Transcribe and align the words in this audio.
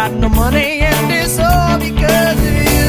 got 0.00 0.12
no 0.12 0.30
money 0.30 0.80
and 0.80 1.12
it's 1.12 1.38
all 1.38 1.76
because 1.78 2.38
of 2.48 2.56
you. 2.72 2.88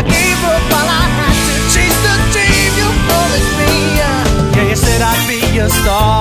I 0.00 0.02
gave 0.14 0.40
up 0.52 0.62
while 0.72 0.90
I 1.02 1.06
had 1.18 1.36
to 1.48 1.56
chase 1.72 1.98
the 2.06 2.16
dream 2.34 2.70
you 2.80 2.88
promised 3.06 3.52
me. 3.60 3.72
Yeah, 4.00 4.68
you 4.68 4.76
said 4.76 5.00
I'd 5.10 5.24
be 5.26 5.40
a 5.58 5.68
star 5.70 6.17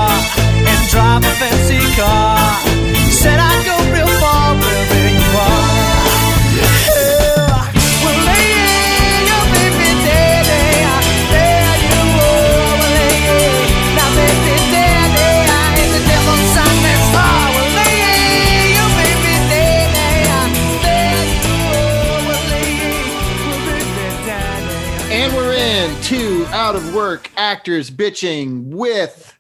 actors 27.68 27.92
bitching 27.92 28.68
with. 28.70 29.34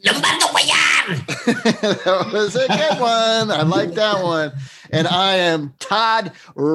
that 0.04 0.14
was 2.32 2.54
a 2.54 2.68
good 2.68 3.00
one. 3.00 3.50
I 3.50 3.62
like 3.62 3.94
that 3.94 4.22
one. 4.22 4.52
And 4.92 5.08
I 5.08 5.34
am 5.36 5.74
Todd 5.80 6.30
Robert 6.54 6.68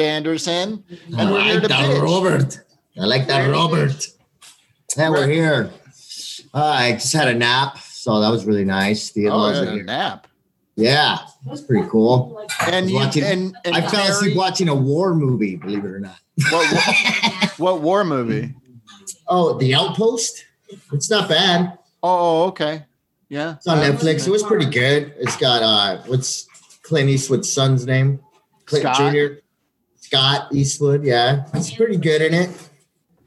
Anderson. 0.00 0.84
I 1.16 1.22
And 1.22 1.32
we're 1.32 1.42
here 1.42 1.54
like 1.54 1.62
to 1.62 1.68
that, 1.68 1.90
bitch. 1.90 2.02
Robert. 2.02 2.60
I 3.00 3.04
like 3.06 3.26
that, 3.26 3.50
Robert. 3.50 4.06
And 4.96 5.12
we're 5.12 5.26
here. 5.28 5.70
Uh, 6.54 6.64
I 6.64 6.92
just 6.92 7.12
had 7.12 7.26
a 7.28 7.34
nap, 7.34 7.78
so 7.78 8.20
that 8.20 8.28
was 8.30 8.44
really 8.44 8.64
nice. 8.64 9.10
The 9.10 9.28
Oh, 9.28 9.32
in-laws 9.34 9.56
yeah, 9.56 9.62
are 9.62 9.66
a 9.66 9.72
here. 9.74 9.82
nap. 9.84 10.26
Yeah, 10.76 11.18
that's 11.46 11.60
pretty 11.62 11.88
cool. 11.88 12.46
And 12.68 12.88
you 12.88 12.94
Watching- 12.96 13.24
and, 13.24 13.56
and 13.64 13.74
I 13.74 13.80
fell 13.88 14.06
asleep 14.06 14.32
Carrie- 14.34 14.38
watching 14.38 14.68
a 14.68 14.74
war 14.74 15.12
movie, 15.14 15.56
believe 15.56 15.84
it 15.84 15.90
or 15.90 15.98
not. 15.98 16.18
What, 16.50 16.72
what, 16.72 17.50
what 17.58 17.80
war 17.80 18.04
movie? 18.04 18.54
Oh, 19.28 19.58
The 19.58 19.74
Outpost. 19.74 20.44
It's 20.92 21.10
not 21.10 21.28
bad. 21.28 21.78
Oh, 22.02 22.44
okay. 22.44 22.84
Yeah. 23.28 23.54
It's 23.56 23.66
on 23.66 23.78
Netflix. 23.78 24.26
It 24.26 24.30
was 24.30 24.42
pretty 24.42 24.66
good. 24.66 25.14
It's 25.18 25.36
got 25.36 25.62
uh, 25.62 26.02
what's 26.06 26.46
Clint 26.82 27.08
Eastwood's 27.08 27.50
son's 27.50 27.86
name? 27.86 28.20
Clint 28.66 28.82
Scott. 28.82 29.12
Jr. 29.12 29.26
Scott 29.96 30.52
Eastwood. 30.52 31.04
Yeah, 31.04 31.46
it's 31.54 31.72
pretty 31.72 31.96
good 31.96 32.20
in 32.20 32.34
it. 32.34 32.68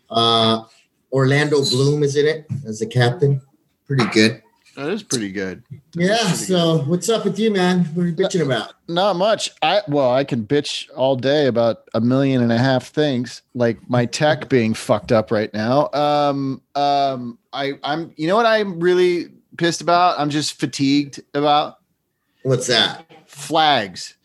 Uh, 0.10 0.64
Orlando 1.12 1.64
Bloom 1.64 2.04
is 2.04 2.16
in 2.16 2.28
it 2.28 2.46
as 2.68 2.80
the 2.80 2.86
captain. 2.86 3.42
Pretty 3.88 4.06
good. 4.12 4.44
That 4.76 4.90
is 4.90 5.04
pretty 5.04 5.32
good. 5.32 5.64
Yeah. 5.94 6.18
So 6.34 6.80
what's 6.80 7.08
up 7.08 7.24
with 7.24 7.40
you, 7.40 7.50
man? 7.50 7.86
What 7.94 8.04
are 8.04 8.08
you 8.08 8.14
bitching 8.14 8.42
about? 8.46 8.74
Not 8.90 9.16
much. 9.16 9.50
I 9.62 9.82
well, 9.88 10.12
I 10.12 10.26
can 10.26 10.46
bitch 10.46 10.90
all 10.96 11.16
day 11.16 11.48
about 11.48 11.88
a 11.94 12.02
million 12.02 12.42
and 12.42 12.52
a 12.52 12.58
half 12.58 12.88
things, 12.88 13.42
like 13.54 13.78
my 13.90 14.06
tech 14.06 14.50
being 14.50 14.74
fucked 14.74 15.12
up 15.14 15.32
right 15.32 15.54
now. 15.54 15.90
Um, 15.94 16.62
um, 16.76 17.40
I, 17.54 17.74
I'm, 17.84 18.14
you 18.18 18.28
know 18.28 18.36
what 18.36 18.46
I'm 18.46 18.80
really 18.82 19.28
pissed 19.58 19.80
about? 19.82 20.20
I'm 20.20 20.30
just 20.30 20.60
fatigued 20.60 21.22
about 21.34 21.78
What's 22.44 22.68
that? 22.68 23.06
flags. 23.28 24.16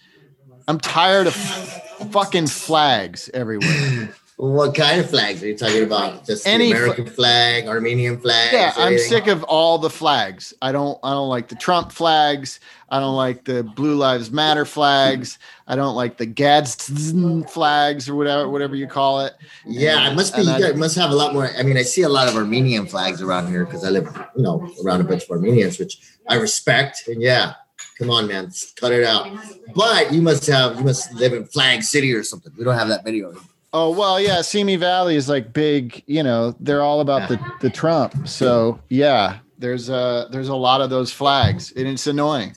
I'm 0.67 0.79
tired 0.81 1.27
of 1.29 1.35
fucking 2.11 2.49
flags 2.49 3.31
everywhere. 3.33 4.15
What 4.41 4.75
kind 4.75 4.99
of 4.99 5.11
flags 5.11 5.43
are 5.43 5.49
you 5.49 5.55
talking 5.55 5.83
about? 5.83 6.25
Just 6.25 6.47
Any 6.47 6.73
the 6.73 6.79
fl- 6.79 6.83
American 6.85 7.07
flag, 7.11 7.67
Armenian 7.67 8.19
flag? 8.19 8.55
Yeah, 8.55 8.73
I'm 8.75 8.97
sick 8.97 9.27
of 9.27 9.43
all 9.43 9.77
the 9.77 9.91
flags. 9.91 10.55
I 10.63 10.73
don't 10.73 10.99
I 11.03 11.11
don't 11.11 11.29
like 11.29 11.49
the 11.49 11.57
Trump 11.57 11.93
flags. 11.93 12.59
I 12.89 13.01
don't 13.01 13.17
like 13.17 13.45
the 13.45 13.63
Blue 13.63 13.97
Lives 13.97 14.31
Matter 14.31 14.65
flags. 14.65 15.39
I 15.67 15.77
don't 15.77 15.95
like 15.95 16.17
the 16.17 16.25
Gadsden 16.25 17.45
flags 17.49 18.09
or 18.09 18.15
whatever 18.15 18.49
whatever 18.49 18.75
you 18.75 18.87
call 18.87 19.21
it. 19.27 19.35
Yeah, 19.67 20.11
it 20.11 20.15
must 20.15 20.35
be. 20.35 20.41
And 20.41 20.59
You 20.59 20.69
I- 20.69 20.73
must 20.73 20.97
have 20.97 21.11
a 21.11 21.15
lot 21.15 21.35
more. 21.35 21.51
I 21.59 21.63
mean, 21.63 21.77
I 21.77 21.83
see 21.83 22.01
a 22.01 22.09
lot 22.09 22.27
of 22.27 22.35
Armenian 22.35 22.87
flags 22.87 23.21
around 23.21 23.49
here 23.49 23.67
because 23.67 23.85
I 23.85 23.91
live, 23.91 24.07
you 24.35 24.43
know, 24.43 24.67
around 24.83 25.03
a 25.03 25.05
bunch 25.05 25.25
of 25.25 25.31
Armenians, 25.33 25.79
which 25.79 25.99
I 26.31 26.37
respect. 26.37 27.09
And 27.09 27.21
yeah, 27.21 27.57
come 27.99 28.09
on, 28.09 28.27
man, 28.27 28.51
cut 28.77 28.93
it 28.93 29.05
out. 29.05 29.29
But 29.75 30.15
you 30.15 30.23
must 30.23 30.47
have, 30.47 30.79
you 30.79 30.85
must 30.85 31.13
live 31.13 31.35
in 31.35 31.45
Flag 31.45 31.83
City 31.83 32.15
or 32.15 32.23
something. 32.25 32.55
We 32.57 32.65
don't 32.65 32.79
have 32.79 32.89
that 32.89 33.05
them. 33.05 33.47
Oh 33.73 33.91
well, 33.91 34.21
yeah. 34.21 34.43
Simi 34.43 34.77
Valley 34.77 35.17
is 35.17 35.29
like 35.29 35.53
big. 35.53 36.03
You 36.07 36.23
know, 36.23 36.55
they're 36.61 36.83
all 36.83 37.01
about 37.01 37.29
the 37.29 37.39
the 37.61 37.71
Trump. 37.71 38.27
So 38.29 38.81
yeah, 38.89 39.39
there's 39.59 39.89
a 39.89 40.29
there's 40.31 40.49
a 40.49 40.55
lot 40.57 40.81
of 40.81 40.91
those 40.91 41.13
flags, 41.13 41.73
and 41.77 41.87
it's 41.87 42.07
annoying. 42.07 42.55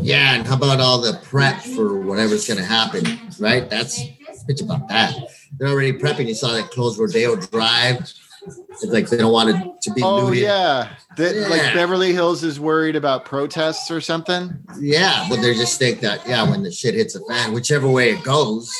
Yeah, 0.00 0.34
and 0.34 0.46
how 0.46 0.56
about 0.56 0.80
all 0.80 1.00
the 1.00 1.18
prep 1.24 1.60
for 1.60 2.00
whatever's 2.00 2.46
going 2.46 2.58
to 2.58 2.64
happen, 2.64 3.04
right? 3.38 3.68
That's 3.68 4.02
bitch 4.48 4.62
about 4.62 4.88
that. 4.88 5.14
They're 5.58 5.68
already 5.68 5.92
prepping. 5.92 6.26
You 6.26 6.34
saw 6.34 6.52
that 6.54 6.70
closed 6.70 6.98
Rodeo 6.98 7.36
Drive. 7.36 8.10
It's 8.42 8.84
like 8.86 9.08
they 9.10 9.18
don't 9.18 9.32
want 9.32 9.50
it 9.50 9.80
to 9.82 9.92
be 9.92 10.02
Oh 10.02 10.24
looted. 10.26 10.42
yeah, 10.42 10.88
that 11.18 11.36
like 11.50 11.74
Beverly 11.74 12.12
Hills 12.14 12.42
is 12.42 12.58
worried 12.58 12.96
about 12.96 13.24
protests 13.26 13.90
or 13.90 14.00
something. 14.00 14.56
Yeah, 14.80 15.26
but 15.28 15.42
they 15.42 15.52
just 15.54 15.78
think 15.78 16.00
that 16.00 16.26
yeah, 16.26 16.48
when 16.48 16.62
the 16.62 16.72
shit 16.72 16.94
hits 16.94 17.12
the 17.14 17.20
fan, 17.28 17.52
whichever 17.52 17.86
way 17.88 18.10
it 18.10 18.24
goes. 18.24 18.74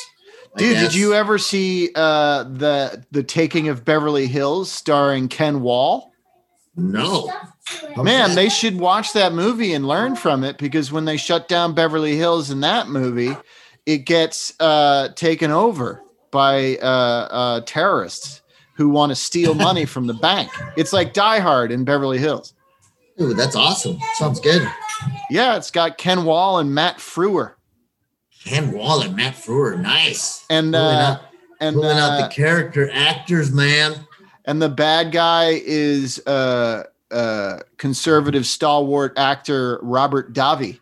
I 0.55 0.59
Dude, 0.59 0.77
did 0.77 0.93
you 0.93 1.13
ever 1.13 1.37
see 1.37 1.91
uh, 1.95 2.43
the 2.43 3.05
the 3.11 3.23
taking 3.23 3.69
of 3.69 3.85
Beverly 3.85 4.27
Hills 4.27 4.71
starring 4.71 5.27
Ken 5.27 5.61
Wahl? 5.61 6.11
No. 6.75 7.31
Man, 7.97 8.35
they 8.35 8.49
should 8.49 8.79
watch 8.79 9.13
that 9.13 9.33
movie 9.33 9.73
and 9.73 9.87
learn 9.87 10.15
from 10.15 10.43
it 10.43 10.57
because 10.57 10.91
when 10.91 11.05
they 11.05 11.17
shut 11.17 11.47
down 11.47 11.73
Beverly 11.73 12.15
Hills 12.17 12.49
in 12.49 12.61
that 12.61 12.87
movie, 12.87 13.35
it 13.85 13.99
gets 13.99 14.53
uh, 14.59 15.09
taken 15.09 15.51
over 15.51 16.01
by 16.31 16.77
uh, 16.77 16.85
uh, 16.85 17.61
terrorists 17.65 18.41
who 18.75 18.89
want 18.89 19.11
to 19.11 19.15
steal 19.15 19.53
money 19.55 19.85
from 19.85 20.07
the 20.07 20.13
bank. 20.13 20.49
It's 20.75 20.93
like 20.93 21.13
Die 21.13 21.39
Hard 21.39 21.71
in 21.71 21.83
Beverly 21.83 22.17
Hills. 22.17 22.53
Ooh, 23.19 23.33
that's 23.33 23.55
awesome. 23.55 23.97
Sounds 24.15 24.39
good. 24.39 24.67
Yeah, 25.29 25.57
it's 25.57 25.71
got 25.71 25.97
Ken 25.97 26.23
Wahl 26.23 26.59
and 26.59 26.73
Matt 26.73 26.97
Frewer. 26.97 27.53
Ken 28.45 28.71
Wahl 28.71 29.01
and 29.01 29.15
Matt 29.15 29.35
Frewer, 29.35 29.79
nice. 29.79 30.45
And 30.49 30.73
Pulling 30.73 30.95
uh, 30.97 31.19
out, 31.19 31.21
and 31.59 31.75
pulling 31.75 31.97
uh, 31.97 32.01
out 32.01 32.21
the 32.21 32.33
character 32.33 32.89
actors, 32.91 33.51
man. 33.51 33.93
and 34.45 34.61
the 34.61 34.69
bad 34.69 35.11
guy 35.11 35.61
is 35.63 36.21
uh, 36.25 36.83
uh, 37.11 37.59
conservative 37.77 38.45
stalwart 38.45 39.17
actor 39.17 39.79
Robert 39.83 40.33
Davi. 40.33 40.79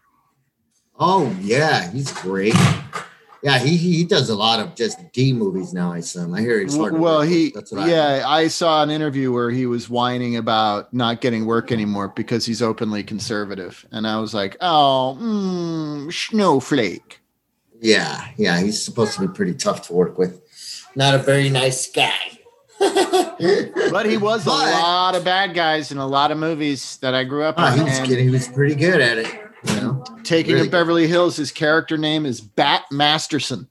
Oh 1.00 1.36
yeah, 1.42 1.90
he's 1.92 2.12
great. 2.12 2.56
Yeah, 3.42 3.58
he 3.58 3.78
he 3.78 4.04
does 4.04 4.30
a 4.30 4.36
lot 4.36 4.60
of 4.60 4.76
just 4.76 5.00
D 5.14 5.32
movies 5.32 5.74
now. 5.74 5.94
I 5.94 6.00
assume. 6.00 6.34
I 6.34 6.42
hear 6.42 6.60
he's 6.60 6.76
hard. 6.76 6.98
Well, 6.98 7.22
he. 7.22 7.52
That's 7.52 7.72
what 7.72 7.84
I 7.84 7.90
yeah, 7.90 8.24
I 8.26 8.48
saw 8.50 8.84
an 8.84 8.90
interview 8.90 9.32
where 9.32 9.50
he 9.50 9.66
was 9.66 9.90
whining 9.90 10.36
about 10.36 10.94
not 10.94 11.22
getting 11.22 11.46
work 11.46 11.72
anymore 11.72 12.10
because 12.10 12.46
he's 12.46 12.62
openly 12.62 13.02
conservative, 13.02 13.86
and 13.92 14.06
I 14.06 14.20
was 14.20 14.34
like, 14.34 14.58
oh, 14.60 15.18
mm, 15.22 16.12
snowflake. 16.12 17.22
Yeah, 17.82 18.28
yeah. 18.38 18.60
He's 18.60 18.82
supposed 18.82 19.14
to 19.16 19.22
be 19.22 19.34
pretty 19.34 19.54
tough 19.54 19.88
to 19.88 19.94
work 19.94 20.18
with. 20.18 20.42
Not 20.96 21.16
a 21.16 21.20
very 21.20 21.50
nice 21.50 21.90
guy. 21.92 22.14
But 23.92 24.06
he 24.06 24.18
was 24.18 24.46
a 24.46 24.50
lot 24.50 25.16
of 25.16 25.24
bad 25.24 25.54
guys 25.54 25.92
in 25.92 25.98
a 25.98 26.06
lot 26.08 26.32
of 26.32 26.38
movies 26.38 26.98
that 26.98 27.14
I 27.14 27.24
grew 27.24 27.44
up 27.44 27.56
Ah, 27.58 27.72
he 27.72 27.80
in. 27.80 27.86
was 27.86 28.00
good. 28.02 28.20
He 28.20 28.30
was 28.30 28.48
pretty 28.50 28.76
good 28.76 29.00
at 29.02 29.18
it. 29.18 29.28
You 29.66 29.76
know, 29.82 30.04
Taking 30.24 30.54
really 30.56 30.68
of 30.68 30.72
Beverly 30.72 31.08
Hills, 31.08 31.36
his 31.38 31.52
character 31.52 31.98
name 31.98 32.26
is 32.26 32.40
Bat 32.42 32.84
Masterson. 32.92 33.68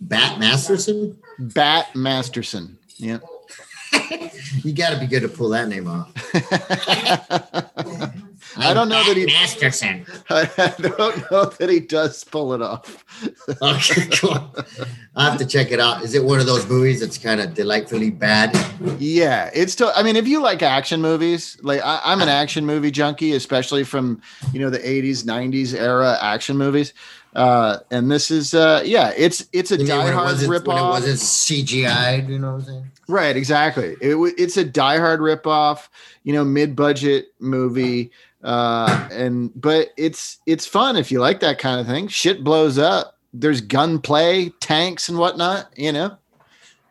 Bat 0.00 0.38
Masterson. 0.38 1.18
Bat 1.38 1.94
Masterson. 1.96 2.78
Yeah. 2.96 3.18
You 4.64 4.72
got 4.72 4.90
to 4.94 4.98
be 4.98 5.06
good 5.06 5.20
to 5.20 5.28
pull 5.28 5.50
that 5.50 5.68
name 5.68 5.86
off. 5.86 6.10
I 8.58 8.74
don't 8.74 8.88
know 8.88 9.02
that 9.04 9.16
he. 9.16 9.26
Masterson. 9.26 10.06
I 10.30 10.74
don't 10.78 11.30
know 11.30 11.44
that 11.46 11.68
he 11.68 11.80
does 11.80 12.24
pull 12.24 12.54
it 12.54 12.62
off. 12.62 13.04
Okay, 13.62 14.06
cool. 14.12 14.54
I 15.16 15.24
have 15.30 15.38
to 15.38 15.46
check 15.46 15.70
it 15.70 15.80
out. 15.80 16.02
Is 16.02 16.14
it 16.14 16.24
one 16.24 16.40
of 16.40 16.46
those 16.46 16.68
movies 16.68 17.00
that's 17.00 17.18
kind 17.18 17.40
of 17.40 17.54
delightfully 17.54 18.10
bad? 18.10 18.54
Yeah, 18.98 19.50
it's. 19.54 19.74
To, 19.76 19.92
I 19.94 20.02
mean, 20.02 20.16
if 20.16 20.26
you 20.26 20.40
like 20.40 20.62
action 20.62 21.00
movies, 21.00 21.58
like 21.62 21.80
I, 21.82 22.00
I'm 22.04 22.20
an 22.20 22.28
action 22.28 22.66
movie 22.66 22.90
junkie, 22.90 23.32
especially 23.32 23.84
from 23.84 24.20
you 24.52 24.60
know 24.60 24.70
the 24.70 24.78
'80s, 24.78 25.24
'90s 25.24 25.74
era 25.74 26.18
action 26.20 26.56
movies. 26.56 26.92
Uh, 27.34 27.78
and 27.90 28.10
this 28.10 28.30
is, 28.30 28.54
uh, 28.54 28.82
yeah, 28.84 29.12
it's 29.16 29.46
it's 29.52 29.70
a 29.70 29.76
You 29.76 29.86
when 29.86 30.06
it 30.08 30.10
diehard 30.10 30.66
when 30.66 30.76
it 30.76 30.80
wasn't 30.80 31.18
CGI? 31.18 32.28
You 32.28 32.38
know 32.38 32.52
what 32.52 32.60
I'm 32.60 32.64
saying? 32.64 32.90
Right, 33.06 33.36
exactly. 33.36 33.96
It, 34.00 34.16
it's 34.38 34.56
a 34.56 34.64
diehard 34.64 35.18
ripoff, 35.18 35.88
you 36.24 36.32
know, 36.32 36.44
mid-budget 36.44 37.32
movie, 37.38 38.10
uh, 38.48 39.08
and 39.12 39.50
but 39.60 39.88
it's 39.98 40.38
it's 40.46 40.66
fun 40.66 40.96
if 40.96 41.12
you 41.12 41.20
like 41.20 41.40
that 41.40 41.58
kind 41.58 41.80
of 41.80 41.86
thing. 41.86 42.08
Shit 42.08 42.42
blows 42.42 42.78
up. 42.78 43.16
There's 43.34 43.60
gunplay, 43.60 44.48
tanks, 44.60 45.08
and 45.10 45.18
whatnot. 45.18 45.68
You 45.76 45.92
know. 45.92 46.16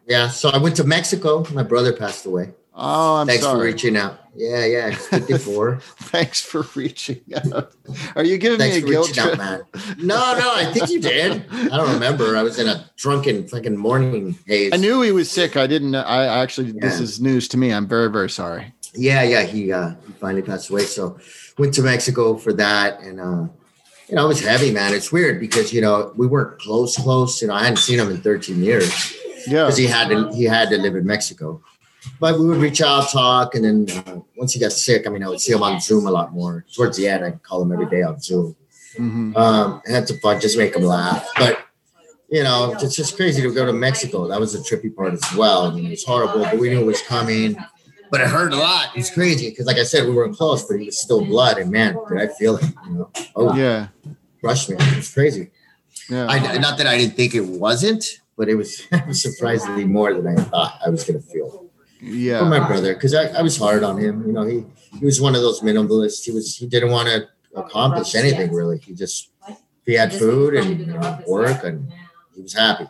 Yeah. 0.08 0.30
So 0.30 0.50
I 0.50 0.58
went 0.60 0.76
to 0.78 0.84
Mexico. 0.84 1.44
My 1.54 1.64
brother 1.64 1.94
passed 1.94 2.26
away. 2.26 2.52
Oh, 2.80 3.16
I'm 3.16 3.26
Thanks 3.26 3.44
for 3.44 3.58
reaching 3.60 3.98
out. 3.98 4.20
Yeah, 4.36 4.64
yeah. 4.66 4.88
It's 4.90 5.08
54. 5.10 5.80
Thanks 5.82 6.40
for 6.44 6.64
reaching 6.76 7.22
out. 7.36 7.74
Are 8.16 8.24
you 8.24 8.38
giving 8.38 8.60
Thanks 8.60 8.76
me 8.78 8.84
a 8.84 8.86
guilt 8.86 9.18
out, 9.18 9.26
trip? 9.26 9.38
man. 9.40 9.62
No, 9.98 10.38
no, 10.38 10.54
I 10.54 10.72
think 10.72 10.92
you 10.92 11.02
did. 11.02 11.44
I 11.52 11.76
don't 11.76 11.92
remember. 11.92 12.38
I 12.38 12.44
was 12.44 12.60
in 12.60 12.68
a 12.68 12.88
drunken 12.96 13.48
fucking 13.48 13.76
morning 13.76 14.38
haze. 14.46 14.74
I 14.74 14.78
knew 14.78 15.02
he 15.02 15.12
was 15.12 15.32
sick. 15.32 15.58
I 15.58 15.66
didn't. 15.66 15.90
know- 15.90 16.04
I 16.04 16.40
actually, 16.40 16.72
this 16.74 17.00
is 17.00 17.20
news 17.20 17.48
to 17.48 17.58
me. 17.58 17.74
I'm 17.74 17.88
very, 17.88 18.12
very 18.12 18.30
sorry. 18.30 18.72
Yeah, 18.94 19.24
yeah. 19.24 19.42
He 19.42 19.72
uh 19.72 19.96
he 20.06 20.14
finally 20.14 20.44
passed 20.44 20.70
away. 20.70 20.84
So 20.84 21.18
went 21.58 21.74
to 21.76 21.82
Mexico 21.82 22.38
for 22.38 22.54
that. 22.54 23.00
And 23.02 23.20
uh, 23.20 23.48
you 24.08 24.16
know, 24.16 24.26
it 24.26 24.28
was 24.28 24.40
heavy, 24.42 24.72
man. 24.72 24.94
It's 24.94 25.12
weird 25.12 25.40
because 25.40 25.74
you 25.74 25.82
know, 25.82 26.14
we 26.16 26.28
weren't 26.28 26.60
close, 26.60 26.96
close. 26.98 27.42
You 27.42 27.50
know, 27.50 27.54
I 27.54 27.64
hadn't 27.64 27.78
seen 27.78 28.00
him 28.00 28.10
in 28.10 28.22
13 28.22 28.64
years. 28.64 29.14
Yeah. 29.48 29.64
because 29.64 29.78
he 29.78 29.86
had 29.88 30.10
to 30.10 30.34
he 30.34 30.44
had 30.44 30.70
to 30.70 30.78
live 30.78 30.96
in 30.96 31.06
Mexico. 31.06 31.62
But 32.20 32.40
we 32.40 32.48
would 32.48 32.58
reach 32.58 32.82
out, 32.82 33.10
talk, 33.10 33.54
and 33.56 33.66
then 33.66 34.04
uh, 34.08 34.20
once 34.38 34.54
he 34.54 34.60
got 34.60 34.72
sick, 34.72 35.06
I 35.06 35.10
mean, 35.10 35.24
I 35.24 35.30
would 35.30 35.42
see 35.42 35.52
him 35.52 35.64
on 35.64 35.80
Zoom 35.82 36.08
a 36.08 36.12
lot 36.12 36.32
more. 36.32 36.66
Towards 36.74 36.96
the 36.98 37.08
end, 37.08 37.26
I'd 37.26 37.44
call 37.44 37.62
him 37.62 37.72
every 37.72 37.86
day 37.88 38.02
on 38.02 38.20
Zoom. 38.20 38.56
Mhm. 38.96 39.36
Um, 39.36 39.82
I 39.88 39.92
had 39.92 40.08
some 40.08 40.18
fun, 40.20 40.40
just 40.40 40.58
make 40.58 40.76
him 40.76 40.84
laugh. 40.84 41.28
But 41.38 41.60
you 42.30 42.44
know, 42.44 42.76
it's 42.82 42.96
just 42.96 43.16
crazy 43.16 43.42
to 43.42 43.54
go 43.54 43.66
to 43.66 43.74
Mexico. 43.74 44.28
That 44.28 44.40
was 44.40 44.54
the 44.54 44.60
trippy 44.60 44.94
part 44.94 45.14
as 45.14 45.24
well. 45.36 45.68
I 45.68 45.74
mean, 45.74 45.86
it 45.88 45.92
was 45.92 46.04
horrible, 46.04 46.42
but 46.44 46.58
we 46.58 46.70
knew 46.70 46.82
it 46.82 46.86
was 46.86 47.02
coming. 47.02 47.58
But 48.10 48.22
it 48.22 48.28
hurt 48.28 48.54
a 48.54 48.58
lot. 48.58 48.90
It's 48.96 49.10
crazy 49.14 49.50
because, 49.50 49.66
like 49.66 49.78
I 49.78 49.84
said, 49.84 50.06
we 50.08 50.14
weren't 50.14 50.36
close, 50.38 50.64
but 50.68 50.80
he 50.80 50.86
was 50.86 51.00
still 51.00 51.24
blood, 51.26 51.58
and 51.58 51.72
man, 51.72 51.96
did 52.10 52.20
I 52.20 52.28
feel 52.28 52.58
it? 52.58 52.66
You 52.86 52.94
know, 52.94 53.12
oh, 53.36 53.56
Yeah. 53.56 53.88
crushed 54.40 54.70
me. 54.70 54.76
It 54.80 54.96
was 54.98 55.14
crazy. 55.14 55.52
Yeah. 56.10 56.28
I 56.30 56.58
not 56.58 56.78
that 56.78 56.88
I 56.88 56.98
didn't 56.98 57.16
think 57.16 57.36
it 57.36 57.42
wasn't, 57.46 58.06
but 58.38 58.48
it 58.50 58.56
was, 58.56 58.84
surprisingly 59.12 59.84
more 59.86 60.14
than 60.14 60.28
I 60.28 60.36
thought 60.42 60.80
I 60.86 60.90
was 60.90 61.04
going 61.04 61.22
to 61.22 61.28
feel. 61.28 61.66
Yeah, 62.00 62.40
for 62.40 62.46
yeah. 62.46 62.50
my 62.60 62.68
brother 62.68 62.94
because 62.94 63.16
I, 63.16 63.26
I 63.30 63.42
was 63.42 63.58
hard 63.58 63.84
on 63.84 63.98
him. 63.98 64.26
You 64.28 64.32
know, 64.32 64.44
he 64.46 64.64
he 65.00 65.04
was 65.06 65.20
one 65.20 65.34
of 65.34 65.42
those 65.42 65.62
minimalists. 65.62 66.24
He 66.24 66.32
was 66.32 66.56
he 66.56 66.68
didn't 66.68 66.92
want 66.92 67.08
to 67.10 67.28
accomplish 67.56 68.14
anything 68.14 68.54
really. 68.54 68.78
He 68.78 68.94
just 68.94 69.32
he 69.84 69.94
had 69.94 70.14
food 70.14 70.54
and 70.54 70.80
you 70.80 70.86
know, 70.86 71.20
work 71.28 71.64
and 71.64 71.92
he 72.36 72.42
was 72.44 72.54
happy. 72.54 72.86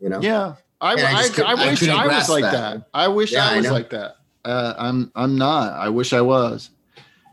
You 0.00 0.08
know. 0.10 0.20
Yeah. 0.20 0.54
I, 0.80 0.92
And 0.92 1.00
I 1.02 1.12
I, 1.18 1.22
just 1.22 1.40
I, 1.40 1.42
I 1.50 1.54
wish 1.54 1.88
I, 1.88 2.06
was 2.06 2.28
like 2.28 2.42
that. 2.42 2.52
that. 2.52 2.86
I 2.94 3.08
wish 3.08 3.32
Yeah, 3.32 3.48
I 3.48 3.54
I 3.54 3.56
was 3.56 3.66
know. 3.66 3.72
like 3.72 3.90
that. 3.90 4.16
Uh, 4.44 4.74
I'm 4.78 5.10
I'm 5.14 5.36
not. 5.38 5.72
I 5.72 5.88
wish 5.88 6.12
I 6.12 6.20
was. 6.20 6.70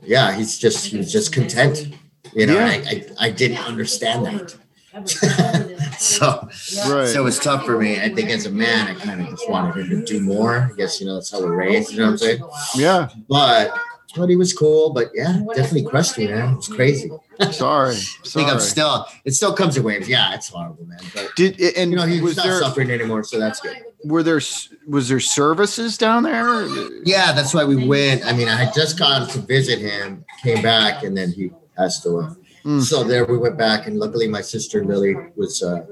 Yeah, 0.03 0.31
he's 0.35 0.57
just 0.57 0.85
he 0.87 0.97
was 0.97 1.11
just 1.11 1.31
content. 1.33 1.89
You 2.33 2.45
know, 2.47 2.55
Yeah. 2.55 2.65
I, 2.65 2.73
I 3.19 3.27
I 3.27 3.31
didn't 3.31 3.59
understand 3.67 4.25
that. 4.25 4.55
so 5.97 6.47
Right. 6.89 7.07
so 7.07 7.21
it 7.21 7.23
was 7.23 7.39
tough 7.39 7.65
for 7.65 7.77
me. 7.79 8.01
I 8.01 8.09
think 8.09 8.29
as 8.29 8.45
a 8.45 8.51
man, 8.51 8.87
I 8.87 8.93
kind 8.99 9.21
of 9.21 9.27
just 9.29 9.49
wanted 9.49 9.85
him 9.85 9.89
to 9.89 10.05
do 10.05 10.21
more. 10.21 10.69
I 10.71 10.75
guess 10.75 10.99
you 10.99 11.07
know 11.07 11.15
that's 11.15 11.31
how 11.31 11.39
we're 11.41 11.55
raised. 11.55 11.91
You 11.91 11.99
know 11.99 12.05
what 12.05 12.11
I'm 12.11 12.17
saying? 12.17 12.43
Yeah. 12.75 13.09
But 13.29 13.73
but 14.15 14.29
he 14.29 14.35
was 14.35 14.53
cool. 14.53 14.91
But 14.93 15.11
yeah, 15.13 15.41
definitely 15.55 15.85
crushed 15.85 16.17
me, 16.17 16.27
man. 16.27 16.53
It 16.53 16.55
was 16.57 16.67
crazy. 16.67 17.09
Sorry. 17.51 17.53
sorry. 17.53 17.95
I 17.95 18.27
think 18.27 18.49
I'm 18.49 18.59
still. 18.59 19.05
It 19.25 19.31
still 19.31 19.53
comes 19.53 19.77
in 19.77 19.83
waves. 19.83 20.07
Yeah, 20.07 20.33
it's 20.33 20.49
horrible, 20.49 20.85
man. 20.85 20.99
But 21.13 21.29
Did 21.35 21.59
and 21.77 21.91
you 21.91 21.97
know, 21.97 22.05
he's 22.05 22.21
was 22.21 22.37
not 22.37 22.45
there 22.45 22.59
suffering 22.59 22.91
anymore, 22.91 23.23
so 23.23 23.39
that's 23.39 23.59
good. 23.59 23.77
were 24.03 24.23
there 24.23 24.41
was 24.87 25.09
there 25.09 25.19
services 25.19 25.97
down 25.97 26.23
there? 26.23 26.67
Yeah, 27.05 27.31
that's 27.31 27.53
why 27.53 27.63
we 27.65 27.87
went. 27.87 28.25
I 28.25 28.33
mean, 28.33 28.47
I 28.47 28.55
had 28.55 28.73
just 28.73 28.97
gone 28.97 29.27
to 29.29 29.39
visit 29.39 29.79
him, 29.79 30.25
came 30.43 30.61
back, 30.61 31.03
and 31.03 31.15
then 31.15 31.31
he 31.31 31.51
passed 31.77 32.05
away. 32.05 32.27
Mm. 32.63 32.81
So 32.81 33.03
there 33.03 33.25
we 33.25 33.37
went 33.37 33.57
back, 33.57 33.87
and 33.87 33.97
luckily 33.97 34.27
my 34.27 34.41
sister 34.41 34.83
Lily 34.83 35.15
was 35.35 35.63
uh, 35.63 35.85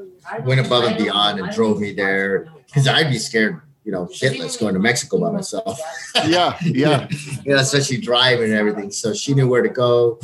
went 0.43 0.65
above 0.65 0.83
and 0.83 0.97
beyond 0.97 1.39
and 1.39 1.51
drove 1.51 1.79
me 1.79 1.93
there 1.93 2.51
because 2.67 2.87
I'd 2.87 3.09
be 3.09 3.17
scared, 3.17 3.61
you 3.83 3.91
know, 3.91 4.05
shitless 4.05 4.59
going 4.59 4.73
to 4.73 4.79
Mexico 4.79 5.19
by 5.19 5.31
myself. 5.31 5.79
Yeah. 6.27 6.57
Yeah. 6.61 7.07
you 7.45 7.53
know, 7.53 7.59
especially 7.59 7.97
driving 7.97 8.51
and 8.51 8.59
everything. 8.59 8.91
So 8.91 9.13
she 9.13 9.33
knew 9.33 9.47
where 9.47 9.61
to 9.61 9.69
go. 9.69 10.19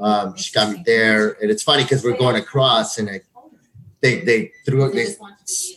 Um, 0.00 0.36
she 0.36 0.52
got 0.52 0.72
me 0.72 0.82
there, 0.84 1.36
and 1.40 1.50
it's 1.50 1.62
funny 1.62 1.82
because 1.82 2.04
we're 2.04 2.18
going 2.18 2.36
across, 2.36 2.98
and 2.98 3.08
I, 3.08 3.22
they 4.02 4.20
they 4.20 4.52
threw 4.64 4.90
they 4.90 5.06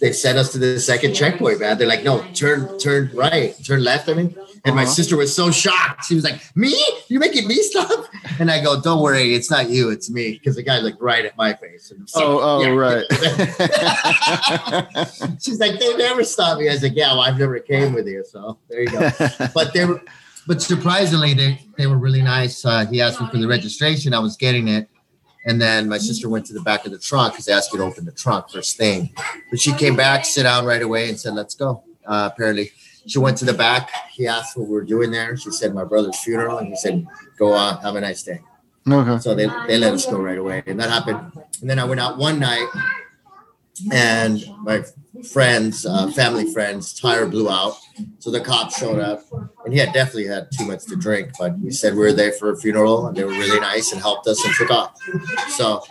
they 0.01 0.11
sent 0.11 0.37
us 0.37 0.51
to 0.51 0.57
the 0.57 0.79
second 0.79 1.13
checkpoint, 1.13 1.59
man. 1.59 1.77
They're 1.77 1.87
like, 1.87 2.03
no, 2.03 2.21
turn 2.33 2.77
turn 2.79 3.11
right, 3.13 3.55
turn 3.65 3.83
left. 3.83 4.09
I 4.09 4.13
mean, 4.13 4.35
and 4.65 4.75
my 4.75 4.83
Uh-huh. 4.83 4.91
sister 4.91 5.15
was 5.15 5.33
so 5.33 5.51
shocked. 5.51 6.05
She 6.05 6.15
was 6.15 6.23
like, 6.25 6.41
me? 6.55 6.75
You're 7.07 7.21
making 7.21 7.47
me 7.47 7.55
stop? 7.55 8.05
And 8.39 8.49
I 8.49 8.61
go, 8.63 8.79
don't 8.79 9.01
worry, 9.01 9.33
it's 9.35 9.49
not 9.51 9.69
you, 9.69 9.89
it's 9.89 10.09
me, 10.09 10.31
because 10.33 10.55
the 10.55 10.63
guy 10.63 10.79
looked 10.79 11.01
right 11.01 11.25
at 11.25 11.35
my 11.35 11.53
face. 11.53 11.91
And 11.91 12.09
so- 12.09 12.39
Oh, 12.39 12.39
oh, 12.41 12.61
yeah. 12.61 12.69
right. 12.69 13.05
She's 15.41 15.59
like, 15.59 15.77
they 15.79 15.95
never 15.97 16.23
stopped 16.23 16.61
me. 16.61 16.69
I 16.69 16.73
was 16.73 16.83
like, 16.83 16.95
yeah, 16.95 17.11
well, 17.11 17.21
I've 17.21 17.37
never 17.37 17.59
came 17.59 17.91
with 17.93 18.07
you, 18.07 18.23
so 18.23 18.57
there 18.69 18.81
you 18.81 18.89
go 18.91 19.09
but 19.53 19.73
they 19.73 19.83
were 19.85 20.01
but 20.47 20.61
surprisingly 20.61 21.33
they 21.33 21.59
they 21.77 21.85
were 21.87 21.97
really 21.97 22.21
nice 22.21 22.63
uh, 22.65 22.85
he 22.85 23.01
asked 23.01 23.19
me 23.21 23.27
for 23.29 23.37
the 23.37 23.47
registration 23.47 24.13
i 24.13 24.19
was 24.19 24.35
getting 24.37 24.67
it 24.67 24.87
and 25.45 25.61
then 25.61 25.87
my 25.87 25.97
sister 25.97 26.29
went 26.29 26.45
to 26.45 26.53
the 26.53 26.61
back 26.61 26.85
of 26.85 26.91
the 26.91 26.99
trunk 26.99 27.33
because 27.33 27.45
they 27.45 27.53
asked 27.53 27.71
you 27.71 27.79
to 27.79 27.85
open 27.85 28.05
the 28.05 28.11
trunk 28.11 28.49
first 28.49 28.77
thing 28.77 29.11
but 29.49 29.59
she 29.59 29.73
came 29.73 29.95
back 29.95 30.25
sit 30.25 30.43
down 30.43 30.65
right 30.65 30.81
away 30.81 31.09
and 31.09 31.19
said 31.19 31.33
let's 31.33 31.55
go 31.55 31.83
uh, 32.05 32.29
apparently 32.31 32.71
she 33.07 33.19
went 33.19 33.37
to 33.37 33.45
the 33.45 33.53
back 33.53 33.89
he 34.11 34.27
asked 34.27 34.57
what 34.57 34.67
we 34.67 34.73
were 34.73 34.83
doing 34.83 35.11
there 35.11 35.35
she 35.37 35.51
said 35.51 35.73
my 35.73 35.83
brother's 35.83 36.19
funeral 36.19 36.57
and 36.57 36.67
he 36.67 36.75
said 36.75 37.05
go 37.37 37.53
on 37.53 37.77
have 37.81 37.95
a 37.95 38.01
nice 38.01 38.23
day 38.23 38.41
okay. 38.93 39.19
so 39.19 39.35
they, 39.35 39.47
they 39.67 39.77
let 39.77 39.93
us 39.93 40.05
go 40.05 40.19
right 40.19 40.37
away. 40.37 40.63
And 40.65 40.79
that 40.79 40.89
happened. 40.89 41.31
And 41.61 41.69
then 41.69 41.79
I 41.79 41.83
went 41.83 41.99
out 41.99 42.17
one 42.17 42.39
night 42.39 42.67
and 43.91 44.43
my 44.63 44.83
friends, 45.31 45.85
uh, 45.85 46.11
family 46.11 46.51
friends, 46.51 46.99
tire 46.99 47.27
blew 47.27 47.49
out. 47.49 47.77
So 48.19 48.31
the 48.31 48.41
cops 48.41 48.77
showed 48.77 48.99
up 48.99 49.23
and 49.65 49.73
he 49.73 49.79
had 49.79 49.93
definitely 49.93 50.27
had 50.27 50.49
too 50.57 50.65
much 50.65 50.85
to 50.85 50.95
drink, 50.95 51.31
but 51.37 51.55
he 51.61 51.71
said 51.71 51.93
we 51.93 51.99
were 51.99 52.13
there 52.13 52.31
for 52.31 52.51
a 52.51 52.57
funeral 52.57 53.07
and 53.07 53.15
they 53.15 53.23
were 53.23 53.31
really 53.31 53.59
nice 53.59 53.91
and 53.91 54.01
helped 54.01 54.27
us 54.27 54.43
and 54.45 54.53
took 54.55 54.71
off. 54.71 54.97
So 55.49 55.83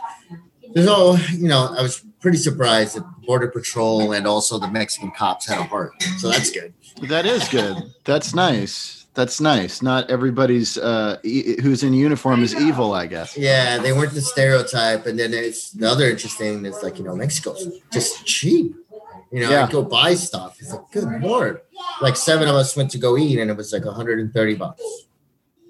there's 0.72 0.86
all, 0.88 1.18
you 1.32 1.48
know, 1.48 1.74
I 1.76 1.82
was 1.82 2.04
pretty 2.20 2.38
surprised 2.38 2.96
that 2.96 3.04
Border 3.26 3.48
Patrol 3.48 4.12
and 4.12 4.26
also 4.26 4.58
the 4.58 4.68
Mexican 4.68 5.10
cops 5.10 5.46
had 5.46 5.58
a 5.58 5.64
heart. 5.64 5.92
So 6.18 6.28
that's 6.30 6.50
good. 6.50 6.74
That 7.02 7.26
is 7.26 7.48
good. 7.48 7.76
That's 8.04 8.34
nice. 8.34 8.97
That's 9.18 9.40
nice. 9.40 9.82
Not 9.82 10.12
everybody's 10.12 10.78
uh, 10.78 11.18
e- 11.24 11.60
who's 11.60 11.82
in 11.82 11.92
uniform 11.92 12.44
is 12.44 12.54
evil, 12.54 12.92
I 12.92 13.06
guess. 13.06 13.36
Yeah, 13.36 13.78
they 13.78 13.92
weren't 13.92 14.12
the 14.12 14.20
stereotype. 14.20 15.06
And 15.06 15.18
then 15.18 15.34
it's 15.34 15.72
the 15.72 15.90
other 15.90 16.08
interesting 16.08 16.64
is 16.64 16.80
like, 16.84 16.98
you 16.98 17.04
know, 17.04 17.16
Mexico's 17.16 17.66
just 17.92 18.24
cheap. 18.24 18.76
You 19.32 19.40
know, 19.40 19.50
Yeah. 19.50 19.66
I 19.66 19.72
go 19.72 19.82
buy 19.82 20.14
stuff. 20.14 20.58
It's 20.60 20.72
like, 20.72 20.88
good 20.92 21.20
lord. 21.20 21.62
Like 22.00 22.14
seven 22.14 22.46
of 22.46 22.54
us 22.54 22.76
went 22.76 22.92
to 22.92 22.98
go 22.98 23.18
eat 23.18 23.40
and 23.40 23.50
it 23.50 23.56
was 23.56 23.72
like 23.72 23.84
130 23.84 24.54
bucks. 24.54 24.84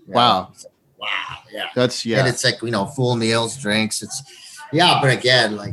Yeah. 0.06 0.14
Wow. 0.14 0.52
Like, 0.52 0.72
wow. 0.98 1.38
Yeah. 1.50 1.68
That's 1.74 2.04
yeah. 2.04 2.18
And 2.18 2.26
yeah. 2.26 2.32
it's 2.34 2.44
like, 2.44 2.60
you 2.60 2.70
know, 2.70 2.84
full 2.84 3.16
meals, 3.16 3.56
drinks. 3.56 4.02
It's 4.02 4.22
yeah, 4.74 4.98
but 5.00 5.10
again, 5.10 5.56
like 5.56 5.72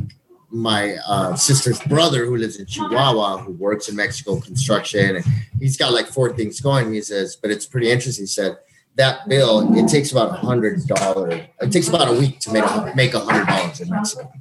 my 0.50 0.96
uh, 1.06 1.34
sister's 1.34 1.80
brother 1.82 2.24
who 2.24 2.36
lives 2.36 2.56
in 2.56 2.66
Chihuahua, 2.66 3.38
who 3.38 3.52
works 3.52 3.88
in 3.88 3.96
Mexico 3.96 4.40
construction, 4.40 5.16
and 5.16 5.24
he's 5.60 5.76
got 5.76 5.92
like 5.92 6.06
four 6.06 6.32
things 6.32 6.60
going. 6.60 6.92
He 6.92 7.02
says, 7.02 7.36
but 7.36 7.50
it's 7.50 7.66
pretty 7.66 7.90
interesting. 7.90 8.22
He 8.24 8.28
said 8.28 8.56
that 8.94 9.28
bill 9.28 9.76
it 9.76 9.88
takes 9.88 10.12
about 10.12 10.30
a 10.30 10.32
hundred 10.34 10.86
dollars. 10.86 11.42
It 11.60 11.70
takes 11.70 11.88
about 11.88 12.08
a 12.08 12.12
week 12.12 12.40
to 12.40 12.52
make 12.52 12.64
a, 12.64 12.92
make 12.96 13.12
a 13.14 13.20
hundred 13.20 13.46
dollars 13.46 13.80
in 13.80 13.90
Mexico. 13.90 14.32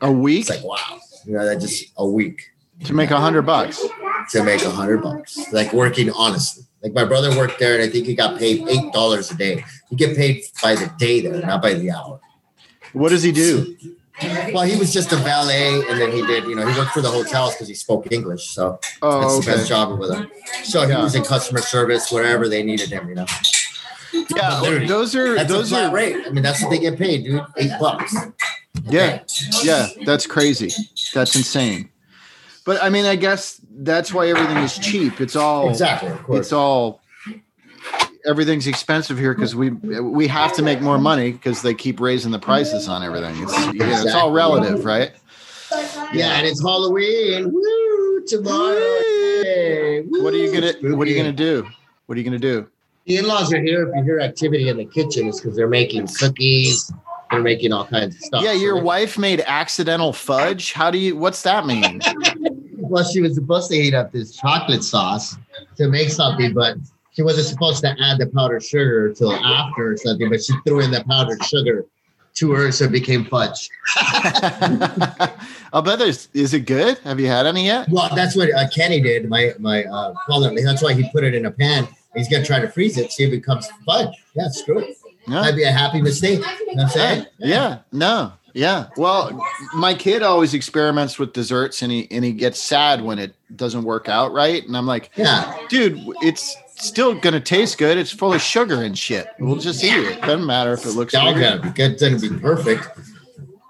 A 0.00 0.10
week 0.10 0.40
It's 0.40 0.50
like 0.50 0.64
wow, 0.64 0.98
you 1.26 1.34
know, 1.34 1.44
that 1.44 1.60
just 1.60 1.92
a 1.98 2.06
week 2.06 2.40
to 2.84 2.94
make 2.94 3.10
a 3.10 3.20
hundred 3.20 3.42
bucks. 3.42 3.84
to 4.30 4.42
make 4.44 4.62
a 4.62 4.70
hundred 4.70 5.02
bucks, 5.02 5.36
like 5.52 5.72
working 5.72 6.10
honestly. 6.12 6.64
Like 6.82 6.92
my 6.92 7.04
brother 7.04 7.36
worked 7.36 7.58
there, 7.58 7.74
and 7.74 7.82
I 7.82 7.88
think 7.88 8.06
he 8.06 8.14
got 8.14 8.38
paid 8.38 8.66
eight 8.68 8.92
dollars 8.92 9.30
a 9.32 9.34
day. 9.36 9.64
You 9.90 9.96
get 9.96 10.16
paid 10.16 10.44
by 10.62 10.76
the 10.76 10.86
day 10.96 11.20
there, 11.20 11.40
not 11.42 11.60
by 11.60 11.74
the 11.74 11.90
hour. 11.90 12.20
What 12.92 13.10
does 13.10 13.22
he 13.22 13.32
do? 13.32 13.76
Well, 14.52 14.62
he 14.64 14.76
was 14.76 14.92
just 14.92 15.12
a 15.12 15.16
valet, 15.16 15.80
and 15.88 16.00
then 16.00 16.10
he 16.10 16.22
did, 16.26 16.44
you 16.44 16.54
know, 16.56 16.66
he 16.66 16.76
worked 16.78 16.90
for 16.92 17.00
the 17.00 17.10
hotels 17.10 17.54
because 17.54 17.68
he 17.68 17.74
spoke 17.74 18.10
English. 18.10 18.50
So 18.50 18.80
oh, 19.02 19.20
that's 19.20 19.32
Oh, 19.34 19.40
the 19.40 19.46
best 19.56 19.68
job 19.68 19.98
with 19.98 20.10
him. 20.12 20.28
So 20.64 20.86
he 20.88 20.94
was 20.94 21.14
in 21.14 21.22
customer 21.22 21.60
service 21.60 22.10
wherever 22.10 22.48
they 22.48 22.62
needed 22.62 22.90
him, 22.90 23.08
you 23.08 23.14
know. 23.14 23.26
Yeah, 24.34 24.60
those 24.86 25.14
are 25.14 25.34
That's 25.36 25.50
those 25.52 25.70
a 25.70 25.76
flat 25.76 25.90
are 25.90 25.94
rate. 25.94 26.16
I 26.26 26.30
mean, 26.30 26.42
that's 26.42 26.62
what 26.62 26.70
they 26.70 26.78
get 26.78 26.98
paid, 26.98 27.24
dude. 27.24 27.42
Eight 27.58 27.70
bucks. 27.78 28.14
yeah, 28.88 29.22
yeah. 29.62 29.88
That's 30.04 30.26
crazy. 30.26 30.72
That's 31.14 31.36
insane. 31.36 31.90
But 32.64 32.82
I 32.82 32.88
mean, 32.90 33.04
I 33.04 33.16
guess 33.16 33.60
that's 33.70 34.12
why 34.12 34.28
everything 34.28 34.56
is 34.58 34.76
cheap. 34.78 35.20
It's 35.20 35.36
all 35.36 35.68
Exactly, 35.70 36.10
of 36.10 36.22
course. 36.24 36.38
it's 36.40 36.52
all 36.52 37.00
everything's 38.26 38.66
expensive 38.66 39.18
here 39.18 39.34
because 39.34 39.54
we 39.54 39.70
we 39.70 40.26
have 40.26 40.52
to 40.54 40.62
make 40.62 40.80
more 40.80 40.98
money 40.98 41.32
because 41.32 41.62
they 41.62 41.74
keep 41.74 42.00
raising 42.00 42.30
the 42.30 42.38
prices 42.38 42.88
on 42.88 43.02
everything. 43.02 43.42
It's 43.42 43.66
you 43.66 43.78
know, 43.80 44.02
it's 44.02 44.14
all 44.14 44.32
relative, 44.32 44.84
right? 44.84 45.12
Yeah, 46.12 46.38
and 46.38 46.46
it's 46.46 46.62
Halloween. 46.62 47.52
Woo! 47.52 48.24
Tomorrow. 48.26 48.74
Yay. 48.74 50.02
What 50.02 50.34
are 50.34 50.36
you 50.36 50.52
gonna 50.52 50.96
What 50.96 51.06
are 51.06 51.10
you 51.10 51.16
gonna 51.16 51.32
do? 51.32 51.66
What 52.06 52.16
are 52.16 52.20
you 52.20 52.24
gonna 52.24 52.38
do? 52.38 52.66
The 53.06 53.18
in-laws 53.18 53.52
are 53.54 53.62
here. 53.62 53.88
If 53.88 53.96
you 53.96 54.02
hear 54.02 54.20
activity 54.20 54.68
in 54.68 54.76
the 54.76 54.84
kitchen, 54.84 55.28
it's 55.28 55.40
because 55.40 55.56
they're 55.56 55.68
making 55.68 56.08
cookies. 56.08 56.92
They're 57.30 57.40
making 57.40 57.72
all 57.72 57.86
kinds 57.86 58.16
of 58.16 58.20
stuff. 58.22 58.42
Yeah, 58.42 58.52
your 58.52 58.76
they- 58.76 58.82
wife 58.82 59.18
made 59.18 59.42
accidental 59.46 60.12
fudge. 60.12 60.72
How 60.72 60.90
do 60.90 60.98
you? 60.98 61.16
What's 61.16 61.42
that 61.42 61.66
mean? 61.66 62.00
well, 62.76 63.04
she 63.04 63.20
was 63.20 63.34
supposed 63.34 63.70
to 63.70 63.76
heat 63.76 63.94
up 63.94 64.12
this 64.12 64.36
chocolate 64.36 64.82
sauce 64.82 65.36
to 65.76 65.88
make 65.88 66.10
something, 66.10 66.54
but 66.54 66.76
she 67.18 67.22
wasn't 67.24 67.48
supposed 67.48 67.80
to 67.80 67.88
add 68.00 68.16
the 68.18 68.28
powdered 68.28 68.62
sugar 68.62 69.12
till 69.12 69.32
after 69.32 69.90
or 69.90 69.96
something. 69.96 70.30
But 70.30 70.40
she 70.40 70.52
threw 70.64 70.78
in 70.78 70.92
the 70.92 71.02
powdered 71.02 71.42
sugar 71.42 71.84
to 72.34 72.52
her, 72.52 72.70
so 72.70 72.84
it 72.84 72.92
became 72.92 73.24
fudge. 73.24 73.68
I'll 75.72 75.82
bet 75.82 75.98
there's. 75.98 76.28
Is 76.32 76.54
it 76.54 76.60
good? 76.60 76.96
Have 76.98 77.18
you 77.18 77.26
had 77.26 77.44
any 77.44 77.66
yet? 77.66 77.88
Well, 77.90 78.08
that's 78.14 78.36
what 78.36 78.54
uh, 78.54 78.68
Kenny 78.68 79.00
did. 79.00 79.28
My 79.28 79.52
my 79.58 79.82
uh, 79.82 80.14
father. 80.28 80.54
That's 80.62 80.80
why 80.80 80.92
he 80.92 81.10
put 81.10 81.24
it 81.24 81.34
in 81.34 81.46
a 81.46 81.50
pan. 81.50 81.88
He's 82.14 82.28
gonna 82.28 82.44
try 82.44 82.60
to 82.60 82.68
freeze 82.68 82.96
it, 82.98 83.10
see 83.10 83.24
if 83.24 83.30
it 83.32 83.38
becomes 83.38 83.68
fudge. 83.84 84.14
Yeah, 84.36 84.46
screw 84.50 84.78
it. 84.78 84.96
No. 85.26 85.40
Might 85.40 85.56
be 85.56 85.64
a 85.64 85.72
happy 85.72 86.00
mistake. 86.00 86.38
You 86.68 86.76
know 86.76 86.84
I'm 86.84 86.88
saying? 86.88 87.26
Yeah. 87.38 87.80
No. 87.90 88.32
Yeah. 88.54 88.90
Well, 88.96 89.44
my 89.74 89.94
kid 89.94 90.22
always 90.22 90.54
experiments 90.54 91.18
with 91.18 91.32
desserts, 91.32 91.82
and 91.82 91.90
he 91.90 92.06
and 92.12 92.24
he 92.24 92.32
gets 92.32 92.62
sad 92.62 93.02
when 93.02 93.18
it 93.18 93.34
doesn't 93.56 93.82
work 93.82 94.08
out 94.08 94.32
right. 94.32 94.64
And 94.64 94.76
I'm 94.76 94.86
like, 94.86 95.10
Yeah. 95.16 95.56
dude, 95.68 96.00
it's 96.22 96.56
still 96.86 97.14
gonna 97.14 97.40
taste 97.40 97.78
good. 97.78 97.96
It's 97.98 98.10
full 98.10 98.32
of 98.32 98.40
sugar 98.40 98.82
and 98.82 98.96
shit. 98.98 99.28
We'll 99.38 99.56
just 99.56 99.82
eat 99.84 99.92
it. 99.94 100.20
Doesn't 100.22 100.46
matter 100.46 100.72
if 100.72 100.84
it 100.84 100.90
looks 100.92 101.14
It's 101.14 101.20
all 101.22 101.32
good. 101.34 101.40
gonna 101.60 101.62
be 101.62 101.70
good. 101.70 101.92
It's 101.92 102.02
gonna 102.02 102.18
be 102.18 102.40
perfect. 102.40 102.88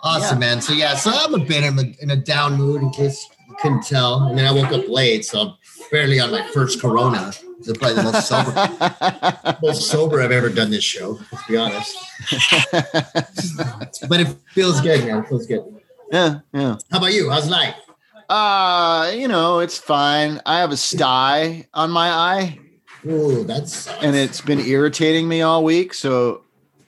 Awesome, 0.02 0.40
Yeah. 0.40 0.48
man. 0.54 0.60
So 0.60 0.72
yeah, 0.72 0.94
so 0.96 1.10
I'm 1.12 1.34
a 1.34 1.38
bit 1.44 1.64
in 1.64 1.78
a, 1.78 1.82
in 2.02 2.10
a 2.10 2.16
down 2.16 2.54
mood 2.54 2.82
in 2.82 2.90
case 2.90 3.26
you 3.48 3.56
couldn't 3.60 3.82
tell. 3.84 4.22
And 4.28 4.38
then 4.38 4.44
I 4.46 4.52
woke 4.52 4.72
up 4.72 4.88
late, 4.88 5.24
so 5.24 5.40
I'm 5.40 5.54
barely 5.90 6.20
on 6.20 6.30
my 6.30 6.46
first 6.52 6.80
Corona. 6.80 7.32
This 7.58 7.68
is 7.68 7.76
probably 7.78 7.96
the 7.96 8.02
most 8.04 8.28
sober, 8.28 9.58
most 9.62 9.88
sober 9.88 10.20
I've 10.22 10.30
ever 10.30 10.48
done 10.48 10.70
this 10.70 10.84
show. 10.84 11.18
Let's 11.32 11.46
be 11.46 11.56
honest. 11.56 11.96
But 14.08 14.20
it 14.20 14.28
feels 14.54 14.80
good, 14.80 15.04
man. 15.06 15.18
It 15.24 15.28
feels 15.28 15.46
good. 15.46 15.62
yeah. 16.12 16.40
Yeah. 16.52 16.76
How 16.90 16.98
about 16.98 17.12
you? 17.12 17.30
How's 17.30 17.48
life? 17.50 17.74
Uh, 18.28 19.10
you 19.14 19.26
know, 19.28 19.58
it's 19.60 19.78
fine. 19.78 20.40
I 20.46 20.58
have 20.60 20.70
a 20.70 20.76
sty 20.76 21.66
on 21.74 21.90
my 21.90 22.08
eye. 22.10 22.58
Ooh, 23.06 23.44
that's 23.44 23.86
and 24.02 24.16
it's 24.16 24.40
been 24.40 24.60
irritating 24.60 25.28
me 25.28 25.42
all 25.42 25.62
week. 25.64 25.94
So, 25.94 26.42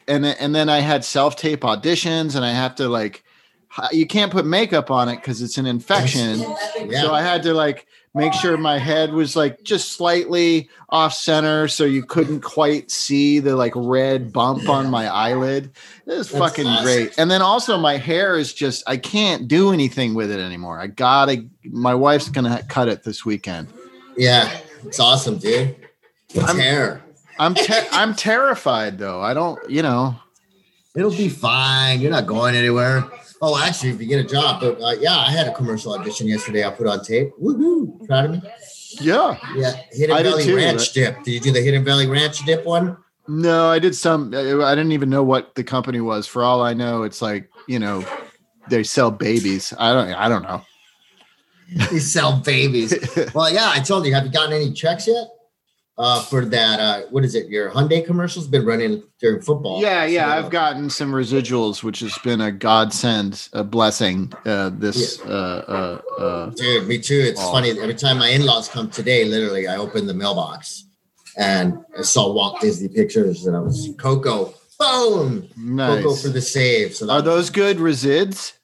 and 0.09 0.25
then- 0.25 0.37
and 0.40 0.55
then 0.55 0.69
I 0.69 0.81
had 0.81 1.05
self 1.05 1.37
tape 1.37 1.61
auditions, 1.61 2.35
and 2.37 2.45
I 2.45 2.50
have 2.52 2.75
to 2.76 2.88
like, 2.88 3.23
you 3.93 4.07
can't 4.07 4.33
put 4.33 4.45
makeup 4.45 4.90
on 4.90 5.09
it 5.09 5.17
because 5.17 5.40
it's 5.43 5.57
an 5.59 5.67
infection. 5.67 6.40
yeah. 6.87 7.02
So 7.02 7.12
I 7.14 7.23
had 7.23 7.43
to 7.45 7.55
like 7.55 7.87
make 8.12 8.33
sure 8.33 8.57
my 8.57 8.76
head 8.76 9.12
was 9.12 9.37
like 9.37 9.62
just 9.62 9.93
slightly 9.93 10.69
off 10.88 11.14
center, 11.14 11.69
so 11.69 11.85
you 11.85 12.02
couldn't 12.02 12.40
quite 12.40 12.90
see 12.90 13.38
the 13.38 13.55
like 13.55 13.73
red 13.76 14.33
bump 14.33 14.69
on 14.69 14.90
my 14.90 15.07
eyelid. 15.07 15.71
It 16.07 16.19
was 16.19 16.29
That's 16.29 16.38
fucking 16.45 16.67
awesome. 16.67 16.85
great. 16.85 17.17
And 17.19 17.31
then 17.31 17.40
also 17.40 17.79
my 17.79 17.99
hair 17.99 18.37
is 18.37 18.52
just 18.52 18.83
I 18.88 18.97
can't 18.97 19.47
do 19.47 19.73
anything 19.73 20.14
with 20.14 20.33
it 20.33 20.40
anymore. 20.40 20.81
I 20.81 20.88
gotta. 20.88 21.47
My 21.64 21.95
wife's 21.95 22.29
gonna 22.29 22.64
cut 22.69 22.88
it 22.88 23.05
this 23.05 23.25
weekend. 23.25 23.69
yeah, 24.17 24.59
it's 24.85 24.99
awesome, 24.99 25.38
dude. 25.38 25.76
It's 26.35 26.45
I'm- 26.45 26.59
hair. 26.59 27.03
I'm 27.39 27.55
te- 27.55 27.89
I'm 27.91 28.15
terrified 28.15 28.99
though. 28.99 29.23
I 29.23 29.33
don't, 29.33 29.59
you 29.71 29.83
know. 29.83 30.15
It'll 30.95 31.11
be 31.11 31.31
fine. 31.31 32.01
You're 32.01 32.11
not 32.11 32.27
going 32.27 32.55
anywhere. 32.55 33.05
Oh, 33.41 33.59
actually, 33.59 33.91
if 33.91 34.01
you 34.01 34.07
get 34.07 34.23
a 34.23 34.29
job, 34.29 34.61
but 34.61 34.79
uh, 34.83 34.97
yeah, 35.01 35.17
I 35.17 35.31
had 35.31 35.47
a 35.47 35.55
commercial 35.55 35.95
audition 35.95 36.27
yesterday. 36.27 36.65
I 36.67 36.71
put 36.71 36.87
on 36.87 37.03
tape. 37.03 37.31
Woohoo! 37.41 38.07
Proud 38.07 38.27
of 38.27 38.31
me. 38.33 38.43
Yeah. 39.01 39.39
Yeah, 39.57 39.73
Hidden 39.93 40.15
I 40.15 40.23
Valley 40.23 40.45
too, 40.45 40.57
Ranch 40.57 40.93
dip. 40.93 41.23
Did 41.23 41.33
you 41.33 41.41
do 41.41 41.53
the 41.53 41.63
Hidden 41.63 41.83
Valley 41.85 42.07
Ranch 42.07 42.45
dip 42.45 42.67
one? 42.67 42.99
No, 43.27 43.71
I 43.71 43.79
did 43.79 43.95
some. 43.95 44.35
I 44.35 44.75
didn't 44.75 44.93
even 44.93 45.09
know 45.09 45.23
what 45.23 45.55
the 45.55 45.65
company 45.65 46.01
was. 46.03 46.27
For 46.27 46.43
all 46.43 46.61
I 46.61 46.75
know, 46.75 47.05
it's 47.05 47.23
like 47.23 47.49
you 47.69 47.79
know, 47.79 48.05
they 48.69 48.83
sell 48.83 49.11
babies. 49.11 49.73
I 49.79 49.95
don't. 49.95 50.13
I 50.13 50.29
don't 50.29 50.43
know. 50.43 50.63
They 51.91 52.01
sell 52.01 52.39
babies. 52.39 52.93
well, 53.35 53.51
yeah, 53.51 53.71
I 53.73 53.79
told 53.81 54.05
you. 54.05 54.13
Have 54.13 54.27
you 54.27 54.33
gotten 54.33 54.53
any 54.53 54.73
checks 54.73 55.07
yet? 55.07 55.29
Uh, 56.00 56.23
for 56.23 56.47
that, 56.47 56.80
uh, 56.80 57.02
what 57.11 57.25
is 57.25 57.35
it? 57.35 57.49
Your 57.49 57.71
Hyundai 57.71 58.02
commercial's 58.07 58.49
been 58.49 58.64
running 58.64 59.02
during 59.21 59.42
football. 59.42 59.83
Yeah, 59.83 60.07
yeah. 60.07 60.30
So, 60.33 60.38
I've 60.38 60.50
gotten 60.50 60.88
some 60.88 61.12
residuals, 61.12 61.83
which 61.83 62.00
has 62.00 62.16
been 62.25 62.40
a 62.40 62.50
godsend, 62.50 63.50
a 63.52 63.62
blessing. 63.62 64.33
Uh, 64.47 64.71
this. 64.73 65.21
Uh, 65.21 66.00
uh, 66.19 66.23
uh, 66.23 66.47
Dude, 66.50 66.88
me 66.88 66.99
too. 66.99 67.21
It's 67.21 67.38
Oh. 67.42 67.52
funny. 67.52 67.71
Every 67.78 67.95
time 67.95 68.16
my 68.16 68.28
in-laws 68.28 68.69
come 68.69 68.88
today, 68.88 69.26
literally, 69.26 69.69
I 69.69 69.76
open 69.76 70.07
the 70.07 70.14
mailbox 70.14 70.87
and 71.37 71.78
I 71.99 72.00
saw 72.00 72.33
Walt 72.33 72.62
Disney 72.62 72.88
pictures, 72.88 73.45
and 73.47 73.54
I 73.54 73.61
was 73.61 73.90
Coco. 73.99 74.54
Boom! 74.78 75.47
Nice. 75.59 76.02
Coco 76.02 76.14
for 76.14 76.28
the 76.30 76.40
save. 76.40 76.97
So 76.97 77.11
Are 77.11 77.21
those 77.21 77.50
good 77.50 77.76
resids? 77.76 78.54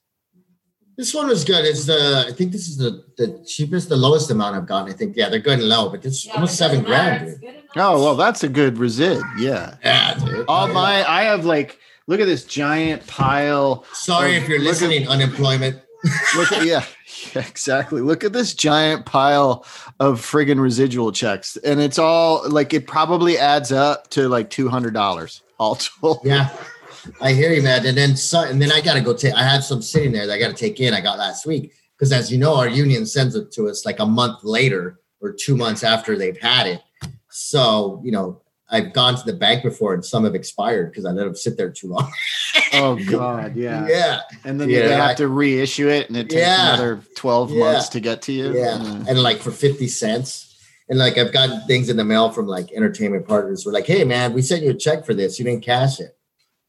This 0.97 1.13
one 1.13 1.27
was 1.29 1.45
good. 1.45 1.65
It's 1.67 1.85
the 1.85 2.25
I 2.29 2.33
think 2.33 2.53
this 2.53 2.69
is 2.69 2.79
the 2.79 3.05
the 3.19 3.45
cheapest, 3.47 3.89
the 3.91 3.97
lowest 3.97 4.31
amount 4.31 4.57
I've 4.57 4.67
gotten. 4.67 4.91
I 4.93 4.97
think 4.97 5.15
yeah, 5.17 5.29
they're 5.29 5.41
good 5.41 5.59
and 5.59 5.69
low, 5.69 5.91
but 5.91 6.05
it's 6.05 6.27
almost 6.29 6.57
seven 6.57 6.83
grand. 6.83 7.39
Dude. 7.41 7.55
Oh 7.77 8.03
well, 8.03 8.17
that's 8.17 8.43
a 8.43 8.49
good 8.49 8.77
resid. 8.77 9.23
Yeah. 9.39 9.77
Yeah, 9.85 10.15
dude. 10.15 10.47
All 10.49 10.67
Yeah. 10.69 10.73
my, 10.75 11.05
I 11.09 11.25
have 11.25 11.45
like, 11.45 11.79
look 12.07 12.21
at 12.21 12.27
this 12.27 12.45
giant 12.45 13.07
pile 13.07 13.85
Sorry 13.93 14.35
Oh, 14.37 14.39
if 14.41 14.49
you're 14.49 14.59
look 14.59 14.69
at- 14.69 14.81
listening. 14.89 15.07
unemployment. 15.09 15.83
Look 16.37 16.53
at 16.53 16.65
yeah, 16.65 16.85
yeah, 17.35 17.47
exactly. 17.47 18.01
Look 18.01 18.23
at 18.25 18.33
this 18.33 18.55
giant 18.55 19.05
pile 19.07 19.67
of 20.01 20.21
friggin' 20.21 20.61
residual 20.61 21.11
checks, 21.13 21.57
and 21.59 21.81
it's 21.81 21.99
all 21.99 22.49
like 22.49 22.73
it 22.73 22.87
probably 22.87 23.37
adds 23.39 23.73
up 23.73 24.09
to 24.11 24.29
like 24.29 24.49
two 24.49 24.69
hundred 24.69 24.95
dollars 24.95 25.43
all 25.59 25.75
told. 25.75 26.21
Yeah, 26.25 26.49
I 27.21 27.33
hear 27.33 27.53
you, 27.53 27.63
man. 27.63 27.85
And 27.87 27.97
then 27.97 28.17
so, 28.17 28.43
and 28.43 28.61
then 28.61 28.71
I 28.73 28.81
gotta 28.81 29.01
go 29.01 29.15
take. 29.15 29.35
I 29.35 29.43
have 29.43 29.65
some 29.65 29.83
sitting 29.83 30.13
there 30.13 30.27
that 30.27 30.33
I 30.35 30.39
gotta 30.39 30.55
take 30.55 30.81
in. 30.81 30.95
I 30.95 31.01
got 31.01 31.19
last 31.19 31.47
week 31.47 31.73
because, 31.97 32.13
as 32.13 32.31
you 32.31 32.39
know, 32.39 32.57
our 32.57 32.69
union 32.69 33.07
sends 33.07 33.35
it 33.35 33.51
to 33.53 33.69
us 33.69 33.85
like 33.87 33.99
a 34.01 34.07
month 34.07 34.45
later 34.45 35.01
or 35.21 35.33
two 35.33 35.57
months 35.57 35.83
after 35.83 36.17
they've 36.17 36.39
had 36.41 36.67
it. 36.67 36.83
So 37.31 38.01
you 38.05 38.13
know, 38.13 38.41
I've 38.71 38.93
gone 38.93 39.17
to 39.17 39.25
the 39.25 39.33
bank 39.37 39.63
before, 39.63 39.95
and 39.95 40.05
some 40.05 40.25
have 40.25 40.35
expired 40.35 40.91
because 40.91 41.05
I 41.05 41.11
let 41.11 41.25
them 41.25 41.35
sit 41.35 41.57
there 41.57 41.71
too 41.71 41.89
long. 41.89 42.11
Oh 42.73 42.99
god, 43.11 43.57
yeah. 43.57 43.87
yeah. 43.89 44.21
And 44.45 44.61
then 44.61 44.69
Yeah, 44.71 44.87
they 44.89 44.95
have 44.95 45.11
I- 45.11 45.15
to 45.15 45.29
reissue 45.29 45.89
it, 45.89 46.09
and 46.09 46.17
it 46.17 46.29
takes 46.31 46.41
Yeah. 46.43 46.75
another 46.75 47.01
twelve 47.15 47.51
Yeah. 47.51 47.61
months 47.61 47.89
to 47.91 48.01
get 48.01 48.23
to 48.23 48.33
you. 48.33 48.55
Yeah. 48.57 48.79
Mm. 48.79 49.07
And 49.09 49.23
like 49.23 49.39
for 49.39 49.51
50 49.51 49.89
cents. 49.89 50.43
And 50.89 51.01
like 51.01 51.19
I've 51.19 51.33
gotten 51.33 51.61
things 51.67 51.89
in 51.89 51.97
the 51.97 52.05
mail 52.05 52.31
from 52.31 52.47
like 52.47 52.71
entertainment 52.73 53.27
partners 53.27 53.65
who 53.65 53.71
are 53.71 53.73
like, 53.73 53.87
hey 53.89 54.05
man, 54.05 54.33
we 54.33 54.41
sent 54.41 54.63
you 54.63 54.71
a 54.71 54.75
check 54.75 55.05
for 55.05 55.15
this. 55.15 55.37
You 55.37 55.45
didn't 55.45 55.65
cash 55.65 55.99
it. 55.99 56.16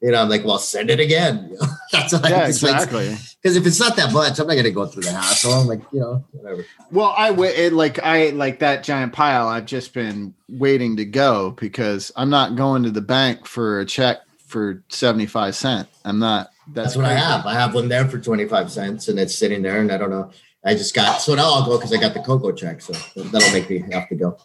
You 0.02 0.12
know, 0.12 0.22
I'm 0.22 0.30
like, 0.30 0.46
well, 0.46 0.60
send 0.60 0.90
it 0.92 1.00
again. 1.00 1.50
You 1.52 1.58
know, 1.62 1.68
That's 1.92 2.14
what 2.14 2.30
yeah, 2.30 2.44
I 2.44 2.48
just 2.48 2.62
exactly. 2.62 3.16
because 3.42 3.56
if 3.58 3.66
it's 3.66 3.80
not 3.80 3.96
that 3.96 4.14
much, 4.14 4.40
I'm 4.40 4.46
not 4.48 4.56
gonna 4.56 4.70
go 4.72 4.86
through 4.86 5.04
the 5.04 5.12
hassle. 5.12 5.54
I'm 5.54 5.68
like, 5.68 5.82
you 5.92 6.00
know, 6.00 6.24
whatever. 6.32 6.66
Well, 6.92 7.16
I 7.18 7.30
w- 7.30 7.50
it, 7.52 7.74
like 7.74 8.00
I 8.04 8.30
like 8.30 8.60
that 8.60 8.84
giant 8.84 9.14
pile. 9.14 9.48
I've 9.48 9.66
just 9.66 9.94
been 9.94 10.36
waiting 10.50 10.98
to 10.98 11.06
go 11.06 11.52
because 11.52 12.12
I'm 12.16 12.30
not 12.30 12.56
going 12.56 12.84
to 12.84 12.92
the 12.92 13.02
bank 13.02 13.48
for 13.48 13.80
a 13.80 13.86
check 13.86 14.20
for 14.46 14.84
seventy 14.90 15.26
five 15.26 15.56
cent. 15.56 15.88
I'm 16.06 16.20
not. 16.20 16.52
That's, 16.68 16.90
That's 16.90 16.98
what 16.98 17.06
I 17.06 17.14
have. 17.14 17.46
I 17.46 17.54
have 17.54 17.74
one 17.74 17.88
there 17.88 18.06
for 18.10 18.20
25 18.20 18.70
cents 18.70 19.08
and 19.08 19.18
it's 19.18 19.34
sitting 19.34 19.62
there, 19.62 19.80
and 19.80 19.90
I 19.90 19.98
don't 19.98 20.10
know. 20.10 20.32
I 20.68 20.74
just 20.74 20.94
got 20.94 21.22
so 21.22 21.34
now 21.34 21.46
I'll 21.54 21.66
go 21.66 21.78
because 21.78 21.94
I 21.94 21.98
got 21.98 22.14
the 22.14 22.20
Coco 22.20 22.52
check. 22.52 22.82
So 22.82 22.94
that'll 23.22 23.52
make 23.54 23.70
me 23.70 23.84
have 23.94 24.10
to 24.10 24.16
go. 24.16 24.38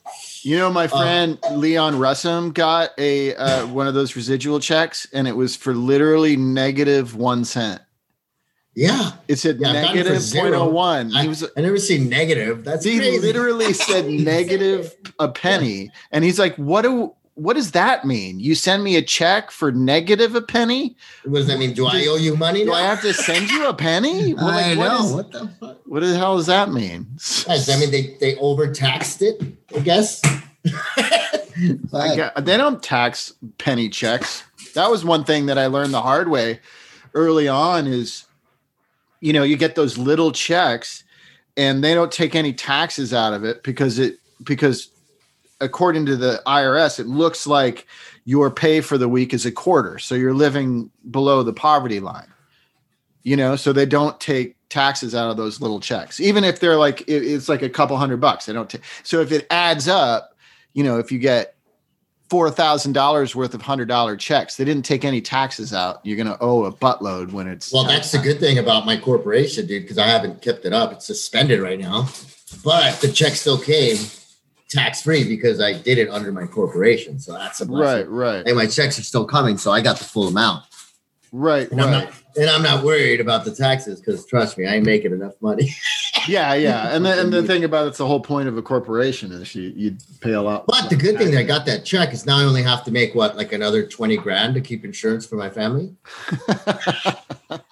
You 0.42 0.56
know, 0.58 0.68
Uh, 0.68 0.72
my 0.72 0.86
friend 0.86 1.38
Leon 1.52 1.94
Russom 1.94 2.54
got 2.54 2.90
a 2.96 3.34
uh, 3.34 3.66
one 3.66 3.86
of 3.88 3.94
those 3.94 4.14
residual 4.14 4.60
checks, 4.60 5.06
and 5.12 5.26
it 5.26 5.36
was 5.36 5.56
for 5.56 5.74
literally 5.74 6.36
negative 6.36 7.16
one 7.16 7.44
cent. 7.44 7.82
Yeah. 8.74 9.12
It 9.28 9.36
said 9.36 9.58
Yeah, 9.60 9.68
I've 9.68 9.74
gotten 9.84 9.98
it 9.98 10.04
for 10.04 10.08
negative 10.10 10.22
zero. 10.22 10.70
0.01. 10.72 11.14
I, 11.14 11.22
He 11.22 11.28
was 11.28 11.44
I 11.56 11.60
never 11.60 11.76
seen 11.78 12.08
negative. 12.08 12.64
That's 12.64 12.84
he 12.84 12.96
crazy. 12.98 13.18
literally 13.20 13.72
said 13.74 14.06
negative 14.06 14.94
a 15.18 15.28
penny, 15.28 15.90
and 16.10 16.24
he's 16.24 16.38
like, 16.38 16.54
"What 16.56 16.82
do 16.82 17.14
what 17.34 17.54
does 17.54 17.70
that 17.72 18.04
mean? 18.04 18.40
You 18.40 18.54
send 18.54 18.84
me 18.84 18.96
a 18.96 19.02
check 19.02 19.50
for 19.50 19.72
negative 19.72 20.34
a 20.34 20.42
penny? 20.42 20.96
What 21.24 21.38
does 21.38 21.46
that 21.46 21.58
mean? 21.58 21.72
Do 21.72 21.86
I 21.86 22.06
owe 22.08 22.16
you 22.16 22.36
money? 22.36 22.60
Do 22.60 22.66
now? 22.66 22.74
I 22.74 22.82
have 22.82 23.00
to 23.02 23.14
send 23.14 23.50
you 23.50 23.66
a 23.68 23.74
penny? 23.74 24.34
Well, 24.42 24.46
like, 24.46 24.64
I 24.66 24.76
what 24.76 24.88
know. 24.88 25.04
is- 25.04 25.12
what 25.12 25.30
the 25.32 25.48
fuck? 25.60 25.78
what 25.86 26.00
the 26.00 26.16
hell 26.16 26.36
does 26.36 26.46
that 26.46 26.70
mean? 26.72 27.06
Guys, 27.46 27.68
I 27.68 27.78
mean, 27.78 27.90
they 27.90 28.16
they 28.20 28.36
overtaxed 28.36 29.22
it. 29.22 29.42
I 29.74 29.80
guess. 29.80 30.20
I 31.94 32.16
got- 32.16 32.44
they 32.44 32.56
don't 32.56 32.82
tax 32.82 33.32
penny 33.58 33.88
checks. 33.88 34.42
That 34.74 34.90
was 34.90 35.04
one 35.04 35.24
thing 35.24 35.46
that 35.46 35.58
I 35.58 35.66
learned 35.66 35.92
the 35.94 36.00
hard 36.02 36.28
way 36.28 36.60
early 37.14 37.48
on 37.48 37.86
is 37.86 38.24
you 39.20 39.32
know, 39.32 39.44
you 39.44 39.56
get 39.56 39.76
those 39.76 39.96
little 39.96 40.32
checks 40.32 41.04
and 41.56 41.84
they 41.84 41.94
don't 41.94 42.10
take 42.10 42.34
any 42.34 42.52
taxes 42.52 43.14
out 43.14 43.32
of 43.32 43.44
it 43.44 43.62
because 43.62 43.98
it 44.00 44.18
because 44.42 44.88
according 45.62 46.06
to 46.06 46.16
the 46.16 46.42
IRS 46.46 46.98
it 46.98 47.06
looks 47.06 47.46
like 47.46 47.86
your 48.24 48.50
pay 48.50 48.80
for 48.80 48.98
the 48.98 49.08
week 49.08 49.32
is 49.34 49.46
a 49.46 49.52
quarter. 49.52 49.98
So 49.98 50.14
you're 50.14 50.34
living 50.34 50.90
below 51.10 51.42
the 51.42 51.52
poverty 51.52 52.00
line. 52.00 52.28
You 53.24 53.36
know, 53.36 53.56
so 53.56 53.72
they 53.72 53.86
don't 53.86 54.18
take 54.20 54.56
taxes 54.68 55.14
out 55.14 55.30
of 55.30 55.36
those 55.36 55.60
little 55.60 55.78
checks. 55.80 56.18
Even 56.20 56.44
if 56.44 56.58
they're 56.60 56.76
like 56.76 57.02
it- 57.02 57.24
it's 57.24 57.48
like 57.48 57.62
a 57.62 57.68
couple 57.68 57.96
hundred 57.96 58.20
bucks, 58.20 58.46
they 58.46 58.52
don't 58.52 58.68
take. 58.68 58.82
So 59.04 59.20
if 59.20 59.30
it 59.32 59.46
adds 59.50 59.86
up, 59.88 60.36
you 60.72 60.82
know, 60.84 60.98
if 60.98 61.12
you 61.12 61.18
get 61.18 61.54
four 62.30 62.50
thousand 62.50 62.92
dollars 62.94 63.36
worth 63.36 63.54
of 63.54 63.62
hundred 63.62 63.86
dollar 63.88 64.16
checks, 64.16 64.56
they 64.56 64.64
didn't 64.64 64.84
take 64.84 65.04
any 65.04 65.20
taxes 65.20 65.72
out. 65.74 66.00
You're 66.04 66.16
gonna 66.16 66.38
owe 66.40 66.64
a 66.64 66.72
buttload 66.72 67.30
when 67.32 67.46
it's 67.46 67.72
Well, 67.72 67.84
that's 67.84 68.10
the 68.10 68.18
good 68.18 68.40
thing 68.40 68.58
about 68.58 68.86
my 68.86 68.96
corporation, 68.96 69.66
dude, 69.66 69.82
because 69.82 69.98
I 69.98 70.06
haven't 70.06 70.42
kept 70.42 70.64
it 70.64 70.72
up. 70.72 70.92
It's 70.92 71.06
suspended 71.06 71.60
right 71.60 71.78
now. 71.78 72.08
but 72.64 73.00
the 73.00 73.10
check 73.12 73.32
still 73.34 73.58
came 73.58 73.96
tax 74.72 75.02
free 75.02 75.24
because 75.24 75.60
I 75.60 75.72
did 75.74 75.98
it 75.98 76.08
under 76.08 76.32
my 76.32 76.46
corporation. 76.46 77.18
So 77.18 77.32
that's 77.34 77.60
a 77.60 77.64
Right, 77.64 77.68
blessing. 77.68 78.10
right, 78.10 78.46
And 78.46 78.56
my 78.56 78.66
checks 78.66 78.98
are 78.98 79.02
still 79.04 79.24
coming, 79.24 79.58
so 79.58 79.70
I 79.72 79.80
got 79.80 79.98
the 79.98 80.04
full 80.04 80.28
amount. 80.28 80.64
right, 81.32 81.70
And 81.70 81.80
I'm 81.80 81.90
right. 81.90 82.04
not 82.04 82.14
and 82.34 82.48
I'm 82.48 82.62
not 82.62 82.82
worried 82.82 83.20
about 83.20 83.44
the 83.44 83.54
taxes 83.54 84.00
because 84.00 84.24
trust 84.24 84.56
me, 84.56 84.66
I 84.66 84.76
ain't 84.76 84.86
making 84.86 85.12
enough 85.12 85.34
money. 85.40 85.74
Yeah, 86.28 86.54
yeah. 86.54 86.94
And 86.94 87.04
the, 87.04 87.20
and 87.20 87.32
the 87.32 87.42
thing 87.42 87.64
about 87.64 87.88
it's 87.88 87.98
the 87.98 88.06
whole 88.06 88.20
point 88.20 88.46
of 88.46 88.56
a 88.56 88.62
corporation 88.62 89.32
is 89.32 89.52
you 89.56 89.72
you 89.74 89.96
pay 90.20 90.34
a 90.34 90.40
lot. 90.40 90.66
But 90.68 90.88
the 90.88 90.94
good 90.94 91.18
thing 91.18 91.32
that 91.32 91.40
I 91.40 91.42
got 91.42 91.66
that 91.66 91.84
check 91.84 92.12
is 92.12 92.26
now 92.26 92.38
I 92.38 92.44
only 92.44 92.62
have 92.62 92.84
to 92.84 92.92
make 92.92 93.16
what 93.16 93.36
like 93.36 93.52
another 93.52 93.84
20 93.84 94.18
grand 94.18 94.54
to 94.54 94.60
keep 94.60 94.84
insurance 94.84 95.26
for 95.26 95.34
my 95.34 95.50
family. 95.50 95.96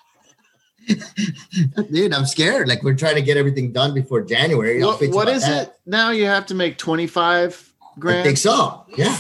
Dude, 1.92 2.12
I'm 2.12 2.26
scared. 2.26 2.68
Like 2.68 2.82
we're 2.82 2.94
trying 2.94 3.16
to 3.16 3.22
get 3.22 3.36
everything 3.36 3.72
done 3.72 3.94
before 3.94 4.22
January. 4.22 4.82
I'll 4.82 4.90
what, 4.90 4.98
fix 4.98 5.14
what 5.14 5.22
about 5.28 5.36
is 5.36 5.42
that. 5.46 5.68
it 5.68 5.74
now? 5.86 6.10
You 6.10 6.26
have 6.26 6.46
to 6.46 6.54
make 6.54 6.78
twenty 6.78 7.06
five 7.06 7.72
grand. 7.98 8.20
I 8.20 8.22
grand. 8.22 8.24
think 8.24 8.38
so. 8.38 8.84
Yeah. 8.96 9.16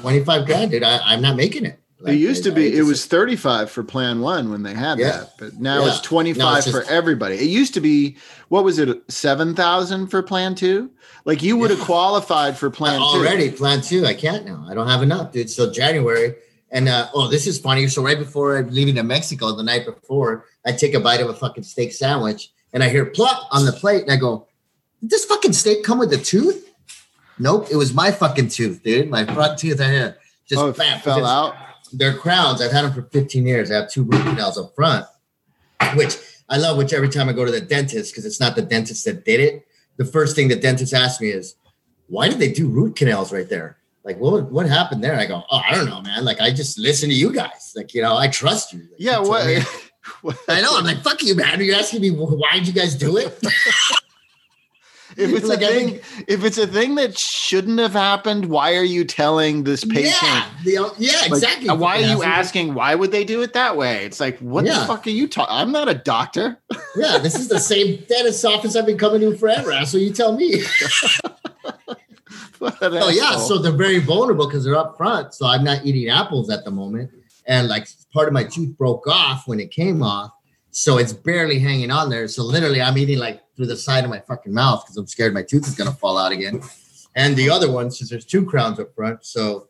25 0.00 0.46
grand, 0.46 0.70
dude. 0.70 0.84
I, 0.84 0.98
I'm 1.02 1.20
not 1.20 1.34
making 1.34 1.64
it. 1.66 1.80
it 2.06 2.12
used 2.14 2.44
to 2.44 2.52
be. 2.52 2.66
I 2.74 2.78
It 2.78 2.82
was 2.82 3.06
thirty 3.06 3.34
five 3.34 3.70
for 3.70 3.82
Plan 3.82 4.20
One 4.20 4.50
when 4.50 4.62
they 4.62 4.72
had 4.74 4.98
Yeah. 5.00 5.10
that, 5.10 5.34
but 5.38 5.58
now 5.60 5.82
Yeah. 5.84 5.88
it's 5.88 6.00
25 6.00 6.38
No, 6.38 6.44
five 6.44 6.58
it's 6.58 6.70
for 6.70 6.84
everybody. 6.84 7.34
It 7.34 7.48
used 7.48 7.74
to 7.74 7.80
be 7.80 8.16
what 8.48 8.62
was 8.62 8.78
it 8.78 8.88
seven 9.10 9.54
thousand 9.56 10.06
for 10.08 10.22
Plan 10.22 10.54
Two? 10.54 10.90
Like 11.24 11.42
you 11.42 11.56
would 11.56 11.70
have 11.70 11.80
Yeah. 11.80 11.86
qualified 11.86 12.56
for 12.56 12.70
Plan 12.70 12.98
Two 12.98 13.04
already 13.04 13.50
plan 13.50 13.80
two. 13.82 14.06
I 14.06 14.14
can't 14.14 14.46
now. 14.46 14.64
I 14.68 14.74
don't 14.74 14.86
have 14.88 15.02
enough, 15.02 15.32
dude. 15.32 15.50
So 15.50 15.70
January. 15.72 16.36
And 16.70 16.88
uh, 16.88 17.08
oh, 17.14 17.28
this 17.28 17.46
is 17.46 17.58
funny. 17.58 17.88
So 17.88 18.02
right 18.02 18.18
before 18.18 18.56
I'm 18.56 18.70
leaving 18.70 18.94
to 18.94 19.02
Mexico, 19.02 19.54
the 19.54 19.62
night 19.62 19.84
before, 19.86 20.44
I 20.64 20.72
take 20.72 20.94
a 20.94 21.00
bite 21.00 21.20
of 21.20 21.28
a 21.28 21.34
fucking 21.34 21.64
steak 21.64 21.92
sandwich, 21.92 22.50
and 22.72 22.82
I 22.82 22.88
hear 22.88 23.06
plop 23.06 23.48
on 23.50 23.64
the 23.66 23.72
plate, 23.72 24.02
and 24.02 24.12
I 24.12 24.16
go, 24.16 24.46
"Did 25.00 25.10
this 25.10 25.24
fucking 25.24 25.52
steak 25.52 25.82
come 25.82 25.98
with 25.98 26.12
a 26.12 26.18
tooth?" 26.18 26.68
Nope, 27.38 27.68
it 27.70 27.76
was 27.76 27.92
my 27.94 28.10
fucking 28.10 28.48
tooth, 28.48 28.82
dude. 28.82 29.08
My 29.10 29.24
front 29.24 29.58
tooth. 29.58 29.80
I 29.80 29.84
had 29.84 30.16
just 30.46 30.60
Oh, 30.60 30.72
bam, 30.72 31.00
fell 31.00 31.24
out. 31.24 31.54
They're 31.92 32.14
crowns. 32.16 32.60
I've 32.60 32.70
had 32.70 32.84
them 32.84 32.92
for 32.92 33.02
15 33.02 33.46
years. 33.46 33.70
I 33.70 33.76
have 33.76 33.90
two 33.90 34.04
root 34.04 34.22
canals 34.22 34.56
up 34.58 34.74
front, 34.76 35.06
which 35.96 36.16
I 36.48 36.58
love. 36.58 36.76
Which 36.76 36.92
every 36.92 37.08
time 37.08 37.28
I 37.28 37.32
go 37.32 37.44
to 37.44 37.50
the 37.50 37.60
dentist, 37.60 38.12
because 38.12 38.24
it's 38.24 38.38
not 38.38 38.54
the 38.54 38.62
dentist 38.62 39.04
that 39.06 39.24
did 39.24 39.40
it. 39.40 39.66
The 39.96 40.04
first 40.04 40.36
thing 40.36 40.48
the 40.48 40.56
dentist 40.56 40.94
asks 40.94 41.20
me 41.20 41.30
is, 41.30 41.56
"Why 42.06 42.28
did 42.28 42.38
they 42.38 42.52
do 42.52 42.68
root 42.68 42.94
canals 42.94 43.32
right 43.32 43.48
there?" 43.48 43.78
Like, 44.04 44.18
what 44.18 44.50
what 44.50 44.66
happened 44.66 45.04
there? 45.04 45.14
I 45.18 45.26
go, 45.26 45.42
"Oh, 45.50 45.60
I 45.68 45.74
don't 45.74 45.86
know, 45.86 46.00
man. 46.00 46.24
Like, 46.24 46.40
I 46.40 46.50
just 46.50 46.78
listen 46.78 47.08
to 47.10 47.14
you 47.14 47.32
guys. 47.32 47.72
Like, 47.76 47.92
you 47.94 48.00
know, 48.02 48.16
I 48.16 48.28
trust 48.28 48.72
you." 48.72 48.80
Like, 48.80 48.90
Yeah. 48.98 49.22
you 49.22 49.28
What? 49.28 49.46
me- 49.46 50.32
I 50.48 50.60
know. 50.62 50.76
I'm 50.78 50.84
like, 50.84 51.02
"Fuck 51.02 51.22
you, 51.22 51.34
man. 51.34 51.60
Are 51.60 51.62
you 51.62 51.74
asking 51.74 52.00
me 52.00 52.10
why 52.10 52.52
did 52.54 52.66
you 52.66 52.72
guys 52.72 52.94
do 52.94 53.16
it?" 53.18 53.38
if 55.16 55.32
it's 55.34 55.46
Like, 55.46 55.60
a 55.60 55.66
thing, 55.66 55.88
think- 55.98 56.24
if 56.28 56.44
it's 56.44 56.56
a 56.56 56.66
thing 56.66 56.94
that 56.94 57.18
shouldn't 57.18 57.78
have 57.78 57.92
happened, 57.92 58.46
why 58.46 58.76
are 58.76 58.82
you 58.84 59.04
telling 59.04 59.64
this 59.64 59.84
patient? 59.84 60.16
Yeah, 60.22 60.46
the- 60.64 60.94
yeah, 60.98 61.12
Like, 61.22 61.26
exactly. 61.32 61.68
why 61.68 62.02
are 62.02 62.06
you 62.06 62.22
asking? 62.22 62.72
Why 62.74 62.94
would 62.94 63.10
they 63.12 63.24
do 63.24 63.42
it 63.42 63.52
that 63.52 63.76
way? 63.76 64.06
It's 64.06 64.18
like, 64.20 64.38
what 64.38 64.64
the 64.64 64.72
fuck 64.86 65.06
are 65.06 65.10
you 65.10 65.28
talking? 65.28 65.54
I'm 65.54 65.72
not 65.72 65.88
a 65.90 65.94
doctor. 65.94 66.56
Yeah, 66.96 67.18
this 67.18 67.34
is 67.34 67.48
the 67.48 67.58
same 67.60 68.02
dentist 68.08 68.44
office 68.46 68.76
I've 68.76 68.86
been 68.86 68.98
coming 68.98 69.20
to 69.20 69.36
forever. 69.36 69.84
So 69.84 69.98
you 69.98 70.10
tell 70.12 70.34
me. 70.36 70.62
Oh 72.60 73.08
yeah, 73.08 73.36
so 73.36 73.58
they're 73.58 73.72
very 73.72 73.98
vulnerable 73.98 74.46
because 74.46 74.64
they're 74.64 74.76
up 74.76 74.96
front. 74.96 75.34
So 75.34 75.46
I'm 75.46 75.64
not 75.64 75.84
eating 75.84 76.08
apples 76.08 76.50
at 76.50 76.64
the 76.64 76.70
moment, 76.70 77.10
and 77.46 77.68
like 77.68 77.88
part 78.12 78.28
of 78.28 78.34
my 78.34 78.44
tooth 78.44 78.76
broke 78.76 79.06
off 79.06 79.46
when 79.48 79.58
it 79.60 79.70
came 79.70 80.02
off, 80.02 80.30
so 80.70 80.98
it's 80.98 81.12
barely 81.12 81.58
hanging 81.58 81.90
on 81.90 82.10
there. 82.10 82.28
So 82.28 82.42
literally, 82.44 82.80
I'm 82.82 82.96
eating 82.98 83.18
like 83.18 83.40
through 83.56 83.66
the 83.66 83.76
side 83.76 84.04
of 84.04 84.10
my 84.10 84.20
fucking 84.20 84.52
mouth 84.52 84.84
because 84.84 84.96
I'm 84.96 85.06
scared 85.06 85.34
my 85.34 85.42
tooth 85.42 85.66
is 85.66 85.74
gonna 85.74 85.92
fall 85.92 86.16
out 86.18 86.32
again. 86.32 86.60
And 87.16 87.34
the 87.36 87.50
other 87.50 87.70
one, 87.70 87.90
since 87.90 88.10
there's 88.10 88.24
two 88.24 88.44
crowns 88.44 88.78
up 88.78 88.94
front, 88.94 89.24
so 89.24 89.68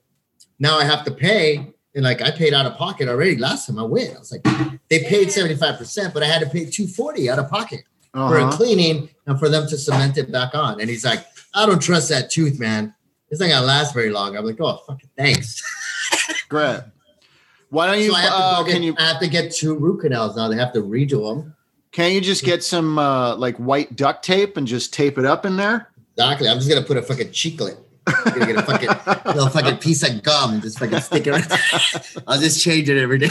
now 0.58 0.78
I 0.78 0.84
have 0.84 1.04
to 1.04 1.10
pay. 1.10 1.72
And 1.94 2.04
like 2.04 2.22
I 2.22 2.30
paid 2.30 2.54
out 2.54 2.66
of 2.66 2.76
pocket 2.76 3.08
already 3.08 3.36
last 3.36 3.66
time 3.66 3.78
I 3.78 3.82
went. 3.82 4.14
I 4.14 4.18
was 4.20 4.30
like, 4.30 4.44
they 4.88 5.00
paid 5.04 5.26
75%, 5.28 6.14
but 6.14 6.22
I 6.22 6.26
had 6.26 6.40
to 6.40 6.46
pay 6.48 6.64
240 6.66 7.28
out 7.30 7.38
of 7.40 7.48
pocket 7.50 7.80
for 8.12 8.38
a 8.38 8.44
Uh-huh. 8.44 8.56
cleaning 8.56 9.08
and 9.26 9.38
for 9.40 9.48
them 9.48 9.66
to 9.68 9.76
cement 9.76 10.16
it 10.16 10.30
back 10.30 10.54
on. 10.54 10.80
And 10.80 10.88
he's 10.88 11.04
like, 11.04 11.24
I 11.54 11.66
don't 11.66 11.80
trust 11.80 12.08
that 12.10 12.30
tooth, 12.30 12.58
man. 12.58 12.94
It's 13.30 13.40
not 13.40 13.48
gonna 13.48 13.66
last 13.66 13.94
very 13.94 14.10
long. 14.10 14.36
I'm 14.36 14.44
like, 14.44 14.60
oh 14.60 14.78
fucking 14.86 15.10
thanks. 15.16 15.62
Great. 16.48 16.80
Why 17.70 17.86
don't 17.86 18.00
you? 18.00 18.10
so 18.10 18.16
I 18.16 18.20
have, 18.22 18.30
to 18.30 18.36
uh, 18.36 18.62
get, 18.64 18.72
can 18.72 18.82
you? 18.82 18.94
I 18.98 19.02
have 19.02 19.20
to 19.20 19.28
get 19.28 19.52
two 19.52 19.76
root 19.76 20.00
canals 20.00 20.36
now. 20.36 20.48
They 20.48 20.56
have 20.56 20.72
to 20.72 20.82
redo 20.82 21.34
them. 21.34 21.54
Can 21.92 22.12
you 22.12 22.20
just 22.20 22.44
get 22.44 22.62
some 22.62 22.98
uh, 22.98 23.36
like 23.36 23.56
white 23.56 23.96
duct 23.96 24.24
tape 24.24 24.56
and 24.56 24.66
just 24.66 24.92
tape 24.92 25.18
it 25.18 25.24
up 25.24 25.46
in 25.46 25.56
there? 25.56 25.88
Exactly. 26.16 26.48
I'm 26.48 26.58
just 26.58 26.68
gonna 26.68 26.84
put 26.84 26.96
a 26.96 27.02
fucking 27.02 27.28
chiclet. 27.28 27.76
I'm 28.06 28.38
gonna 28.38 28.46
get 28.46 28.56
a 28.56 28.62
fucking 28.62 28.88
little 29.34 29.48
fucking 29.48 29.78
piece 29.78 30.02
of 30.02 30.22
gum 30.22 30.54
and 30.54 30.62
just 30.62 30.78
fucking 30.78 31.00
stick 31.00 31.26
it. 31.26 31.30
Right 31.30 32.22
I'll 32.26 32.40
just 32.40 32.62
change 32.62 32.88
it 32.88 33.00
every 33.00 33.18
day. 33.18 33.30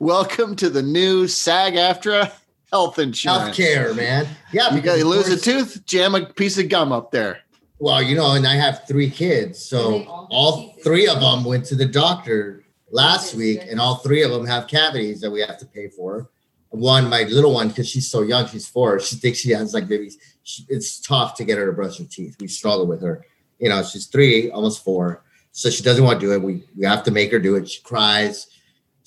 Welcome 0.00 0.56
to 0.56 0.70
the 0.70 0.82
new 0.82 1.26
SAG-AFTRA 1.26 2.32
health 2.70 2.98
insurance. 2.98 3.56
Healthcare, 3.56 3.96
man. 3.96 4.26
Yeah, 4.52 4.74
You 4.74 4.80
got 4.80 4.96
because 4.96 4.98
you 4.98 5.04
of 5.12 5.16
lose 5.16 5.28
a 5.28 5.40
tooth, 5.40 5.84
jam 5.86 6.14
a 6.14 6.26
piece 6.26 6.58
of 6.58 6.68
gum 6.68 6.92
up 6.92 7.10
there. 7.10 7.40
Well, 7.80 8.02
you 8.02 8.16
know, 8.16 8.32
and 8.34 8.46
I 8.46 8.54
have 8.54 8.86
three 8.88 9.08
kids, 9.08 9.58
so 9.58 10.02
all 10.30 10.74
three 10.82 11.06
of 11.06 11.20
them 11.20 11.44
went 11.44 11.64
to 11.66 11.76
the 11.76 11.86
doctor 11.86 12.64
last 12.90 13.34
week, 13.34 13.60
and 13.68 13.80
all 13.80 13.96
three 13.96 14.22
of 14.22 14.32
them 14.32 14.46
have 14.46 14.66
cavities 14.66 15.20
that 15.20 15.30
we 15.30 15.40
have 15.40 15.58
to 15.58 15.66
pay 15.66 15.88
for. 15.88 16.28
One, 16.70 17.08
my 17.08 17.22
little 17.22 17.54
one, 17.54 17.68
because 17.68 17.88
she's 17.88 18.10
so 18.10 18.22
young, 18.22 18.46
she's 18.48 18.66
four. 18.66 18.98
She 19.00 19.16
thinks 19.16 19.38
she 19.38 19.50
has 19.52 19.74
like 19.74 19.86
babies. 19.88 20.18
She, 20.42 20.64
it's 20.68 21.00
tough 21.00 21.34
to 21.36 21.44
get 21.44 21.56
her 21.56 21.66
to 21.66 21.72
brush 21.72 21.98
her 21.98 22.04
teeth. 22.04 22.36
We 22.40 22.48
struggle 22.48 22.86
with 22.86 23.00
her. 23.02 23.24
You 23.58 23.68
know, 23.68 23.82
she's 23.82 24.06
three, 24.06 24.50
almost 24.50 24.84
four, 24.84 25.22
so 25.52 25.70
she 25.70 25.82
doesn't 25.82 26.04
want 26.04 26.20
to 26.20 26.26
do 26.26 26.32
it. 26.32 26.42
We 26.42 26.64
we 26.76 26.84
have 26.84 27.04
to 27.04 27.10
make 27.10 27.30
her 27.30 27.38
do 27.38 27.54
it. 27.54 27.70
She 27.70 27.80
cries. 27.82 28.48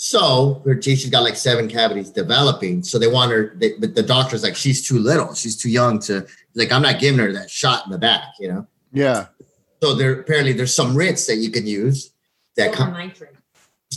So 0.03 0.63
her 0.65 0.73
teeth, 0.73 1.01
she's 1.01 1.11
got 1.11 1.21
like 1.21 1.35
seven 1.35 1.67
cavities 1.67 2.09
developing. 2.09 2.81
So 2.81 2.97
they 2.97 3.05
want 3.05 3.31
her, 3.31 3.53
they, 3.57 3.73
but 3.77 3.93
the 3.93 4.01
doctor's 4.01 4.41
like, 4.41 4.55
she's 4.55 4.83
too 4.83 4.97
little. 4.97 5.35
She's 5.35 5.55
too 5.55 5.69
young 5.69 5.99
to 5.99 6.25
like. 6.55 6.71
I'm 6.71 6.81
not 6.81 6.99
giving 6.99 7.19
her 7.19 7.31
that 7.33 7.51
shot 7.51 7.85
in 7.85 7.91
the 7.91 7.99
back. 7.99 8.23
You 8.39 8.47
know. 8.47 8.67
Yeah. 8.91 9.27
So 9.79 9.93
there 9.93 10.19
apparently 10.19 10.53
there's 10.53 10.73
some 10.73 10.97
rinse 10.97 11.27
that 11.27 11.35
you 11.35 11.51
can 11.51 11.67
use. 11.67 12.13
That 12.57 12.73
Silver 12.73 12.77
com- 12.77 12.93
nitrate. 12.93 13.29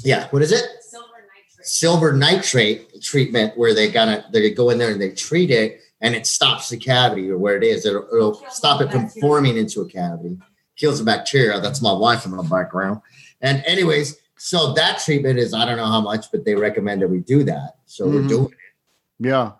yeah, 0.02 0.28
what 0.28 0.42
is 0.42 0.52
it? 0.52 0.66
Silver 0.82 1.08
nitrate. 1.22 1.66
Silver 1.66 2.12
nitrate 2.12 3.02
treatment 3.02 3.56
where 3.56 3.72
they 3.72 3.90
gotta 3.90 4.26
they 4.30 4.50
go 4.50 4.68
in 4.68 4.76
there 4.76 4.90
and 4.90 5.00
they 5.00 5.12
treat 5.12 5.50
it 5.50 5.80
and 6.02 6.14
it 6.14 6.26
stops 6.26 6.68
the 6.68 6.76
cavity 6.76 7.30
or 7.30 7.38
where 7.38 7.56
it 7.56 7.64
is. 7.64 7.86
It'll, 7.86 8.06
it'll 8.12 8.34
stop 8.50 8.82
it 8.82 8.92
from 8.92 9.08
forming 9.08 9.56
into 9.56 9.80
a 9.80 9.88
cavity, 9.88 10.36
kills 10.76 10.98
the 10.98 11.04
bacteria. 11.06 11.62
That's 11.62 11.80
my 11.80 11.94
wife 11.94 12.26
in 12.26 12.36
the 12.36 12.42
background. 12.42 13.00
And 13.40 13.64
anyways, 13.64 14.18
so 14.44 14.74
that 14.74 14.98
treatment 14.98 15.38
is 15.38 15.54
I 15.54 15.64
don't 15.64 15.78
know 15.78 15.86
how 15.86 16.02
much, 16.02 16.30
but 16.30 16.44
they 16.44 16.54
recommend 16.54 17.00
that 17.00 17.08
we 17.08 17.20
do 17.20 17.44
that. 17.44 17.76
So 17.86 18.06
we're 18.06 18.20
Mhm. 18.20 18.28
doing 18.28 18.48
it. 18.52 19.26
Yeah. 19.26 19.52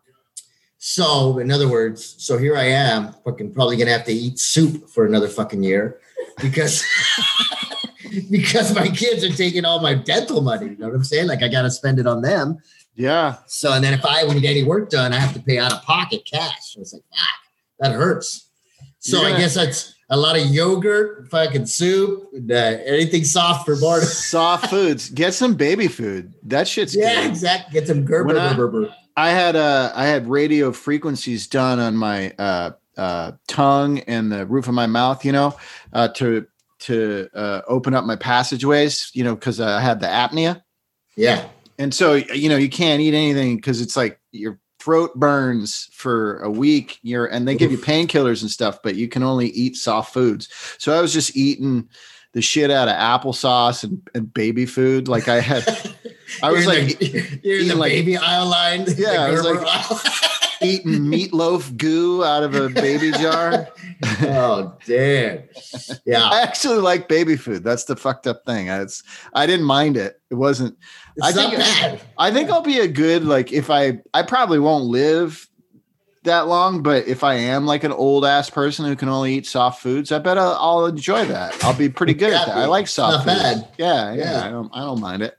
So, 0.77 1.39
in 1.39 1.51
other 1.51 1.69
words, 1.69 2.17
so 2.19 2.37
here 2.37 2.55
I 2.55 2.65
am, 2.65 3.15
fucking 3.25 3.55
probably 3.55 3.79
gonna 3.79 3.93
have 3.93 4.05
to 4.05 4.13
eat 4.13 4.39
soup 4.39 4.91
for 4.91 5.07
another 5.07 5.27
fucking 5.29 5.63
year 5.63 6.01
because 6.43 6.85
because 8.31 8.75
my 8.75 8.89
kids 8.89 9.25
are 9.25 9.33
taking 9.33 9.65
all 9.65 9.81
my 9.81 9.95
dental 9.95 10.43
money. 10.43 10.67
You 10.73 10.77
know 10.77 10.89
what 10.89 10.97
I'm 10.97 11.05
saying? 11.05 11.29
Like 11.29 11.43
I 11.43 11.49
gotta 11.49 11.71
spend 11.71 11.99
it 11.99 12.07
on 12.07 12.21
them. 12.21 12.59
Yeah. 12.95 13.37
So, 13.47 13.73
and 13.73 13.83
then 13.83 13.95
if 13.95 14.05
I 14.05 14.25
want 14.25 14.35
to 14.35 14.43
get 14.43 14.51
any 14.51 14.65
work 14.65 14.91
done, 14.91 15.15
I 15.15 15.19
have 15.19 15.33
to 15.33 15.41
pay 15.41 15.59
out 15.59 15.73
of 15.73 15.81
pocket 15.81 16.27
cash. 16.31 16.77
It's 16.77 16.93
like, 16.93 17.03
fuck, 17.11 17.41
that 17.81 17.93
hurts. 17.93 18.49
So 18.99 19.23
You're 19.23 19.35
I 19.35 19.39
guess 19.39 19.55
that's 19.55 19.94
a 20.11 20.17
lot 20.17 20.37
of 20.37 20.47
yogurt, 20.47 21.29
fucking 21.31 21.67
soup, 21.67 22.29
uh, 22.51 22.55
anything 22.55 23.25
soft 23.25 23.65
for 23.67 23.77
Bardo. 23.81 24.07
Soft 24.35 24.69
foods. 24.69 25.11
Get 25.11 25.35
some 25.35 25.55
baby 25.55 25.89
food. 25.89 26.35
That 26.43 26.69
shit's 26.69 26.95
yeah, 26.95 27.23
good. 27.23 27.31
exactly. 27.31 27.81
Get 27.81 27.89
some 27.89 28.05
Gerber. 28.05 28.39
I- 28.39 28.55
Gerber. 28.55 28.95
I 29.17 29.31
had 29.31 29.55
uh 29.55 29.93
I 29.95 30.07
had 30.07 30.29
radio 30.29 30.73
frequencies 30.73 31.47
done 31.47 31.79
on 31.79 31.97
my 31.97 32.33
uh 32.33 32.73
uh 32.97 33.33
tongue 33.47 34.01
and 34.01 34.33
the 34.33 34.45
roof 34.45 34.67
of 34.67 34.75
my 34.75 34.87
mouth, 34.87 35.25
you 35.25 35.31
know, 35.31 35.57
uh 35.93 36.09
to 36.09 36.47
to 36.81 37.29
uh 37.33 37.63
open 37.69 37.95
up 37.95 38.05
my 38.05 38.17
passageways, 38.17 39.11
you 39.15 39.23
know, 39.23 39.37
because 39.37 39.61
I 39.61 39.81
had 39.81 40.01
the 40.01 40.07
apnea. 40.09 40.63
Yeah. 41.17 41.47
And 41.79 41.95
so 41.95 42.15
you 42.15 42.49
know, 42.49 42.57
you 42.57 42.69
can't 42.69 43.01
eat 43.01 43.15
anything 43.15 43.55
because 43.57 43.81
it's 43.81 43.97
like 43.97 44.21
your 44.33 44.59
throat 44.85 45.15
burns 45.15 45.89
for 45.93 46.39
a 46.41 46.51
week. 46.51 46.99
You're 47.03 47.27
and 47.27 47.49
they 47.49 47.55
give 47.57 47.73
you 47.73 47.79
painkillers 47.79 48.43
and 48.43 48.51
stuff, 48.51 48.81
but 48.83 48.97
you 48.97 49.09
can 49.09 49.23
only 49.23 49.49
eat 49.49 49.77
soft 49.77 50.13
foods. 50.13 50.49
So 50.79 50.97
I 50.97 51.01
was 51.01 51.13
just 51.13 51.35
eating 51.37 51.89
the 52.33 52.43
shit 52.43 52.71
out 52.71 52.89
of 52.89 52.95
applesauce 52.97 53.83
and, 53.85 54.07
and 54.15 54.33
baby 54.35 54.67
food. 54.67 55.09
Like 55.09 55.27
I 55.29 55.41
had 55.41 55.65
I 56.43 56.51
was 56.53 56.67
You're 56.67 56.75
like 56.75 56.99
the, 56.99 57.41
you're 57.43 57.61
in 57.61 57.69
the 57.69 57.77
like- 57.77 57.93
baby 57.93 58.17
aisle 58.19 58.47
line. 58.47 58.85
Yeah, 58.99 59.23
I 59.23 59.31
was 59.31 59.43
like- 59.45 60.41
eating 60.63 60.93
meatloaf 61.01 61.77
goo 61.77 62.25
out 62.25 62.43
of 62.43 62.55
a 62.55 62.69
baby 62.71 63.11
jar. 63.13 63.69
oh 64.23 64.75
damn. 64.87 65.43
Yeah. 66.07 66.23
I 66.29 66.41
actually 66.43 66.79
like 66.79 67.09
baby 67.09 67.37
food. 67.37 67.65
That's 67.65 67.85
the 67.85 67.97
fucked 67.97 68.27
up 68.27 68.45
thing. 68.47 68.71
I, 68.71 68.81
it's, 68.83 69.03
I 69.35 69.47
didn't 69.47 69.67
mind 69.67 69.97
it. 69.97 70.21
It 70.31 70.35
wasn't. 70.37 70.77
It's 71.17 71.27
I 71.27 71.31
not 71.31 71.51
think- 71.51 71.59
bad. 71.59 72.01
I 72.19 72.31
think 72.33 72.51
I'll 72.51 72.61
be 72.63 72.81
a 72.81 72.89
good 72.89 73.25
like 73.25 73.53
if 73.53 73.71
I. 73.71 74.01
I 74.13 74.23
probably 74.23 74.59
won't 74.59 74.85
live 74.85 75.49
that 76.25 76.49
long, 76.49 76.83
but 76.83 77.07
if 77.07 77.23
I 77.23 77.35
am 77.35 77.67
like 77.67 77.85
an 77.85 77.93
old 77.93 78.25
ass 78.25 78.49
person 78.51 78.87
who 78.87 78.97
can 78.97 79.09
only 79.11 79.35
eat 79.35 79.47
soft 79.47 79.83
foods, 79.83 80.11
I 80.11 80.19
bet 80.19 80.39
I'll, 80.39 80.57
I'll 80.59 80.87
enjoy 80.87 81.25
that. 81.27 81.63
I'll 81.63 81.77
be 81.77 81.89
pretty 81.91 82.15
good 82.15 82.33
at 82.33 82.47
that. 82.47 82.57
I 82.57 82.65
like 82.65 82.89
soft 82.89 83.27
Not 83.27 83.35
foods. 83.37 83.43
bad. 83.63 83.69
Yeah, 83.79 84.13
yeah, 84.15 84.23
Yeah. 84.41 84.47
I 84.47 84.51
don't 84.51 84.71
I 84.75 84.81
don't 84.81 85.01
mind 85.01 85.23
it. 85.23 85.37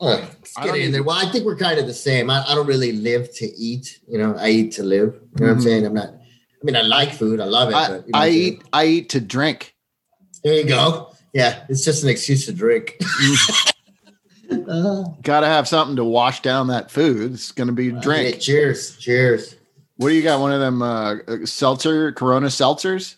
Let's 0.00 0.56
I 0.56 0.64
get 0.64 0.76
in 0.76 0.92
there. 0.92 1.02
Well, 1.02 1.16
I 1.16 1.30
think 1.30 1.44
we're 1.44 1.56
kind 1.58 1.78
of 1.78 1.86
the 1.86 1.92
same. 1.92 2.30
I, 2.30 2.42
I 2.48 2.54
don't 2.54 2.66
really 2.66 2.92
live 2.92 3.30
to 3.34 3.46
eat. 3.54 4.00
You 4.08 4.16
know, 4.16 4.34
I 4.38 4.48
eat 4.48 4.72
to 4.72 4.82
live. 4.82 5.14
You 5.38 5.46
know 5.46 5.46
what 5.48 5.50
I'm 5.52 5.58
Mhm. 5.58 5.62
saying? 5.64 5.86
I'm 5.86 5.92
not. 5.94 6.08
I 6.08 6.64
mean, 6.64 6.76
I 6.76 6.82
like 6.82 7.12
food. 7.12 7.38
I 7.40 7.44
love 7.44 7.68
it. 7.70 7.74
I, 7.74 7.88
but, 7.88 8.06
you 8.06 8.12
know 8.12 8.18
I 8.18 8.28
eat 8.30 8.62
I 8.72 8.84
eat 8.86 9.08
to 9.10 9.20
drink. 9.20 9.74
There 10.42 10.54
you 10.54 10.64
go. 10.64 11.12
Yeah, 11.34 11.64
it's 11.68 11.84
just 11.84 12.02
an 12.02 12.08
excuse 12.08 12.46
to 12.46 12.52
drink. 12.52 12.96
Uh, 14.50 15.04
Got 15.22 15.40
to 15.40 15.46
have 15.46 15.68
something 15.68 15.96
to 15.96 16.04
wash 16.04 16.42
down 16.42 16.68
that 16.68 16.90
food. 16.90 17.32
It's 17.32 17.52
going 17.52 17.68
to 17.68 17.72
be 17.72 17.86
yeah, 17.86 18.00
drink. 18.00 18.40
cheers. 18.40 18.96
Cheers. 18.96 19.56
What 19.96 20.08
do 20.08 20.14
you 20.14 20.22
got? 20.22 20.40
One 20.40 20.52
of 20.52 20.60
them 20.60 20.82
uh, 20.82 21.16
uh, 21.28 21.44
seltzer, 21.44 22.12
Corona 22.12 22.46
seltzers? 22.46 23.16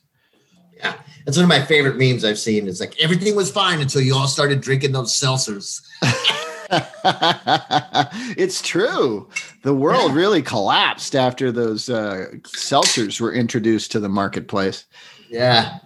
Yeah, 0.76 0.94
that's 1.24 1.36
one 1.36 1.44
of 1.44 1.48
my 1.48 1.64
favorite 1.64 1.96
memes 1.96 2.24
I've 2.24 2.38
seen. 2.38 2.66
It's 2.66 2.80
like 2.80 3.00
everything 3.00 3.36
was 3.36 3.50
fine 3.50 3.80
until 3.80 4.00
you 4.00 4.16
all 4.16 4.26
started 4.26 4.60
drinking 4.60 4.92
those 4.92 5.12
seltzers. 5.12 5.80
it's 8.36 8.60
true. 8.62 9.28
The 9.62 9.74
world 9.74 10.12
really 10.12 10.42
collapsed 10.42 11.14
after 11.14 11.52
those 11.52 11.88
uh, 11.88 12.26
seltzers 12.46 13.20
were 13.20 13.32
introduced 13.32 13.92
to 13.92 14.00
the 14.00 14.08
marketplace. 14.08 14.86
Yeah, 15.30 15.78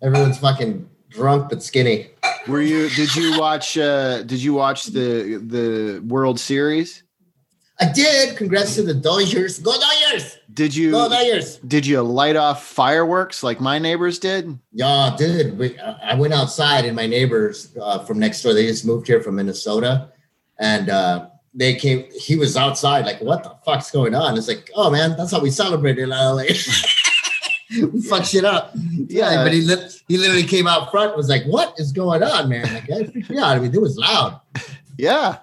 everyone's 0.00 0.38
fucking 0.38 0.88
drunk 1.16 1.48
but 1.48 1.62
skinny. 1.62 2.10
Were 2.46 2.60
you? 2.60 2.88
Did 2.90 3.14
you 3.16 3.38
watch? 3.38 3.76
Uh, 3.76 4.22
did 4.22 4.42
you 4.42 4.54
watch 4.54 4.86
the 4.86 5.42
the 5.44 6.00
World 6.06 6.38
Series? 6.38 7.02
I 7.78 7.92
did. 7.92 8.36
Congrats 8.36 8.76
to 8.76 8.82
the 8.82 8.94
Dodgers. 8.94 9.58
Go 9.58 9.78
Dodgers! 9.78 10.38
Did 10.52 10.74
you? 10.74 10.92
Go 10.92 11.08
Dodgers! 11.10 11.58
Did 11.58 11.86
you 11.86 12.00
light 12.02 12.36
off 12.36 12.64
fireworks 12.64 13.42
like 13.42 13.60
my 13.60 13.78
neighbors 13.78 14.18
did? 14.18 14.58
Yeah, 14.72 15.14
dude. 15.18 15.58
We, 15.58 15.78
I 15.78 16.12
I 16.12 16.14
went 16.14 16.32
outside 16.32 16.86
and 16.86 16.96
my 16.96 17.06
neighbors 17.06 17.76
uh, 17.80 17.98
from 18.04 18.18
next 18.18 18.42
door, 18.42 18.54
they 18.54 18.66
just 18.66 18.86
moved 18.86 19.06
here 19.06 19.20
from 19.20 19.36
Minnesota. 19.36 20.10
And 20.58 20.88
uh, 20.88 21.28
they 21.52 21.74
came, 21.74 22.06
he 22.18 22.36
was 22.36 22.56
outside, 22.56 23.04
like, 23.04 23.20
what 23.20 23.42
the 23.42 23.54
fuck's 23.64 23.90
going 23.90 24.14
on? 24.14 24.38
It's 24.38 24.48
like, 24.48 24.70
oh 24.74 24.90
man, 24.90 25.16
that's 25.18 25.32
how 25.32 25.40
we 25.40 25.50
celebrate 25.50 25.98
in 25.98 26.08
LA. 26.08 26.44
we 27.70 28.00
fuck 28.02 28.24
shit 28.24 28.44
up. 28.44 28.72
Yeah. 28.74 29.30
Yeah, 29.30 29.44
but 29.44 29.52
he, 29.52 29.62
lit 29.62 30.02
he 30.08 30.18
literally 30.18 30.44
came 30.44 30.66
out 30.66 30.90
front 30.90 31.08
and 31.08 31.16
was 31.16 31.28
like, 31.28 31.44
what 31.44 31.74
is 31.78 31.92
going 31.92 32.22
on, 32.22 32.48
man? 32.48 32.72
Like, 32.72 32.86
that 32.86 33.12
freaked 33.12 33.30
me 33.30 33.38
out. 33.38 33.56
I 33.56 33.60
mean, 33.60 33.74
it 33.74 33.80
was 33.80 33.96
loud. 33.96 34.40
Yeah, 34.98 35.38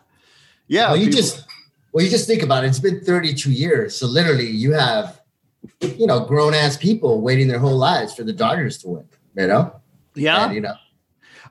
yeah. 0.67 0.87
well, 0.87 0.97
you 0.97 1.05
people- 1.07 1.21
just, 1.21 1.45
well, 1.91 2.03
you 2.03 2.09
just 2.09 2.27
think 2.27 2.41
about 2.41 2.63
it. 2.63 2.67
It's 2.67 2.79
been 2.79 3.01
32 3.01 3.51
years. 3.51 3.95
So 3.95 4.07
literally, 4.07 4.47
you 4.47 4.73
have, 4.73 5.21
you 5.81 6.07
know, 6.07 6.25
grown 6.25 6.53
ass 6.53 6.75
people 6.75 7.21
waiting 7.21 7.47
their 7.47 7.59
whole 7.59 7.77
lives 7.77 8.15
for 8.15 8.23
the 8.23 8.33
Dodgers 8.33 8.79
to 8.79 8.87
win, 8.89 9.07
you 9.37 9.47
know? 9.47 9.79
yeah. 10.15 10.45
And, 10.45 10.55
you 10.55 10.61
know, 10.61 10.73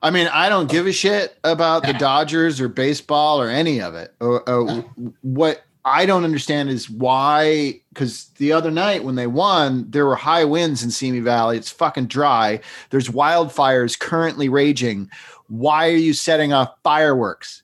I 0.02 0.11
mean, 0.11 0.26
I 0.32 0.48
don't 0.48 0.68
give 0.68 0.88
a 0.88 0.92
shit 0.92 1.38
about 1.44 1.85
the 1.85 1.92
Dodgers 1.92 2.61
or 2.61 2.68
baseball 2.68 3.40
or 3.40 3.48
any 3.48 3.80
of 3.80 3.94
it. 3.94 4.12
Uh, 4.20 4.35
uh, 4.35 4.40
or, 4.46 4.68
or 4.68 4.85
what 5.22 5.62
I 5.85 6.07
don't 6.07 6.25
understand 6.25 6.71
is 6.71 6.88
why, 6.88 7.81
because 7.92 8.27
the 8.38 8.53
other 8.53 8.71
night 8.71 9.03
when 9.05 9.16
they 9.16 9.27
won, 9.27 9.87
there 9.90 10.07
were 10.07 10.14
high 10.14 10.45
winds 10.45 10.83
in 10.85 10.90
Simi 10.92 11.18
Valley. 11.21 11.57
It's 11.57 11.71
fucking 11.71 12.07
dry. 12.07 12.61
There's 12.90 13.09
wildfires 13.09 13.99
currently 13.99 14.49
raging. 14.49 15.11
Why 15.49 15.88
are 15.88 15.97
you 15.97 16.12
setting 16.12 16.53
off 16.53 16.73
fireworks 16.85 17.62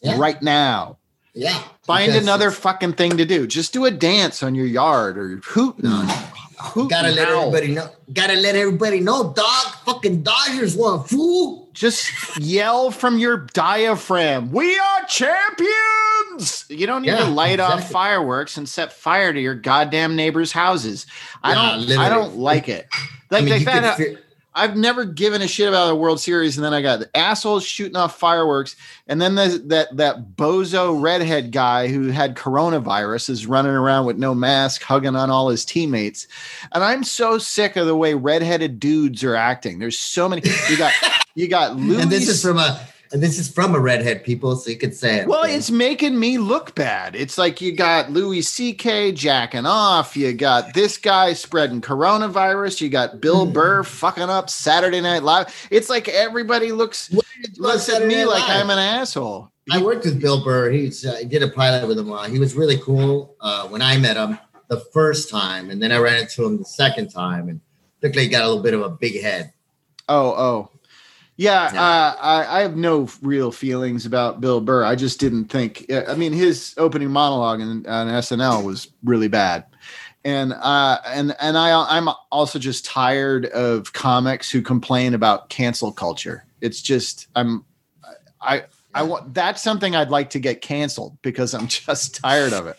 Yeah. 0.00 0.16
right 0.18 0.40
now? 0.42 0.98
yeah. 1.34 1.60
Find 1.82 2.12
another 2.12 2.50
fucking 2.50 2.94
thing 2.94 3.16
to 3.18 3.24
do. 3.24 3.46
Just 3.46 3.72
do 3.72 3.84
a 3.84 3.90
dance 3.90 4.42
on 4.42 4.54
your 4.54 4.66
yard 4.66 5.18
or 5.18 5.36
hoot. 5.44 5.82
No. 5.82 5.90
hoot 6.58 6.88
Gotta 6.90 7.10
let 7.10 7.28
everybody 7.28 7.68
know. 7.74 7.88
Gotta 8.12 8.34
let 8.34 8.56
everybody 8.56 9.00
know, 9.00 9.32
dog. 9.32 9.66
Fucking 9.84 10.22
Dodgers 10.22 10.74
won, 10.76 11.04
fool. 11.04 11.68
Just 11.74 12.10
yell 12.38 12.90
from 12.90 13.18
your 13.18 13.36
diaphragm. 13.52 14.50
We 14.50 14.78
are 14.78 15.04
champions. 15.08 15.72
You 16.68 16.86
don't 16.86 17.02
need 17.02 17.08
Yeah, 17.08 17.24
to 17.24 17.30
light 17.30 17.60
off 17.60 17.90
fireworks 17.90 18.56
and 18.56 18.68
set 18.68 18.92
fire 18.92 19.32
to 19.32 19.40
your 19.40 19.54
goddamn 19.54 20.16
neighbors' 20.16 20.52
houses. 20.52 21.06
I 21.42 21.52
Yeah, 21.52 21.86
don't. 21.86 21.98
I 21.98 22.08
don't 22.08 22.36
like 22.36 22.68
it. 22.68 22.86
Like 23.30 23.42
I 23.42 23.44
mean, 23.44 23.58
they 23.58 23.64
found 23.64 23.84
out- 23.84 23.96
fi- 23.98 24.16
I've 24.58 24.74
never 24.74 25.04
given 25.04 25.42
a 25.42 25.46
shit 25.46 25.68
about 25.68 25.88
the 25.88 25.94
World 25.94 26.18
Series, 26.18 26.56
and 26.56 26.64
then 26.64 26.72
I 26.72 26.80
got 26.80 27.02
assholes 27.14 27.62
shooting 27.62 27.94
off 27.94 28.18
fireworks, 28.18 28.74
and 29.06 29.20
then 29.20 29.34
the, 29.34 29.62
that 29.66 29.94
that 29.98 30.30
bozo 30.34 30.98
redhead 30.98 31.52
guy 31.52 31.88
who 31.88 32.08
had 32.08 32.36
coronavirus 32.36 33.28
is 33.28 33.46
running 33.46 33.72
around 33.72 34.06
with 34.06 34.16
no 34.16 34.34
mask, 34.34 34.82
hugging 34.82 35.14
on 35.14 35.28
all 35.28 35.50
his 35.50 35.66
teammates, 35.66 36.26
and 36.72 36.82
I'm 36.82 37.04
so 37.04 37.36
sick 37.36 37.76
of 37.76 37.86
the 37.86 37.94
way 37.96 38.14
redheaded 38.14 38.80
dudes 38.80 39.22
are 39.24 39.34
acting. 39.36 39.78
There's 39.78 39.98
so 39.98 40.26
many. 40.26 40.40
You 40.70 40.78
got 40.78 40.92
you 41.34 41.48
got 41.48 41.76
Louis. 41.76 42.00
and 42.00 42.10
this 42.10 42.26
is 42.26 42.40
from 42.40 42.56
a 42.56 42.80
and 43.12 43.22
this 43.22 43.38
is 43.38 43.48
from 43.48 43.74
a 43.74 43.80
redhead 43.80 44.24
people, 44.24 44.56
so 44.56 44.70
you 44.70 44.76
could 44.76 44.94
say 44.94 45.20
it. 45.20 45.28
Well, 45.28 45.44
okay? 45.44 45.54
it's 45.54 45.70
making 45.70 46.18
me 46.18 46.38
look 46.38 46.74
bad. 46.74 47.14
It's 47.14 47.38
like 47.38 47.60
you 47.60 47.72
got 47.72 48.10
Louis 48.10 48.42
C.K. 48.42 49.12
jacking 49.12 49.66
off. 49.66 50.16
You 50.16 50.32
got 50.32 50.74
this 50.74 50.98
guy 50.98 51.32
spreading 51.32 51.80
coronavirus. 51.80 52.80
You 52.80 52.88
got 52.88 53.20
Bill 53.20 53.46
Burr 53.46 53.82
fucking 53.82 54.24
up 54.24 54.50
Saturday 54.50 55.00
Night 55.00 55.22
Live. 55.22 55.68
It's 55.70 55.88
like 55.88 56.08
everybody 56.08 56.72
looks 56.72 57.12
looks 57.56 57.88
at 57.88 57.94
Saturday 57.94 58.08
me 58.08 58.16
Night 58.16 58.28
like 58.28 58.48
Live. 58.48 58.62
I'm 58.62 58.70
an 58.70 58.78
asshole. 58.78 59.50
I 59.70 59.82
worked 59.82 60.04
with 60.04 60.20
Bill 60.20 60.44
Burr. 60.44 60.70
He's 60.70 61.04
uh, 61.04 61.16
I 61.18 61.24
did 61.24 61.42
a 61.42 61.48
pilot 61.48 61.86
with 61.88 61.98
him. 61.98 62.12
Uh, 62.12 62.28
he 62.28 62.38
was 62.38 62.54
really 62.54 62.78
cool 62.78 63.36
uh, 63.40 63.66
when 63.68 63.82
I 63.82 63.96
met 63.98 64.16
him 64.16 64.38
the 64.68 64.80
first 64.92 65.30
time, 65.30 65.70
and 65.70 65.82
then 65.82 65.92
I 65.92 65.98
ran 65.98 66.22
into 66.22 66.44
him 66.44 66.58
the 66.58 66.64
second 66.64 67.08
time, 67.08 67.48
and 67.48 67.60
looked 68.02 68.16
like 68.16 68.24
he 68.24 68.28
got 68.28 68.44
a 68.44 68.48
little 68.48 68.62
bit 68.62 68.74
of 68.74 68.82
a 68.82 68.90
big 68.90 69.20
head. 69.20 69.52
Oh, 70.08 70.30
oh. 70.30 70.70
Yeah. 71.36 71.64
Uh, 71.64 72.16
I, 72.20 72.58
I 72.58 72.60
have 72.62 72.76
no 72.76 73.08
real 73.20 73.52
feelings 73.52 74.06
about 74.06 74.40
Bill 74.40 74.60
Burr. 74.60 74.84
I 74.84 74.94
just 74.94 75.20
didn't 75.20 75.46
think. 75.46 75.90
I 75.92 76.14
mean, 76.14 76.32
his 76.32 76.74
opening 76.78 77.10
monologue 77.10 77.60
on, 77.60 77.86
on 77.86 78.08
SNL 78.08 78.64
was 78.64 78.88
really 79.04 79.28
bad, 79.28 79.66
and 80.24 80.54
uh, 80.54 80.98
and 81.06 81.36
and 81.38 81.58
I 81.58 81.96
I'm 81.96 82.08
also 82.32 82.58
just 82.58 82.86
tired 82.86 83.46
of 83.46 83.92
comics 83.92 84.50
who 84.50 84.62
complain 84.62 85.12
about 85.14 85.50
cancel 85.50 85.92
culture. 85.92 86.46
It's 86.60 86.80
just 86.80 87.28
I'm 87.36 87.64
I 88.40 88.64
I 88.94 89.02
want 89.02 89.34
that's 89.34 89.62
something 89.62 89.94
I'd 89.94 90.10
like 90.10 90.30
to 90.30 90.38
get 90.38 90.62
canceled 90.62 91.18
because 91.20 91.52
I'm 91.52 91.66
just 91.68 92.16
tired 92.16 92.54
of 92.54 92.66
it. 92.66 92.78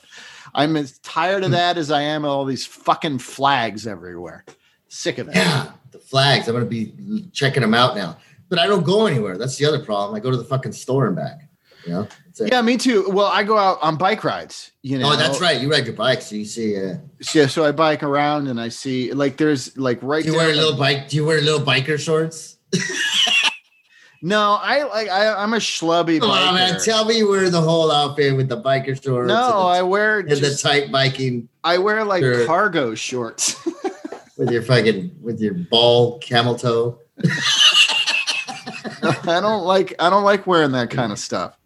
I'm 0.56 0.76
as 0.76 0.98
tired 1.00 1.44
of 1.44 1.52
that 1.52 1.78
as 1.78 1.92
I 1.92 2.02
am 2.02 2.26
of 2.26 2.32
all 2.32 2.46
these 2.46 2.66
fucking 2.66 3.20
flags 3.20 3.86
everywhere. 3.86 4.44
Sick 4.88 5.20
of 5.20 5.28
it. 5.28 5.36
Yeah, 5.36 5.72
the 5.92 6.00
flags. 6.00 6.48
I'm 6.48 6.56
gonna 6.56 6.66
be 6.66 6.92
checking 7.34 7.62
them 7.62 7.76
out 7.76 7.96
now, 7.96 8.18
but 8.50 8.60
I 8.60 8.68
don't 8.68 8.84
go 8.84 9.06
anywhere. 9.08 9.38
That's 9.38 9.58
the 9.58 9.66
other 9.66 9.84
problem. 9.84 10.16
I 10.16 10.20
go 10.20 10.32
to 10.32 10.38
the 10.38 10.44
fucking 10.44 10.72
store 10.74 11.08
and 11.08 11.16
back. 11.16 11.42
You 11.86 11.94
know. 11.94 12.08
Yeah, 12.40 12.62
me 12.62 12.78
too. 12.78 13.10
Well, 13.10 13.26
I 13.28 13.44
go 13.44 13.58
out 13.58 13.80
on 13.82 13.98
bike 13.98 14.24
rides. 14.24 14.72
You 14.84 15.00
know. 15.00 15.12
Oh, 15.14 15.16
that's 15.16 15.40
right. 15.42 15.60
You 15.60 15.72
ride 15.72 15.86
your 15.86 15.96
bike, 15.96 16.22
so 16.22 16.36
you 16.36 16.46
see. 16.46 16.76
Uh, 16.78 16.96
Yeah, 17.34 17.48
so 17.48 17.66
I 17.66 17.72
bike 17.72 18.04
around 18.04 18.48
and 18.48 18.60
I 18.60 18.70
see 18.70 19.12
like 19.14 19.38
there's 19.38 19.78
like 19.78 20.00
right. 20.02 20.24
do 20.24 20.32
you 20.32 20.38
wear 20.38 20.52
a 20.52 20.56
little 20.56 20.78
bike? 20.78 21.10
Do 21.10 21.16
you 21.16 21.26
wear 21.26 21.42
little 21.42 21.66
biker 21.66 22.00
shorts? 22.00 22.58
No, 24.22 24.58
I 24.60 24.84
like 24.84 25.10
I, 25.10 25.36
I'm 25.36 25.54
a 25.54 25.58
schlubby 25.58 26.20
Come 26.20 26.32
on, 26.32 26.56
man. 26.56 26.80
Tell 26.80 27.06
me 27.06 27.18
you 27.18 27.30
wear 27.30 27.50
the 27.50 27.62
whole 27.62 27.92
outfit 27.92 28.36
with 28.36 28.50
the 28.50 28.60
biker 28.60 29.02
shorts. 29.02 29.28
no, 29.28 29.68
I 29.68 29.84
wear 29.84 30.24
the, 30.24 30.34
and 30.34 30.42
the 30.42 30.56
tight 30.56 30.92
biking 30.92 31.48
I 31.64 31.78
wear 31.78 32.04
like 32.04 32.22
Sure. 32.22 32.46
cargo 32.46 32.96
shorts. 32.96 33.56
with 34.38 34.50
your 34.52 34.64
fucking 34.64 35.16
with 35.22 35.40
your 35.40 35.54
ball 35.54 36.18
camel 36.20 36.56
toe. 36.56 37.00
I 39.28 39.40
don't 39.42 39.64
like 39.64 39.94
I 40.00 40.10
don't 40.10 40.24
like 40.24 40.48
wearing 40.48 40.72
that 40.72 40.90
kind 40.90 41.12
of 41.12 41.20
stuff. 41.20 41.58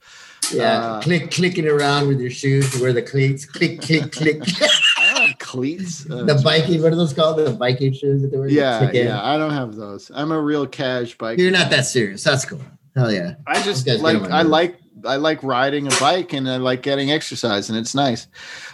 Yeah, 0.52 0.80
Uh, 0.82 1.02
click 1.02 1.32
clicking 1.32 1.68
around 1.68 2.08
with 2.08 2.20
your 2.20 2.32
shoes. 2.32 2.76
You 2.76 2.82
wear 2.82 2.92
the 2.92 3.02
cleats. 3.02 3.46
Click, 3.46 3.82
click, 3.82 4.12
click. 4.12 4.42
I 4.98 5.14
don't 5.14 5.28
have 5.30 5.40
cleats. 5.40 6.06
Uh, 6.12 6.24
the 6.24 6.42
biking. 6.44 6.82
What 6.82 6.92
are 6.92 6.96
those 6.96 7.14
called? 7.14 7.38
The 7.38 7.52
biking 7.52 7.94
shoes 7.94 8.22
that 8.22 8.32
they 8.32 8.38
wear. 8.38 8.50
yeah, 8.50 8.80
Click 8.80 8.96
in. 8.96 9.08
yeah. 9.08 9.24
I 9.24 9.38
don't 9.38 9.52
have 9.54 9.76
those. 9.76 10.12
I'm 10.14 10.32
a 10.32 10.42
real 10.42 10.66
cash 10.68 11.18
bike. 11.18 11.40
You're 11.40 11.52
not 11.52 11.70
that 11.70 11.86
serious. 11.86 12.24
That's 12.24 12.44
cool. 12.44 12.60
Hell 12.96 13.12
yeah. 13.14 13.36
I 13.48 13.62
just 13.64 13.88
like 13.88 14.14
get 14.18 14.24
on 14.24 14.30
my 14.30 14.38
I 14.40 14.42
like 14.42 14.78
I 15.06 15.16
like 15.16 15.42
riding 15.44 15.88
a 15.88 15.92
bike 16.00 16.34
and 16.34 16.50
I 16.50 16.58
like 16.58 16.82
getting 16.82 17.12
exercise 17.12 17.70
and 17.70 17.78
it's 17.78 17.96
nice. 17.96 18.28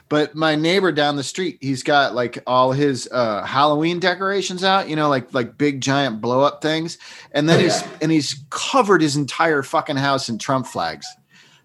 But 0.10 0.36
my 0.36 0.56
neighbor 0.56 0.91
down 0.91 1.17
the 1.17 1.24
street, 1.24 1.58
he's 1.60 1.84
got 1.84 2.15
like 2.15 2.41
all 2.48 2.72
his 2.72 3.10
uh, 3.12 3.43
Halloween 3.43 4.00
decorations 4.00 4.63
out, 4.63 4.88
you 4.88 4.96
know, 4.96 5.10
like 5.10 5.34
like 5.34 5.58
big 5.58 5.82
giant 5.82 6.22
blow 6.22 6.41
up 6.41 6.62
things, 6.62 6.98
and 7.34 7.50
then 7.50 7.60
Oh, 7.60 7.63
he's 7.63 7.84
and 8.02 8.12
he's 8.12 8.46
covered 8.50 9.02
his 9.02 9.15
entire 9.15 9.63
fucking 9.63 9.98
house 9.98 10.30
in 10.30 10.38
Trump 10.38 10.67
flags, 10.67 11.06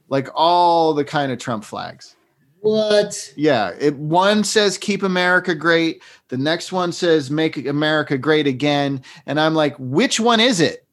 like 0.08 0.28
all 0.34 0.92
the 0.94 1.04
kind 1.04 1.30
of 1.30 1.38
Trump 1.38 1.64
flags. 1.64 2.16
What? 2.62 3.32
Yeah, 3.36 3.72
it 3.80 3.96
one 3.96 4.44
says 4.44 4.78
"Keep 4.78 5.02
America 5.02 5.54
Great," 5.54 6.02
the 6.28 6.38
next 6.38 6.72
one 6.72 6.92
says 6.92 7.30
"Make 7.30 7.56
America 7.66 8.16
Great 8.16 8.46
Again," 8.46 9.02
and 9.26 9.38
I'm 9.38 9.54
like, 9.54 9.76
which 9.78 10.20
one 10.20 10.40
is 10.40 10.60
it? 10.60 10.86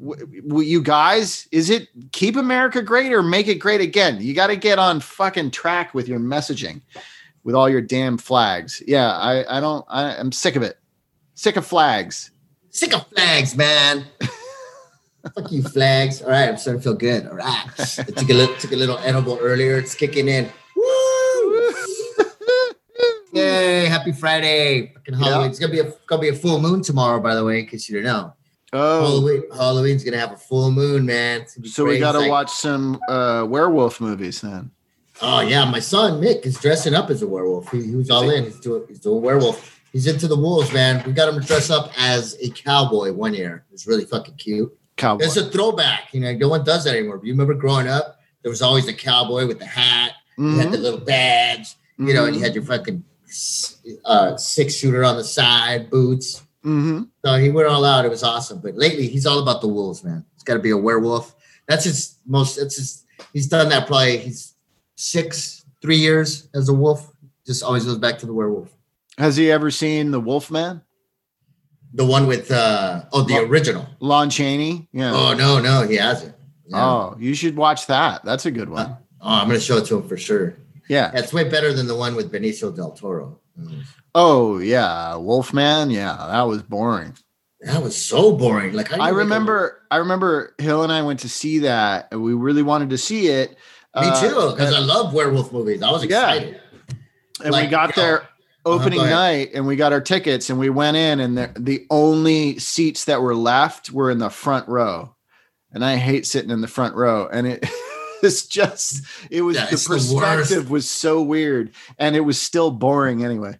W- 0.00 0.60
you 0.60 0.82
guys, 0.82 1.46
is 1.52 1.68
it 1.70 1.88
"Keep 2.12 2.36
America 2.36 2.80
Great" 2.82 3.12
or 3.12 3.22
"Make 3.22 3.48
It 3.48 3.56
Great 3.56 3.80
Again"? 3.80 4.18
You 4.20 4.34
got 4.34 4.46
to 4.48 4.56
get 4.56 4.78
on 4.78 5.00
fucking 5.00 5.50
track 5.50 5.92
with 5.94 6.08
your 6.08 6.18
messaging. 6.20 6.80
with 7.44 7.54
all 7.54 7.68
your 7.68 7.80
damn 7.80 8.18
flags. 8.18 8.82
Yeah, 8.86 9.12
I, 9.12 9.58
I 9.58 9.60
don't. 9.60 9.84
I, 9.88 10.16
I'm 10.16 10.32
sick 10.32 10.56
of 10.56 10.62
it. 10.62 10.78
Sick 11.34 11.56
of 11.56 11.66
flags. 11.66 12.30
Sick 12.70 12.94
of 12.94 13.06
flags, 13.08 13.56
man. 13.56 14.04
Fuck 15.34 15.50
you, 15.52 15.62
flags. 15.62 16.22
All 16.22 16.30
right, 16.30 16.48
I'm 16.48 16.56
starting 16.56 16.80
to 16.80 16.84
feel 16.84 16.94
good. 16.94 17.26
All 17.26 17.34
right, 17.34 17.66
I 17.78 17.84
took 18.04 18.30
a 18.30 18.34
little, 18.34 18.54
took 18.56 18.72
a 18.72 18.76
little 18.76 18.98
edible 18.98 19.38
earlier. 19.40 19.76
It's 19.78 19.94
kicking 19.94 20.28
in. 20.28 20.48
Woo! 20.76 21.72
Yay! 23.32 23.84
Happy 23.86 24.12
Friday! 24.12 24.92
Fucking 24.94 25.14
Halloween. 25.14 25.40
Yeah. 25.42 25.48
It's 25.48 25.58
gonna 25.58 25.72
be 25.72 25.80
a 25.80 25.92
gonna 26.06 26.22
be 26.22 26.28
a 26.28 26.34
full 26.34 26.60
moon 26.60 26.82
tomorrow, 26.82 27.20
by 27.20 27.34
the 27.34 27.44
way, 27.44 27.60
in 27.60 27.66
case 27.66 27.88
you 27.88 27.96
didn't 27.96 28.12
know. 28.12 28.34
Oh, 28.72 29.00
Halloween, 29.02 29.42
Halloween's 29.52 30.04
gonna 30.04 30.18
have 30.18 30.32
a 30.32 30.36
full 30.36 30.70
moon, 30.70 31.04
man. 31.06 31.46
So 31.64 31.84
we 31.84 31.98
got 31.98 32.12
to 32.12 32.20
like- 32.20 32.30
watch 32.30 32.50
some 32.50 33.00
uh, 33.08 33.44
werewolf 33.48 34.00
movies 34.00 34.40
then. 34.42 34.70
Oh 35.22 35.40
yeah, 35.40 35.64
my 35.70 35.80
son 35.80 36.20
Mick 36.20 36.46
is 36.46 36.58
dressing 36.58 36.94
up 36.94 37.10
as 37.10 37.20
a 37.22 37.26
werewolf. 37.26 37.70
He, 37.72 37.82
he 37.82 37.94
was 37.96 38.10
all 38.10 38.30
in. 38.30 38.44
He's 38.44 38.60
doing 38.60 38.84
he's 38.88 39.00
doing 39.00 39.20
werewolf. 39.22 39.80
He's 39.92 40.06
into 40.06 40.28
the 40.28 40.36
wolves, 40.36 40.72
man. 40.72 41.02
We 41.04 41.12
got 41.12 41.28
him 41.32 41.40
to 41.40 41.46
dress 41.46 41.68
up 41.68 41.90
as 41.98 42.36
a 42.40 42.48
cowboy 42.50 43.12
one 43.12 43.34
year. 43.34 43.64
It's 43.72 43.86
really 43.88 44.04
fucking 44.04 44.36
cute. 44.36 44.72
Cowboy. 44.96 45.24
It's 45.24 45.36
a 45.36 45.50
throwback. 45.50 46.14
You 46.14 46.20
know, 46.20 46.32
no 46.34 46.48
one 46.48 46.62
does 46.64 46.84
that 46.84 46.94
anymore. 46.96 47.20
You 47.24 47.32
remember 47.32 47.54
growing 47.54 47.88
up, 47.88 48.20
there 48.42 48.50
was 48.50 48.62
always 48.62 48.86
a 48.86 48.94
cowboy 48.94 49.46
with 49.48 49.58
the 49.58 49.66
hat. 49.66 50.12
You 50.38 50.58
had 50.58 50.70
the 50.70 50.78
Mhm, 50.78 50.82
little 50.82 51.00
badge. 51.00 51.74
You 51.98 52.14
know, 52.14 52.24
and 52.24 52.34
you 52.36 52.40
had 52.40 52.54
your 52.54 52.64
fucking 52.64 53.02
uh, 54.06 54.36
six 54.36 54.74
shooter 54.74 55.04
on 55.04 55.16
the 55.16 55.24
side, 55.24 55.90
boots. 55.90 56.42
Mhm. 56.64 57.08
So 57.24 57.36
he 57.36 57.50
went 57.50 57.68
all 57.68 57.84
out. 57.84 58.04
It 58.04 58.10
was 58.10 58.22
awesome. 58.22 58.60
But 58.60 58.76
lately, 58.76 59.06
he's 59.08 59.26
all 59.26 59.38
about 59.40 59.60
the 59.60 59.68
wolves, 59.68 60.02
man. 60.04 60.24
It's 60.34 60.44
got 60.44 60.54
to 60.54 60.60
be 60.60 60.70
a 60.70 60.76
werewolf. 60.76 61.34
That's 61.68 61.84
his 61.84 62.18
most. 62.26 62.56
That's 62.56 62.76
his. 62.76 63.04
He's 63.32 63.46
done 63.48 63.68
that 63.70 63.86
probably. 63.86 64.18
He's 64.18 64.54
six, 64.96 65.64
three 65.82 65.96
years 65.96 66.48
as 66.54 66.68
a 66.68 66.74
wolf. 66.74 67.12
Just 67.46 67.62
always 67.62 67.84
goes 67.84 67.98
back 67.98 68.18
to 68.18 68.26
the 68.26 68.32
werewolf. 68.34 68.70
Has 69.18 69.36
he 69.36 69.50
ever 69.50 69.70
seen 69.70 70.10
the 70.12 70.20
Wolf 70.20 70.50
Man? 70.50 70.82
The 71.92 72.04
one 72.06 72.26
with 72.26 72.50
uh 72.50 73.02
oh 73.12 73.22
the 73.22 73.34
Well- 73.34 73.44
original. 73.46 73.86
Lon 74.00 74.30
Chaney. 74.30 74.88
Yeah. 74.92 75.12
Oh 75.12 75.34
no 75.34 75.58
no 75.60 75.82
he 75.86 75.96
hasn't. 75.96 76.34
Yeah. 76.68 76.84
Oh, 76.86 77.16
you 77.18 77.34
should 77.34 77.56
watch 77.56 77.86
that. 77.88 78.24
That's 78.24 78.46
a 78.46 78.50
good 78.50 78.68
one. 78.68 78.96
Oh, 79.20 79.28
I'm 79.28 79.48
gonna 79.48 79.58
show 79.60 79.78
it 79.78 79.86
to 79.86 79.96
him 79.98 80.08
for 80.08 80.16
sure. 80.16 80.56
Yeah. 80.88 81.10
That's 81.10 81.32
way 81.32 81.48
better 81.48 81.72
than 81.72 81.86
the 81.88 81.96
one 81.96 82.14
with 82.14 82.32
Benicio 82.32 82.74
del 82.74 82.92
Toro. 82.92 83.40
Oh 84.14 84.58
yeah, 84.58 85.16
Wolfman. 85.16 85.90
Yeah, 85.90 86.16
that 86.30 86.42
was 86.42 86.62
boring. 86.62 87.14
That 87.60 87.82
was 87.82 87.94
so 87.96 88.32
boring. 88.36 88.72
Like 88.72 88.92
I 88.92 89.10
remember. 89.10 89.82
I 89.90 89.96
remember 89.98 90.54
Hill 90.58 90.82
and 90.82 90.92
I 90.92 91.02
went 91.02 91.20
to 91.20 91.28
see 91.28 91.60
that, 91.60 92.08
and 92.10 92.22
we 92.22 92.32
really 92.34 92.62
wanted 92.62 92.90
to 92.90 92.98
see 92.98 93.28
it. 93.28 93.50
Me 93.50 93.56
Uh, 94.08 94.20
too, 94.20 94.50
because 94.54 94.72
I 94.74 94.78
love 94.78 95.12
werewolf 95.12 95.52
movies. 95.52 95.82
I 95.82 95.90
was 95.90 96.04
Yeah. 96.04 96.32
excited. 96.32 96.60
and 97.44 97.54
we 97.54 97.66
got 97.66 97.96
you 97.96 98.02
know, 98.02 98.08
there 98.08 98.28
opening 98.64 98.98
go 98.98 99.04
ahead. 99.04 99.16
night, 99.16 99.50
and 99.54 99.66
we 99.66 99.74
got 99.76 99.92
our 99.92 100.00
tickets, 100.00 100.48
and 100.50 100.58
we 100.58 100.70
went 100.70 100.96
in, 100.96 101.18
and 101.20 101.36
the, 101.38 101.50
the 101.58 101.86
only 101.90 102.58
seats 102.58 103.04
that 103.06 103.20
were 103.22 103.34
left 103.34 103.90
were 103.90 104.10
in 104.10 104.18
the 104.18 104.28
front 104.30 104.68
row, 104.68 105.14
and 105.72 105.84
I 105.84 105.96
hate 105.96 106.26
sitting 106.26 106.50
in 106.50 106.60
the 106.60 106.68
front 106.68 106.94
row, 106.94 107.28
and 107.32 107.46
it. 107.46 107.64
It's 108.22 108.46
just 108.46 109.04
it 109.30 109.42
was 109.42 109.56
Yeah, 109.56 109.66
the 109.66 109.72
it's 109.72 109.86
the 109.86 109.94
perspective 109.94 110.70
was 110.70 110.88
so 110.88 111.22
weird 111.22 111.72
and 111.98 112.14
it 112.14 112.20
was 112.20 112.40
still 112.40 112.70
boring 112.70 113.24
anyway. 113.24 113.58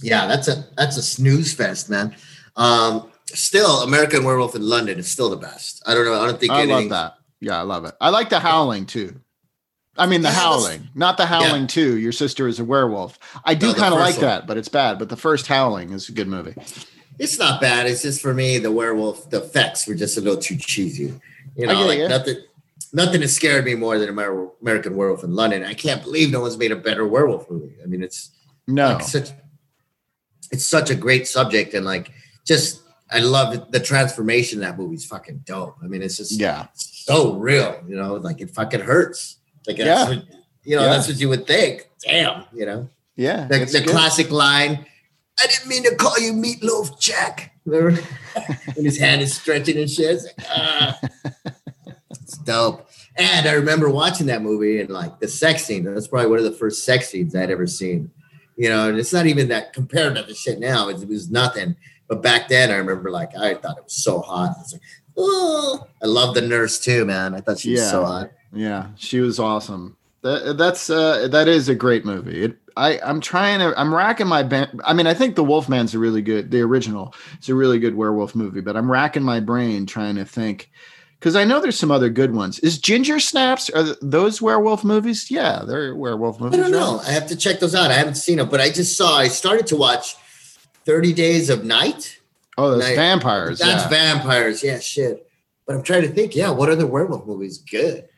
Yeah, 0.00 0.26
that's 0.26 0.48
a 0.48 0.64
that's 0.76 0.96
a 0.96 1.02
snooze 1.02 1.54
fest, 1.54 1.88
man. 1.90 2.14
Um, 2.56 3.10
still, 3.26 3.82
American 3.82 4.24
Werewolf 4.24 4.54
in 4.54 4.62
London 4.62 4.98
is 4.98 5.10
still 5.10 5.30
the 5.30 5.36
best. 5.36 5.82
I 5.86 5.94
don't 5.94 6.04
know. 6.04 6.20
I 6.20 6.26
don't 6.26 6.40
think 6.40 6.52
I 6.52 6.64
love 6.64 6.88
that. 6.90 7.14
Yeah, 7.40 7.58
I 7.58 7.62
love 7.62 7.84
it. 7.84 7.94
I 8.00 8.10
like 8.10 8.28
the 8.30 8.40
howling 8.40 8.86
too. 8.86 9.20
I 9.96 10.06
mean, 10.06 10.22
the 10.22 10.28
Yeah, 10.28 10.34
howling, 10.34 10.88
not 10.94 11.18
the 11.18 11.26
howling 11.26 11.66
too. 11.66 11.98
Your 11.98 12.12
sister 12.12 12.48
is 12.48 12.58
a 12.60 12.64
werewolf. 12.64 13.18
I 13.44 13.54
do 13.54 13.66
No, 13.68 13.74
kind 13.74 13.92
of 13.92 14.00
like 14.00 14.14
one. 14.14 14.22
that, 14.22 14.46
but 14.46 14.56
it's 14.56 14.68
bad. 14.68 14.98
But 14.98 15.08
the 15.10 15.16
first 15.16 15.46
howling 15.46 15.92
is 15.92 16.08
a 16.08 16.12
good 16.12 16.28
movie. 16.28 16.54
It's 17.18 17.38
not 17.38 17.60
bad. 17.60 17.86
It's 17.86 18.02
just 18.02 18.22
for 18.22 18.32
me, 18.32 18.58
the 18.58 18.72
werewolf, 18.72 19.28
the 19.28 19.42
effects 19.42 19.86
were 19.86 19.94
just 19.94 20.16
a 20.16 20.20
little 20.20 20.40
too 20.40 20.56
cheesy. 20.56 21.20
You 21.56 21.66
know, 21.66 21.86
like 21.86 21.98
ya. 21.98 22.08
nothing. 22.08 22.36
Nothing 22.92 23.22
has 23.22 23.34
scared 23.34 23.64
me 23.64 23.74
more 23.74 23.98
than 23.98 24.08
American 24.10 24.96
Werewolf 24.96 25.24
in 25.24 25.34
London. 25.34 25.64
I 25.64 25.72
can't 25.74 26.02
believe 26.02 26.30
no 26.30 26.40
one's 26.40 26.58
made 26.58 26.72
a 26.72 26.76
better 26.76 27.06
werewolf 27.06 27.50
movie. 27.50 27.74
I 27.82 27.86
mean, 27.86 28.02
it's 28.02 28.30
No, 28.66 28.94
like 28.94 29.02
such 29.02 29.30
it's 30.50 30.66
such 30.66 30.90
a 30.90 30.94
great 30.94 31.26
subject 31.26 31.72
and 31.72 31.86
like 31.86 32.10
just 32.46 32.82
I 33.10 33.20
love 33.20 33.70
the 33.72 33.80
transformation 33.80 34.60
that 34.60 34.78
movie's 34.78 35.04
fucking 35.06 35.42
dope. 35.44 35.76
I 35.82 35.86
mean, 35.86 36.02
it's 36.02 36.18
just 36.18 36.32
yeah, 36.32 36.66
so 36.74 37.34
real, 37.36 37.82
you 37.88 37.96
know, 37.96 38.14
like 38.16 38.40
it 38.42 38.50
fucking 38.50 38.80
hurts. 38.80 39.38
Like 39.66 39.78
Yeah. 39.78 40.08
what, 40.08 40.24
you 40.64 40.76
know, 40.76 40.82
Yeah. 40.82 40.88
that's 40.92 41.08
what 41.08 41.18
you 41.18 41.28
would 41.30 41.46
think. 41.46 41.88
Damn, 42.06 42.44
you 42.52 42.66
know. 42.66 42.88
yeah. 43.16 43.46
The, 43.48 43.64
the 43.64 43.84
classic 43.86 44.30
line, 44.30 44.84
I 45.42 45.46
didn't 45.46 45.68
mean 45.68 45.82
to 45.84 45.94
call 45.96 46.18
you 46.18 46.32
meatloaf 46.34 47.00
Jack. 47.00 47.54
Remember? 47.64 48.02
when 48.74 48.84
his 48.84 48.98
hand 48.98 49.22
is 49.22 49.34
stretching 49.34 49.78
and 49.78 49.88
shit. 49.90 50.20
Like, 50.38 50.46
ah. 50.50 51.00
Dope. 52.52 52.88
And 53.16 53.46
I 53.46 53.52
remember 53.52 53.90
watching 53.90 54.26
that 54.26 54.42
movie 54.42 54.80
and 54.80 54.90
like 54.90 55.18
the 55.20 55.28
sex 55.28 55.64
scene. 55.64 55.84
That's 55.84 56.08
probably 56.08 56.30
one 56.30 56.38
of 56.38 56.44
the 56.44 56.52
first 56.52 56.84
sex 56.84 57.08
scenes 57.08 57.34
I'd 57.34 57.50
ever 57.50 57.66
seen. 57.66 58.10
You 58.56 58.68
know, 58.68 58.88
and 58.88 58.98
it's 58.98 59.12
not 59.12 59.26
even 59.26 59.48
that 59.48 59.72
compared 59.72 60.16
to 60.16 60.22
the 60.22 60.34
shit 60.34 60.58
now. 60.58 60.88
It, 60.88 61.06
was 61.08 61.30
nothing. 61.30 61.74
But 62.08 62.22
back 62.22 62.48
then, 62.48 62.70
I 62.70 62.76
remember 62.76 63.10
like 63.10 63.36
I 63.36 63.54
thought 63.54 63.78
it 63.78 63.84
was 63.84 63.94
so 63.94 64.20
hot. 64.20 64.54
It's 64.60 64.72
like, 64.74 64.82
oh, 65.16 65.86
I 66.02 66.06
love 66.06 66.34
the 66.34 66.42
nurse 66.42 66.78
too, 66.78 67.04
man. 67.04 67.34
I 67.34 67.40
thought 67.40 67.58
she 67.58 67.72
was 67.72 67.80
Yeah. 67.80 67.90
so 67.90 68.04
hot. 68.04 68.30
Yeah, 68.52 68.88
she 68.96 69.20
was 69.20 69.38
awesome. 69.38 69.96
That, 70.20 70.56
that's 70.58 70.88
uh, 70.90 71.28
that 71.28 71.48
is 71.48 71.68
a 71.68 71.74
great 71.74 72.04
movie. 72.04 72.44
It, 72.44 72.56
I 72.76 73.00
I'm 73.00 73.20
trying 73.20 73.58
to 73.58 73.78
I'm 73.78 73.94
racking 73.94 74.28
my 74.28 74.68
I 74.84 74.92
mean 74.92 75.06
I 75.06 75.14
think 75.14 75.34
the 75.36 75.44
Wolfman's 75.44 75.94
a 75.94 75.98
really 75.98 76.22
good 76.22 76.50
the 76.50 76.60
original. 76.60 77.14
It's 77.38 77.48
a 77.48 77.54
really 77.54 77.78
good 77.78 77.94
werewolf 77.94 78.34
movie, 78.34 78.60
but 78.60 78.76
I'm 78.76 78.90
racking 78.90 79.22
my 79.22 79.40
brain 79.40 79.86
trying 79.86 80.16
to 80.16 80.24
think 80.24 80.70
because 81.22 81.36
I 81.36 81.44
know 81.44 81.60
there's 81.60 81.78
some 81.78 81.92
other 81.92 82.10
good 82.10 82.34
ones. 82.34 82.58
Is 82.58 82.78
Ginger 82.78 83.20
Snaps 83.20 83.70
are 83.70 83.94
those 84.02 84.42
werewolf 84.42 84.82
movies? 84.82 85.30
Yeah, 85.30 85.62
they're 85.64 85.94
werewolf 85.94 86.40
movies. 86.40 86.58
I 86.58 86.62
don't 86.64 86.72
know. 86.72 86.96
right? 86.96 87.06
I 87.06 87.12
have 87.12 87.28
to 87.28 87.36
check 87.36 87.60
those 87.60 87.76
out. 87.76 87.92
I 87.92 87.94
haven't 87.94 88.16
seen 88.16 88.38
them, 88.38 88.48
but 88.48 88.60
I 88.60 88.70
just 88.70 88.96
saw. 88.96 89.18
I 89.18 89.28
started 89.28 89.68
to 89.68 89.76
watch 89.76 90.16
Thirty 90.84 91.12
Days 91.12 91.48
of 91.48 91.64
Night. 91.64 92.18
Oh, 92.58 92.72
those 92.72 92.80
Night- 92.80 92.96
vampires. 92.96 93.60
That's 93.60 93.84
yeah. 93.84 93.88
vampires. 93.88 94.64
Yeah, 94.64 94.80
shit. 94.80 95.30
But 95.64 95.76
I'm 95.76 95.84
trying 95.84 96.02
to 96.02 96.08
think. 96.08 96.34
Yeah, 96.34 96.50
what 96.50 96.68
other 96.68 96.88
werewolf 96.88 97.24
movies 97.24 97.58
good? 97.58 98.08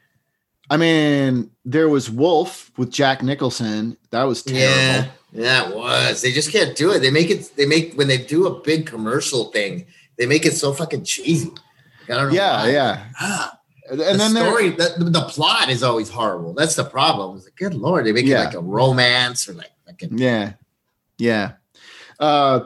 I 0.71 0.79
mean, 0.79 1.51
there 1.67 1.91
was 1.91 2.09
Wolf 2.09 2.73
with 2.79 2.91
Jack 2.91 3.23
Nicholson. 3.23 3.99
That 4.13 4.23
was 4.23 4.43
terrible. 4.43 4.63
Yeah, 4.63 5.07
that 5.35 5.77
was. 5.77 6.23
They 6.23 6.33
just 6.33 6.51
can't 6.51 6.75
do 6.75 6.91
it. 6.93 7.01
They 7.01 7.11
make 7.11 7.29
it. 7.29 7.55
They 7.55 7.67
make 7.67 7.93
when 7.99 8.09
they 8.09 8.17
do 8.17 8.47
a 8.47 8.61
big 8.63 8.87
commercial 8.87 9.51
thing. 9.53 9.85
They 10.17 10.25
make 10.25 10.47
it 10.47 10.55
so 10.55 10.73
fucking 10.73 11.05
cheesy. 11.05 11.53
I 12.09 12.15
don't 12.15 12.29
know. 12.29 12.35
Yeah, 12.35 12.63
why. 12.63 12.71
yeah. 12.71 13.05
Ah, 13.21 13.59
And 13.91 13.99
the 14.01 14.05
then 14.05 14.31
story, 14.31 14.71
the, 14.71 14.95
the 14.99 15.23
plot 15.29 15.69
is 15.69 15.83
always 15.83 16.09
horrible. 16.09 16.55
That's 16.55 16.75
the 16.75 16.85
problem. 16.85 17.37
It's 17.37 17.45
like, 17.47 17.57
good 17.57 17.75
lord, 17.75 18.07
they 18.07 18.13
make 18.13 18.25
Yeah. 18.27 18.43
it 18.43 18.45
like 18.47 18.55
a 18.55 18.61
romance 18.61 19.49
or 19.49 19.53
like 19.55 19.71
fucking. 19.87 20.17
Yeah. 20.19 20.55
Yeah. 21.19 21.53
Uh 22.19 22.61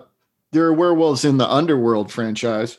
there 0.53 0.65
are 0.65 0.73
werewolves 0.73 1.25
in 1.25 1.37
the 1.37 1.47
Underworld 1.51 2.11
franchise. 2.13 2.79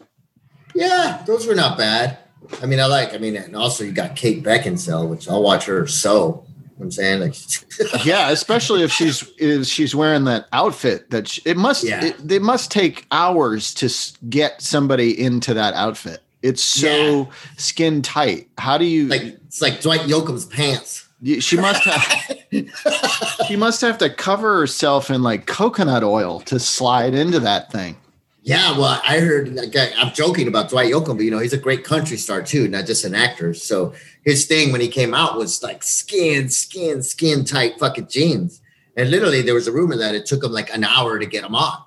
Yeah, 0.74 1.22
those 1.28 1.46
were 1.46 1.54
not 1.56 1.78
bad. 1.78 2.18
I 2.64 2.66
mean, 2.66 2.80
I 2.80 2.86
like. 2.86 3.14
I 3.14 3.18
mean, 3.18 3.36
and 3.36 3.56
also 3.56 3.84
you 3.84 3.92
got 3.92 4.16
Kate 4.16 4.44
Beckinsale, 4.44 5.08
which 5.08 5.28
I'll 5.30 5.44
watch 5.44 5.66
her. 5.66 5.86
You 5.86 5.88
know 6.06 6.46
I'm 6.80 6.92
saying, 6.92 7.20
like, 7.20 7.36
Yeah, 8.06 8.30
especially 8.32 8.84
if 8.84 8.92
she's 8.92 9.28
is 9.38 9.68
she's 9.70 9.94
wearing 9.94 10.24
that 10.26 10.48
outfit 10.54 11.10
that 11.12 11.28
sh 11.28 11.40
it 11.46 11.58
must 11.58 11.84
Yeah. 11.84 12.06
it, 12.06 12.16
they 12.26 12.40
must 12.40 12.72
take 12.72 13.06
hours 13.12 13.74
to 13.76 13.90
get 14.30 14.62
somebody 14.62 15.20
into 15.20 15.54
that 15.56 15.74
outfit. 15.74 16.22
It's 16.42 16.64
so 16.64 17.30
skin 17.58 18.02
tight. 18.02 18.50
How 18.58 18.78
do 18.78 18.86
you 18.86 19.08
like 19.08 19.22
it's 19.22 19.62
like 19.62 19.82
Dwight 19.82 20.02
Yoakam's 20.02 20.46
pants. 20.46 21.08
she 21.40 21.58
must 21.58 21.84
have 21.84 22.38
she 23.48 23.56
must 23.56 23.82
have 23.82 23.98
to 23.98 24.10
cover 24.10 24.60
herself 24.60 25.10
in 25.10 25.22
like 25.22 25.48
coconut 25.48 26.04
oil 26.04 26.40
to 26.42 26.60
slide 26.60 27.14
into 27.14 27.40
that 27.42 27.72
thing. 27.72 27.98
Yeah, 28.42 28.78
well, 28.78 29.02
I 29.06 29.20
heard. 29.20 29.54
Like, 29.54 29.76
I'm 29.98 30.14
joking 30.14 30.48
about 30.48 30.70
Dwight 30.70 30.92
Yoakam, 30.92 31.18
but 31.18 31.24
you 31.24 31.32
know, 31.32 31.40
he's 31.40 31.54
a 31.54 31.58
great 31.58 31.84
country 31.84 32.18
star 32.18 32.42
too, 32.42 32.68
not 32.68 32.86
just 32.86 33.04
an 33.04 33.14
actor. 33.14 33.54
So 33.54 33.94
his 34.24 34.46
thing 34.46 34.72
when 34.72 34.82
he 34.82 34.88
came 34.88 35.14
out 35.14 35.38
was 35.38 35.62
like 35.62 35.84
skin, 35.84 36.50
skin, 36.50 37.04
skin 37.04 37.44
tight 37.44 37.78
fucking 37.80 38.08
jeans. 38.08 38.62
And 38.96 39.12
literally, 39.12 39.42
there 39.42 39.54
was 39.54 39.68
a 39.68 39.72
rumor 39.72 39.98
that 39.98 40.16
it 40.16 40.26
took 40.26 40.44
him 40.44 40.52
like 40.52 40.74
an 40.74 40.84
hour 40.84 41.20
to 41.20 41.26
get 41.26 41.44
them 41.44 41.54
on. 41.54 41.84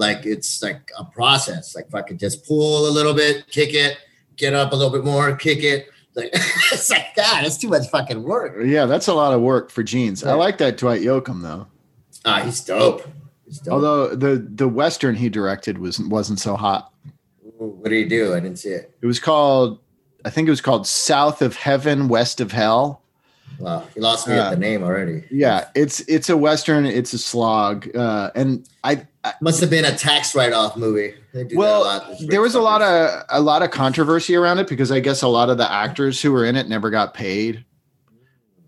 Like 0.00 0.24
it's 0.24 0.62
like 0.62 0.90
a 0.98 1.04
process. 1.04 1.74
Like 1.76 1.86
if 1.88 1.94
I 1.94 2.00
could 2.00 2.18
just 2.18 2.46
pull 2.46 2.88
a 2.88 2.92
little 2.98 3.12
bit, 3.12 3.46
kick 3.48 3.74
it, 3.74 3.98
get 4.36 4.54
up 4.54 4.72
a 4.72 4.74
little 4.76 4.90
bit 4.90 5.04
more, 5.04 5.36
kick 5.36 5.62
it. 5.62 5.88
Like 6.14 6.30
it's 6.34 6.88
like 6.88 7.14
God, 7.14 7.44
it's 7.44 7.58
too 7.58 7.68
much 7.68 7.86
fucking 7.90 8.22
work. 8.22 8.56
Yeah, 8.64 8.86
that's 8.86 9.08
a 9.08 9.14
lot 9.14 9.34
of 9.34 9.42
work 9.42 9.70
for 9.70 9.82
jeans. 9.82 10.24
I 10.24 10.32
like 10.32 10.56
that 10.58 10.78
Dwight 10.78 11.02
Yoakam 11.02 11.42
though. 11.42 11.66
Ah, 12.24 12.40
he's 12.42 12.60
dope. 12.62 13.06
He's 13.44 13.58
dope. 13.58 13.74
Although 13.74 14.14
the 14.16 14.36
the 14.54 14.68
western 14.68 15.14
he 15.16 15.28
directed 15.28 15.76
was 15.76 16.00
wasn't 16.00 16.40
so 16.40 16.56
hot. 16.56 16.92
what 17.58 17.90
do 17.90 17.94
you 17.94 18.08
do? 18.08 18.32
I 18.34 18.40
didn't 18.40 18.58
see 18.58 18.70
it. 18.70 18.96
It 19.02 19.06
was 19.06 19.20
called 19.20 19.80
I 20.24 20.30
think 20.30 20.48
it 20.48 20.50
was 20.50 20.62
called 20.62 20.86
South 20.86 21.42
of 21.42 21.56
Heaven, 21.56 22.08
West 22.08 22.40
of 22.40 22.52
Hell. 22.52 23.02
Well, 23.58 23.86
he 23.94 24.00
lost 24.00 24.26
me 24.26 24.32
at 24.34 24.40
Uh, 24.46 24.50
the 24.50 24.56
name 24.56 24.82
already. 24.82 25.24
Yeah, 25.30 25.68
it's 25.74 26.00
it's 26.08 26.30
a 26.30 26.36
western. 26.38 26.86
It's 26.86 27.12
a 27.12 27.18
slog, 27.18 27.94
uh, 27.94 28.30
and 28.34 28.66
I 28.82 29.06
Must 29.42 29.60
have 29.60 29.68
been 29.68 29.84
a 29.84 29.94
tax 29.94 30.34
write-off 30.34 30.76
movie. 30.78 31.14
They 31.34 31.44
do 31.44 31.48
that 31.50 31.54
a 31.54 31.58
well, 31.58 32.16
there 32.20 32.40
was 32.40 32.54
a 32.54 32.60
lot 32.60 32.80
of 32.80 33.22
a 33.28 33.40
lot 33.40 33.62
of 33.62 33.70
controversy 33.70 34.34
around 34.34 34.58
it 34.60 34.68
because 34.68 34.90
I 34.90 35.00
guess 35.00 35.20
a 35.22 35.28
lot 35.28 35.50
of 35.50 35.58
the 35.58 35.70
actors 35.70 36.22
who 36.22 36.32
were 36.32 36.44
in 36.46 36.56
it 36.56 36.68
never 36.68 36.88
got 36.88 37.12
paid, 37.12 37.64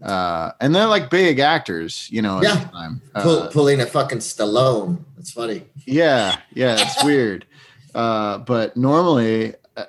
uh, 0.03 0.51
and 0.61 0.75
they're 0.75 0.87
like 0.87 1.09
big 1.11 1.38
actors, 1.38 2.07
you 2.11 2.21
know. 2.21 2.38
At 2.38 2.43
Yeah. 2.45 2.57
the 2.57 2.71
time. 2.71 3.03
Pull, 3.15 3.38
Uh, 3.45 3.49
pulling 3.51 3.81
a 3.81 3.87
fucking 3.87 4.19
Stallone. 4.19 4.99
That's 5.17 5.31
funny. 5.31 5.65
yeah, 5.87 6.37
yeah, 6.53 6.77
it's 6.79 7.03
weird, 7.05 7.47
uh, 7.95 8.38
but 8.38 8.77
normally. 8.77 9.55
Uh, 9.75 9.85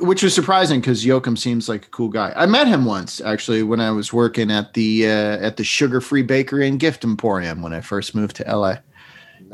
which 0.00 0.22
was 0.22 0.34
surprising 0.34 0.80
because 0.82 1.02
Yoakam 1.02 1.38
seems 1.38 1.66
like 1.66 1.86
a 1.86 1.88
cool 1.88 2.10
guy. 2.10 2.30
I 2.36 2.44
met 2.44 2.68
him 2.68 2.84
once 2.84 3.22
actually 3.22 3.62
when 3.62 3.80
I 3.80 3.90
was 3.90 4.12
working 4.12 4.50
at 4.50 4.74
the 4.74 5.06
uh, 5.06 5.38
at 5.38 5.56
the 5.56 5.64
Sugar 5.64 6.02
Free 6.02 6.20
Bakery 6.20 6.68
and 6.68 6.78
Gift 6.78 7.04
Emporium 7.04 7.62
when 7.62 7.72
I 7.72 7.80
first 7.80 8.14
moved 8.14 8.36
to 8.36 8.44
LA. 8.54 8.76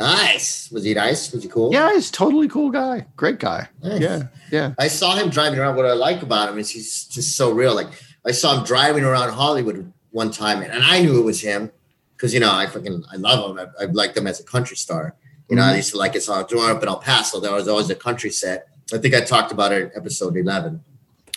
Nice. 0.00 0.70
Was 0.72 0.84
he 0.84 0.94
nice? 0.94 1.30
Was 1.32 1.42
he 1.42 1.48
cool? 1.48 1.72
Yeah, 1.72 1.92
he's 1.92 2.10
totally 2.10 2.48
cool 2.48 2.70
guy. 2.70 3.06
Great 3.16 3.38
guy. 3.38 3.68
Nice. 3.82 4.00
Yeah, 4.00 4.22
yeah. 4.50 4.74
I 4.78 4.88
saw 4.88 5.14
him 5.16 5.28
driving 5.28 5.58
around. 5.58 5.76
What 5.76 5.84
I 5.86 5.92
like 5.92 6.22
about 6.22 6.48
him 6.48 6.58
is 6.58 6.70
he's 6.70 7.04
just 7.04 7.36
so 7.36 7.52
real. 7.52 7.74
Like 7.74 7.88
I 8.26 8.32
saw 8.32 8.58
him 8.58 8.64
driving 8.64 9.04
around 9.04 9.30
Hollywood 9.30 9.92
one 10.10 10.30
time, 10.30 10.62
and 10.62 10.72
I 10.82 11.02
knew 11.02 11.18
it 11.20 11.24
was 11.24 11.40
him 11.42 11.70
because 12.16 12.32
you 12.34 12.40
know 12.40 12.50
I 12.52 12.66
fucking 12.66 13.04
I 13.12 13.16
love 13.16 13.50
him. 13.50 13.58
I, 13.78 13.82
I 13.84 13.86
liked 13.86 14.16
him 14.16 14.26
as 14.26 14.40
a 14.40 14.44
country 14.44 14.76
star. 14.76 15.14
You 15.48 15.56
know, 15.56 15.62
I 15.62 15.72
Mhm. 15.72 15.76
used 15.76 15.90
to 15.92 15.98
like 15.98 16.14
his 16.14 16.24
song 16.24 16.44
growing 16.48 16.74
up 16.74 16.82
in 16.82 16.88
El 16.88 16.98
Paso. 16.98 17.38
There 17.40 17.52
was 17.52 17.68
always 17.68 17.90
a 17.90 17.94
country 17.94 18.30
set. 18.30 18.68
I 18.94 18.98
think 18.98 19.14
I 19.14 19.20
talked 19.20 19.52
about 19.52 19.72
it 19.72 19.82
in 19.82 19.90
episode 19.96 20.36
eleven. 20.36 20.82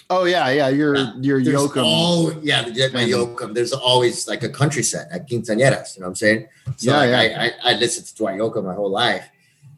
Oh 0.09 0.25
yeah, 0.25 0.49
yeah. 0.49 0.69
You're 0.69 0.95
Yeah. 0.95 1.13
you're 1.21 1.43
There's 1.43 1.55
Yoakam. 1.61 1.83
all 1.85 2.33
yeah, 2.43 2.61
My. 2.93 3.03
Yoakam. 3.05 3.53
There's 3.53 3.73
always 3.73 4.27
like 4.27 4.43
a 4.43 4.49
country 4.49 4.83
set 4.83 5.07
at 5.11 5.27
Quinceañeras. 5.29 5.95
You 5.95 6.01
know 6.01 6.07
what 6.07 6.09
I'm 6.09 6.15
saying? 6.15 6.47
So 6.77 6.91
Yeah, 6.91 6.97
like, 6.97 7.31
yeah. 7.31 7.41
I, 7.63 7.69
I 7.69 7.73
I 7.73 7.77
listened 7.77 8.07
to 8.07 8.15
Dwight 8.15 8.37
Yoakam 8.39 8.65
my 8.65 8.73
whole 8.73 8.89
life, 8.91 9.25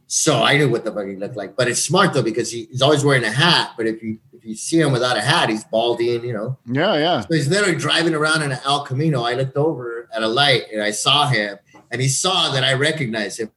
so 0.07 0.43
I 0.43 0.57
knew 0.57 0.69
what 0.69 0.83
the 0.83 0.91
fuck 0.91 1.07
he 1.07 1.15
looked 1.15 1.35
like. 1.35 1.55
But 1.55 1.67
it's 1.67 1.81
smart 1.81 2.13
though 2.13 2.23
because 2.23 2.51
he, 2.51 2.65
he's 2.71 2.81
always 2.81 3.03
wearing 3.03 3.23
a 3.23 3.31
hat. 3.31 3.73
But 3.77 3.85
if 3.88 4.01
you 4.03 4.19
if 4.33 4.43
you 4.45 4.55
see 4.55 4.79
him 4.79 4.91
without 4.91 5.17
a 5.17 5.21
hat, 5.21 5.49
he's 5.49 5.63
baldy 5.63 6.15
and 6.15 6.23
you 6.25 6.33
know. 6.33 6.57
yeah, 6.65 6.95
yeah. 6.97 7.21
So 7.21 7.27
he's 7.31 7.47
literally 7.47 7.77
driving 7.77 8.13
around 8.13 8.41
in 8.41 8.51
an 8.51 8.59
El 8.65 8.83
Camino. 8.83 9.21
I 9.23 9.33
looked 9.33 9.55
over 9.57 10.09
at 10.15 10.21
a 10.23 10.27
light 10.27 10.63
and 10.73 10.81
I 10.81 10.91
saw 10.91 11.27
him, 11.27 11.57
and 11.91 12.01
he 12.01 12.07
saw 12.07 12.51
that 12.51 12.63
I 12.63 12.73
recognized 12.73 13.39
him 13.39 13.51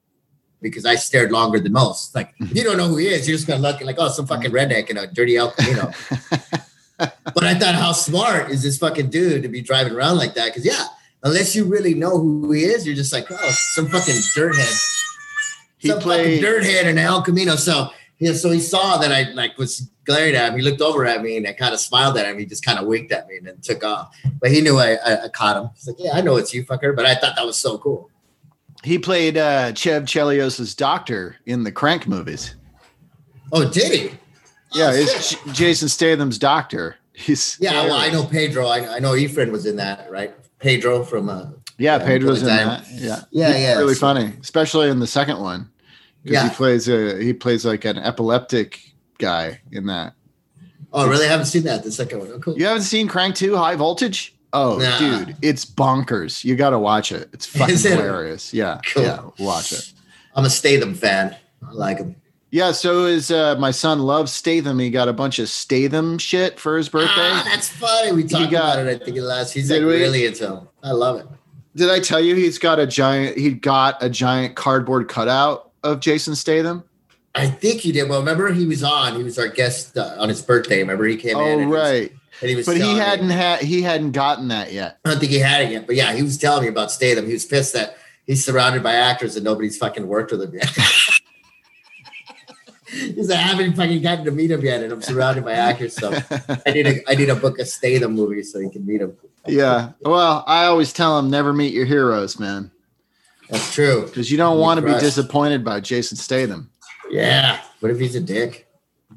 because 0.61 0.85
I 0.85 0.97
stared 0.97 1.31
longer 1.31 1.61
than 1.61 1.73
most. 1.73 2.15
Like 2.15 2.35
you 2.53 2.65
don't 2.65 2.77
know 2.77 2.89
who 2.89 2.97
he 2.97 3.09
is, 3.09 3.29
you're 3.29 3.37
just 3.37 3.47
gonna 3.49 3.61
look 3.63 3.81
like 3.81 3.97
oh 3.99 4.09
some 4.09 4.27
fucking 4.27 4.51
redneck 4.51 4.91
in 4.91 4.97
a 4.97 5.07
dirty 5.07 5.37
El 5.37 5.51
Camino. 5.53 5.93
But 6.99 7.45
I 7.45 7.55
thought, 7.55 7.75
how 7.75 7.93
smart 7.93 8.51
is 8.51 8.63
this 8.63 8.79
fucking 8.79 9.11
dude 9.11 9.43
to 9.45 9.49
be 9.49 9.61
driving 9.61 9.93
around 9.95 10.17
like 10.17 10.35
that? 10.35 10.47
Because 10.47 10.67
yeah, 10.67 10.87
unless 11.23 11.55
you 11.55 11.65
really 11.65 11.95
know 11.95 12.19
who 12.19 12.51
he 12.53 12.65
is, 12.65 12.87
you're 12.87 12.97
just 12.97 13.13
like, 13.13 13.27
oh, 13.31 13.55
some 13.75 13.87
fucking 13.87 14.15
dirthead, 14.15 14.81
He 15.79 15.89
some 15.89 16.01
played. 16.01 16.43
fucking 16.43 16.63
dirthead 16.63 16.85
in 16.85 16.99
El 16.99 17.23
Camino. 17.23 17.57
So 17.57 17.91
yeah, 18.19 18.33
so 18.33 18.51
he 18.51 18.59
saw 18.61 18.97
that 18.99 19.13
I 19.13 19.31
like 19.33 19.57
was 19.59 19.89
glaring 20.05 20.35
at 20.35 20.51
him. 20.53 20.59
He 20.59 20.65
looked 20.65 20.81
over 20.81 21.07
at 21.07 21.23
me 21.23 21.37
and 21.37 21.47
I 21.47 21.53
kind 21.53 21.73
of 21.73 21.79
smiled 21.79 22.17
at 22.17 22.27
him. 22.27 22.37
He 22.39 22.47
just 22.47 22.65
kind 22.65 22.79
of 22.79 22.87
winked 22.87 23.13
at 23.13 23.29
me 23.29 23.37
and 23.37 23.47
then 23.47 23.61
took 23.61 23.85
off. 23.85 24.13
But 24.41 24.51
he 24.51 24.61
knew 24.61 24.79
I, 24.79 24.95
I, 24.95 25.25
I 25.25 25.29
caught 25.29 25.57
him. 25.57 25.71
He's 25.75 25.87
like, 25.87 25.97
yeah, 26.01 26.11
I 26.15 26.21
know 26.21 26.37
it's 26.37 26.53
you, 26.53 26.65
fucker. 26.65 26.97
But 26.97 27.07
I 27.07 27.15
thought 27.15 27.37
that 27.37 27.47
was 27.47 27.57
so 27.59 27.79
cool. 27.79 28.11
He 28.83 28.99
played 28.99 29.37
uh, 29.37 29.73
Chev 29.75 30.05
Chelios's 30.05 30.75
doctor 30.75 31.37
in 31.47 31.63
the 31.65 31.71
Crank 31.73 32.07
movies. 32.09 32.55
Oh, 33.53 33.69
did 33.69 33.93
he? 33.93 34.19
Yeah, 34.73 34.91
it's 34.93 35.35
Jason 35.53 35.89
Statham's 35.89 36.39
doctor. 36.39 36.97
He's 37.13 37.57
yeah. 37.61 37.85
Well, 37.87 37.95
I 37.97 38.11
know 38.11 38.25
Pedro. 38.25 38.67
I, 38.67 38.97
I 38.97 38.99
know 38.99 39.13
Efren 39.13 39.51
was 39.51 39.67
in 39.67 39.77
that, 39.77 40.11
right? 40.11 40.33
Pedro 40.59 41.05
from 41.05 41.29
uh, 41.29 41.47
Yeah, 41.79 41.99
Pedro's 41.99 42.41
in 42.43 42.47
that. 42.49 42.85
Yeah, 42.93 43.23
Yeah, 43.31 43.53
He's 43.53 43.63
yeah. 43.63 43.79
Really 43.79 43.95
funny, 43.95 44.33
especially 44.41 44.89
in 44.91 44.99
the 45.01 45.07
second 45.07 45.41
one. 45.41 45.71
Yeah. 46.25 46.49
he 46.49 46.55
plays 46.55 46.89
a 46.89 47.21
he 47.23 47.33
plays 47.33 47.65
like 47.65 47.85
an 47.85 47.97
epileptic 47.99 48.81
guy 49.19 49.61
in 49.73 49.87
that. 49.87 50.15
Oh, 50.93 51.09
really? 51.09 51.27
I 51.27 51.31
haven't 51.31 51.47
seen 51.47 51.65
that. 51.65 51.83
The 51.85 51.93
second 51.93 52.19
one. 52.21 52.29
Oh, 52.33 52.39
cool. 52.39 52.59
You 52.59 52.67
haven't 52.67 52.83
seen 52.83 53.09
Crank 53.09 53.35
Two 53.35 53.57
High 53.57 53.77
Voltage? 53.77 54.35
Oh, 54.53 54.79
Nah. 54.79 54.99
dude, 54.99 55.37
it's 55.43 55.65
bonkers. 55.67 56.43
You 56.45 56.57
got 56.57 56.71
to 56.71 56.79
watch 56.79 57.13
it. 57.13 57.29
It's 57.33 57.45
fucking 57.57 57.75
it? 57.75 57.81
hilarious. 57.83 58.55
Yeah, 58.55 58.81
Cool. 58.93 59.03
yeah, 59.03 59.21
watch 59.39 59.73
it. 59.73 59.93
I'm 60.35 60.45
a 60.45 60.51
Statham 60.51 60.95
fan. 60.95 61.37
I 61.67 61.73
like 61.73 61.99
him. 61.99 62.17
Yeah, 62.51 62.73
so 62.73 63.05
is 63.05 63.31
uh, 63.31 63.57
my 63.59 63.71
son 63.71 63.99
loves 64.01 64.33
Statham. 64.33 64.79
He 64.79 64.89
got 64.91 65.09
a 65.09 65.13
bunch 65.13 65.39
of 65.39 65.49
Statham 65.51 66.17
shit 66.17 66.59
for 66.59 66.79
his 66.79 66.89
birthday. 66.89 67.13
Ah, 67.17 67.43
that's 67.45 67.69
funny. 67.69 68.13
We 68.13 68.25
talked 68.25 68.51
got- 68.51 68.79
about 68.79 68.87
it. 68.87 69.03
I 69.03 69.05
think 69.05 69.17
in 69.17 69.23
the 69.23 69.29
last. 69.29 69.53
He's 69.53 69.71
like 69.71 69.81
we? 69.81 69.87
really 70.01 70.25
into 70.25 70.47
him. 70.57 70.69
I 70.83 70.93
love 70.93 71.21
it. 71.21 71.27
Did 71.77 71.91
I 71.91 72.01
tell 72.01 72.21
you 72.21 72.35
he's 72.35 72.59
got 72.59 72.79
a 72.79 72.87
giant? 72.87 73.37
He 73.37 73.51
got 73.51 74.03
a 74.03 74.09
giant 74.09 74.57
cardboard 74.57 75.09
cutout 75.09 75.71
of 75.85 76.01
Jason 76.01 76.35
Statham. 76.35 76.85
I 77.35 77.49
think 77.49 77.83
he 77.83 77.93
did. 77.93 78.09
Well, 78.09 78.19
remember 78.21 78.51
he 78.53 78.67
was 78.67 78.83
on. 78.83 79.15
He 79.15 79.23
was 79.23 79.39
our 79.39 79.49
guest 79.49 79.97
uh, 79.99 80.17
on 80.19 80.29
his 80.31 80.41
birthday. 80.43 80.79
Remember 80.79 81.05
he 81.05 81.17
came 81.17 81.37
in. 81.37 81.43
Oh 81.43 81.59
he 81.59 81.67
was- 81.67 81.81
right, 81.81 82.13
and 82.41 82.49
he 82.51 82.57
was. 82.57 82.65
but 82.65 82.79
he 82.79 82.97
hadn't 82.97 83.29
had 83.29 83.61
he 83.61 83.83
hadn't 83.83 84.13
gotten 84.13 84.49
that 84.49 84.73
yet. 84.73 84.99
I 85.05 85.11
don't 85.11 85.21
think 85.21 85.31
he 85.33 85.39
had 85.39 85.63
it 85.67 85.73
yet. 85.73 85.87
But 85.87 85.97
yeah, 85.97 86.15
he 86.15 86.23
was 86.23 86.39
telling 86.39 86.63
me 86.63 86.69
about 86.69 86.91
Statham. 86.91 87.27
He 87.27 87.35
was 87.35 87.45
pissed 87.45 87.75
that 87.75 87.99
he's 88.27 88.43
surrounded 88.45 88.83
by 88.83 88.95
actors 88.95 89.37
and 89.37 89.45
nobody's 89.45 89.77
fucking 89.77 90.07
worked 90.09 90.33
with 90.33 90.43
him 90.43 90.55
yet. 90.55 90.71
Like, 93.17 93.31
I 93.31 93.41
haven't 93.41 93.75
fucking 93.75 94.03
gotten 94.03 94.25
to 94.25 94.31
meet 94.31 94.51
him 94.51 94.63
yet, 94.63 94.83
and 94.83 94.93
I'm 94.93 95.03
surrounded 95.03 95.45
by 95.45 95.53
actors. 95.53 95.95
So 95.95 96.13
I 96.67 96.71
need 96.71 96.87
a 96.87 97.11
I 97.11 97.15
need 97.15 97.29
a 97.29 97.35
book 97.35 97.59
of 97.59 97.69
Statham 97.69 98.15
movie 98.15 98.43
so 98.43 98.59
you 98.59 98.71
can 98.71 98.87
meet 98.87 99.01
him. 99.01 99.17
yeah. 99.47 99.93
Well, 100.03 100.45
I 100.47 100.65
always 100.65 100.93
tell 100.93 101.19
him 101.19 101.29
never 101.31 101.53
meet 101.53 101.75
your 101.75 101.85
heroes, 101.85 102.39
man, 102.39 102.71
That's 103.51 103.73
true. 103.75 104.07
because 104.07 104.31
you 104.31 104.37
don't 104.39 104.59
want 104.59 104.81
to 104.81 104.87
be 104.87 104.93
disappointed 104.99 105.65
by 105.65 105.81
Jason 105.81 106.17
Statham. 106.17 106.71
Yeah. 107.11 107.61
What 107.81 107.91
if 107.93 107.99
he's 107.99 108.15
a 108.15 108.21
dick? 108.21 108.67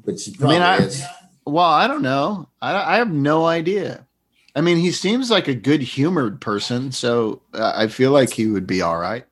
Which 0.04 0.28
I 0.42 0.46
mean, 0.46 0.62
I- 0.62 0.76
is. 0.78 1.02
Well, 1.44 1.64
I 1.66 1.88
don't 1.88 2.02
know. 2.02 2.48
I, 2.60 2.94
I 2.94 2.96
have 2.98 3.10
no 3.10 3.46
idea. 3.46 4.06
I 4.54 4.60
mean, 4.60 4.76
he 4.76 4.92
seems 4.92 5.30
like 5.30 5.48
a 5.48 5.54
good 5.54 5.80
humored 5.82 6.40
person, 6.40 6.92
so 6.92 7.42
uh, 7.54 7.72
I 7.74 7.88
feel 7.88 8.10
like 8.12 8.30
he 8.32 8.46
would 8.46 8.66
be 8.66 8.80
all 8.82 8.98
right. 8.98 9.24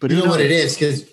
But 0.00 0.10
you 0.12 0.18
know 0.18 0.26
what 0.30 0.40
it 0.40 0.50
is 0.50 0.74
because 0.74 1.04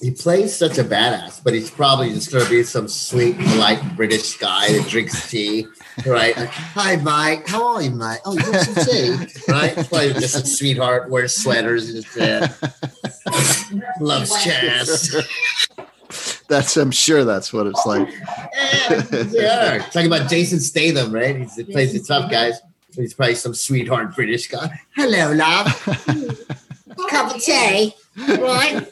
he 0.00 0.10
plays 0.10 0.54
such 0.54 0.78
a 0.78 0.84
badass, 0.84 1.42
but 1.42 1.54
he's 1.54 1.70
probably 1.70 2.10
just 2.12 2.30
going 2.30 2.44
to 2.44 2.50
be 2.50 2.62
some 2.62 2.86
sweet, 2.88 3.36
polite 3.38 3.96
British 3.96 4.36
guy 4.36 4.70
that 4.72 4.88
drinks 4.88 5.30
tea, 5.30 5.66
right? 6.04 6.36
Like, 6.36 6.48
Hi, 6.50 6.96
Mike. 6.96 7.46
How 7.48 7.74
are 7.74 7.82
you, 7.82 7.90
Mike? 7.90 8.20
Oh, 8.24 8.32
you 8.34 8.42
want 8.50 8.56
some 8.66 8.84
tea, 8.84 9.16
right? 9.48 9.74
Probably 9.74 10.12
just 10.14 10.36
a 10.36 10.46
sweetheart, 10.46 11.08
wears 11.10 11.34
sweaters, 11.34 11.88
and 11.94 12.04
just 12.04 13.72
loves 14.00 14.44
chess. 14.44 15.14
That's 16.48 16.76
I'm 16.76 16.90
sure 16.92 17.24
that's 17.24 17.52
what 17.52 17.66
it's 17.66 17.84
like. 17.86 18.08
yeah, 18.54 19.24
yeah. 19.30 19.78
Talking 19.78 20.06
about 20.06 20.30
Jason 20.30 20.60
Statham, 20.60 21.12
right? 21.12 21.36
He's, 21.36 21.56
he 21.56 21.64
plays 21.64 21.92
the 21.92 22.00
tough 22.00 22.30
guys. 22.30 22.60
He's 22.94 23.14
probably 23.14 23.34
some 23.34 23.54
sweetheart 23.54 24.14
British 24.14 24.48
guy. 24.48 24.80
Hello, 24.94 25.32
love. 25.32 25.66
Cup 27.10 27.34
of 27.34 27.42
tea, 27.42 27.94
right? 28.16 28.86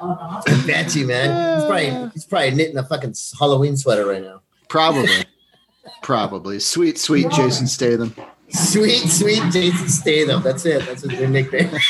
I 0.00 0.62
bet 0.66 0.94
you, 0.94 1.06
man. 1.06 1.58
He's 1.60 1.64
probably 1.66 2.10
he's 2.14 2.24
probably 2.24 2.50
knitting 2.52 2.78
a 2.78 2.84
fucking 2.84 3.14
Halloween 3.38 3.76
sweater 3.76 4.06
right 4.06 4.22
now. 4.22 4.40
Probably. 4.68 5.08
Probably. 6.02 6.60
Sweet, 6.60 6.98
sweet 6.98 7.30
Jason 7.30 7.66
Statham. 7.66 8.14
Sweet, 8.50 9.08
sweet 9.08 9.42
Jason 9.52 9.88
Statham. 9.88 10.42
That's 10.42 10.64
it. 10.66 10.84
That's 10.86 11.02
his 11.02 11.28
nickname. 11.30 11.70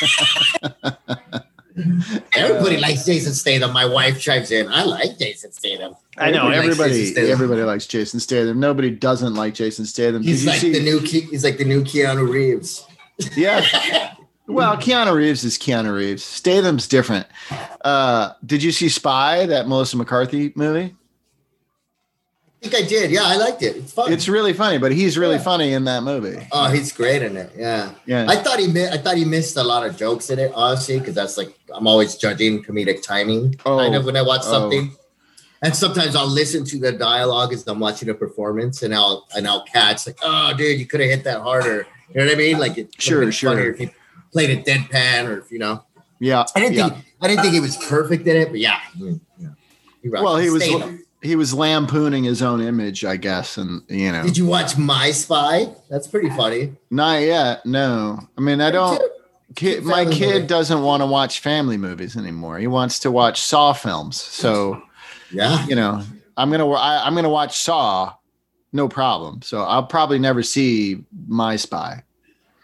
Everybody 2.35 2.77
likes 2.79 3.05
Jason 3.07 3.33
Statham. 3.33 3.73
My 3.73 3.87
wife 3.87 4.21
chimes 4.21 4.51
in. 4.51 4.69
I 4.69 4.85
like 4.85 5.19
Jason 5.19 5.53
Statham. 5.53 5.95
I 6.19 6.31
know 6.31 6.45
likes 6.45 6.59
everybody. 6.59 6.93
Jason 6.93 7.27
Everybody 7.31 7.63
likes 7.63 7.87
Jason 7.87 8.21
Statham. 8.21 8.61
Nobody 8.61 8.91
doesn't 8.91 9.35
like 9.35 9.55
Jason 9.55 9.87
Statham. 9.87 10.23
He's 10.23 10.41
Did 10.41 10.45
you 10.45 10.51
like 10.51 10.61
see- 10.61 10.73
the 10.73 10.81
new. 10.83 11.01
Ke- 11.01 11.31
He's 11.31 11.45
like 11.45 11.59
the 11.59 11.65
new 11.65 11.83
Keanu 11.83 12.29
Reeves. 12.31 12.87
Yeah. 13.37 14.15
Well, 14.53 14.77
Keanu 14.77 15.15
Reeves 15.15 15.45
is 15.45 15.59
Keanu 15.59 15.95
Reeves. 15.95 16.23
Statham's 16.25 16.89
different. 16.89 17.27
Uh, 17.85 18.33
did 18.45 18.63
you 18.63 18.73
see 18.73 18.89
Spy, 18.89 19.47
that 19.47 19.69
Melissa 19.69 19.97
McCarthy 19.97 20.53
movie? 20.55 20.95
I 22.63 22.69
think 22.69 22.85
I 22.85 22.87
did. 22.87 23.11
Yeah, 23.11 23.23
I 23.25 23.37
liked 23.37 23.63
it. 23.63 23.77
It's 23.77 23.93
fun. 23.93 24.13
It's 24.13 24.29
really 24.29 24.53
funny, 24.53 24.77
but 24.77 24.93
he's 24.93 25.17
really 25.17 25.37
Yeah. 25.37 25.43
funny 25.43 25.73
in 25.73 25.85
that 25.85 26.03
movie. 26.03 26.47
oh, 26.53 26.69
he's 26.69 26.93
great 26.93 27.23
in 27.23 27.37
it. 27.39 27.51
Yeah. 27.57 27.93
Yeah. 28.05 28.27
I 28.29 28.37
thought 28.37 28.59
he 28.59 28.67
mi- 28.67 28.87
I 28.89 28.99
thought 28.99 29.17
he 29.17 29.25
missed 29.25 29.57
a 29.57 29.63
lot 29.63 29.87
of 29.87 29.97
jokes 29.97 30.29
in 30.29 30.39
it, 30.39 30.53
honestly, 30.55 30.99
because 30.99 31.15
that's 31.15 31.39
like 31.39 31.59
I'm 31.75 31.87
always 31.87 32.17
judging 32.17 32.63
comedic 32.63 33.03
timing 33.03 33.57
Oh, 33.65 33.79
kind 33.79 33.95
of 33.95 34.05
when 34.05 34.17
I 34.17 34.23
watch 34.23 34.43
oh. 34.45 34.51
something. 34.51 34.93
And 35.63 35.75
sometimes 35.77 36.15
I'll 36.17 36.27
listen 36.29 36.65
to 36.67 36.79
the 36.79 36.93
dialogue 36.93 37.53
as 37.55 37.67
I'm 37.67 37.81
watching 37.81 38.09
a 38.11 38.15
performance, 38.15 38.83
and 38.83 38.95
I'll 38.95 39.27
and 39.35 39.47
I'll 39.49 39.65
catch 39.65 40.07
like, 40.07 40.19
oh, 40.23 40.53
dude, 40.55 40.79
you 40.79 40.85
could 40.87 41.01
have 41.01 41.09
hit 41.11 41.25
that 41.25 41.41
harder. 41.41 41.87
You 42.13 42.21
know 42.21 42.27
what 42.27 42.33
I 42.35 42.37
mean? 42.37 42.59
Like 42.59 42.77
it 42.77 42.95
Sure, 43.01 43.31
sure. 43.33 43.55
funnier 43.55 43.91
played 44.33 44.51
it 44.51 44.65
deadpan, 44.65 45.27
or 45.29 45.39
if 45.39 45.51
you 45.51 45.59
know. 45.59 45.85
yeah. 46.19 46.45
I 46.55 46.61
didn't 46.61 46.75
yeah. 46.75 46.89
think 46.91 47.05
I 47.21 47.29
didn't 47.29 47.43
think 47.43 47.55
he 47.55 47.61
was 47.61 47.77
perfect 47.77 48.27
in 48.27 48.37
it, 48.37 48.51
but 48.51 48.61
yeah, 48.61 48.81
mm, 48.99 49.21
yeah. 49.39 49.49
He 50.03 50.09
Well, 50.09 50.37
he 50.39 50.51
was 50.51 50.65
Statham. 50.65 51.05
he 51.23 51.37
was 51.37 51.53
lampooning 51.53 52.25
his 52.25 52.41
own 52.43 52.61
image, 52.63 53.05
I 53.05 53.17
guess, 53.17 53.57
and 53.59 53.83
you 53.89 54.11
know, 54.13 54.23
Did 54.23 54.39
you 54.39 54.47
watch 54.47 54.77
My 54.79 55.11
Spy? 55.11 55.69
That's 55.91 56.07
pretty 56.09 56.31
funny. 56.31 56.73
not 56.91 57.21
yet. 57.23 57.65
No, 57.67 58.19
I 58.37 58.41
mean, 58.41 58.61
I 58.61 58.71
don't. 58.71 59.01
Kid, 59.57 59.83
my 59.85 60.05
kid 60.05 60.35
movie. 60.35 60.47
doesn't 60.47 60.81
want 60.83 61.01
to 61.03 61.07
watch 61.07 61.41
family 61.41 61.77
movies 61.77 62.17
anymore. 62.17 62.59
He 62.61 62.69
wants 62.69 63.01
to 63.01 63.11
watch 63.11 63.41
Saw 63.43 63.73
films. 63.73 64.17
So 64.21 64.81
Yeah. 65.33 65.67
you 65.67 65.75
know, 65.75 66.03
I'm 66.37 66.51
gonna 66.53 66.71
I, 66.71 67.05
I'm 67.05 67.17
gonna 67.17 67.29
watch 67.29 67.59
Saw, 67.59 68.15
no 68.73 68.89
problem. 68.89 69.43
So 69.43 69.63
I'll 69.63 69.83
probably 69.87 70.21
never 70.21 70.45
see 70.45 71.05
My 71.27 71.57
Spy. 71.57 72.05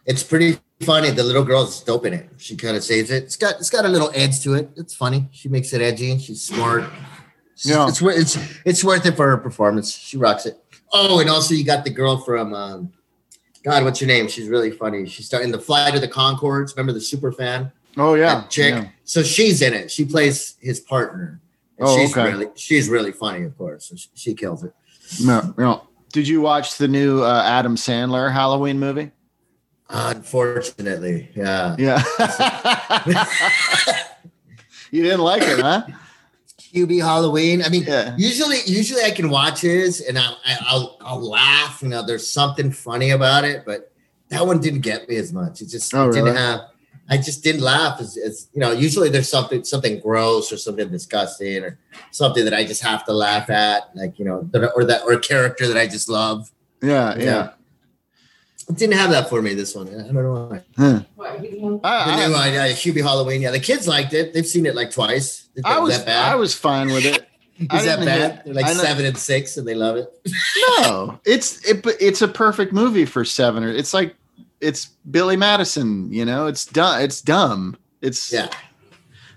It's 0.07 0.23
pretty 0.23 0.59
funny. 0.81 1.11
The 1.11 1.25
little 1.25 1.45
girl's 1.45 1.83
dope 1.83 2.07
in 2.07 2.13
it. 2.13 2.29
She 2.39 2.57
kind 2.57 2.77
of 2.77 2.85
saves 2.85 3.11
it. 3.11 3.25
It's 3.25 3.37
got 3.37 3.55
it's 3.57 3.71
got 3.71 3.85
a 3.85 3.89
little 3.89 4.11
edge 4.15 4.41
to 4.43 4.55
it. 4.55 4.71
It's 4.77 4.95
funny. 4.95 5.29
She 5.33 5.49
makes 5.49 5.73
it 5.73 5.81
edgy. 5.81 6.11
And 6.13 6.21
she's 6.21 6.43
smart. 6.43 6.85
It's- 6.85 7.67
Yeah. 7.67 7.89
It's 7.89 8.03
wor- 8.03 8.13
it's 8.13 8.37
it's 8.65 8.85
worth 8.85 9.07
it 9.07 9.17
for 9.17 9.27
her 9.29 9.39
performance. 9.39 9.91
She 9.95 10.17
rocks 10.19 10.45
it. 10.47 10.59
Oh, 10.93 11.21
and 11.21 11.29
also 11.31 11.55
you 11.55 11.65
got 11.65 11.85
the 11.85 11.91
girl 11.91 12.19
from 12.19 12.53
um, 12.55 12.93
God, 13.65 13.83
what's 13.85 13.99
her 14.01 14.07
name? 14.07 14.29
She's 14.29 14.49
really 14.49 14.71
funny. 14.71 15.07
She's 15.07 15.27
starting 15.27 15.51
the 15.51 15.59
flight 15.59 15.95
of 15.95 16.01
the 16.01 16.09
Conchords. 16.09 16.77
Remember 16.77 16.93
the 16.93 17.01
super 17.01 17.33
fan? 17.33 17.73
Oh 17.97 18.15
yeah, 18.15 18.35
that 18.43 18.51
chick. 18.51 18.75
yeah. 18.75 18.89
So 19.05 19.23
she's 19.23 19.63
in 19.63 19.73
it. 19.73 19.91
She 19.91 20.05
plays 20.05 20.57
his 20.61 20.81
partner. 20.81 21.41
And 21.79 21.89
Oh, 21.89 21.97
she's 21.97 22.13
okay. 22.17 22.31
really 22.31 22.49
she's 22.57 22.89
really 22.91 23.13
funny, 23.13 23.45
of 23.45 23.57
course. 23.57 23.87
So 23.89 23.97
she, 23.97 24.09
she 24.15 24.35
kills 24.35 24.63
it. 24.63 24.73
No, 25.25 25.55
no. 25.57 25.89
Did 26.13 26.29
you 26.29 26.41
watch 26.43 26.77
the 26.79 26.89
new 26.89 27.23
uh, 27.23 27.43
Adam 27.45 27.75
Sandler 27.77 28.31
Halloween 28.33 28.79
movie? 28.79 29.11
Unfortunately, 29.89 31.31
yeah. 31.35 31.77
Yeah. 31.79 32.03
you 34.91 35.03
didn't 35.03 35.21
like 35.21 35.43
it, 35.43 35.61
huh? 35.61 35.87
Hubie 36.59 37.01
Halloween. 37.01 37.63
I 37.63 37.69
mean, 37.69 37.85
Yeah. 37.85 38.15
usually, 38.19 38.59
usually 38.67 39.03
I 39.03 39.11
can 39.11 39.31
watch 39.31 39.61
his 39.61 40.01
and 40.01 40.19
I, 40.19 40.31
I, 40.45 40.59
I'll, 40.67 40.99
I'll 41.01 41.21
laugh. 41.31 41.81
You 41.83 41.89
know, 41.89 42.05
there's 42.05 42.27
something 42.29 42.71
funny 42.71 43.11
about 43.11 43.45
it, 43.45 43.65
but 43.65 43.93
that 44.29 44.45
one 44.47 44.61
didn't 44.61 44.81
get 44.81 45.09
me 45.09 45.17
as 45.17 45.33
much. 45.33 45.63
It 45.63 45.69
just 45.69 45.95
Oh, 45.95 46.09
it 46.09 46.13
didn't 46.13 46.25
really? 46.27 46.37
have. 46.37 46.61
I 47.09 47.17
just 47.19 47.45
didn't 47.45 47.61
laugh. 47.63 48.01
As, 48.01 48.17
as 48.17 48.49
you 48.53 48.61
know, 48.61 48.73
usually 48.73 49.09
there's 49.09 49.29
something 49.29 49.63
something 49.63 50.01
gross 50.01 50.51
or 50.53 50.57
something 50.57 50.89
disgusting 50.91 51.63
or 51.63 51.79
something 52.11 52.45
that 52.45 52.53
I 52.53 52.65
just 52.65 52.83
have 52.83 53.05
to 53.05 53.13
laugh 53.13 53.49
at, 53.49 53.91
like 53.95 54.19
you 54.19 54.25
know, 54.25 54.51
or 54.75 54.85
that 54.85 55.03
or 55.05 55.13
a 55.13 55.21
character 55.21 55.69
that 55.69 55.77
I 55.77 55.87
just 55.87 56.09
love. 56.09 56.51
Yeah, 56.83 57.15
yeah. 57.17 57.25
Yeah. 57.25 57.51
It 58.69 58.77
didn't 58.77 58.97
have 58.97 59.11
that 59.11 59.29
for 59.29 59.41
me. 59.43 59.55
This 59.55 59.75
one, 59.75 59.89
I 59.89 60.03
don't 60.03 60.15
know 60.15 60.49
why. 60.51 60.63
Huh. 60.77 61.03
What, 61.15 61.43
you 61.43 61.61
The 61.61 61.81
I, 61.87 62.27
new 62.27 62.35
I, 62.35 62.49
uh, 62.49 62.73
Hubie 62.73 63.03
Halloween. 63.03 63.41
Yeah, 63.43 63.53
the 63.53 63.61
kids 63.61 63.87
liked 63.87 64.13
it. 64.13 64.35
They've 64.35 64.47
seen 64.47 64.67
it 64.67 64.75
like 64.75 64.91
twice. 64.91 65.49
Is 65.55 65.63
I 65.65 65.75
that 65.75 65.83
was 65.83 65.99
bad? 66.01 66.33
I 66.33 66.35
was 66.35 66.55
fine 66.55 66.89
with 66.89 67.05
it. 67.05 67.29
Is 67.59 67.67
I 67.71 67.83
that 67.85 68.05
bad? 68.05 68.33
hate- 68.33 68.45
They're 68.45 68.55
like 68.55 68.67
seven 68.69 69.07
and 69.07 69.17
six, 69.17 69.57
and 69.57 69.67
they 69.67 69.75
love 69.75 69.97
it. 69.97 70.13
No, 70.81 71.19
it's 71.25 71.65
it, 71.67 71.83
but 71.83 71.95
it's 72.01 72.21
a 72.23 72.29
perfect 72.29 72.73
movie 72.73 73.07
for 73.07 73.25
seven. 73.25 73.63
Or 73.65 73.71
it's 73.71 73.95
like 73.95 74.15
it's 74.61 74.87
Billy 75.11 75.37
Madison. 75.37 76.13
You 76.13 76.25
know, 76.25 76.49
it's 76.49 76.67
dumb. 76.67 77.01
It's 77.01 77.21
dumb. 77.23 77.77
It's 78.03 78.31
Yeah, 78.33 78.49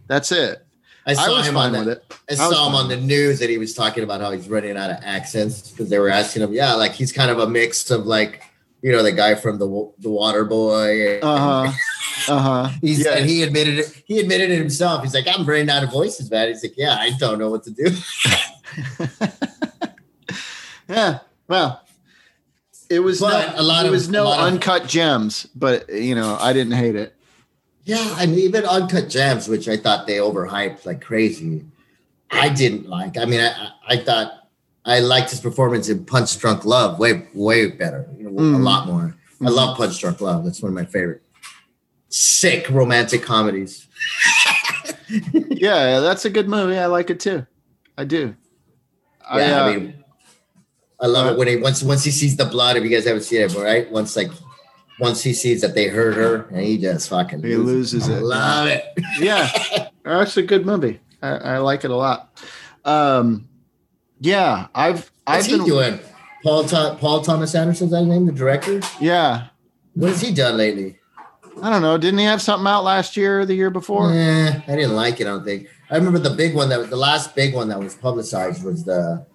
That's 0.07 0.31
it. 0.33 0.65
I 1.05 1.11
I 1.11 1.13
saw 1.13 1.37
was 1.37 1.47
him 1.47 1.53
fine 1.53 1.75
on 1.75 1.85
with 1.85 2.07
the, 2.09 2.15
it. 2.33 2.39
I 2.41 2.45
I 2.45 2.49
saw 2.49 2.67
him 2.67 2.75
on 2.75 2.89
the 2.89 2.97
news 2.97 3.39
that 3.39 3.49
he 3.49 3.57
was 3.57 3.73
talking 3.73 4.03
about 4.03 4.19
how 4.21 4.31
he's 4.31 4.49
running 4.49 4.75
out 4.75 4.89
of 4.89 4.97
accents 5.01 5.69
because 5.71 5.89
they 5.89 5.97
were 5.99 6.09
asking 6.09 6.41
him, 6.43 6.51
yeah, 6.53 6.73
like 6.73 6.91
he's 6.93 7.11
kind 7.13 7.31
of 7.31 7.39
a 7.39 7.47
mix 7.47 7.89
of 7.89 8.05
like, 8.05 8.43
you 8.81 8.91
know, 8.91 9.03
the 9.03 9.11
guy 9.11 9.35
from 9.35 9.59
the 9.59 9.67
the 9.99 10.09
Water 10.09 10.45
Boy. 10.45 11.19
Uh 11.19 11.65
huh. 11.67 11.71
Uh 12.27 12.37
huh. 12.37 12.69
He's 12.81 13.05
yeah. 13.05 13.13
and 13.15 13.27
he 13.27 13.41
admitted 13.43 13.79
it. 13.79 14.03
He 14.05 14.19
admitted 14.19 14.51
it 14.51 14.57
himself. 14.59 15.03
He's 15.03 15.13
like, 15.15 15.25
I'm 15.27 15.45
running 15.45 15.69
out 15.69 15.83
of 15.83 15.91
voices, 15.91 16.29
man. 16.29 16.49
He's 16.49 16.61
like, 16.61 16.77
yeah, 16.77 16.95
I 16.99 17.11
don't 17.17 17.39
know 17.39 17.49
what 17.49 17.63
to 17.63 17.71
do. 17.71 17.87
yeah. 20.89 21.19
Well, 21.47 21.81
it 22.89 22.99
was 22.99 23.21
But 23.21 23.55
no, 23.55 23.61
a 23.61 23.63
lot 23.63 23.85
it 23.85 23.89
was 23.91 24.09
a 24.09 24.11
no 24.11 24.25
lot 24.25 24.39
of- 24.39 24.53
uncut 24.53 24.85
gems, 24.87 25.47
but 25.55 25.89
you 25.91 26.13
know, 26.13 26.37
I 26.39 26.53
didn't 26.53 26.73
hate 26.73 26.95
it. 26.95 27.15
Yeah, 27.85 28.17
and 28.19 28.35
even 28.35 28.65
Uncut 28.65 29.09
Gems, 29.09 29.47
which 29.47 29.67
I 29.67 29.75
thought 29.75 30.05
they 30.05 30.17
overhyped 30.17 30.85
like 30.85 31.01
crazy, 31.01 31.65
I 32.29 32.49
didn't 32.49 32.87
like. 32.87 33.17
I 33.17 33.25
mean, 33.25 33.39
I, 33.39 33.47
I 33.47 33.71
I 33.87 33.97
thought 33.97 34.38
I 34.89 34.99
liked 34.99 35.29
his 35.29 35.39
performance 35.39 35.87
in 35.89 36.05
Punch 36.05 36.37
Drunk 36.39 36.65
Love 36.65 36.99
way, 36.99 37.27
way 37.33 37.67
better, 37.67 38.07
you 38.17 38.23
know, 38.23 38.29
a 38.31 38.41
Mhm. 38.41 38.63
lot 38.63 38.87
more. 38.87 39.15
I 39.45 39.49
love 39.49 39.77
Punch 39.77 39.99
Drunk 39.99 40.19
Love. 40.21 40.43
That's 40.43 40.61
one 40.61 40.69
of 40.71 40.75
my 40.75 40.85
favorite 40.85 41.21
sick 42.09 42.69
romantic 42.69 43.23
comedies. 43.23 43.87
Yeah, 45.49 45.99
that's 46.01 46.23
a 46.25 46.29
good 46.29 46.47
movie. 46.47 46.77
I 46.77 46.85
like 46.85 47.09
it 47.09 47.19
too. 47.19 47.45
I 47.97 48.05
do. 48.05 48.35
I, 49.27 49.39
yeah, 49.39 49.63
uh, 49.63 49.67
I 49.67 49.75
mean, 49.75 50.03
I 51.01 51.07
love 51.07 51.25
uh, 51.27 51.31
it 51.31 51.37
when 51.37 51.47
he 51.47 51.55
once 51.57 51.81
once 51.83 52.03
he 52.03 52.11
sees 52.11 52.37
the 52.37 52.45
blood. 52.45 52.77
If 52.77 52.83
you 52.83 52.89
guys 52.89 53.05
haven't 53.05 53.23
seen 53.23 53.41
it, 53.41 53.55
right? 53.55 53.91
Once 53.91 54.15
like 54.15 54.29
once 54.99 55.21
he 55.23 55.33
sees 55.33 55.61
that 55.61 55.73
they 55.75 55.87
hurt 55.87 56.13
her, 56.15 56.45
and 56.51 56.61
he 56.63 56.77
just 56.77 57.09
fucking 57.09 57.41
He 57.43 57.55
loses 57.55 58.07
I 58.07 58.13
it. 58.17 58.23
Love 58.23 58.67
it. 58.67 58.85
yeah, 59.19 59.49
that's 60.05 60.37
a 60.37 60.43
good 60.43 60.65
movie. 60.65 60.99
I, 61.23 61.29
I 61.29 61.57
like 61.57 61.83
it 61.83 61.91
a 61.91 61.95
lot. 61.95 62.39
Um, 62.85 63.48
yeah, 64.19 64.67
I've 64.75 64.95
What's 64.95 65.11
I've 65.27 65.45
he 65.45 65.57
been 65.57 65.65
doing? 65.65 65.99
Paul 66.43 66.63
Tho- 66.63 66.95
Paul 66.95 67.21
Thomas 67.21 67.53
Anderson's 67.55 67.91
that 67.91 68.03
name, 68.05 68.25
the 68.25 68.31
director. 68.31 68.81
yeah. 68.99 69.47
What 69.93 70.09
has 70.11 70.21
he 70.21 70.33
done 70.33 70.55
lately? 70.57 70.97
I 71.61 71.69
don't 71.69 71.81
know. 71.81 71.97
Didn't 71.97 72.19
he 72.19 72.25
have 72.25 72.41
something 72.41 72.67
out 72.67 72.83
last 72.85 73.17
year 73.17 73.41
or 73.41 73.45
the 73.45 73.53
year 73.55 73.69
before? 73.69 74.11
Eh, 74.13 74.61
I 74.65 74.75
didn't 74.75 74.95
like 74.95 75.19
it. 75.19 75.27
I 75.27 75.31
don't 75.31 75.43
think. 75.43 75.67
I 75.89 75.97
remember 75.97 76.19
the 76.19 76.29
big 76.29 76.55
one 76.55 76.69
that 76.69 76.79
was 76.79 76.89
the 76.89 76.95
last 76.95 77.35
big 77.35 77.53
one 77.53 77.67
that 77.69 77.79
was 77.79 77.95
publicized 77.95 78.63
was 78.63 78.85
the 78.85 79.25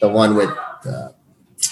the 0.00 0.08
one 0.08 0.36
with 0.36 0.50
uh, 0.86 1.08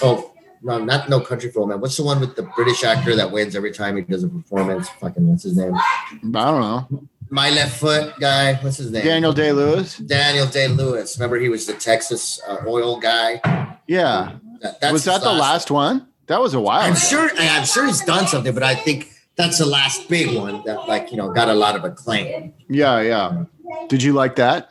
oh 0.03 0.33
no 0.63 0.83
not 0.83 1.09
no 1.09 1.21
country 1.21 1.51
for 1.53 1.61
Old 1.61 1.69
man. 1.69 1.81
What's 1.81 1.97
the 1.97 2.03
one 2.03 2.19
with 2.19 2.35
the 2.35 2.43
British 2.57 2.83
actor 2.83 3.15
that 3.15 3.31
wins 3.31 3.55
every 3.55 3.71
time 3.73 3.95
he 3.97 4.03
does 4.03 4.25
a 4.25 4.29
performance? 4.29 4.89
Fucking 5.01 5.29
what's 5.29 5.45
his 5.45 5.57
name? 5.57 5.75
I 5.75 6.19
don't 6.21 6.35
know. 6.35 7.09
My 7.33 7.49
left 7.49 7.79
foot 7.79 8.13
guy. 8.21 8.57
What's 8.57 8.77
his 8.77 8.91
name? 8.91 9.05
Daniel 9.05 9.33
Day 9.33 9.53
Lewis. 9.53 9.97
Daniel 9.97 10.47
Day 10.47 10.69
Lewis. 10.69 11.17
Remember 11.17 11.39
he 11.39 11.49
was 11.49 11.67
the 11.67 11.73
Texas 11.73 12.39
uh, 12.47 12.59
oil 12.67 13.01
guy. 13.01 13.41
Yeah. 13.87 14.37
That, 14.61 14.79
that's 14.83 14.93
was 14.93 15.05
that 15.07 15.15
his 15.15 15.23
the 15.23 15.33
last 15.33 15.71
one? 15.71 16.09
That 16.27 16.43
was 16.43 16.53
a 16.53 16.61
while. 16.61 16.83
I'm 16.83 16.93
ago. 16.93 17.01
sure. 17.01 17.31
I'm 17.39 17.65
sure 17.65 17.87
he's 17.87 18.05
done 18.05 18.27
something, 18.27 18.53
but 18.53 18.63
I 18.63 18.75
think 18.75 19.11
that's 19.37 19.57
the 19.57 19.65
last 19.65 20.11
big 20.11 20.37
one 20.37 20.63
that 20.67 20.87
like 20.87 21.11
you 21.11 21.17
know 21.17 21.33
got 21.33 21.49
a 21.49 21.55
lot 21.55 21.75
of 21.75 21.85
acclaim. 21.85 22.53
Yeah, 22.69 23.01
yeah. 23.01 23.45
Did 23.89 24.03
you 24.03 24.13
like 24.13 24.37
that? 24.37 24.71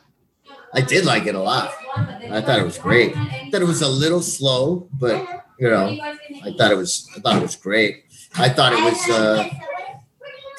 I 0.72 0.82
did 0.82 1.04
like 1.04 1.26
it 1.26 1.34
a 1.34 1.42
lot. 1.42 1.72
I 1.96 2.40
thought 2.42 2.60
it 2.60 2.64
was 2.64 2.78
great. 2.78 3.16
I 3.16 3.48
thought 3.50 3.60
it 3.60 3.66
was 3.66 3.82
a 3.82 3.88
little 3.88 4.22
slow, 4.22 4.88
but 4.92 5.26
you 5.58 5.68
know, 5.68 5.98
I 6.44 6.54
thought 6.56 6.70
it 6.70 6.76
was. 6.76 7.08
I 7.16 7.18
thought 7.18 7.36
it 7.38 7.42
was 7.42 7.56
great. 7.56 8.04
I 8.36 8.48
thought 8.48 8.72
it 8.72 8.84
was 8.84 9.10
uh, 9.10 9.48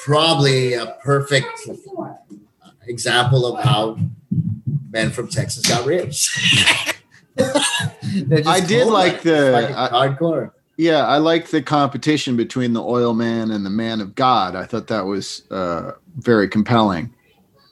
probably 0.04 0.74
a 0.74 0.96
perfect 1.02 1.48
example 2.86 3.46
of 3.46 3.64
how 3.64 3.98
men 4.90 5.10
from 5.10 5.28
Texas 5.28 5.66
got 5.66 5.86
rich. 5.86 6.28
I 7.38 8.60
did 8.60 8.82
cold, 8.82 8.92
like 8.92 9.22
the- 9.22 9.72
I- 9.76 10.08
hardcore. 10.08 10.52
Yeah, 10.76 11.06
I 11.06 11.18
liked 11.18 11.52
the 11.52 11.62
competition 11.62 12.36
between 12.36 12.72
the 12.72 12.82
oil 12.82 13.14
man 13.14 13.52
and 13.52 13.64
the 13.64 13.70
man 13.70 14.00
of 14.00 14.16
God. 14.16 14.56
I 14.56 14.64
thought 14.64 14.88
that 14.88 15.06
was 15.06 15.44
uh, 15.52 15.92
very 16.16 16.48
compelling. 16.48 17.14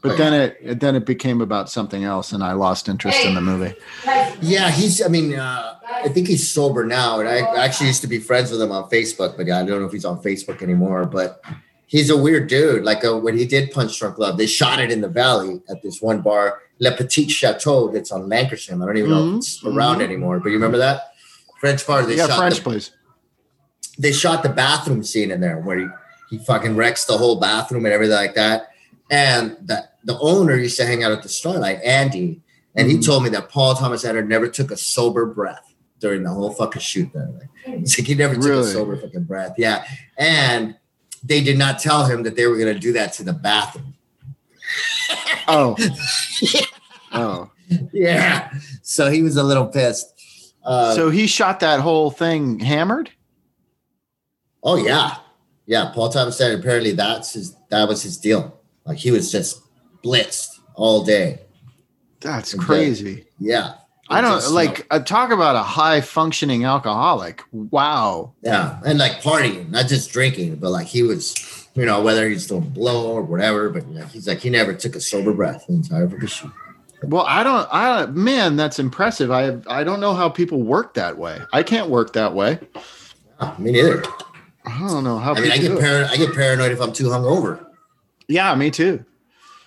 But 0.03 0.12
Oh, 0.12 0.16
then 0.16 0.33
it 0.35 0.80
then 0.80 0.95
it 0.97 1.05
became 1.05 1.41
about 1.41 1.68
something 1.68 2.05
else, 2.05 2.33
and 2.33 2.43
I 2.45 2.53
lost 2.53 2.89
interest 2.89 3.24
in 3.24 3.35
the 3.35 3.41
movie. 3.41 3.74
Yeah, 4.41 4.70
he's. 4.70 5.03
I 5.03 5.09
mean, 5.09 5.35
uh, 5.35 5.78
I 5.89 6.09
think 6.09 6.28
he's 6.28 6.49
sober 6.49 6.85
now, 6.85 7.18
and 7.20 7.28
I 7.28 7.39
actually 7.64 7.89
used 7.89 8.03
to 8.03 8.09
be 8.09 8.18
friends 8.18 8.51
with 8.53 8.61
him 8.62 8.70
on 8.72 8.89
Facebook, 8.89 9.37
but 9.37 9.43
I 9.51 9.64
don't 9.64 9.80
know 9.80 9.85
if 9.87 9.93
he's 9.93 10.05
on 10.05 10.20
Facebook 10.22 10.62
anymore. 10.62 11.05
But 11.05 11.41
he's 11.93 12.09
a 12.09 12.16
weird 12.16 12.49
dude. 12.49 12.84
Like 12.84 13.05
uh, 13.05 13.18
when 13.18 13.36
he 13.36 13.45
did 13.45 13.70
Punch 13.70 13.99
Drunk 13.99 14.16
Love, 14.18 14.38
they 14.38 14.47
shot 14.47 14.80
it 14.80 14.90
in 14.90 15.03
the 15.03 15.09
valley 15.09 15.61
at 15.68 15.82
this 15.82 16.01
one 16.01 16.22
bar, 16.22 16.62
Le 16.78 16.90
Petit 16.97 17.28
Chateau, 17.28 17.88
that's 17.93 18.11
on 18.11 18.22
Lankershim. 18.30 18.82
I 18.82 18.86
don't 18.86 18.97
even 18.97 19.11
know 19.11 19.28
if 19.28 19.36
it's 19.36 19.62
Mhm, 19.62 19.76
around 19.76 19.99
mhm. 19.99 20.05
anymore. 20.05 20.40
But 20.40 20.49
you 20.49 20.55
remember 20.55 20.78
that 20.78 21.12
French 21.61 21.86
bar? 21.86 22.03
They 22.05 22.16
yeah, 22.16 22.28
shot 22.28 22.38
French 22.38 22.57
the, 22.57 22.62
please. 22.62 22.93
they 23.99 24.11
shot 24.12 24.43
the 24.43 24.49
bathroom 24.49 25.03
scene 25.03 25.30
in 25.30 25.40
there 25.43 25.59
where 25.61 25.78
he, 25.80 25.86
he 26.30 26.38
fucking 26.38 26.76
wrecks 26.76 27.05
the 27.05 27.18
whole 27.18 27.38
bathroom 27.38 27.84
and 27.84 27.93
everything 27.93 28.16
like 28.16 28.34
that. 28.36 28.68
And 29.11 29.59
the, 29.62 29.86
the 30.05 30.18
owner 30.18 30.57
used 30.57 30.78
to 30.78 30.86
hang 30.86 31.05
out 31.05 31.12
at 31.12 31.22
the 31.22 31.28
Starlight, 31.28 31.80
Andy, 31.84 32.40
and 32.74 32.90
he 32.90 32.97
Mhm. 32.97 33.05
told 33.05 33.22
me 33.22 33.28
that 33.30 33.51
Paul 33.51 33.74
Thomas 33.74 34.03
Anderson 34.07 34.28
never 34.30 34.49
took 34.49 34.70
a 34.70 34.78
sober 34.78 35.26
breath 35.26 35.74
during 36.01 36.22
the 36.22 36.30
whole 36.30 36.51
fucking 36.55 36.80
shoot. 36.80 37.11
There, 37.12 37.28
like, 37.38 37.51
it's 37.82 37.99
like 37.99 38.09
he 38.09 38.14
never 38.14 38.34
took 38.34 38.45
a 38.47 38.64
sober 38.64 38.97
fucking 38.97 39.24
breath. 39.24 39.53
Yeah, 39.59 39.84
and 40.16 40.74
they 41.23 41.43
did 41.43 41.59
not 41.59 41.79
tell 41.79 42.05
him 42.07 42.23
that 42.25 42.37
they 42.37 42.47
were 42.47 42.57
going 42.57 42.73
to 42.73 42.81
do 42.81 42.93
that 42.93 43.12
to 43.14 43.23
the 43.25 43.33
bathroom. 43.33 43.95
Oh, 45.49 45.77
oh. 47.12 47.51
Yeah, 47.93 48.53
so 48.83 49.11
he 49.11 49.23
was 49.23 49.37
a 49.37 49.43
little 49.43 49.66
pissed. 49.66 50.55
Uh, 50.64 50.95
So 50.95 51.11
he 51.11 51.27
shot 51.27 51.61
that 51.61 51.81
whole 51.81 52.11
thing 52.11 52.59
hammered. 52.61 53.11
Oh 54.62 54.77
yeah, 54.77 55.16
yeah. 55.66 55.91
Paul 55.95 56.09
Thomas 56.11 56.37
said 56.39 56.59
apparently 56.59 56.93
that's 56.93 57.33
his 57.33 57.57
that 57.70 57.89
was 57.89 58.03
his 58.03 58.16
deal. 58.16 58.61
Like 58.85 58.99
he 58.99 59.11
was 59.11 59.33
just 59.33 59.62
blitzed 60.05 60.61
all 60.75 61.03
day. 61.05 61.41
That's 62.20 62.55
crazy. 62.55 63.27
Yeah, 63.41 63.75
I 64.13 64.21
don't 64.21 64.51
like 64.53 64.87
uh, 64.91 64.99
talk 65.01 65.31
about 65.31 65.57
a 65.57 65.63
high 65.63 66.01
functioning 66.01 66.65
alcoholic. 66.65 67.43
Wow. 67.53 68.33
Yeah, 68.43 68.81
and 68.85 68.99
like 68.99 69.23
partying, 69.23 69.71
not 69.71 69.89
just 69.89 70.13
drinking, 70.13 70.57
but 70.57 70.71
like 70.71 70.87
he 70.87 71.03
was, 71.03 71.69
you 71.75 71.85
know, 71.85 72.03
whether 72.03 72.29
he's 72.29 72.47
doing 72.47 72.69
blow 72.71 73.13
or 73.13 73.23
whatever. 73.23 73.71
But 73.71 73.89
like, 73.89 74.11
he's 74.11 74.29
like 74.29 74.41
he 74.41 74.51
never 74.51 74.75
took 74.75 74.95
a 74.97 75.01
sober 75.01 75.33
breath 75.33 75.67
the 75.67 75.75
entire 75.75 76.09
shoot. 76.27 76.51
Well, 77.05 77.25
I 77.27 77.43
don't. 77.43 77.69
I. 77.73 78.07
Man, 78.07 78.57
that's 78.57 78.79
impressive. 78.79 79.31
I 79.31 79.59
I 79.67 79.83
don't 79.83 80.01
know 80.01 80.15
how 80.15 80.29
people 80.29 80.63
work 80.63 80.95
that 80.95 81.19
way. 81.19 81.41
I 81.53 81.63
can't 81.63 81.89
work 81.89 82.13
that 82.13 82.35
way. 82.35 82.61
Ah, 83.41 83.57
me 83.59 83.73
neither. 83.73 84.05
I 84.65 84.79
don't 84.79 85.03
know 85.03 85.19
how. 85.19 85.35
I 85.35 85.41
mean, 85.41 85.51
I 85.51 85.59
get 85.59 85.79
paranoid. 85.79 86.11
I 86.11 86.17
get 86.17 86.35
paranoid 86.35 86.71
if 86.71 86.81
I'm 86.81 86.93
too 86.93 87.07
hungover. 87.07 87.67
Yeah, 88.29 88.55
me 88.55 88.71
too. 88.71 89.05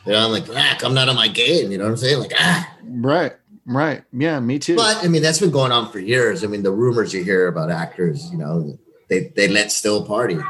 You 0.06 0.12
know, 0.12 0.26
I'm 0.26 0.32
like, 0.32 0.46
ah, 0.50 0.78
I'm 0.84 0.94
not 0.94 1.10
on 1.10 1.16
my 1.16 1.28
game. 1.28 1.72
You 1.72 1.78
know 1.78 1.86
what 1.86 1.92
I'm 1.92 1.98
saying? 1.98 2.20
Like, 2.20 2.32
ah. 2.38 2.72
Right. 2.84 3.34
Right. 3.66 4.04
Yeah, 4.14 4.40
me 4.40 4.60
too. 4.60 4.76
But 4.76 5.04
I 5.04 5.08
mean, 5.08 5.22
that's 5.22 5.40
been 5.40 5.52
going 5.52 5.72
on 5.72 5.92
for 5.92 6.00
years. 6.00 6.44
I 6.44 6.48
mean, 6.48 6.64
the 6.64 6.72
rumors 6.72 7.14
you 7.14 7.24
hear 7.24 7.48
about 7.48 7.72
actors, 7.72 8.32
you 8.32 8.38
know, 8.38 8.78
they 9.10 9.32
they 9.36 9.48
let 9.48 9.72
still 9.72 10.06
party, 10.06 10.36
you 10.36 10.44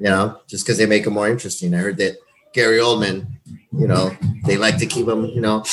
know, 0.00 0.40
just 0.46 0.64
because 0.64 0.78
they 0.78 0.86
make 0.86 1.04
them 1.04 1.14
more 1.14 1.28
interesting. 1.28 1.74
I 1.74 1.78
heard 1.78 1.96
that 1.98 2.18
Gary 2.52 2.78
Oldman, 2.78 3.26
you 3.76 3.88
know, 3.88 4.16
they 4.44 4.56
like 4.56 4.78
to 4.78 4.86
keep 4.86 5.08
him, 5.08 5.24
you 5.24 5.40
know, 5.40 5.64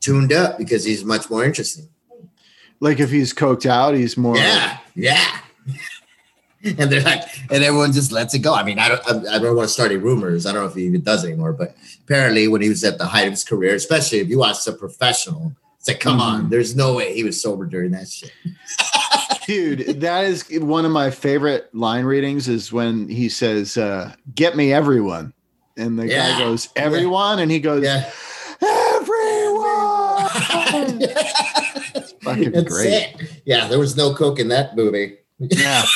tuned 0.00 0.32
up 0.32 0.58
because 0.58 0.84
he's 0.84 1.04
much 1.04 1.30
more 1.30 1.44
interesting. 1.44 1.88
like 2.80 3.00
if 3.00 3.10
he's 3.10 3.32
coked 3.32 3.66
out, 3.66 3.94
he's 3.94 4.16
more. 4.16 4.36
Yeah, 4.36 4.78
yeah. 4.94 5.40
and 6.64 6.90
they're 6.92 7.02
like, 7.02 7.22
and 7.50 7.64
everyone 7.64 7.92
just 7.92 8.12
lets 8.12 8.34
it 8.34 8.40
go. 8.40 8.54
I 8.54 8.64
mean, 8.64 8.78
I 8.78 8.88
don't, 8.88 9.28
I, 9.28 9.36
I 9.36 9.38
don't 9.38 9.56
want 9.56 9.68
to 9.68 9.72
start 9.72 9.90
any 9.92 10.00
rumors. 10.00 10.44
I 10.44 10.52
don't 10.52 10.62
know 10.62 10.68
if 10.68 10.74
he 10.74 10.84
even 10.84 11.02
does 11.02 11.24
anymore, 11.24 11.52
but 11.52 11.74
apparently, 12.04 12.48
when 12.48 12.60
he 12.60 12.68
was 12.68 12.84
at 12.84 12.98
the 12.98 13.06
height 13.06 13.26
of 13.26 13.32
his 13.32 13.44
career, 13.44 13.74
especially 13.74 14.18
if 14.18 14.28
you 14.28 14.38
watch 14.38 14.64
The 14.64 14.72
Professional, 14.72 15.54
it's 15.88 15.96
like, 15.96 16.00
come 16.00 16.20
on, 16.20 16.44
Mhm. 16.46 16.50
there's 16.50 16.76
no 16.76 16.94
way 16.94 17.14
he 17.14 17.24
was 17.24 17.40
sober 17.40 17.64
during 17.66 17.90
that 17.92 18.08
shit. 18.08 18.30
Dude, 19.46 20.00
that 20.02 20.24
is 20.24 20.44
one 20.60 20.84
of 20.84 20.90
my 20.92 21.10
favorite 21.10 21.74
line 21.74 22.04
readings 22.04 22.48
is 22.48 22.70
when 22.72 23.08
he 23.08 23.28
says, 23.30 23.76
uh, 23.78 24.12
get 24.34 24.56
me 24.56 24.72
everyone. 24.72 25.32
And 25.76 25.98
the 25.98 26.06
Yeah. 26.08 26.32
guy 26.32 26.38
goes, 26.40 26.68
everyone? 26.76 27.38
And 27.38 27.50
he 27.50 27.58
goes, 27.60 27.82
Yeah. 27.82 28.10
everyone. 28.60 30.28
fucking 32.22 32.50
That's 32.52 32.68
great. 32.68 32.92
it. 32.92 33.42
Yeah, 33.46 33.68
there 33.68 33.78
was 33.78 33.96
no 33.96 34.12
coke 34.14 34.38
in 34.38 34.48
that 34.48 34.76
movie. 34.76 35.16
Yeah. 35.38 35.84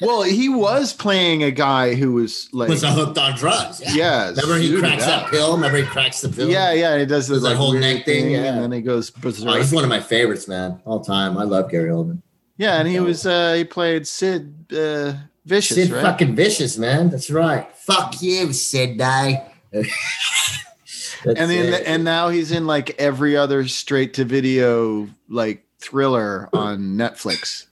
well, 0.00 0.22
he 0.22 0.48
was 0.48 0.92
playing 0.92 1.42
a 1.42 1.50
guy 1.50 1.94
who 1.94 2.12
was 2.12 2.48
like, 2.52 2.68
was 2.68 2.82
hooked 2.82 3.18
on 3.18 3.36
drugs. 3.36 3.80
Yeah. 3.84 3.94
yeah. 3.94 4.28
Remember 4.30 4.58
he 4.58 4.78
cracks 4.78 5.04
up. 5.04 5.22
that 5.24 5.30
pill? 5.30 5.54
Remember 5.54 5.78
he 5.78 5.84
cracks 5.84 6.20
the 6.20 6.28
pill? 6.28 6.48
Yeah, 6.50 6.72
yeah. 6.72 6.98
He 6.98 7.06
does 7.06 7.28
the 7.28 7.34
Does 7.34 7.42
that 7.42 7.50
like, 7.50 7.56
whole 7.56 7.72
neck 7.72 8.04
thing, 8.04 8.30
yeah. 8.30 8.54
and 8.54 8.62
then 8.62 8.72
he 8.72 8.80
goes 8.80 9.12
Oh, 9.24 9.30
he's 9.56 9.72
one 9.72 9.84
of 9.84 9.90
my 9.90 10.00
favorites, 10.00 10.46
man, 10.48 10.80
all 10.84 11.00
time. 11.00 11.36
I 11.38 11.44
love 11.44 11.70
Gary 11.70 11.90
Oldman. 11.90 12.22
yeah, 12.56 12.78
and 12.78 12.88
he 12.88 13.00
was 13.00 13.26
uh 13.26 13.54
he 13.54 13.64
played 13.64 14.06
Sid 14.06 14.72
uh 14.72 15.14
Vicious, 15.44 15.76
Sid 15.76 15.90
right? 15.92 16.02
fucking 16.02 16.34
vicious, 16.34 16.76
man. 16.76 17.08
That's 17.08 17.30
right. 17.30 17.70
Fuck 17.76 18.20
you, 18.20 18.52
Sid 18.52 18.98
Die. 18.98 19.52
and 19.72 21.50
then 21.50 21.82
and 21.86 22.04
now 22.04 22.28
he's 22.28 22.50
in 22.50 22.66
like 22.66 23.00
every 23.00 23.36
other 23.36 23.66
straight 23.68 24.14
to 24.14 24.24
video 24.24 25.08
like 25.28 25.64
thriller 25.78 26.48
on 26.52 26.96
Netflix. 26.96 27.66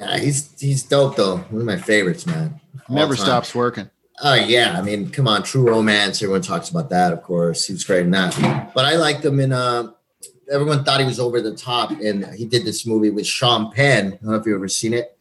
Yeah, 0.00 0.18
he's 0.18 0.58
he's 0.58 0.82
dope 0.82 1.16
though. 1.16 1.36
One 1.36 1.60
of 1.60 1.66
my 1.66 1.76
favorites, 1.76 2.26
man. 2.26 2.60
All 2.88 2.96
Never 2.96 3.14
time. 3.14 3.24
stops 3.24 3.54
working. 3.54 3.90
Oh 4.22 4.34
yeah, 4.34 4.76
I 4.78 4.82
mean, 4.82 5.10
come 5.10 5.28
on, 5.28 5.42
True 5.42 5.68
Romance. 5.68 6.22
Everyone 6.22 6.42
talks 6.42 6.68
about 6.70 6.90
that, 6.90 7.12
of 7.12 7.22
course. 7.22 7.66
He 7.66 7.72
was 7.72 7.84
great 7.84 8.04
in 8.04 8.10
that. 8.10 8.72
But 8.74 8.84
I 8.84 8.96
liked 8.96 9.24
him 9.24 9.38
in. 9.40 9.52
Uh, 9.52 9.92
everyone 10.50 10.84
thought 10.84 11.00
he 11.00 11.06
was 11.06 11.20
over 11.20 11.40
the 11.40 11.54
top, 11.54 11.90
and 11.90 12.26
he 12.34 12.44
did 12.44 12.64
this 12.64 12.86
movie 12.86 13.10
with 13.10 13.26
Sean 13.26 13.70
Penn. 13.72 14.06
I 14.06 14.10
don't 14.10 14.22
know 14.24 14.34
if 14.34 14.46
you've 14.46 14.56
ever 14.56 14.68
seen 14.68 14.92
it. 14.94 15.16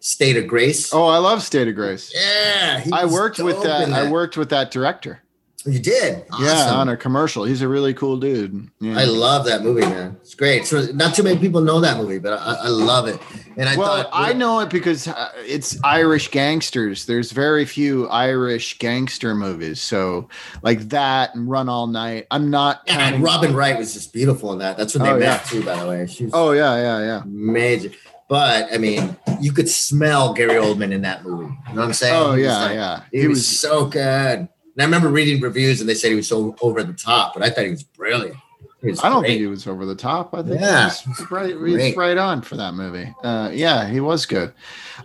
State 0.00 0.36
of 0.36 0.46
Grace. 0.46 0.92
Oh, 0.92 1.06
I 1.06 1.16
love 1.16 1.42
State 1.42 1.66
of 1.66 1.74
Grace. 1.74 2.12
yeah, 2.14 2.84
I 2.92 3.06
worked 3.06 3.38
with 3.38 3.56
dope 3.56 3.64
that. 3.64 3.88
I 3.90 4.10
worked 4.10 4.36
with 4.36 4.50
that 4.50 4.70
director. 4.70 5.20
You 5.66 5.78
did. 5.78 6.24
Yeah, 6.40 6.72
on 6.74 6.90
a 6.90 6.96
commercial. 6.96 7.44
He's 7.44 7.62
a 7.62 7.68
really 7.68 7.94
cool 7.94 8.18
dude. 8.18 8.68
Yeah. 8.80 8.98
I 8.98 9.04
love 9.04 9.46
that 9.46 9.62
movie, 9.62 9.80
man. 9.80 10.16
It's 10.20 10.34
great. 10.34 10.66
So 10.66 10.82
not 10.92 11.14
too 11.14 11.22
many 11.22 11.38
people 11.38 11.62
know 11.62 11.80
that 11.80 11.96
movie, 11.96 12.18
but 12.18 12.34
I, 12.34 12.64
I 12.64 12.68
love 12.68 13.08
it. 13.08 13.18
And 13.56 13.66
I 13.68 13.76
well, 13.76 14.02
thought, 14.02 14.10
I 14.12 14.34
know 14.34 14.60
it 14.60 14.68
because 14.68 15.08
uh, 15.08 15.30
it's 15.38 15.82
Irish 15.82 16.30
gangsters. 16.30 17.06
There's 17.06 17.32
very 17.32 17.64
few 17.64 18.08
Irish 18.08 18.78
gangster 18.78 19.34
movies. 19.34 19.80
So, 19.80 20.28
like 20.62 20.80
that 20.90 21.34
and 21.34 21.48
Run 21.48 21.68
All 21.70 21.86
Night. 21.86 22.26
I'm 22.30 22.50
not 22.50 22.84
counting. 22.86 23.14
and 23.14 23.24
Robin 23.24 23.54
Wright 23.54 23.78
was 23.78 23.94
just 23.94 24.12
beautiful 24.12 24.52
in 24.52 24.58
that. 24.58 24.76
That's 24.76 24.94
when 24.94 25.04
they 25.04 25.10
Oh, 25.10 25.18
met 25.18 25.22
yeah. 25.22 25.38
too, 25.50 25.64
by 25.64 25.76
the 25.80 25.88
way. 25.88 26.06
She 26.06 26.24
was 26.24 26.32
Oh 26.34 26.52
yeah, 26.52 26.76
yeah, 26.76 26.98
yeah. 27.00 27.22
major. 27.24 27.90
But 28.28 28.72
I 28.72 28.78
mean, 28.78 29.16
you 29.40 29.52
could 29.52 29.68
smell 29.68 30.32
Gary 30.34 30.54
Oldman 30.54 30.92
in 30.92 31.02
that 31.02 31.24
movie. 31.24 31.44
You 31.68 31.74
know 31.74 31.80
what 31.80 31.84
I'm 31.86 31.92
saying? 31.92 32.14
Oh 32.14 32.34
yeah, 32.34 32.58
like- 32.64 32.74
yeah. 32.74 33.00
He, 33.12 33.28
was, 33.28 33.46
so 33.46 33.86
good. 33.86 34.48
And 34.74 34.82
I 34.82 34.84
remember 34.84 35.08
reading 35.08 35.40
reviews 35.40 35.80
and 35.80 35.88
they 35.88 35.94
said 35.94 36.10
he 36.10 36.16
was 36.16 36.28
so 36.28 36.56
over 36.60 36.82
the 36.82 36.92
top, 36.92 37.34
but 37.34 37.42
I 37.42 37.50
thought 37.50 37.64
he 37.64 37.70
was 37.70 37.82
brilliant. 37.84 38.36
He 38.82 38.90
was 38.90 39.02
I 39.02 39.08
don't 39.08 39.20
great. 39.20 39.28
think 39.30 39.40
he 39.40 39.46
was 39.46 39.66
over 39.66 39.86
the 39.86 39.94
top. 39.94 40.34
I 40.34 40.42
think 40.42 40.60
Yeah. 40.60 40.90
he 40.90 41.08
was 41.08 41.30
right, 41.30 41.48
he 41.48 41.54
was 41.54 41.74
Great. 41.76 41.96
right 41.96 42.18
on 42.18 42.42
for 42.42 42.56
that 42.56 42.74
movie. 42.74 43.14
Uh, 43.22 43.50
yeah, 43.52 43.88
he 43.88 44.00
was 44.00 44.26
good. 44.26 44.52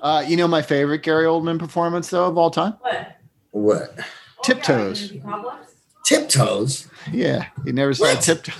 Uh, 0.01 0.24
you 0.28 0.36
know 0.38 0.47
my 0.47 0.61
favorite 0.61 1.01
Gary 1.03 1.26
Oldman 1.26 1.59
performance 1.59 2.09
though 2.09 2.26
of 2.26 2.38
all 2.38 2.51
time? 2.51 2.74
What? 2.82 3.15
what 3.51 3.99
Tiptoes. 4.43 5.11
Problems? 5.13 5.67
tiptoes. 6.05 6.88
Yeah, 7.11 7.45
you 7.65 7.72
never 7.74 7.93
saw 7.93 8.05
What? 8.05 8.22
tiptoes. 8.22 8.55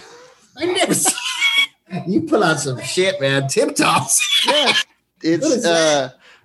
I 0.58 0.66
never. 0.66 0.94
seen- 0.94 1.16
you 2.08 2.22
put 2.22 2.44
on 2.44 2.58
some 2.58 2.80
shit, 2.82 3.20
man. 3.20 3.48
Tiptoes. 3.48 4.22
Yeah, 4.46 4.74
it's 5.24 5.46
is 5.46 5.66
uh, 5.66 5.70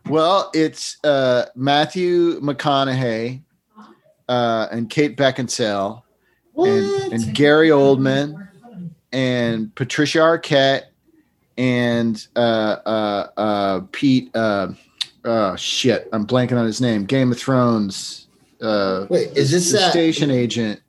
that? 0.05 0.11
well, 0.11 0.51
it's 0.55 0.97
uh, 1.05 1.47
Matthew 1.55 2.41
McConaughey 2.41 3.43
uh, 4.29 4.69
and 4.71 4.89
Kate 4.91 5.17
Beckinsale 5.17 6.03
and, 6.57 7.13
and 7.13 7.35
Gary 7.35 7.69
Oldman 7.69 8.49
and 9.13 9.75
Patricia 9.75 10.19
Arquette 10.19 10.85
and 11.57 12.27
uh, 12.37 12.77
uh, 12.85 13.29
uh, 13.37 13.81
Pete. 13.93 14.35
Uh, 14.35 14.69
oh 15.25 15.57
shit, 15.57 16.09
I'm 16.13 16.27
blanking 16.27 16.59
on 16.59 16.67
his 16.67 16.81
name. 16.81 17.05
Game 17.05 17.33
of 17.33 17.39
Thrones. 17.39 18.29
Uh, 18.61 19.07
Wait, 19.11 19.37
is 19.37 19.51
this 19.51 19.73
the 19.73 19.81
uh, 19.81 19.91
station 19.91 20.31
agent? 20.31 20.81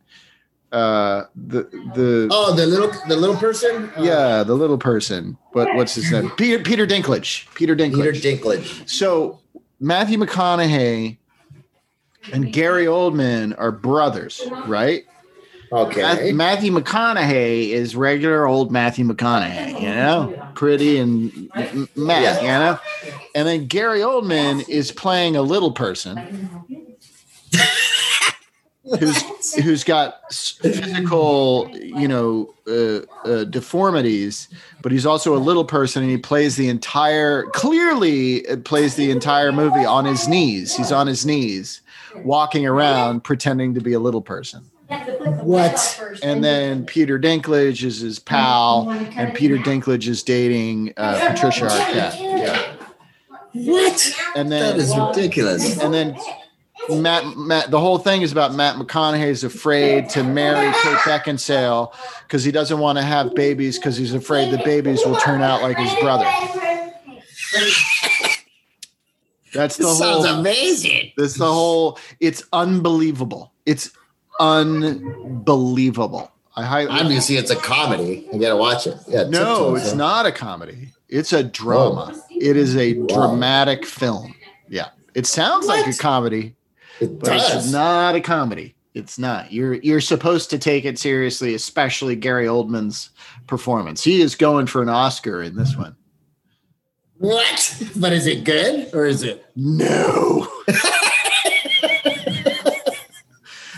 Uh, 0.71 1.25
the 1.35 1.63
the 1.93 2.27
Oh, 2.31 2.53
the 2.55 2.65
little 2.65 2.91
the 3.07 3.15
little 3.15 3.35
person. 3.35 3.89
Uh, 3.97 4.01
yeah, 4.01 4.43
the 4.43 4.55
little 4.55 4.77
person. 4.77 5.37
But 5.53 5.73
what's 5.75 5.95
his 5.95 6.11
name? 6.11 6.31
Peter 6.31 6.61
Peter 6.63 6.85
Dinklage. 6.85 7.53
Peter 7.55 7.75
Dinklage. 7.75 8.13
Peter 8.13 8.37
Dinklage. 8.37 8.89
So 8.89 9.39
Matthew 9.79 10.17
McConaughey 10.17 11.17
and 12.31 12.51
Gary 12.51 12.85
Oldman 12.85 13.55
are 13.57 13.71
brothers, 13.71 14.41
right? 14.65 15.03
Okay. 15.71 16.31
Matthew 16.31 16.71
McConaughey 16.71 17.69
is 17.69 17.95
regular 17.95 18.45
old 18.45 18.71
Matthew 18.71 19.05
McConaughey, 19.05 19.81
you 19.81 19.89
know, 19.89 20.49
pretty 20.53 20.97
and 20.97 21.49
Matt, 21.95 22.41
you 22.41 22.47
know. 22.47 22.79
And 23.33 23.47
then 23.47 23.65
Gary 23.67 23.99
Oldman 23.99 24.67
is 24.69 24.91
playing 24.91 25.35
a 25.35 25.41
little 25.41 25.71
person 25.71 26.69
who's 28.99 29.55
who's 29.55 29.83
got 29.83 30.31
physical, 30.31 31.69
you 31.73 32.07
know, 32.07 32.53
uh, 32.67 32.99
uh, 33.27 33.43
deformities, 33.45 34.47
but 34.81 34.91
he's 34.91 35.05
also 35.05 35.35
a 35.35 35.39
little 35.39 35.65
person, 35.65 36.03
and 36.03 36.11
he 36.11 36.17
plays 36.17 36.55
the 36.55 36.69
entire 36.69 37.43
clearly 37.47 38.41
plays 38.63 38.95
the 38.95 39.09
entire 39.11 39.51
movie 39.51 39.85
on 39.85 40.05
his 40.05 40.27
knees. 40.27 40.75
He's 40.75 40.91
on 40.91 41.07
his 41.07 41.25
knees, 41.25 41.81
walking 42.23 42.65
around 42.65 43.23
pretending 43.23 43.73
to 43.73 43.81
be 43.81 43.93
a 43.93 43.99
little 43.99 44.21
person. 44.21 44.63
What? 45.41 45.99
And 46.21 46.43
then 46.43 46.85
Peter 46.85 47.19
Dinklage 47.19 47.83
is 47.83 47.99
his 47.99 48.19
pal, 48.19 48.89
and 48.91 49.33
Peter 49.33 49.57
Dinklage 49.57 50.07
is 50.07 50.21
dating 50.23 50.93
uh, 50.97 51.31
Patricia 51.31 51.67
Arquette. 51.67 52.19
Yeah, 52.19 52.75
What? 53.53 54.15
and 54.35 54.51
then 54.51 54.79
is 54.79 54.95
ridiculous. 54.95 55.79
and 55.81 55.93
then 55.93 56.17
Matt, 56.89 57.35
Matt, 57.35 57.71
the 57.71 57.79
whole 57.79 57.97
thing 57.97 58.21
is 58.21 58.31
about 58.31 58.53
Matt 58.53 58.75
McConaughey 58.75 59.25
is 59.27 59.43
afraid 59.43 60.07
to 60.09 60.23
marry 60.23 60.71
Kate 60.83 60.97
Beckinsale 60.97 61.91
because 62.27 62.43
he 62.43 62.51
doesn't 62.51 62.77
want 62.77 62.99
to 62.99 63.03
have 63.03 63.33
babies 63.33 63.79
because 63.79 63.97
he's 63.97 64.13
afraid 64.13 64.51
the 64.53 64.61
babies 64.63 65.03
will 65.03 65.15
turn 65.15 65.41
out 65.41 65.63
like 65.63 65.77
his 65.77 65.93
brother. 65.95 66.29
That's 69.55 69.77
the 69.77 69.85
This 69.85 69.97
sounds 69.97 70.25
whole. 70.27 70.39
amazing. 70.39 71.11
That's 71.17 71.35
the 71.37 71.51
whole. 71.51 71.97
It's 72.19 72.43
unbelievable. 72.53 73.53
It's 73.65 73.89
unbelievable. 74.39 76.31
I 76.55 76.63
highly. 76.63 76.89
Obviously, 76.89 77.35
it's 77.37 77.51
a 77.51 77.55
comedy. 77.55 78.27
You 78.31 78.39
gotta 78.39 78.55
watch 78.55 78.87
it. 78.87 78.97
Yeah. 79.07 79.23
no, 79.29 79.75
it's 79.75 79.93
not 79.93 80.25
a 80.25 80.31
comedy. 80.31 80.89
It's 81.09 81.33
a 81.33 81.43
drama. 81.43 82.19
It 82.31 82.55
is 82.57 82.75
a 82.75 82.93
dramatic 83.07 83.85
film. 83.85 84.33
Yeah, 84.69 84.89
it 85.13 85.25
sounds 85.25 85.67
like 85.67 85.85
a 85.85 85.93
comedy, 85.93 86.55
It 86.99 87.19
but 87.19 87.33
it's 87.33 87.71
not 87.71 88.15
a 88.15 88.21
comedy. 88.21 88.75
It's 88.93 89.19
not. 89.19 89.51
You're 89.51 89.73
you're 89.75 89.99
supposed 90.01 90.49
to 90.51 90.57
take 90.57 90.85
it 90.85 90.97
seriously, 90.97 91.53
especially 91.55 92.15
Gary 92.15 92.45
Oldman's 92.45 93.09
performance. 93.47 94.01
He 94.03 94.21
is 94.21 94.35
going 94.35 94.67
for 94.67 94.81
an 94.81 94.89
Oscar 94.89 95.43
in 95.43 95.55
this 95.57 95.75
one. 95.75 95.95
What? 97.17 97.83
But 97.95 98.13
is 98.13 98.27
it 98.27 98.43
good 98.43 98.93
or 98.93 99.05
is 99.05 99.23
it? 99.23 99.45
No. 99.55 100.47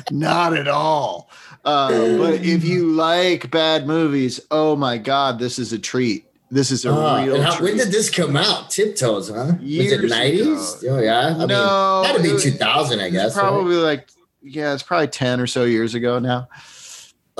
Not 0.09 0.55
at 0.55 0.67
all. 0.67 1.29
Uh, 1.65 2.17
but 2.17 2.35
if 2.35 2.63
you 2.63 2.91
like 2.91 3.51
bad 3.51 3.85
movies, 3.87 4.39
oh 4.51 4.75
my 4.75 4.97
God, 4.97 5.37
this 5.37 5.59
is 5.59 5.73
a 5.73 5.79
treat. 5.79 6.23
This 6.49 6.71
is 6.71 6.85
a 6.85 6.91
Ah, 6.91 7.23
real 7.23 7.41
how- 7.41 7.57
treat. 7.57 7.63
when 7.71 7.77
did 7.77 7.91
this 7.91 8.09
come 8.09 8.37
out? 8.37 8.69
Tiptoes, 8.69 9.27
huh? 9.29 9.53
was 9.59 9.61
it 9.61 10.09
nineties? 10.09 10.83
Oh 10.89 10.99
yeah. 10.99 11.27
I 11.27 11.33
mean, 11.39 11.47
No, 11.49 12.03
that'd 12.03 12.23
be 12.23 12.37
two 12.39 12.51
thousand, 12.51 13.01
I 13.01 13.09
guess. 13.09 13.35
right? 13.35 13.41
probably 13.43 13.75
like, 13.75 14.07
yeah, 14.41 14.73
it's 14.73 14.83
probably 14.83 15.07
10 15.07 15.41
or 15.41 15.47
so 15.47 15.65
years 15.65 15.93
ago 15.93 16.19
now. 16.19 16.47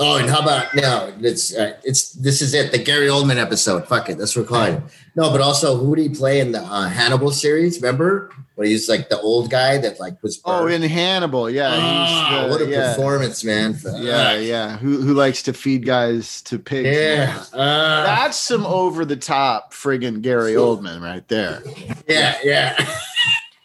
Oh, 0.00 0.16
and 0.16 0.30
how 0.30 0.40
about 0.40 0.74
no? 0.76 1.12
It's 1.20 1.52
uh, 1.54 1.74
it's 1.82 2.12
this 2.12 2.40
is 2.40 2.54
it. 2.54 2.70
The 2.70 2.78
Gary 2.78 3.08
Oldman 3.08 3.36
episode. 3.36 3.86
Fuck 3.88 4.08
it, 4.08 4.18
let's 4.18 4.36
record 4.36 4.74
it. 4.74 4.82
No, 5.16 5.30
but 5.32 5.40
also 5.40 5.76
who 5.76 5.96
did 5.96 6.02
he 6.02 6.08
play 6.16 6.38
in 6.38 6.52
the 6.52 6.60
uh, 6.60 6.88
Hannibal 6.88 7.32
series? 7.32 7.80
Remember 7.82 8.30
when 8.54 8.68
he's 8.68 8.88
like 8.88 9.08
the 9.08 9.18
old 9.20 9.50
guy 9.50 9.76
that 9.78 9.98
like 9.98 10.22
was. 10.22 10.40
Oh, 10.44 10.68
in 10.68 10.82
Hannibal. 10.82 11.50
Yeah. 11.50 11.70
Ah, 11.72 12.28
he's 12.30 12.42
the- 12.46 12.52
what 12.52 12.60
a 12.68 12.70
yeah, 12.70 12.94
performance, 12.94 13.42
man! 13.42 13.76
Yeah. 13.96 14.34
Yeah. 14.36 14.76
Who, 14.78 15.00
who 15.02 15.14
likes 15.14 15.42
to 15.44 15.52
feed 15.52 15.84
guys 15.84 16.42
to 16.42 16.60
pigs? 16.60 16.96
yeah, 16.96 17.42
uh, 17.52 18.04
That's 18.04 18.36
some 18.36 18.64
over 18.66 19.04
the 19.04 19.16
top 19.16 19.74
friggin' 19.74 20.22
Gary 20.22 20.52
Oldman 20.52 21.00
right 21.02 21.26
there. 21.26 21.60
yeah, 22.06 22.36
yeah. 22.44 23.00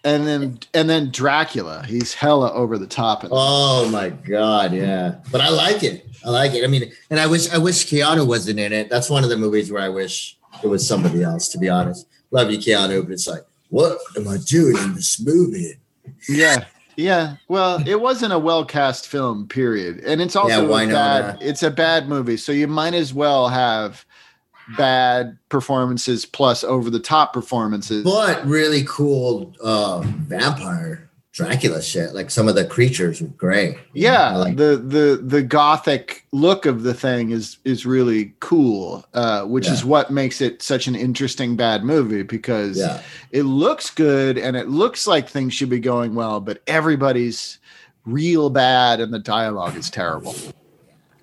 And 0.06 0.28
then 0.28 0.60
and 0.74 0.90
then 0.90 1.12
Dracula. 1.12 1.86
He's 1.88 2.14
hella 2.14 2.52
over 2.52 2.78
the 2.78 2.88
top. 2.88 3.26
Oh 3.32 3.90
my 3.90 4.10
god, 4.10 4.74
yeah. 4.74 5.16
But 5.32 5.42
I 5.42 5.50
like 5.50 5.84
it. 5.84 6.06
I 6.26 6.30
like 6.30 6.54
it. 6.54 6.64
I 6.64 6.68
mean, 6.68 6.92
and 7.10 7.20
I 7.20 7.28
wish 7.28 7.50
I 7.52 7.58
wish 7.58 7.86
Keanu 7.86 8.28
wasn't 8.28 8.60
in 8.60 8.74
it. 8.74 8.90
That's 8.90 9.10
one 9.10 9.24
of 9.24 9.30
the 9.30 9.38
movies 9.38 9.72
where 9.72 9.82
I 9.82 9.90
wish 9.90 10.38
it 10.62 10.68
was 10.68 10.86
somebody 10.86 11.24
else. 11.24 11.48
To 11.50 11.58
be 11.58 11.70
honest, 11.70 12.08
love 12.32 12.52
you, 12.52 12.58
Keanu, 12.58 13.04
but 13.04 13.14
it's 13.14 13.28
like, 13.28 13.44
what 13.70 13.98
am 14.18 14.28
I 14.28 14.38
doing 14.46 14.78
in 14.78 14.94
this 14.94 15.22
movie? 15.22 15.78
Yeah. 16.28 16.66
Yeah. 16.96 17.38
Well, 17.48 17.82
it 17.88 18.00
wasn't 18.00 18.34
a 18.34 18.40
well 18.40 18.66
cast 18.66 19.08
film, 19.08 19.48
period. 19.48 20.00
And 20.06 20.22
it's 20.22 20.36
also 20.36 20.68
Yeah, 20.70 20.84
a 20.84 20.88
bad 20.88 21.38
it's 21.42 21.64
a 21.64 21.72
bad 21.72 22.08
movie. 22.08 22.38
So 22.38 22.52
you 22.52 22.68
might 22.68 22.94
as 22.94 23.14
well 23.14 23.48
have 23.50 24.06
bad 24.78 25.38
performances 25.50 26.26
plus 26.26 26.64
over 26.64 26.90
the 26.90 27.00
top 27.00 27.34
performances. 27.34 28.04
But 28.04 28.46
really 28.46 28.84
cool 28.88 29.54
uh, 29.64 30.02
vampire 30.02 31.10
Dracula 31.32 31.82
shit. 31.82 32.14
Like 32.14 32.30
some 32.30 32.48
of 32.48 32.54
the 32.54 32.64
creatures 32.64 33.20
were 33.20 33.28
great. 33.30 33.76
yeah, 33.94 34.38
like- 34.38 34.56
the 34.56 34.78
the 34.78 35.20
the 35.24 35.42
gothic 35.42 36.28
look 36.32 36.68
of 36.68 36.84
the 36.84 36.94
thing 36.94 37.32
is 37.32 37.58
is 37.66 37.88
really 37.88 38.36
cool, 38.40 39.04
uh, 39.16 39.44
which 39.46 39.68
is 39.68 39.84
what 39.84 40.12
makes 40.12 40.42
it 40.42 40.62
such 40.62 40.86
an 40.86 40.96
interesting 40.96 41.56
bad 41.56 41.84
movie 41.84 42.22
because 42.22 42.78
Yeah. 42.78 43.02
it 43.32 43.44
looks 43.44 43.90
good 43.90 44.38
and 44.38 44.56
it 44.56 44.70
looks 44.70 45.08
like 45.08 45.28
things 45.28 45.56
should 45.56 45.70
be 45.72 45.80
going 45.80 46.14
well, 46.14 46.40
but 46.40 46.62
everybody's 46.68 47.58
real 48.06 48.52
bad 48.52 49.00
and 49.00 49.12
the 49.12 49.18
dialogue 49.18 49.76
is 49.76 49.90
terrible. 49.90 50.36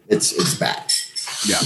It's 0.09 0.33
it's 0.33 0.57
bad. 0.57 0.93
Yeah. 1.47 1.61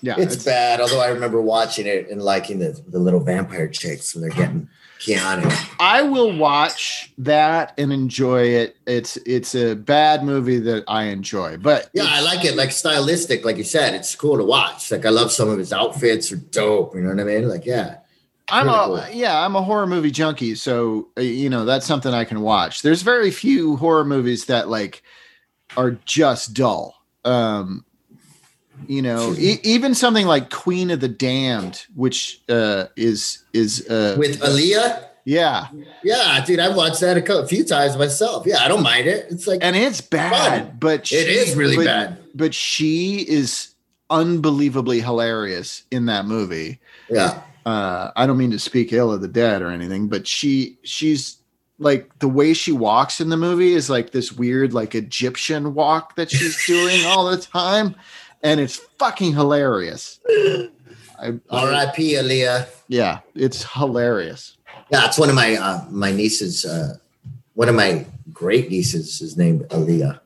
Yeah. 0.00 0.16
It's 0.18 0.44
bad. 0.44 0.80
Although 0.80 1.00
I 1.00 1.08
remember 1.08 1.40
watching 1.40 1.86
it 1.86 2.10
and 2.10 2.22
liking 2.22 2.58
the, 2.58 2.80
the 2.88 2.98
little 2.98 3.20
vampire 3.20 3.68
chicks 3.68 4.14
when 4.14 4.22
they're 4.22 4.30
getting 4.30 4.68
Keanu. 4.98 5.74
I 5.78 6.02
will 6.02 6.36
watch 6.36 7.12
that 7.18 7.74
and 7.78 7.92
enjoy 7.92 8.42
it. 8.48 8.76
It's 8.86 9.16
it's 9.18 9.54
a 9.54 9.74
bad 9.74 10.24
movie 10.24 10.58
that 10.60 10.84
I 10.88 11.04
enjoy, 11.04 11.58
but 11.58 11.90
Yeah, 11.92 12.06
I 12.06 12.20
like 12.22 12.44
it. 12.44 12.56
Like 12.56 12.72
stylistic, 12.72 13.44
like 13.44 13.56
you 13.56 13.64
said, 13.64 13.94
it's 13.94 14.14
cool 14.14 14.36
to 14.38 14.44
watch. 14.44 14.90
Like 14.90 15.04
I 15.04 15.10
love 15.10 15.32
some 15.32 15.48
of 15.48 15.58
his 15.58 15.72
outfits 15.72 16.32
are 16.32 16.36
dope. 16.36 16.94
You 16.94 17.02
know 17.02 17.10
what 17.10 17.20
I 17.20 17.24
mean? 17.24 17.48
Like 17.48 17.66
yeah, 17.66 17.98
I'm 18.48 18.66
really 18.66 19.00
a 19.00 19.04
cool. 19.04 19.14
yeah, 19.14 19.44
I'm 19.44 19.56
a 19.56 19.62
horror 19.62 19.86
movie 19.86 20.10
junkie, 20.10 20.54
so 20.54 21.08
uh, 21.18 21.20
you 21.20 21.50
know 21.50 21.64
that's 21.64 21.86
something 21.86 22.12
I 22.12 22.24
can 22.24 22.40
watch. 22.40 22.82
There's 22.82 23.02
very 23.02 23.30
few 23.30 23.76
horror 23.76 24.04
movies 24.04 24.46
that 24.46 24.68
like 24.68 25.02
are 25.76 25.92
just 26.04 26.54
dull. 26.54 26.94
Um, 27.24 27.84
you 28.86 29.02
know, 29.02 29.34
e- 29.38 29.60
even 29.62 29.94
something 29.94 30.26
like 30.26 30.50
Queen 30.50 30.90
of 30.90 31.00
the 31.00 31.08
Damned, 31.08 31.86
which 31.94 32.42
uh, 32.48 32.86
is 32.96 33.44
is 33.52 33.86
uh, 33.88 34.16
with 34.18 34.40
Aaliyah. 34.40 35.04
yeah, 35.24 35.68
Yeah, 36.04 36.44
dude, 36.44 36.60
I've 36.60 36.76
watched 36.76 37.00
that 37.00 37.16
a 37.16 37.22
couple, 37.22 37.42
a 37.42 37.48
few 37.48 37.64
times 37.64 37.96
myself. 37.96 38.46
Yeah, 38.46 38.58
I 38.60 38.68
don't 38.68 38.82
mind 38.82 39.06
it. 39.06 39.26
It's 39.30 39.46
like 39.46 39.60
and 39.62 39.74
it's 39.76 40.00
bad, 40.00 40.66
Fun. 40.68 40.76
but 40.78 41.10
it 41.12 41.28
is 41.28 41.54
really 41.56 41.76
but- 41.76 41.84
bad. 41.86 42.18
But 42.34 42.54
she 42.54 43.20
is 43.28 43.74
unbelievably 44.10 45.00
hilarious 45.00 45.82
in 45.90 46.06
that 46.06 46.26
movie. 46.26 46.78
Yeah, 47.10 47.42
uh 47.64 48.10
i 48.14 48.26
don't 48.26 48.36
mean 48.38 48.50
to 48.52 48.58
speak 48.58 48.92
ill 48.92 49.12
of 49.12 49.20
the 49.20 49.26
dead 49.28 49.60
or 49.62 49.70
anything 49.70 50.06
but 50.08 50.24
she 50.26 50.78
she's 50.84 51.38
like 51.80 52.16
the 52.20 52.28
way 52.28 52.52
she 52.54 52.70
walks 52.72 53.20
in 53.20 53.28
the 53.28 53.36
movie 53.36 53.72
is 53.74 53.90
like 53.90 54.10
this 54.12 54.30
weird 54.32 54.72
like 54.72 54.94
egyptian 54.94 55.74
walk 55.74 56.14
that 56.14 56.30
she's 56.30 56.64
doing 56.66 57.04
all 57.06 57.28
the 57.28 57.36
time 57.38 57.94
and 58.42 58.60
it's 58.60 58.76
fucking 58.98 59.32
hilarious 59.34 60.20
I, 61.18 61.34
R.I.P. 61.50 62.14
Aaliyah. 62.14 62.68
yeah 62.88 63.20
it's 63.34 63.64
hilarious 63.72 64.56
Yeah, 64.90 65.06
it's 65.06 65.18
one 65.18 65.28
of 65.30 65.34
my 65.34 65.56
uh, 65.56 65.84
my 65.90 66.12
nieces. 66.12 66.64
Uh, 66.64 66.98
one 67.54 67.68
of 67.68 67.74
my 67.74 68.04
great 68.32 68.70
nieces 68.70 69.20
is 69.20 69.36
named 69.36 69.62
Aaliyah. 69.70 70.20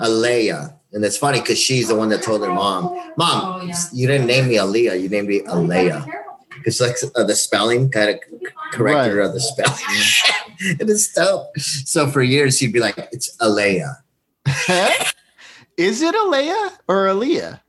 Alea. 0.00 0.74
And 0.92 1.04
it's 1.04 1.16
funny 1.16 1.40
because 1.40 1.58
she's 1.58 1.88
the 1.88 1.94
one 1.94 2.08
that 2.10 2.22
told 2.22 2.40
her 2.42 2.52
mom, 2.52 2.82
Mom, 3.16 3.36
Oh, 3.44 3.60
yeah. 3.64 3.74
you 3.92 4.06
didn't 4.06 4.26
name 4.26 4.48
me 4.48 4.56
Aaliyah, 4.56 5.00
you 5.00 5.08
named 5.08 5.28
me 5.28 5.40
Alea. 5.46 6.04
Because 6.56 6.80
like 6.80 6.96
uh, 7.14 7.24
the 7.24 7.34
spelling 7.36 7.88
kind 7.90 8.10
of 8.10 8.16
corrected 8.72 9.12
her 9.12 9.20
Right. 9.20 9.28
on 9.28 9.32
the 9.34 9.40
spelling. 9.40 10.76
it 10.80 10.88
is 10.90 11.08
dope. 11.14 11.56
So 11.94 12.08
for 12.08 12.22
years 12.22 12.58
she'd 12.58 12.72
be 12.74 12.80
like, 12.80 12.98
it's 13.12 13.28
Alea. 13.40 14.02
Is 15.76 16.02
it 16.02 16.14
Alea 16.14 16.72
or 16.88 17.06
Aaliyah? 17.06 17.60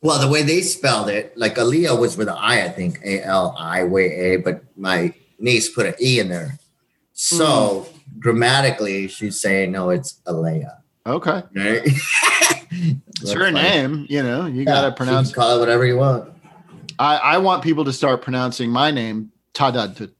Well, 0.00 0.20
the 0.20 0.28
way 0.28 0.42
they 0.42 0.60
spelled 0.60 1.08
it, 1.08 1.36
like 1.36 1.56
Aaliyah 1.56 1.98
was 1.98 2.16
with 2.16 2.28
an 2.28 2.36
I, 2.38 2.64
I 2.64 2.68
think, 2.68 3.00
A 3.04 3.24
L 3.24 3.54
I 3.58 3.84
way 3.84 4.04
A, 4.04 4.36
but 4.36 4.62
my 4.76 5.12
niece 5.38 5.68
put 5.68 5.86
an 5.86 5.94
E 6.00 6.20
in 6.20 6.28
there. 6.28 6.58
So 7.12 7.80
hmm. 7.80 8.20
grammatically, 8.20 9.08
she's 9.08 9.40
saying, 9.40 9.72
no, 9.72 9.90
it's 9.90 10.20
Alea. 10.26 10.78
okay 11.06 11.42
Right? 11.54 11.82
it's 12.70 13.32
her 13.32 13.50
name 13.50 14.06
you 14.08 14.22
know 14.22 14.46
you 14.46 14.64
gotta 14.64 14.92
pronounce 14.92 15.32
call 15.32 15.56
it 15.56 15.60
whatever 15.60 15.84
you 15.86 15.96
want. 15.96 16.30
I, 16.98 17.16
I 17.16 17.38
want 17.38 17.62
people 17.62 17.84
to 17.86 17.92
start 17.92 18.22
pronouncing 18.22 18.70
my 18.70 18.90
name 18.90 19.32
Tadad 19.54 20.12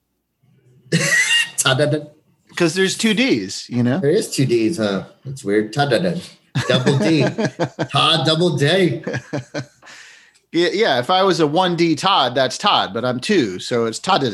Ta-da-da. 1.59 2.07
because 2.49 2.75
there's 2.75 2.97
two 2.97 3.15
d's 3.15 3.69
you 3.69 3.83
know 3.83 3.99
There 4.01 4.11
is 4.11 4.31
two 4.31 4.47
D's, 4.47 4.79
huh? 4.79 5.05
It's 5.25 5.45
weird. 5.45 5.73
Ta-da-da. 5.73 6.19
Double 6.67 6.99
D. 6.99 7.23
Ta 7.93 8.25
double 8.27 8.57
D. 8.57 9.03
Yeah, 10.53 10.69
yeah. 10.73 10.99
If 10.99 11.11
I 11.11 11.23
was 11.23 11.41
a 11.41 11.47
one 11.47 11.77
D 11.77 11.95
Todd, 11.95 12.35
that's 12.35 12.57
Todd, 12.59 12.93
but 12.95 13.05
I'm 13.05 13.21
two, 13.21 13.59
so 13.59 13.85
it's 13.87 13.99
Todd. 13.99 14.25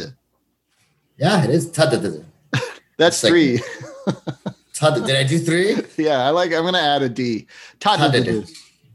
Yeah, 1.17 1.45
it 1.45 1.51
is. 1.51 1.71
Ta-da-da. 1.71 2.19
That's 2.99 3.23
It's 3.23 3.29
three. 3.29 3.61
Ta-da. 4.75 5.07
Did 5.07 5.15
I 5.17 5.23
do 5.23 5.39
three? 5.39 5.77
yeah, 5.97 6.27
I 6.27 6.31
like. 6.31 6.53
I'm 6.53 6.65
gonna 6.65 6.79
add 6.79 7.03
a 7.03 7.09
D. 7.09 7.47
Todd. 7.79 7.99
Ta-da-da. 8.01 8.43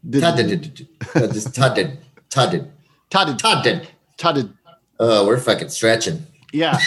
No, 0.04 1.28
Just 1.32 1.56
ta-da. 1.56 1.92
Ta-da. 2.30 2.60
Todd. 3.10 3.40
Ta-da. 3.40 3.80
Todd. 4.18 4.54
Oh, 5.00 5.26
we're 5.26 5.40
fucking 5.40 5.70
stretching. 5.70 6.26
Yeah. 6.52 6.78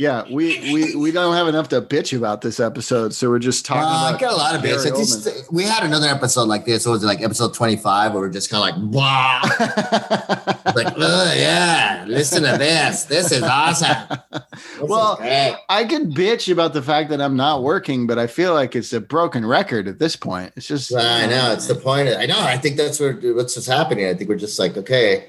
Yeah, 0.00 0.24
we, 0.30 0.72
we 0.72 0.96
we 0.96 1.12
don't 1.12 1.34
have 1.34 1.46
enough 1.46 1.68
to 1.68 1.82
bitch 1.82 2.16
about 2.16 2.40
this 2.40 2.58
episode, 2.58 3.12
so 3.12 3.28
we're 3.28 3.38
just 3.38 3.66
talking 3.66 3.82
Uh, 3.82 3.86
I 3.86 4.08
about. 4.08 4.20
got 4.20 4.32
a 4.32 4.36
lot 4.36 4.54
of. 4.54 4.62
Gary 4.62 4.78
Like 4.78 4.94
this- 4.94 5.46
we 5.52 5.62
had 5.62 5.84
another 5.84 6.06
episode 6.06 6.44
like 6.44 6.64
this. 6.64 6.86
What 6.86 6.92
was 6.92 7.02
it 7.02 7.06
like 7.06 7.20
episode 7.20 7.52
25 7.52 8.14
where 8.14 8.22
we're 8.22 8.30
just 8.30 8.48
kind 8.48 8.70
of 8.74 8.82
like, 8.82 8.94
wow. 8.94 9.40
like, 10.74 10.94
oh, 10.96 11.34
yeah, 11.36 12.06
listen 12.08 12.44
to 12.44 12.56
this. 12.56 13.04
This 13.04 13.30
is 13.30 13.42
awesome. 13.42 13.94
This 14.32 14.78
Well, 14.80 15.16
great. 15.16 15.56
I 15.68 15.84
can 15.84 16.10
bitch 16.10 16.50
about 16.50 16.72
the 16.72 16.80
fact 16.80 17.10
that 17.10 17.20
I'm 17.20 17.36
not 17.36 17.62
working, 17.62 18.06
but 18.06 18.18
I 18.18 18.26
feel 18.26 18.54
like 18.54 18.74
it's 18.74 18.94
a 18.94 19.02
broken 19.02 19.44
record 19.44 19.86
at 19.86 19.98
this 19.98 20.16
point. 20.16 20.54
It's 20.56 20.66
just 20.66 20.94
I 20.94 21.26
know 21.26 21.52
it's 21.52 21.66
the 21.66 21.74
point. 21.74 22.08
Of, 22.08 22.16
I 22.18 22.24
know. 22.24 22.40
I 22.40 22.56
think 22.56 22.78
that's 22.78 22.98
where 23.00 23.12
what's 23.34 23.54
what's 23.54 23.66
happening. 23.66 24.06
I 24.06 24.14
think 24.14 24.30
we're 24.30 24.36
just 24.36 24.58
like, 24.58 24.78
okay, 24.78 25.26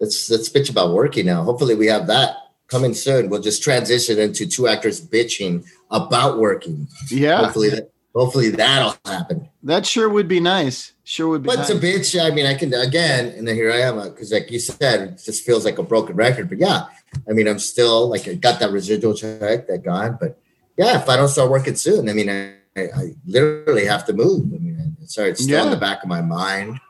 let's 0.00 0.30
let's 0.30 0.48
bitch 0.48 0.70
about 0.70 0.94
working 0.94 1.26
now. 1.26 1.42
Hopefully, 1.42 1.74
we 1.74 1.88
have 1.88 2.06
that 2.06 2.36
coming 2.72 2.94
soon. 2.94 3.28
We'll 3.28 3.42
just 3.42 3.62
transition 3.62 4.18
into 4.18 4.46
two 4.46 4.66
actors 4.66 5.00
bitching 5.00 5.64
about 5.90 6.38
working. 6.38 6.88
yeah, 7.10 7.36
Hopefully, 7.44 7.68
that 7.68 7.92
hopefully 8.14 8.48
that'll 8.50 8.96
happen. 9.04 9.48
that 9.62 9.86
sure 9.86 10.08
would 10.08 10.26
be 10.26 10.40
nice. 10.40 10.92
Sure 11.04 11.28
would 11.28 11.42
be. 11.42 11.48
But 11.48 11.58
nice. 11.58 11.68
to 11.68 11.74
bitch, 11.74 12.20
I 12.20 12.34
mean, 12.34 12.46
I 12.46 12.54
can 12.54 12.72
again, 12.72 13.26
and 13.36 13.46
then 13.46 13.54
here 13.54 13.70
I 13.70 13.82
am 13.82 13.98
uh, 13.98 14.08
because, 14.08 14.32
like 14.32 14.50
you 14.50 14.58
said, 14.58 15.00
it 15.00 15.22
just 15.22 15.44
feels 15.44 15.64
like 15.64 15.78
a 15.78 15.82
broken 15.82 16.16
record. 16.16 16.48
But 16.48 16.58
yeah, 16.58 16.86
I 17.28 17.32
mean, 17.32 17.46
I'm 17.46 17.58
still 17.58 18.08
like 18.08 18.26
I 18.26 18.34
got 18.34 18.58
that 18.60 18.72
residual 18.72 19.14
check 19.14 19.68
that 19.68 19.82
gone. 19.84 20.16
But 20.18 20.40
yeah, 20.78 21.00
if 21.00 21.08
I 21.08 21.16
don't 21.16 21.28
start 21.28 21.50
working 21.50 21.76
soon, 21.76 22.08
I 22.08 22.14
mean, 22.14 22.30
I, 22.30 22.54
I, 22.76 23.14
literally 23.26 23.84
have 23.84 24.06
to 24.06 24.14
move. 24.14 24.46
I 24.54 24.58
mean, 24.58 24.96
sorry, 25.04 25.30
it's 25.30 25.44
still 25.44 25.64
in 25.64 25.70
the 25.70 25.76
back 25.76 26.02
of 26.02 26.08
my 26.08 26.22
mind. 26.22 26.80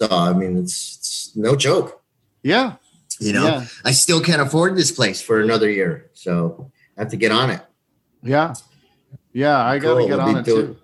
So 0.00 0.08
I 0.10 0.32
mean, 0.32 0.58
it's, 0.58 0.96
it's 0.96 1.36
no 1.36 1.56
joke. 1.56 2.02
Yeah. 2.42 2.74
You 3.20 3.32
know, 3.32 3.44
Yeah. 3.46 3.66
I 3.84 3.92
still 3.92 4.20
can't 4.20 4.42
afford 4.42 4.76
this 4.76 4.90
place 4.92 5.20
for 5.22 5.40
another 5.40 5.70
year, 5.70 6.10
so 6.12 6.70
I 6.96 7.02
have 7.02 7.10
to 7.10 7.16
get 7.16 7.32
on 7.32 7.50
it. 7.50 7.60
Yeah. 8.22 8.54
Yeah. 9.32 9.58
I 9.64 9.78
got 9.78 9.94
to 9.94 10.00
Cool, 10.00 10.08
get 10.08 10.18
on 10.20 10.36
it 10.38 10.44
too. 10.44 10.76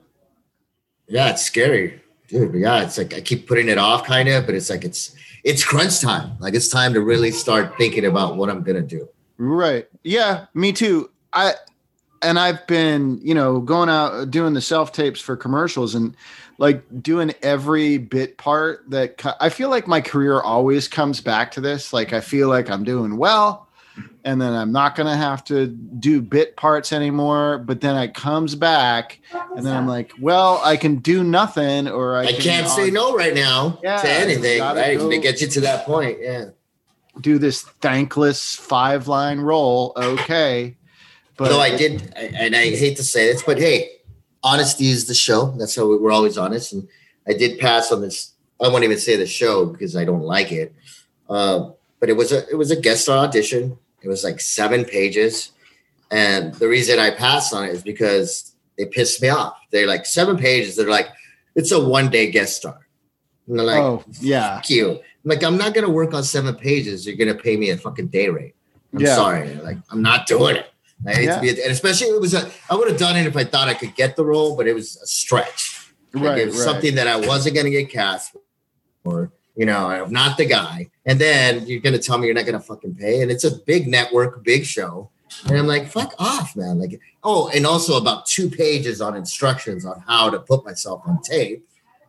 Yeah, 1.08 1.30
it's 1.30 1.42
scary, 1.42 2.00
dude. 2.28 2.54
Yeah, 2.54 2.82
it's 2.82 2.96
like 2.96 3.12
I 3.14 3.20
keep 3.20 3.46
putting 3.46 3.68
it 3.68 3.76
off, 3.78 4.04
kind 4.06 4.28
of, 4.28 4.46
but 4.46 4.54
it's 4.54 4.70
like 4.70 4.84
it's 4.84 5.14
it's 5.44 5.64
crunch 5.64 6.00
time. 6.00 6.38
Like 6.38 6.54
it's 6.54 6.68
time 6.68 6.94
to 6.94 7.00
really 7.02 7.30
start 7.32 7.76
thinking 7.76 8.06
about 8.06 8.36
what 8.36 8.48
I'm 8.48 8.62
gonna 8.62 8.80
do. 8.82 9.08
Right. 9.36 9.88
Yeah, 10.04 10.46
me 10.54 10.72
too. 10.72 11.10
I 11.32 11.54
and 12.22 12.38
I've 12.38 12.66
been, 12.66 13.20
you 13.22 13.34
know, 13.34 13.60
going 13.60 13.88
out 13.88 14.30
doing 14.30 14.54
the 14.54 14.60
self 14.60 14.92
tapes 14.92 15.20
for 15.20 15.36
commercials 15.36 15.94
and 15.94 16.16
like 16.58 16.84
doing 17.02 17.32
every 17.42 17.98
bit 17.98 18.38
part 18.38 18.88
that 18.90 19.18
co- 19.18 19.34
I 19.40 19.48
feel 19.48 19.68
like 19.68 19.86
my 19.86 20.00
career 20.00 20.40
always 20.40 20.88
comes 20.88 21.20
back 21.20 21.50
to 21.52 21.60
this. 21.60 21.92
Like 21.92 22.12
I 22.12 22.20
feel 22.20 22.48
like 22.48 22.70
I'm 22.70 22.84
doing 22.84 23.16
well 23.16 23.68
and 24.24 24.40
then 24.40 24.52
I'm 24.52 24.72
not 24.72 24.94
going 24.94 25.08
to 25.08 25.16
have 25.16 25.42
to 25.44 25.66
do 25.66 26.22
bit 26.22 26.56
parts 26.56 26.92
anymore, 26.92 27.58
but 27.58 27.80
then 27.80 27.96
it 27.96 28.14
comes 28.14 28.54
back 28.54 29.20
and 29.56 29.66
then 29.66 29.76
I'm 29.76 29.88
like, 29.88 30.12
well, 30.20 30.60
I 30.64 30.76
can 30.76 30.96
do 30.96 31.24
nothing 31.24 31.88
or 31.88 32.16
I, 32.16 32.24
I, 32.24 32.32
can 32.32 32.40
can't 32.40 32.68
say 32.68 32.90
no 32.90 33.14
right 33.16 33.34
now 33.34 33.78
Yeah, 33.82 33.96
to 33.98 34.08
anything, 34.08 34.60
right? 34.60 34.98
go. 34.98 35.10
To 35.10 35.18
get 35.18 35.40
you 35.40 35.48
to 35.48 35.60
that 35.62 35.84
point, 35.84 36.18
yeah. 36.20 36.46
do 37.20 37.38
this 37.38 37.62
thankless 37.62 38.54
five 38.54 39.08
line 39.08 39.40
role. 39.40 39.92
Okay. 39.96 40.76
But 41.42 41.48
Though 41.50 41.60
I 41.60 41.76
did, 41.76 42.12
and 42.16 42.54
I 42.54 42.70
hate 42.70 42.96
to 42.98 43.04
say 43.04 43.32
this, 43.32 43.42
but 43.42 43.58
hey, 43.58 43.90
honesty 44.42 44.88
is 44.90 45.06
the 45.06 45.14
show. 45.14 45.46
That's 45.58 45.74
how 45.74 45.86
we, 45.86 45.96
we're 45.98 46.12
always 46.12 46.38
honest. 46.38 46.72
And 46.72 46.88
I 47.26 47.32
did 47.32 47.58
pass 47.58 47.90
on 47.92 48.00
this. 48.00 48.32
I 48.60 48.68
won't 48.68 48.84
even 48.84 48.98
say 48.98 49.16
the 49.16 49.26
show 49.26 49.66
because 49.66 49.96
I 49.96 50.04
don't 50.04 50.22
like 50.22 50.52
it. 50.52 50.74
Uh, 51.28 51.70
but 52.00 52.08
it 52.08 52.16
was 52.16 52.32
a 52.32 52.48
it 52.50 52.56
was 52.56 52.70
a 52.70 52.76
guest 52.76 53.02
star 53.04 53.18
audition. 53.24 53.78
It 54.02 54.08
was 54.08 54.24
like 54.24 54.40
seven 54.40 54.84
pages, 54.84 55.52
and 56.10 56.52
the 56.54 56.68
reason 56.68 56.98
I 56.98 57.10
passed 57.10 57.54
on 57.54 57.64
it 57.64 57.70
is 57.70 57.82
because 57.82 58.52
they 58.76 58.86
pissed 58.86 59.22
me 59.22 59.28
off. 59.28 59.56
They're 59.70 59.86
like 59.86 60.06
seven 60.06 60.36
pages. 60.36 60.76
They're 60.76 60.88
like, 60.88 61.08
it's 61.54 61.70
a 61.72 61.80
one 61.82 62.10
day 62.10 62.30
guest 62.30 62.56
star. 62.56 62.78
And 63.46 63.58
they're 63.58 63.66
like, 63.66 63.78
oh, 63.78 64.04
yeah. 64.20 64.56
fuck 64.56 64.70
you. 64.70 64.90
I'm 64.92 64.98
like, 65.24 65.42
I'm 65.44 65.56
not 65.56 65.74
gonna 65.74 65.90
work 65.90 66.14
on 66.14 66.24
seven 66.24 66.54
pages. 66.56 67.06
You're 67.06 67.16
gonna 67.16 67.34
pay 67.34 67.56
me 67.56 67.70
a 67.70 67.76
fucking 67.76 68.08
day 68.08 68.28
rate. 68.28 68.54
I'm 68.92 69.00
Yeah. 69.00 69.14
sorry. 69.14 69.54
Like, 69.54 69.78
I'm 69.90 70.02
not 70.02 70.26
doing 70.26 70.56
it. 70.56 70.71
I 71.06 71.14
hate 71.14 71.24
Yeah. 71.24 71.34
to 71.36 71.40
be, 71.40 71.48
and 71.50 71.72
especially 71.72 72.08
it 72.08 72.20
was 72.20 72.34
a. 72.34 72.50
I 72.70 72.74
would 72.74 72.88
have 72.88 72.98
done 72.98 73.16
it 73.16 73.26
if 73.26 73.36
I 73.36 73.44
thought 73.44 73.68
I 73.68 73.74
could 73.74 73.94
get 73.94 74.16
the 74.16 74.24
role, 74.24 74.56
but 74.56 74.66
it 74.66 74.74
was 74.74 74.96
a 75.02 75.06
stretch. 75.06 75.92
Like, 76.12 76.24
Right. 76.24 76.38
it 76.38 76.46
was 76.46 76.56
right. 76.56 76.64
something 76.64 76.94
that 76.96 77.06
I 77.08 77.16
wasn't 77.16 77.56
gonna 77.56 77.70
get 77.70 77.90
cast 77.90 78.36
for. 79.02 79.32
You 79.56 79.66
know, 79.66 79.86
I'm 79.86 80.12
not 80.12 80.38
the 80.38 80.46
guy. 80.46 80.88
And 81.04 81.18
then 81.18 81.66
you're 81.66 81.80
gonna 81.80 81.98
tell 81.98 82.16
me 82.18 82.26
you're 82.26 82.34
not 82.34 82.46
gonna 82.46 82.60
fucking 82.60 82.94
pay, 82.94 83.20
and 83.22 83.30
it's 83.30 83.44
a 83.44 83.56
big 83.66 83.86
network, 83.88 84.42
big 84.44 84.64
show. 84.64 85.10
And 85.46 85.56
I'm 85.58 85.66
like, 85.66 85.88
fuck 85.88 86.14
off, 86.18 86.54
man. 86.56 86.78
Like, 86.78 87.00
oh, 87.24 87.48
and 87.48 87.66
also 87.66 87.96
about 87.96 88.26
two 88.26 88.50
pages 88.50 89.00
on 89.00 89.16
instructions 89.16 89.84
on 89.86 90.02
how 90.06 90.28
to 90.30 90.38
put 90.38 90.64
myself 90.64 91.02
on 91.06 91.20
tape. 91.22 91.66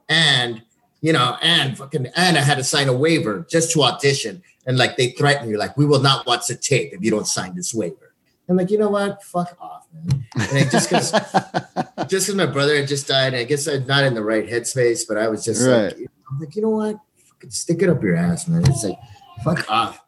And 0.10 0.62
you 1.02 1.12
know, 1.12 1.38
and 1.42 1.78
fucking, 1.78 2.08
and 2.16 2.38
I 2.38 2.42
had 2.42 2.58
to 2.58 2.64
sign 2.64 2.88
a 2.88 2.94
waiver 2.94 3.46
just 3.50 3.72
to 3.72 3.84
audition. 3.84 4.42
And 4.66 4.78
like 4.78 4.96
they 4.96 5.10
threatened 5.12 5.50
you, 5.50 5.58
like, 5.58 5.76
we 5.76 5.86
will 5.86 6.00
not 6.00 6.26
watch 6.26 6.48
the 6.48 6.56
tape 6.56 6.94
if 6.94 7.02
you 7.04 7.12
don't 7.12 7.28
sign 7.28 7.56
this 7.56 7.74
waiver. 7.74 8.03
I'm 8.50 8.58
like, 8.58 8.72
you 8.72 8.78
know 8.78 8.90
what? 8.90 9.24
Fuck 9.24 9.58
off, 9.60 9.88
man. 9.94 10.26
And 10.36 10.58
it 10.58 10.70
just 10.70 10.90
because 10.90 11.12
just 12.10 12.28
because 12.28 12.36
my 12.36 12.46
brother 12.46 12.76
had 12.76 12.88
just 12.88 13.08
died, 13.08 13.34
I 13.34 13.44
guess 13.44 13.68
I'm 13.68 13.86
not 13.88 14.04
in 14.04 14.14
the 14.14 14.24
right 14.24 14.48
headspace, 14.48 15.08
but 15.08 15.18
I 15.18 15.30
was 15.30 15.46
just 15.46 15.62
like, 15.62 15.98
I'm 16.30 16.40
like, 16.40 16.56
you 16.56 16.62
know 16.62 16.70
what? 16.70 16.98
Fucking 17.16 17.52
stick 17.52 17.82
it 17.82 17.90
up 17.90 18.04
your 18.04 18.16
ass, 18.16 18.48
man. 18.48 18.64
It's 18.66 18.84
like, 18.84 18.98
fuck 19.44 19.70
off. 19.70 20.02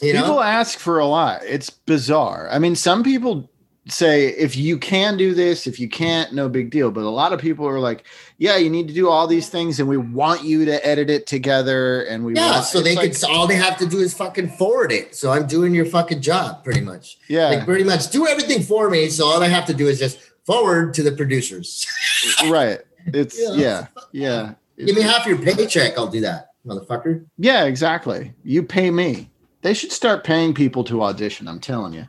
You 0.00 0.14
know? 0.14 0.22
people 0.22 0.42
ask 0.42 0.78
for 0.78 0.98
a 0.98 1.06
lot. 1.06 1.42
It's 1.44 1.70
bizarre. 1.70 2.48
I 2.50 2.58
mean, 2.58 2.76
some 2.76 3.02
people 3.02 3.50
say 3.88 4.28
if 4.28 4.56
you 4.56 4.78
can 4.78 5.16
do 5.16 5.34
this, 5.34 5.66
if 5.66 5.78
you 5.80 5.88
can't, 5.88 6.32
no 6.32 6.48
big 6.48 6.70
deal. 6.70 6.90
But 6.90 7.04
a 7.04 7.08
lot 7.10 7.32
of 7.32 7.40
people 7.40 7.66
are 7.66 7.78
like, 7.80 8.04
yeah, 8.38 8.56
you 8.56 8.70
need 8.70 8.88
to 8.88 8.94
do 8.94 9.08
all 9.08 9.26
these 9.26 9.48
things, 9.48 9.80
and 9.80 9.88
we 9.88 9.96
want 9.96 10.44
you 10.44 10.64
to 10.66 10.86
edit 10.86 11.10
it 11.10 11.26
together, 11.26 12.02
and 12.04 12.24
we 12.24 12.34
yeah, 12.34 12.50
want, 12.52 12.64
so 12.66 12.80
they 12.80 12.94
it's 12.96 13.20
could 13.24 13.30
all 13.30 13.46
they 13.46 13.56
have 13.56 13.76
to 13.78 13.86
do 13.86 13.98
is 13.98 14.14
fucking 14.14 14.48
forward 14.50 14.92
it. 14.92 15.14
So 15.14 15.32
I'm 15.32 15.46
doing 15.46 15.74
your 15.74 15.86
fucking 15.86 16.20
job 16.20 16.64
pretty 16.64 16.80
much. 16.80 17.18
yeah, 17.28 17.48
Like 17.48 17.64
pretty 17.64 17.84
much 17.84 18.10
do 18.10 18.26
everything 18.26 18.62
for 18.62 18.88
me. 18.90 19.08
So 19.08 19.26
all 19.26 19.42
I 19.42 19.48
have 19.48 19.64
to 19.66 19.74
do 19.74 19.88
is 19.88 19.98
just 19.98 20.18
forward 20.46 20.94
to 20.94 21.02
the 21.02 21.12
producers. 21.12 21.86
right. 22.48 22.80
It's 23.06 23.38
Yeah. 23.56 23.86
yeah, 24.12 24.52
yeah, 24.76 24.86
Give 24.86 24.94
me 24.96 25.02
half 25.02 25.26
your 25.26 25.38
paycheck, 25.38 25.96
I'll 25.98 26.08
do 26.08 26.20
that, 26.20 26.50
motherfucker. 26.66 27.24
yeah, 27.38 27.64
exactly. 27.64 28.34
You 28.44 28.62
pay 28.62 28.90
me. 28.90 29.30
They 29.62 29.74
should 29.74 29.90
start 29.92 30.22
paying 30.24 30.54
people 30.54 30.84
to 30.84 31.02
audition. 31.02 31.48
I'm 31.48 31.58
telling 31.58 31.92
you. 31.92 32.06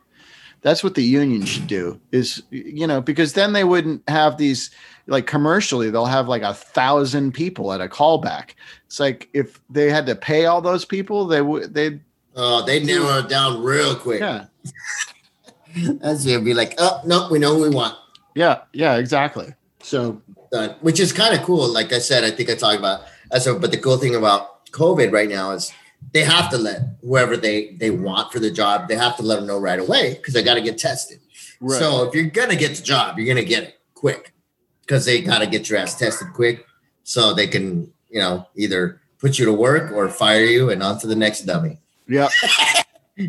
That's 0.62 0.84
what 0.84 0.95
the 0.95 1.03
union 1.03 1.45
should 1.45 1.68
do. 1.68 1.99
Is 2.12 2.43
you 2.51 2.86
know 2.88 3.01
because 3.01 3.34
then 3.34 3.53
they 3.53 3.64
wouldn't 3.64 4.07
have 4.10 4.38
these 4.38 4.72
like 5.07 5.26
commercially. 5.28 5.89
They'll 5.89 6.05
have 6.05 6.28
like 6.28 6.41
a 6.41 6.53
thousand 6.53 7.34
people 7.34 7.72
at 7.74 7.82
a 7.82 7.88
callback. 7.88 8.51
It's 8.86 8.99
like 8.99 9.30
if 9.34 9.60
they 9.70 9.89
had 9.89 10.05
to 10.07 10.16
pay 10.16 10.45
all 10.45 10.62
those 10.62 10.86
people, 10.86 11.26
they 11.26 11.41
would 11.41 11.74
they 11.74 11.99
Oh, 12.36 12.64
they 12.66 12.82
narrow 12.84 13.20
it 13.20 13.28
down 13.30 13.62
real 13.64 13.95
quick. 13.95 14.20
yeah 14.22 14.45
That's 15.76 16.26
it. 16.26 16.43
Be 16.43 16.53
like, 16.53 16.76
oh 16.78 17.01
no, 17.05 17.28
we 17.32 17.39
know 17.39 17.57
we 17.57 17.70
want. 17.70 17.95
yeah 18.36 18.62
yeah 18.74 18.95
exactly. 18.97 19.53
So 19.82 20.22
done, 20.51 20.76
which 20.82 20.99
is 20.99 21.14
kind 21.14 21.38
of 21.38 21.43
cool. 21.45 21.68
Like 21.72 21.93
I 21.93 21.99
said, 21.99 22.24
I 22.24 22.32
think 22.32 22.49
I 22.49 22.55
talked 22.55 22.80
about 22.80 23.01
a, 23.32 23.53
but 23.53 23.72
the 23.72 23.78
cool 23.78 23.97
thing 23.97 24.16
about 24.16 24.66
COVID 24.72 25.12
right 25.12 25.30
now 25.30 25.51
is 25.51 25.72
they 26.14 26.24
have 26.24 26.50
to 26.52 26.58
let 26.58 26.82
whoever 27.02 27.38
they 27.38 27.74
they 27.74 27.91
want 27.91 28.32
for 28.32 28.39
the 28.39 28.52
job, 28.52 28.88
they 28.88 28.95
have 28.95 29.16
to 29.18 29.24
let 29.24 29.38
them 29.38 29.47
know 29.47 29.60
right 29.60 29.80
away 29.80 30.16
because 30.16 30.34
they 30.34 30.43
got 30.43 30.56
to 30.56 30.62
get 30.62 30.78
tested. 30.78 31.20
right. 31.60 31.80
So 31.80 32.04
if 32.04 32.14
you're 32.16 32.26
gonna 32.30 32.56
get 32.56 32.76
the 32.76 32.84
job, 32.84 33.18
you're 33.18 33.28
gonna 33.28 33.45
get 33.45 33.64
it 33.64 33.76
quick 33.93 34.34
because 34.82 35.06
they 35.06 35.22
got 35.22 35.39
to 35.39 35.47
get 35.47 35.70
your 35.70 35.78
ass 35.78 35.97
tested 36.00 36.30
quick 36.34 36.66
so 37.04 37.34
they 37.34 37.47
can 37.47 37.91
you 38.10 38.20
know 38.20 38.47
either 38.56 39.02
put 39.20 39.38
you 39.38 39.45
to 39.45 39.54
work 39.54 39.91
or 39.91 40.10
fire 40.10 40.43
you 40.45 40.70
and 40.72 40.82
on 40.82 40.97
to 41.00 41.08
the 41.08 41.16
next 41.16 41.41
dummy. 41.41 41.78
Yeah. 42.08 42.30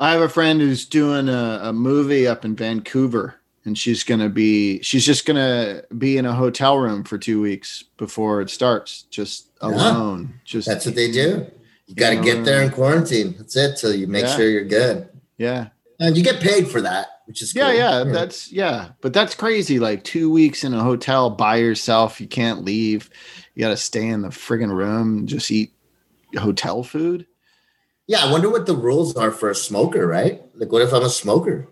I 0.00 0.12
have 0.12 0.22
a 0.22 0.28
friend 0.28 0.60
who's 0.60 0.84
doing 0.86 1.28
a, 1.28 1.60
a 1.64 1.72
movie 1.72 2.26
up 2.26 2.44
in 2.44 2.54
Vancouver, 2.54 3.34
and 3.64 3.76
she's 3.76 4.04
gonna 4.04 4.28
be 4.28 4.80
she's 4.82 5.04
just 5.04 5.26
gonna 5.26 5.82
be 5.98 6.16
in 6.18 6.24
a 6.26 6.32
hotel 6.32 6.78
room 6.78 7.04
for 7.04 7.18
two 7.18 7.40
weeks 7.40 7.84
before 7.96 8.40
it 8.40 8.50
starts, 8.50 9.02
just 9.10 9.50
Yeah. 9.60 9.68
alone. 9.68 10.40
Just 10.44 10.68
That's 10.68 10.86
what 10.86 10.94
they 10.94 11.10
do. 11.10 11.46
You 11.88 11.94
got 11.94 12.10
to 12.10 12.16
know, 12.16 12.22
get 12.22 12.44
there 12.44 12.62
in 12.62 12.70
quarantine. 12.70 13.34
That's 13.36 13.56
it. 13.56 13.76
Till 13.78 13.94
you 13.94 14.06
make 14.06 14.24
Yeah. 14.24 14.36
sure 14.36 14.48
you're 14.48 14.64
good, 14.64 15.08
yeah. 15.38 15.68
and 15.98 16.16
you 16.16 16.22
get 16.22 16.38
paid 16.40 16.68
for 16.68 16.82
that, 16.82 17.06
which 17.26 17.40
is 17.42 17.54
Yeah, 17.54 17.70
cool. 17.70 17.76
yeah, 17.78 18.04
that's 18.04 18.52
yeah, 18.52 18.90
but 19.00 19.12
that's 19.12 19.34
crazy. 19.34 19.78
Like 19.78 20.04
two 20.04 20.30
weeks 20.30 20.64
in 20.64 20.74
a 20.74 20.82
hotel 20.82 21.30
by 21.30 21.56
yourself, 21.56 22.20
you 22.20 22.28
can't 22.28 22.62
leave. 22.64 23.08
You 23.54 23.62
got 23.62 23.70
to 23.70 23.76
stay 23.76 24.06
in 24.06 24.20
the 24.22 24.28
friggin' 24.28 24.70
room, 24.70 25.18
and 25.18 25.28
just 25.28 25.50
eat 25.50 25.72
hotel 26.36 26.82
food. 26.82 27.26
Yeah, 28.06 28.24
I 28.24 28.30
wonder 28.30 28.48
what 28.50 28.66
the 28.66 28.76
rules 28.76 29.16
are 29.16 29.30
for 29.30 29.50
a 29.50 29.54
smoker, 29.54 30.06
right? 30.06 30.42
Like, 30.54 30.70
what 30.70 30.82
if 30.82 30.92
I'm 30.92 31.02
a 31.02 31.10
smoker? 31.10 31.68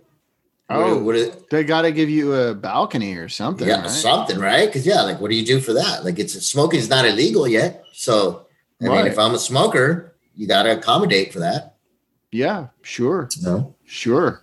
Oh, 0.69 0.99
what, 0.99 1.15
is, 1.15 1.31
they 1.51 1.63
got 1.63 1.83
to 1.83 1.93
give 1.93 2.11
you 2.11 2.35
a 2.35 2.53
balcony 2.53 3.15
or 3.15 3.29
something. 3.29 3.69
yeah, 3.69 3.83
right? 3.83 3.89
something, 3.91 4.39
right? 4.41 4.67
Because 4.67 4.85
yeah, 4.85 5.03
like, 5.03 5.21
what 5.21 5.31
do 5.31 5.37
you 5.37 5.47
do 5.47 5.61
for 5.61 5.73
that? 5.75 6.05
Like, 6.05 6.19
it's 6.19 6.35
smoking 6.45 6.81
is 6.81 6.89
not 6.89 7.05
illegal 7.07 7.47
yet, 7.47 7.85
so 7.93 8.47
I 8.83 8.89
mean, 8.89 9.07
if 9.07 9.17
I'm 9.19 9.33
a 9.33 9.39
smoker, 9.39 10.06
you 10.37 10.47
got 10.47 10.65
to 10.65 10.79
accommodate 10.79 11.33
for 11.33 11.41
that. 11.41 11.77
yeah, 12.31 12.69
sure, 12.83 13.29
No, 13.43 13.75
sure. 13.85 14.43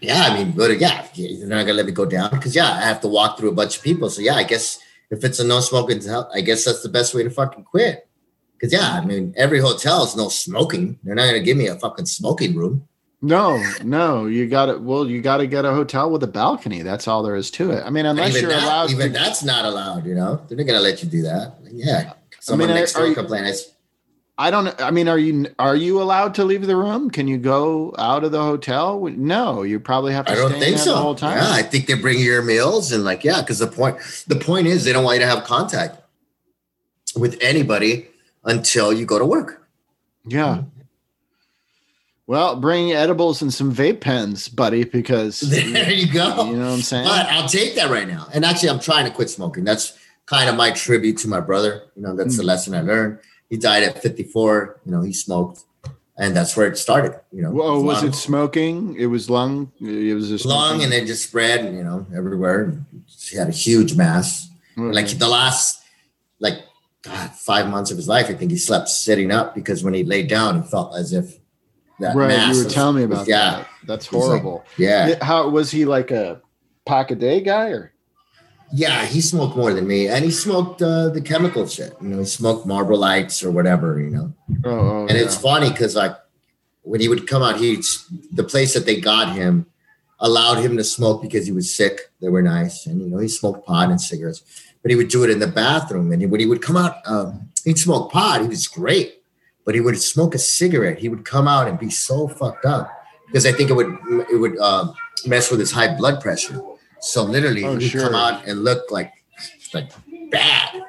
Yeah, 0.00 0.22
I 0.22 0.36
mean, 0.36 0.52
but 0.52 0.78
yeah, 0.78 1.06
you're 1.14 1.48
not 1.48 1.62
gonna 1.62 1.74
let 1.74 1.86
me 1.86 1.92
go 1.92 2.04
down 2.06 2.30
because 2.30 2.54
yeah, 2.54 2.70
I 2.72 2.82
have 2.82 3.00
to 3.00 3.08
walk 3.08 3.36
through 3.38 3.48
a 3.50 3.54
bunch 3.54 3.76
of 3.78 3.82
people. 3.82 4.08
So 4.10 4.22
yeah, 4.22 4.34
I 4.36 4.44
guess 4.44 4.78
if 5.10 5.24
it's 5.24 5.40
a 5.40 5.44
no 5.46 5.58
smoking, 5.60 5.98
hotel, 5.98 6.30
I 6.32 6.40
guess 6.40 6.64
that's 6.64 6.82
the 6.82 6.88
best 6.88 7.14
way 7.14 7.24
to 7.24 7.30
fucking 7.30 7.64
quit. 7.64 8.08
Because 8.54 8.72
yeah, 8.72 8.92
I 8.92 9.04
mean, 9.04 9.34
every 9.36 9.58
hotel 9.60 10.04
is 10.04 10.14
no 10.16 10.28
smoking. 10.28 10.98
They're 11.02 11.16
not 11.16 11.26
gonna 11.26 11.40
give 11.40 11.56
me 11.56 11.66
a 11.66 11.74
fucking 11.76 12.06
smoking 12.06 12.54
room. 12.54 12.86
No, 13.20 13.60
no, 13.82 14.26
you 14.26 14.46
got 14.48 14.66
to. 14.66 14.78
Well, 14.78 15.08
you 15.10 15.20
got 15.20 15.38
to 15.38 15.48
get 15.48 15.64
a 15.64 15.72
hotel 15.72 16.08
with 16.12 16.22
a 16.22 16.28
balcony. 16.28 16.82
That's 16.82 17.08
all 17.08 17.24
there 17.24 17.34
is 17.34 17.50
to 17.52 17.72
it. 17.72 17.82
I 17.84 17.90
mean, 17.90 18.06
unless 18.06 18.30
even 18.30 18.42
you're 18.42 18.50
that, 18.52 18.62
allowed 18.62 18.90
even 18.92 19.08
to. 19.08 19.12
that's 19.12 19.42
not 19.42 19.64
allowed. 19.64 20.06
You 20.06 20.14
know, 20.14 20.40
they're 20.46 20.56
not 20.56 20.68
gonna 20.68 20.78
let 20.78 21.02
you 21.02 21.08
do 21.08 21.22
that. 21.22 21.54
Yeah, 21.72 22.12
someone 22.38 22.68
I- 22.70 22.74
mean, 22.74 22.80
next 22.82 22.92
door 22.92 23.12
complain. 23.14 23.42
I 23.44 23.52
I 24.40 24.52
don't. 24.52 24.80
I 24.80 24.92
mean, 24.92 25.08
are 25.08 25.18
you 25.18 25.46
are 25.58 25.74
you 25.74 26.00
allowed 26.00 26.36
to 26.36 26.44
leave 26.44 26.64
the 26.64 26.76
room? 26.76 27.10
Can 27.10 27.26
you 27.26 27.38
go 27.38 27.92
out 27.98 28.22
of 28.22 28.30
the 28.30 28.40
hotel? 28.40 29.00
No, 29.00 29.64
you 29.64 29.80
probably 29.80 30.12
have 30.12 30.26
to. 30.26 30.32
I 30.32 30.36
don't 30.36 30.52
stay 30.52 30.60
think 30.60 30.78
so. 30.78 30.94
The 30.94 30.96
whole 30.96 31.16
time. 31.16 31.38
Yeah, 31.38 31.50
I 31.50 31.62
think 31.62 31.88
they 31.88 31.94
bring 31.94 32.20
your 32.20 32.40
meals 32.42 32.92
and 32.92 33.02
like 33.02 33.24
yeah, 33.24 33.40
because 33.40 33.58
the 33.58 33.66
point 33.66 33.96
the 34.28 34.36
point 34.36 34.68
is 34.68 34.84
they 34.84 34.92
don't 34.92 35.02
want 35.02 35.16
you 35.16 35.22
to 35.22 35.26
have 35.26 35.42
contact 35.42 36.00
with 37.16 37.36
anybody 37.40 38.06
until 38.44 38.92
you 38.92 39.04
go 39.04 39.18
to 39.18 39.26
work. 39.26 39.66
Yeah. 40.24 40.62
Well, 42.28 42.56
bring 42.56 42.92
edibles 42.92 43.42
and 43.42 43.52
some 43.52 43.74
vape 43.74 44.00
pens, 44.00 44.48
buddy, 44.48 44.84
because 44.84 45.40
There 45.40 45.90
you 45.90 46.12
go. 46.12 46.44
You 46.44 46.58
know 46.58 46.66
what 46.66 46.74
I'm 46.74 46.82
saying? 46.82 47.08
But 47.08 47.26
I'll 47.26 47.48
take 47.48 47.74
that 47.74 47.90
right 47.90 48.06
now. 48.06 48.28
And 48.32 48.44
actually, 48.44 48.68
I'm 48.68 48.78
trying 48.78 49.06
to 49.06 49.10
quit 49.10 49.30
smoking. 49.30 49.64
That's 49.64 49.98
kind 50.26 50.48
of 50.48 50.54
my 50.54 50.70
tribute 50.70 51.16
to 51.18 51.28
my 51.28 51.40
brother. 51.40 51.82
You 51.96 52.02
know, 52.02 52.14
that's 52.14 52.36
the 52.36 52.42
hmm. 52.42 52.48
lesson 52.48 52.74
I 52.74 52.82
learned. 52.82 53.18
He 53.48 53.56
died 53.56 53.82
at 53.82 54.02
54. 54.02 54.80
You 54.84 54.92
know, 54.92 55.02
he 55.02 55.12
smoked, 55.12 55.64
and 56.18 56.36
that's 56.36 56.56
where 56.56 56.66
it 56.66 56.76
started. 56.76 57.18
You 57.32 57.42
know, 57.42 57.50
Whoa, 57.50 57.80
was 57.80 57.98
lung, 58.02 58.08
it 58.08 58.14
smoking? 58.14 58.96
It 58.98 59.06
was 59.06 59.30
lung. 59.30 59.72
It 59.80 60.14
was 60.14 60.30
a 60.44 60.48
lung, 60.48 60.82
and 60.82 60.92
it 60.92 61.06
just 61.06 61.28
spread. 61.28 61.74
You 61.74 61.82
know, 61.82 62.06
everywhere. 62.14 62.78
He 63.06 63.36
had 63.36 63.48
a 63.48 63.52
huge 63.52 63.94
mass. 63.96 64.48
Like 64.76 65.08
the 65.18 65.28
last, 65.28 65.82
like 66.38 66.54
God, 67.02 67.30
five 67.32 67.68
months 67.68 67.90
of 67.90 67.96
his 67.96 68.06
life, 68.06 68.26
I 68.28 68.34
think 68.34 68.50
he 68.52 68.58
slept 68.58 68.88
sitting 68.88 69.32
up 69.32 69.54
because 69.54 69.82
when 69.82 69.92
he 69.94 70.04
laid 70.04 70.28
down, 70.28 70.62
he 70.62 70.68
felt 70.68 70.94
as 70.96 71.12
if 71.12 71.36
that 71.98 72.14
right. 72.14 72.28
mass 72.28 72.54
You 72.54 72.60
were 72.60 72.64
was- 72.66 72.74
telling 72.74 72.96
me 72.96 73.06
was- 73.06 73.18
about 73.18 73.28
yeah, 73.28 73.50
that. 73.50 73.68
That's 73.86 74.12
was 74.12 74.20
like- 74.28 74.42
horrible. 74.42 74.64
yeah. 74.76 75.08
Yeah, 75.08 75.24
How 75.24 75.48
was 75.48 75.70
he 75.72 75.84
like 75.84 76.12
a 76.12 76.40
pack 76.86 77.10
a 77.10 77.16
day 77.16 77.40
guy 77.40 77.70
or? 77.70 77.92
Yeah, 78.72 79.06
he 79.06 79.20
smoked 79.20 79.56
more 79.56 79.72
than 79.72 79.86
me, 79.86 80.08
and 80.08 80.24
he 80.24 80.30
smoked 80.30 80.82
uh, 80.82 81.08
the 81.08 81.20
chemical 81.22 81.66
shit. 81.66 81.94
You 82.02 82.08
know, 82.08 82.18
he 82.18 82.24
smoked 82.26 82.66
Marlboro 82.66 82.96
Lights 82.96 83.42
or 83.42 83.50
whatever. 83.50 84.00
You 84.00 84.10
know, 84.10 84.34
Oh, 84.64 84.70
oh 84.70 85.00
and 85.08 85.16
yeah. 85.16 85.24
it's 85.24 85.36
funny 85.36 85.70
because 85.70 85.94
like 85.96 86.14
when 86.82 87.00
he 87.00 87.08
would 87.08 87.26
come 87.26 87.42
out, 87.42 87.58
he 87.58 87.82
the 88.32 88.44
place 88.44 88.74
that 88.74 88.84
they 88.86 89.00
got 89.00 89.34
him 89.34 89.66
allowed 90.20 90.58
him 90.58 90.76
to 90.76 90.84
smoke 90.84 91.22
because 91.22 91.46
he 91.46 91.52
was 91.52 91.74
sick. 91.74 92.10
They 92.20 92.28
were 92.28 92.42
nice, 92.42 92.86
and 92.86 93.00
you 93.00 93.08
know 93.08 93.18
he 93.18 93.28
smoked 93.28 93.66
pot 93.66 93.90
and 93.90 94.00
cigarettes, 94.00 94.42
but 94.82 94.90
he 94.90 94.96
would 94.96 95.08
do 95.08 95.24
it 95.24 95.30
in 95.30 95.38
the 95.38 95.46
bathroom. 95.46 96.12
And 96.12 96.20
he, 96.20 96.26
when 96.26 96.40
he 96.40 96.46
would 96.46 96.60
come 96.62 96.76
out, 96.76 96.96
um, 97.06 97.48
he'd 97.64 97.78
smoke 97.78 98.12
pot. 98.12 98.42
He 98.42 98.48
was 98.48 98.66
great, 98.66 99.22
but 99.64 99.74
he 99.74 99.80
would 99.80 100.00
smoke 100.00 100.34
a 100.34 100.38
cigarette. 100.38 100.98
He 100.98 101.08
would 101.08 101.24
come 101.24 101.48
out 101.48 101.68
and 101.68 101.78
be 101.78 101.88
so 101.90 102.28
fucked 102.28 102.66
up 102.66 102.90
because 103.26 103.46
I 103.46 103.52
think 103.52 103.70
it 103.70 103.74
would 103.74 103.96
it 104.30 104.36
would 104.38 104.58
uh, 104.58 104.92
mess 105.26 105.50
with 105.50 105.60
his 105.60 105.72
high 105.72 105.94
blood 105.96 106.20
pressure. 106.20 106.60
So 107.00 107.22
literally, 107.24 107.64
Oh, 107.64 107.70
he 107.70 107.74
would 107.76 107.82
sure. 107.82 108.00
come 108.02 108.14
out 108.14 108.46
and 108.46 108.64
look 108.64 108.90
like 108.90 109.12
like 109.74 109.90
bad. 110.30 110.82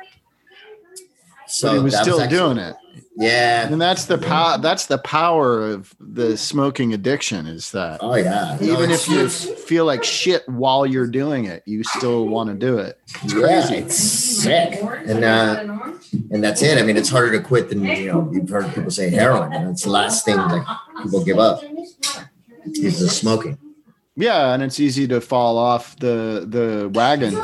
So 1.48 1.70
but 1.70 1.74
he 1.78 1.80
was 1.82 1.98
still 1.98 2.22
actually- 2.22 2.38
doing 2.38 2.58
it, 2.60 2.76
Yeah. 3.18 3.68
and 3.68 3.82
that's 3.82 4.06
the 4.06 4.18
power. 4.20 4.58
That's 4.60 4.86
the 4.86 5.00
power 5.00 5.66
of 5.68 5.94
the 6.00 6.38
smoking 6.38 6.94
addiction. 6.94 7.48
Is 7.48 7.72
that 7.72 8.00
Oh 8.02 8.16
yeah. 8.16 8.56
Even 8.62 8.92
it's 8.92 9.08
if 9.10 9.10
you 9.10 9.28
feel 9.56 9.86
like 9.86 10.04
shit 10.04 10.48
while 10.48 10.86
you're 10.86 11.08
doing 11.08 11.46
it, 11.46 11.64
you 11.66 11.84
still 11.84 12.28
want 12.28 12.50
to 12.50 12.56
do 12.56 12.78
it. 12.78 13.00
It's 13.24 13.34
Yeah, 13.34 13.40
crazy. 13.42 13.76
it's 13.78 13.96
sick. 13.96 14.80
And 15.08 15.24
uh 15.26 15.66
and 16.32 16.44
that's 16.44 16.62
it. 16.62 16.78
I 16.78 16.84
mean, 16.84 16.98
it's 16.98 17.10
harder 17.10 17.32
to 17.38 17.44
quit 17.44 17.70
than 17.70 17.84
you 17.84 18.12
know, 18.12 18.30
you've 18.32 18.50
heard 18.50 18.72
people 18.76 18.92
say 18.92 19.10
heroin. 19.10 19.52
And 19.52 19.70
it's 19.72 19.84
the 19.84 19.90
last 19.90 20.26
thing 20.26 20.38
that 20.38 20.66
people 21.02 21.24
give 21.26 21.40
up 21.40 21.64
is 22.66 23.00
the 23.00 23.10
smoking. 23.10 23.58
Yeah, 24.20 24.54
and 24.54 24.62
it's 24.62 24.82
easy 24.82 25.08
to 25.08 25.22
fall 25.22 25.58
off 25.58 25.96
the 25.96 26.46
the 26.48 26.90
wagon. 26.94 27.40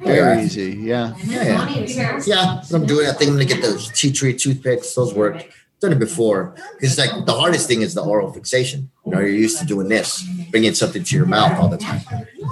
Very 0.00 0.42
easy. 0.42 0.76
Yeah. 0.80 1.14
Yeah, 1.24 1.68
yeah. 1.84 2.20
Yeah, 2.26 2.62
I'm 2.72 2.86
doing 2.86 3.06
I 3.06 3.12
think 3.12 3.30
I'm 3.30 3.36
gonna 3.36 3.44
get 3.44 3.62
those 3.62 3.88
tea 3.92 4.10
tree 4.12 4.34
toothpicks. 4.34 4.94
Those 4.94 5.14
work. 5.14 5.48
Done 5.80 5.92
it 5.92 6.00
before. 6.00 6.56
Because 6.74 6.98
like 6.98 7.24
the 7.24 7.34
hardest 7.34 7.68
thing 7.68 7.82
is 7.82 7.94
the 7.94 8.02
oral 8.02 8.32
fixation. 8.32 8.90
You 9.06 9.12
know, 9.12 9.20
you're 9.20 9.28
used 9.28 9.60
to 9.60 9.64
doing 9.64 9.88
this, 9.88 10.26
bringing 10.50 10.74
something 10.74 11.04
to 11.04 11.16
your 11.16 11.26
mouth 11.26 11.56
all 11.60 11.68
the 11.68 11.78
time. 11.78 12.00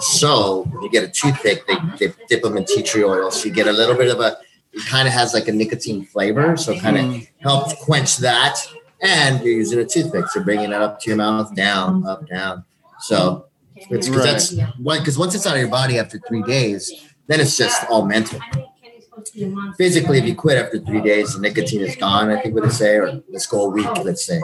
So 0.00 0.62
when 0.70 0.82
you 0.82 0.90
get 0.90 1.02
a 1.02 1.08
toothpick, 1.08 1.66
they, 1.66 1.74
they 1.98 2.14
dip 2.28 2.42
them 2.42 2.56
in 2.56 2.64
tea 2.66 2.84
tree 2.84 3.02
oil. 3.02 3.32
So 3.32 3.48
you 3.48 3.52
get 3.52 3.66
a 3.66 3.72
little 3.72 3.96
bit 3.96 4.12
of 4.12 4.20
a 4.20 4.38
it 4.72 4.86
kind 4.86 5.08
of 5.08 5.14
has 5.14 5.34
like 5.34 5.48
a 5.48 5.52
nicotine 5.52 6.04
flavor. 6.04 6.56
So 6.56 6.78
kind 6.78 6.98
of 6.98 7.04
mm-hmm. 7.04 7.42
helps 7.42 7.74
quench 7.84 8.18
that. 8.18 8.58
And 9.02 9.42
you're 9.42 9.54
using 9.54 9.80
a 9.80 9.84
toothpick. 9.84 10.28
So 10.28 10.44
bringing 10.44 10.70
it 10.70 10.80
up 10.80 11.00
to 11.00 11.10
your 11.10 11.16
mouth, 11.16 11.52
down, 11.56 12.06
up, 12.06 12.28
down. 12.28 12.64
So 13.00 13.46
it's 13.76 14.08
because 14.08 14.52
Right. 14.54 14.66
that's 14.72 14.98
because 15.00 15.18
once 15.18 15.34
it's 15.34 15.46
out 15.46 15.54
of 15.54 15.60
your 15.60 15.68
body 15.70 15.98
after 15.98 16.18
three 16.28 16.42
days, 16.42 16.92
then 17.26 17.40
it's 17.40 17.56
just 17.56 17.84
all 17.90 18.04
mental. 18.06 18.40
Physically, 19.78 20.18
if 20.18 20.24
you 20.26 20.34
quit 20.34 20.58
after 20.58 20.78
three 20.78 21.00
days, 21.00 21.34
the 21.34 21.40
nicotine 21.40 21.80
is 21.80 21.96
gone, 21.96 22.30
I 22.30 22.40
think 22.40 22.54
what 22.54 22.64
they 22.64 22.70
say, 22.70 22.96
or 22.96 23.22
let's 23.30 23.46
go 23.46 23.66
a 23.66 23.68
week, 23.70 23.86
let's 24.04 24.24
say. 24.26 24.40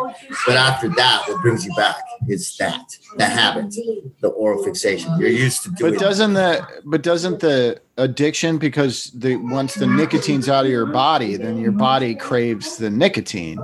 But 0.47 0.57
after 0.57 0.89
that, 0.89 1.25
what 1.29 1.43
brings 1.43 1.67
you 1.67 1.75
back 1.75 1.97
is 2.29 2.57
that, 2.57 2.97
the 3.17 3.27
habit, 3.27 3.75
the 4.21 4.29
oral 4.29 4.63
fixation. 4.65 5.19
You're 5.19 5.29
used 5.29 5.65
to 5.65 5.71
doing 5.71 5.93
But 5.93 6.01
doesn't 6.01 6.35
the 6.35 6.67
but 6.85 7.03
doesn't 7.03 7.41
the 7.41 7.81
addiction 7.99 8.57
because 8.59 9.11
the 9.11 9.37
once 9.37 9.75
the 9.75 9.87
nicotine's 9.87 10.49
out 10.49 10.65
of 10.65 10.71
your 10.71 10.87
body, 10.87 11.37
then 11.37 11.59
your 11.59 11.73
body 11.73 12.15
craves 12.15 12.79
the 12.79 12.89
nicotine, 12.91 13.59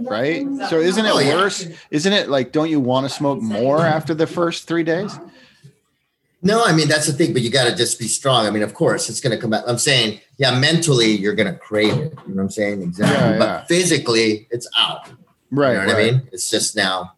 right? 0.00 0.44
So 0.68 0.78
isn't 0.80 1.04
it 1.04 1.12
Oh, 1.12 1.36
worse? 1.36 1.66
Isn't 1.90 2.12
it 2.12 2.28
like 2.28 2.52
don't 2.52 2.68
you 2.70 2.80
want 2.80 3.08
to 3.08 3.10
smoke 3.10 3.40
more 3.40 3.80
after 3.80 4.12
the 4.14 4.26
first 4.26 4.68
three 4.68 4.84
days? 4.84 5.18
No, 6.42 6.62
I 6.64 6.72
mean 6.72 6.86
that's 6.86 7.06
the 7.06 7.12
thing, 7.12 7.32
but 7.32 7.42
you 7.42 7.50
got 7.50 7.64
to 7.68 7.74
just 7.74 7.98
be 7.98 8.06
strong. 8.06 8.46
I 8.46 8.50
mean, 8.50 8.62
of 8.62 8.74
course, 8.74 9.08
it's 9.08 9.20
going 9.20 9.34
to 9.34 9.40
come 9.40 9.50
back. 9.50 9.64
I'm 9.66 9.78
saying, 9.78 10.20
yeah, 10.38 10.58
mentally 10.58 11.10
you're 11.12 11.34
going 11.34 11.52
to 11.52 11.58
crave 11.58 11.92
it. 11.94 12.12
You 12.26 12.34
know 12.34 12.36
what 12.36 12.42
I'm 12.42 12.50
saying? 12.50 12.82
Exactly. 12.82 13.16
Yeah, 13.16 13.30
yeah. 13.32 13.38
But 13.38 13.68
physically, 13.68 14.46
it's 14.50 14.68
out. 14.76 15.08
Right. 15.50 15.72
you 15.72 15.78
know 15.78 15.86
what 15.86 15.94
right. 15.94 16.08
I 16.08 16.10
mean? 16.12 16.28
It's 16.32 16.50
just 16.50 16.76
now. 16.76 17.12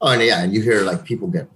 Oh, 0.00 0.08
and 0.12 0.22
yeah, 0.22 0.42
and 0.42 0.52
you 0.52 0.62
hear 0.62 0.80
like 0.82 1.04
people 1.04 1.28
get 1.28 1.48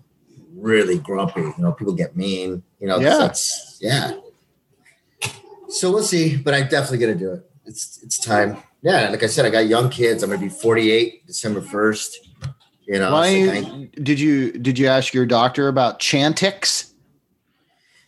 really 0.55 0.99
grumpy. 0.99 1.41
You 1.41 1.55
know, 1.59 1.73
people 1.73 1.95
get 1.95 2.17
mean. 2.17 2.63
You 2.79 2.89
know, 2.89 2.99
Yeah. 2.99 3.19
that's 3.19 3.79
yeah. 3.81 4.13
So 5.69 5.91
we'll 5.91 6.03
see, 6.03 6.37
but 6.37 6.55
I'm 6.55 6.69
definitely 6.69 6.99
gonna 6.99 7.15
do 7.15 7.33
it. 7.33 7.51
It's 7.65 8.01
it's 8.03 8.19
time. 8.19 8.59
Yeah, 8.83 9.09
like 9.09 9.23
I 9.23 9.27
said, 9.27 9.47
I 9.47 9.51
got 9.51 9.67
young 9.67 9.89
kids. 9.89 10.23
I'm 10.23 10.31
gonna 10.31 10.41
be 10.41 10.49
48 10.51 11.27
December 11.27 11.61
1st. 11.63 12.11
You 12.87 12.99
know, 12.99 13.13
Why 13.13 13.45
like, 13.45 13.67
you, 13.67 13.87
did 14.03 14.21
you 14.21 14.53
did 14.53 14.79
you 14.79 14.87
ask 14.89 15.15
your 15.15 15.25
doctor 15.27 15.69
about 15.69 16.01
Chantix? 16.01 16.93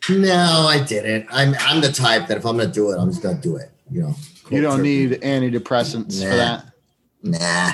I- 0.08 0.12
no, 0.14 0.66
I 0.68 0.82
didn't. 0.82 1.26
I'm 1.30 1.54
I'm 1.60 1.80
the 1.80 1.92
type 1.92 2.26
that 2.28 2.36
if 2.36 2.44
I'm 2.44 2.56
gonna 2.56 2.70
do 2.72 2.90
it, 2.90 2.98
I'm 2.98 3.10
just 3.10 3.22
gonna 3.22 3.40
do 3.40 3.56
it. 3.56 3.70
You 3.90 4.02
know, 4.02 4.14
You 4.50 4.60
don't 4.62 4.70
Cold 4.72 4.82
need 4.82 5.10
turkey. 5.10 5.26
antidepressants 5.26 6.22
for 6.22 6.36
that. 6.36 6.64
Nah. 7.22 7.72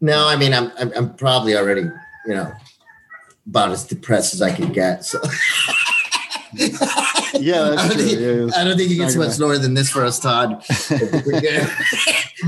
No, 0.00 0.26
I 0.28 0.36
mean 0.36 0.52
I'm, 0.52 0.70
I'm 0.78 0.92
I'm 0.96 1.14
probably 1.14 1.56
already, 1.56 1.82
you 2.26 2.34
know, 2.34 2.52
about 3.46 3.70
as 3.70 3.84
depressed 3.84 4.34
as 4.34 4.42
I 4.42 4.50
can 4.52 4.72
get. 4.72 5.04
So 5.04 5.18
Yeah, 6.54 6.62
I 6.62 7.70
that's 7.70 7.88
don't 7.88 7.90
true. 7.92 8.02
think, 8.06 8.20
Yeah, 8.20 8.60
I 8.60 8.64
don't 8.64 8.76
think 8.76 8.90
it 8.90 8.96
gets 8.96 9.16
much 9.16 9.38
lower 9.38 9.58
than 9.58 9.74
this 9.74 9.90
for 9.90 10.04
us, 10.04 10.18
Todd. 10.18 10.64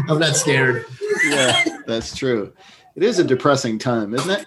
I'm 0.08 0.18
not 0.18 0.36
scared. 0.36 0.84
yeah, 1.28 1.64
that's 1.86 2.14
true. 2.16 2.52
It 2.94 3.02
is 3.02 3.18
a 3.18 3.24
depressing 3.24 3.78
time, 3.78 4.14
isn't 4.14 4.30
it? 4.30 4.46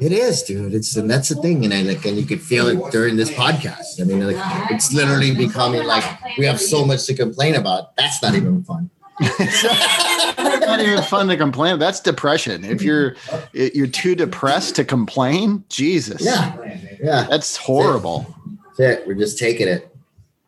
It 0.00 0.12
is, 0.12 0.42
dude. 0.42 0.74
It's 0.74 0.96
and 0.96 1.08
that's 1.08 1.28
the 1.28 1.36
thing, 1.36 1.64
and 1.64 1.72
I, 1.72 1.82
like, 1.82 2.04
and 2.04 2.16
you 2.16 2.26
could 2.26 2.40
feel 2.40 2.66
it 2.66 2.90
during 2.90 3.16
this 3.16 3.30
podcast. 3.30 4.00
I 4.00 4.04
mean, 4.04 4.26
like, 4.26 4.36
it's 4.70 4.92
literally 4.92 5.34
becoming 5.34 5.84
like 5.84 6.04
we 6.36 6.44
have 6.46 6.60
so 6.60 6.84
much 6.84 7.06
to 7.06 7.14
complain 7.14 7.54
about. 7.54 7.94
That's 7.96 8.20
not 8.22 8.34
even 8.34 8.64
fun. 8.64 8.90
It's 9.20 10.66
not 10.66 10.80
even 10.80 11.02
fun 11.04 11.28
to 11.28 11.36
complain. 11.36 11.78
That's 11.78 12.00
depression. 12.00 12.64
If 12.64 12.82
you're 12.82 13.14
you're 13.52 13.86
too 13.86 14.14
depressed 14.14 14.74
to 14.76 14.84
complain, 14.84 15.64
Jesus. 15.68 16.24
Yeah, 16.24 16.56
yeah. 17.00 17.26
That's 17.30 17.56
horrible. 17.56 18.34
That's 18.76 19.00
it. 19.00 19.06
We're 19.06 19.14
just 19.14 19.38
taking 19.38 19.68
it. 19.68 19.94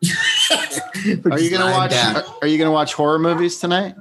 We're 1.23 1.39
you 1.39 1.49
gonna 1.49 1.71
watch 1.71 1.93
are, 1.93 2.23
are 2.41 2.47
you 2.47 2.57
gonna 2.57 2.71
watch 2.71 2.93
horror 2.93 3.17
movies 3.17 3.59
tonight? 3.59 3.95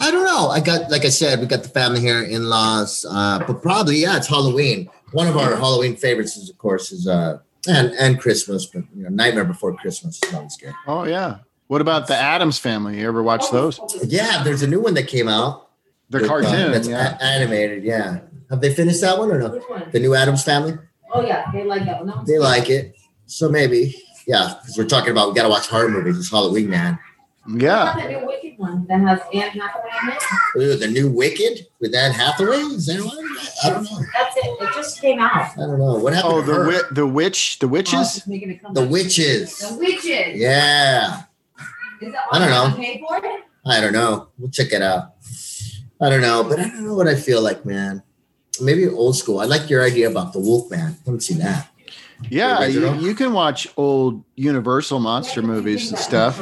I 0.00 0.10
don't 0.10 0.24
know. 0.24 0.48
I 0.48 0.60
got, 0.60 0.90
like 0.90 1.04
I 1.04 1.10
said, 1.10 1.40
we 1.40 1.46
got 1.46 1.62
the 1.62 1.68
family 1.68 2.00
here, 2.00 2.22
in 2.22 2.48
laws, 2.48 3.04
uh, 3.08 3.44
but 3.46 3.62
probably 3.62 3.96
yeah, 3.96 4.16
it's 4.16 4.26
Halloween. 4.28 4.88
One 5.12 5.26
of 5.26 5.36
our 5.36 5.56
Halloween 5.56 5.96
favorites 5.96 6.36
is, 6.36 6.48
of 6.48 6.56
course, 6.58 6.90
is 6.92 7.06
uh, 7.06 7.38
and 7.68 7.92
and 7.92 8.18
Christmas, 8.20 8.66
but 8.66 8.84
you 8.94 9.02
know, 9.02 9.08
Nightmare 9.10 9.44
Before 9.44 9.74
Christmas 9.74 10.18
is 10.24 10.34
always 10.34 10.56
good. 10.56 10.72
Oh 10.86 11.04
yeah. 11.04 11.38
What 11.66 11.80
about 11.80 12.06
the 12.08 12.16
Addams 12.16 12.58
family? 12.58 12.98
You 12.98 13.06
ever 13.06 13.22
watch 13.22 13.50
those? 13.50 13.78
Yeah, 14.04 14.42
there's 14.42 14.62
a 14.62 14.66
new 14.66 14.80
one 14.80 14.94
that 14.94 15.06
came 15.06 15.28
out. 15.28 15.68
The 16.08 16.18
with, 16.18 16.24
uh, 16.24 16.28
cartoon. 16.28 16.72
that's 16.72 16.88
yeah. 16.88 17.16
a- 17.16 17.22
animated. 17.22 17.84
Yeah, 17.84 18.20
have 18.48 18.60
they 18.60 18.74
finished 18.74 19.00
that 19.02 19.18
one 19.18 19.30
or 19.30 19.38
no? 19.38 19.50
Which 19.50 19.62
one? 19.68 19.88
The 19.92 20.00
new 20.00 20.14
Addams 20.14 20.42
Family. 20.42 20.76
Oh, 21.12 21.20
yeah, 21.22 21.50
they 21.52 21.64
like 21.64 21.84
that 21.84 21.98
one. 21.98 22.06
That 22.06 22.26
They 22.26 22.34
good. 22.34 22.40
like 22.40 22.70
it, 22.70 22.96
so 23.26 23.48
maybe 23.48 23.94
yeah, 24.26 24.54
because 24.60 24.76
we're 24.78 24.86
talking 24.86 25.10
about 25.10 25.28
we 25.28 25.34
got 25.34 25.42
to 25.44 25.48
watch 25.48 25.68
horror 25.68 25.88
movies. 25.88 26.18
It's 26.18 26.30
Halloween, 26.30 26.70
man. 26.70 26.98
How 27.42 27.56
Yeah. 27.56 27.94
About 28.62 28.86
the 28.88 28.96
new 28.96 29.00
Wicked 29.00 29.00
one 29.00 29.00
that 29.00 29.00
has 29.00 29.20
Anne 29.32 29.50
Hathaway 29.50 29.90
in 30.02 30.08
it? 30.10 30.22
Ooh, 30.74 30.76
the 30.76 30.86
new 30.88 31.10
Wicked 31.10 31.66
with 31.80 31.94
Anne 31.94 32.12
Hathaway. 32.12 32.56
Is 32.58 32.86
that 32.86 33.04
one? 33.04 33.16
I 33.64 33.70
don't 33.70 33.84
know. 33.84 34.00
That's 34.14 34.36
it. 34.36 34.62
It 34.62 34.74
just 34.74 35.00
came 35.00 35.18
out. 35.18 35.32
I 35.32 35.56
don't 35.56 35.78
know 35.78 35.94
what 35.98 36.12
happened. 36.14 36.32
Oh, 36.34 36.40
to 36.40 36.46
the 36.46 36.54
her? 36.54 36.64
wi- 36.64 36.82
the 36.92 37.06
witch, 37.06 37.58
the 37.58 37.66
Oh, 37.66 37.70
witches. 37.70 38.16
it's 38.18 38.26
making 38.26 38.50
a 38.50 38.54
comeback. 38.58 38.82
the 38.84 38.88
witches. 38.90 39.58
The 39.58 39.76
witches. 39.78 40.36
Yeah. 40.40 41.22
Is 42.00 42.12
that 42.12 42.22
I 42.32 42.38
don't 42.38 42.50
know. 42.50 42.76
Pay 42.76 43.02
for 43.06 43.16
it? 43.24 43.40
I 43.66 43.80
don't 43.80 43.92
know. 43.92 44.28
We'll 44.38 44.50
check 44.50 44.72
it 44.72 44.82
out. 44.82 45.14
I 46.00 46.08
don't 46.08 46.22
know, 46.22 46.42
but 46.44 46.58
I 46.58 46.62
don't 46.64 46.84
know 46.86 46.94
what 46.94 47.06
I 47.08 47.14
feel 47.14 47.42
like, 47.42 47.66
man. 47.66 48.02
Maybe 48.60 48.88
old 48.88 49.16
school. 49.16 49.40
I 49.40 49.44
like 49.44 49.68
your 49.68 49.84
idea 49.84 50.10
about 50.10 50.32
the 50.32 50.38
Wolfman. 50.40 50.80
I 50.80 50.96
haven't 51.04 51.20
seen 51.20 51.38
that. 51.38 51.68
Yeah, 52.28 52.64
you, 52.66 52.92
you 52.96 53.14
can 53.14 53.32
watch 53.32 53.66
old 53.78 54.22
Universal 54.34 55.00
monster 55.00 55.40
movies 55.42 55.90
and 55.90 55.98
stuff. 55.98 56.38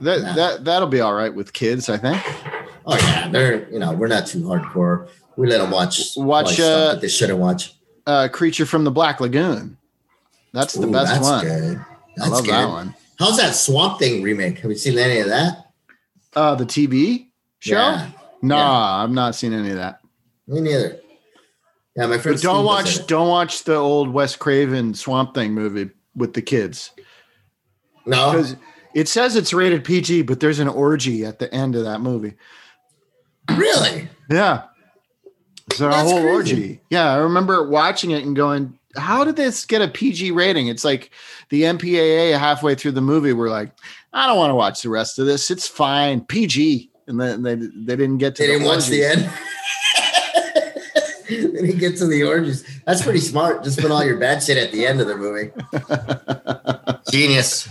That 0.00 0.34
that 0.36 0.64
that'll 0.64 0.88
be 0.88 1.00
all 1.00 1.14
right 1.14 1.34
with 1.34 1.52
kids, 1.52 1.88
I 1.88 1.96
think. 1.96 2.22
Oh 2.86 2.96
yeah, 2.96 3.28
they're 3.28 3.68
you 3.70 3.78
know 3.78 3.92
we're 3.92 4.08
not 4.08 4.26
too 4.26 4.42
hardcore. 4.42 5.08
We 5.36 5.48
let 5.48 5.58
them 5.58 5.70
watch 5.70 6.16
Watch, 6.16 6.58
uh, 6.60 6.94
they 6.94 7.08
shouldn't 7.08 7.38
watch. 7.38 7.74
Uh, 8.06 8.28
Creature 8.28 8.66
from 8.66 8.84
the 8.84 8.90
Black 8.90 9.20
Lagoon. 9.20 9.76
That's 10.52 10.74
the 10.74 10.86
Ooh, 10.86 10.92
best 10.92 11.12
that's 11.12 11.24
one. 11.26 11.44
Good. 11.44 11.76
I 11.78 11.84
That's 12.16 12.30
love 12.30 12.44
good. 12.44 12.54
that 12.54 12.68
one. 12.68 12.94
How's 13.18 13.36
that 13.36 13.54
Swamp 13.54 13.98
Thing 13.98 14.22
remake? 14.22 14.58
Have 14.60 14.70
you 14.70 14.76
seen 14.76 14.96
any 14.98 15.20
of 15.20 15.28
that? 15.28 15.66
Uh, 16.34 16.54
the 16.54 16.64
TV 16.64 17.26
show? 17.58 17.74
Yeah, 17.74 18.10
Nah, 18.42 19.02
I've 19.02 19.10
not 19.10 19.34
seen 19.34 19.52
any 19.52 19.70
of 19.70 19.76
that. 19.76 20.00
me 20.46 20.60
neither. 20.60 21.00
Yeah, 21.96 22.06
my 22.06 22.18
friend. 22.18 22.40
Don't 22.40 22.54
Steve 22.56 22.64
was 22.64 22.94
in 22.94 23.00
watch 23.00 23.06
don't 23.06 23.28
watch 23.28 23.64
the 23.64 23.74
old 23.74 24.10
Wes 24.10 24.36
Craven 24.36 24.94
Swamp 24.94 25.34
Thing 25.34 25.52
movie 25.52 25.90
with 26.14 26.32
the 26.34 26.42
kids 26.42 26.92
No, 28.06 28.42
it 28.96 29.08
says 29.08 29.36
it's 29.36 29.52
rated 29.52 29.84
PG, 29.84 30.22
but 30.22 30.40
there's 30.40 30.58
an 30.58 30.68
orgy 30.68 31.24
at 31.24 31.38
the 31.38 31.52
end 31.54 31.76
of 31.76 31.84
that 31.84 32.00
movie. 32.00 32.32
really. 33.56 34.08
Yeah, 34.30 34.62
it's 35.70 35.80
a 35.80 35.84
That's 35.88 36.10
whole 36.10 36.20
crazy. 36.20 36.30
orgy. 36.34 36.80
Yeah, 36.90 37.12
I 37.12 37.16
remember 37.18 37.68
watching 37.68 38.10
it 38.10 38.24
and 38.24 38.34
going, 38.34 38.78
"How 38.96 39.22
did 39.24 39.36
this 39.36 39.64
get 39.66 39.82
a 39.82 39.88
PG 39.88 40.30
rating?" 40.32 40.68
It's 40.68 40.84
like 40.84 41.10
the 41.50 41.62
MPAA 41.64 42.38
halfway 42.38 42.74
through 42.74 42.92
the 42.92 43.00
movie 43.02 43.32
were 43.32 43.48
like, 43.50 43.70
"I 44.12 44.26
don't 44.26 44.38
want 44.38 44.50
to 44.50 44.54
watch 44.56 44.82
the 44.82 44.88
rest 44.88 45.18
of 45.18 45.26
this. 45.26 45.50
It's 45.50 45.68
fine, 45.68 46.22
PG." 46.22 46.90
And 47.06 47.20
then 47.20 47.42
they 47.42 47.54
they 47.54 47.96
didn't 47.96 48.18
get 48.18 48.34
to 48.36 48.42
They 48.42 48.46
the 48.48 48.52
didn't 48.54 48.66
watch 48.68 48.86
the 48.88 49.04
end. 49.04 49.30
they 51.28 51.36
he 51.36 51.72
gets 51.72 51.78
get 51.78 51.96
to 51.98 52.06
the 52.06 52.24
orgies. 52.24 52.64
That's 52.86 53.02
pretty 53.02 53.20
smart. 53.20 53.64
Just 53.64 53.80
put 53.80 53.90
all 53.90 54.04
your 54.04 54.18
bad 54.18 54.42
shit 54.42 54.58
at 54.58 54.72
the 54.72 54.86
end 54.86 55.00
of 55.00 55.06
the 55.06 55.16
movie. 55.16 55.50
Genius. 57.10 57.68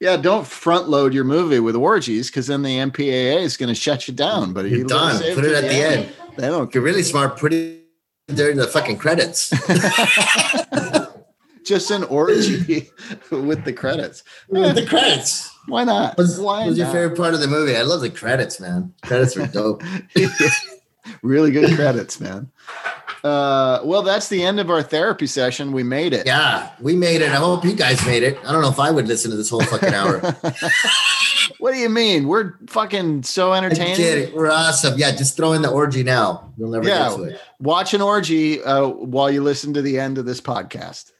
Yeah, 0.00 0.16
don't 0.16 0.46
front 0.46 0.88
load 0.88 1.14
your 1.14 1.24
movie 1.24 1.60
with 1.60 1.76
orgies 1.76 2.30
because 2.30 2.46
then 2.46 2.62
the 2.62 2.78
MPAA 2.78 3.42
is 3.42 3.56
going 3.56 3.68
to 3.68 3.74
shut 3.74 4.08
you 4.08 4.14
down. 4.14 4.52
But 4.52 4.68
You're 4.68 4.84
done. 4.84 5.18
Put 5.34 5.44
it 5.44 5.52
at 5.52 5.62
the 5.62 5.74
end. 5.74 6.12
They 6.36 6.48
don't 6.48 6.72
you're 6.74 6.82
really 6.82 7.02
smart, 7.02 7.38
put 7.38 7.54
it 7.54 7.86
during 8.28 8.56
the 8.56 8.66
fucking 8.66 8.98
credits. 8.98 9.50
just 11.64 11.90
an 11.90 12.04
orgy 12.04 12.90
with 13.30 13.64
the 13.64 13.72
credits. 13.72 14.22
With 14.48 14.74
the 14.74 14.82
eh, 14.82 14.86
credits. 14.86 15.50
Why 15.66 15.84
not? 15.84 16.18
What's, 16.18 16.38
Why 16.38 16.66
what's 16.66 16.78
your 16.78 16.88
favorite 16.88 17.16
part 17.16 17.34
of 17.34 17.40
the 17.40 17.48
movie? 17.48 17.76
I 17.76 17.82
love 17.82 18.00
the 18.00 18.10
credits, 18.10 18.60
man. 18.60 18.94
Credits 19.02 19.36
are 19.36 19.46
dope. 19.46 19.82
Really 21.22 21.50
good 21.50 21.74
credits, 21.76 22.20
man. 22.20 22.50
Uh, 23.24 23.80
well, 23.82 24.02
that's 24.02 24.28
the 24.28 24.42
end 24.42 24.60
of 24.60 24.70
our 24.70 24.82
therapy 24.82 25.26
session. 25.26 25.72
We 25.72 25.82
made 25.82 26.12
it. 26.12 26.26
Yeah, 26.26 26.70
we 26.80 26.94
made 26.94 27.22
it. 27.22 27.30
I 27.32 27.36
hope 27.36 27.64
you 27.64 27.74
guys 27.74 28.04
made 28.06 28.22
it. 28.22 28.38
I 28.46 28.52
don't 28.52 28.62
know 28.62 28.68
if 28.68 28.78
I 28.78 28.90
would 28.90 29.08
listen 29.08 29.30
to 29.32 29.36
this 29.36 29.50
whole 29.50 29.62
fucking 29.64 29.94
hour. 29.94 30.20
what 31.58 31.72
do 31.72 31.78
you 31.78 31.88
mean? 31.88 32.28
We're 32.28 32.54
fucking 32.68 33.24
so 33.24 33.52
entertaining. 33.52 34.32
We're 34.34 34.50
awesome. 34.50 34.96
Yeah, 34.98 35.10
just 35.10 35.36
throw 35.36 35.54
in 35.54 35.62
the 35.62 35.70
orgy 35.70 36.04
now. 36.04 36.52
You'll 36.56 36.70
never 36.70 36.86
Yeah. 36.86 37.08
get 37.08 37.16
to 37.16 37.22
it. 37.24 37.40
Watch 37.58 37.94
an 37.94 38.00
orgy 38.02 38.62
uh, 38.62 38.86
while 38.86 39.30
you 39.30 39.42
listen 39.42 39.74
to 39.74 39.82
the 39.82 39.98
end 39.98 40.18
of 40.18 40.24
this 40.26 40.40
podcast. 40.40 41.10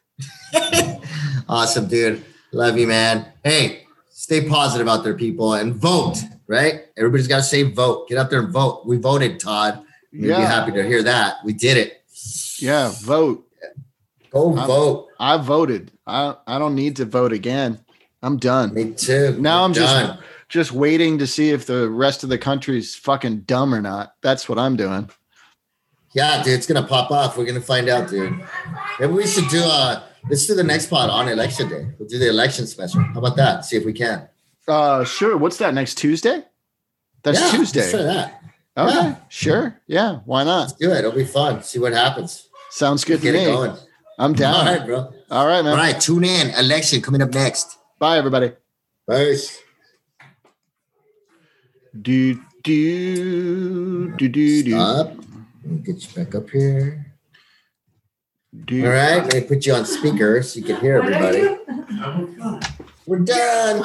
Awesome, 1.48 1.86
dude. 1.86 2.24
Love 2.52 2.76
you, 2.76 2.88
man. 2.88 3.24
Hey, 3.44 3.86
stay 4.10 4.48
positive 4.48 4.88
out 4.88 5.04
there, 5.04 5.14
people, 5.14 5.54
and 5.54 5.72
vote, 5.74 6.18
right? 6.48 6.86
Everybody's 6.96 7.28
got 7.28 7.38
to 7.38 7.42
say 7.42 7.62
vote. 7.64 8.08
Get 8.08 8.18
out 8.18 8.30
there 8.30 8.40
and 8.40 8.52
vote. 8.52 8.86
We 8.86 8.96
voted, 8.96 9.40
Todd. 9.40 9.82
You'd 10.12 10.28
Yeah. 10.30 10.38
be 10.40 10.44
happy 10.44 10.72
to 10.72 10.82
hear 10.86 11.02
that. 11.02 11.36
We 11.44 11.52
did 11.52 11.76
it. 11.76 12.02
Yeah, 12.58 12.90
vote. 13.02 13.44
Go 14.30 14.54
I'm- 14.56 14.66
vote. 14.66 15.08
I 15.18 15.36
voted. 15.38 15.92
I 16.06 16.36
I 16.46 16.58
don't 16.58 16.74
need 16.74 16.96
to 16.96 17.04
vote 17.04 17.32
again. 17.32 17.80
I'm 18.22 18.38
done. 18.38 18.72
Me 18.74 18.92
too. 18.92 19.36
Now 19.38 19.64
I'm 19.64 19.72
just 19.72 19.92
Done. 19.94 20.18
just 20.48 20.72
waiting 20.72 21.18
to 21.18 21.26
see 21.26 21.50
if 21.50 21.66
the 21.66 21.88
rest 21.88 22.22
of 22.22 22.28
the 22.28 22.38
country's 22.38 22.94
fucking 22.94 23.40
dumb 23.40 23.74
or 23.74 23.80
not. 23.82 24.14
That's 24.22 24.48
what 24.48 24.58
I'm 24.58 24.76
doing. 24.76 25.10
Yeah, 26.12 26.42
dude, 26.42 26.54
it's 26.54 26.66
gonna 26.66 26.86
pop 26.86 27.10
off. 27.10 27.36
We're 27.36 27.44
gonna 27.44 27.60
find 27.60 27.88
out, 27.88 28.08
dude. 28.08 28.40
Maybe 28.98 29.12
we 29.12 29.26
should 29.26 29.48
do 29.48 29.62
uh 29.62 30.02
let's 30.30 30.46
do 30.46 30.54
the 30.54 30.64
next 30.64 30.86
pod 30.86 31.10
on 31.10 31.28
election 31.28 31.68
day. 31.68 31.86
We'll 31.98 32.08
do 32.08 32.18
the 32.18 32.28
election 32.30 32.66
special. 32.66 33.02
How 33.02 33.18
about 33.20 33.36
that? 33.36 33.64
See 33.64 33.76
if 33.76 33.84
we 33.84 33.92
can. 33.92 34.28
Uh 34.68 35.04
sure. 35.04 35.36
What's 35.36 35.58
that 35.58 35.74
next 35.74 35.94
Tuesday? 35.98 36.42
That's 37.22 37.38
Yeah, 37.40 37.58
Let's 37.58 37.72
try 37.72 37.82
Tuesday. 37.82 38.02
that. 38.04 38.42
Okay. 38.76 38.94
yeah. 38.94 39.16
Sure. 39.28 39.80
Yeah. 39.86 40.18
Why 40.24 40.44
not? 40.44 40.60
Let's 40.60 40.72
do 40.74 40.90
it. 40.92 40.98
It'll 40.98 41.12
be 41.12 41.24
fun. 41.24 41.62
See 41.62 41.78
what 41.78 41.92
happens. 41.92 42.48
Sounds 42.70 43.04
good 43.04 43.18
to 43.18 43.22
Get 43.22 43.34
it 43.34 43.46
me. 43.46 43.52
going. 43.52 43.76
I'm 44.18 44.32
down. 44.32 44.66
right, 44.66 44.84
bro. 44.84 45.12
All 45.30 45.46
right, 45.46 45.62
man. 45.62 45.72
All 45.72 45.78
right, 45.78 46.00
tune 46.00 46.24
in. 46.24 46.50
Election 46.54 47.00
coming 47.02 47.22
up 47.22 47.30
next. 47.32 47.78
Bye 47.98 48.18
everybody. 48.18 48.52
Peace. 49.08 49.60
Do 52.00 52.40
do 52.62 54.10
do 54.16 54.28
do 54.28 54.62
do. 54.62 54.70
Stop. 54.70 55.06
Let 55.08 55.16
me 55.64 55.78
get 55.78 56.02
you 56.02 56.24
back 56.24 56.34
up 56.34 56.50
here. 56.50 57.06
do. 58.64 58.84
All 58.84 58.92
right, 58.92 59.22
let 59.24 59.34
me 59.34 59.40
put 59.42 59.64
you 59.66 59.74
on 59.74 59.84
speaker 59.86 60.42
so 60.42 60.58
you 60.60 60.64
can 60.66 60.76
hear 60.80 60.96
everybody. 60.98 61.56
We're 63.06 63.20
done. 63.20 63.82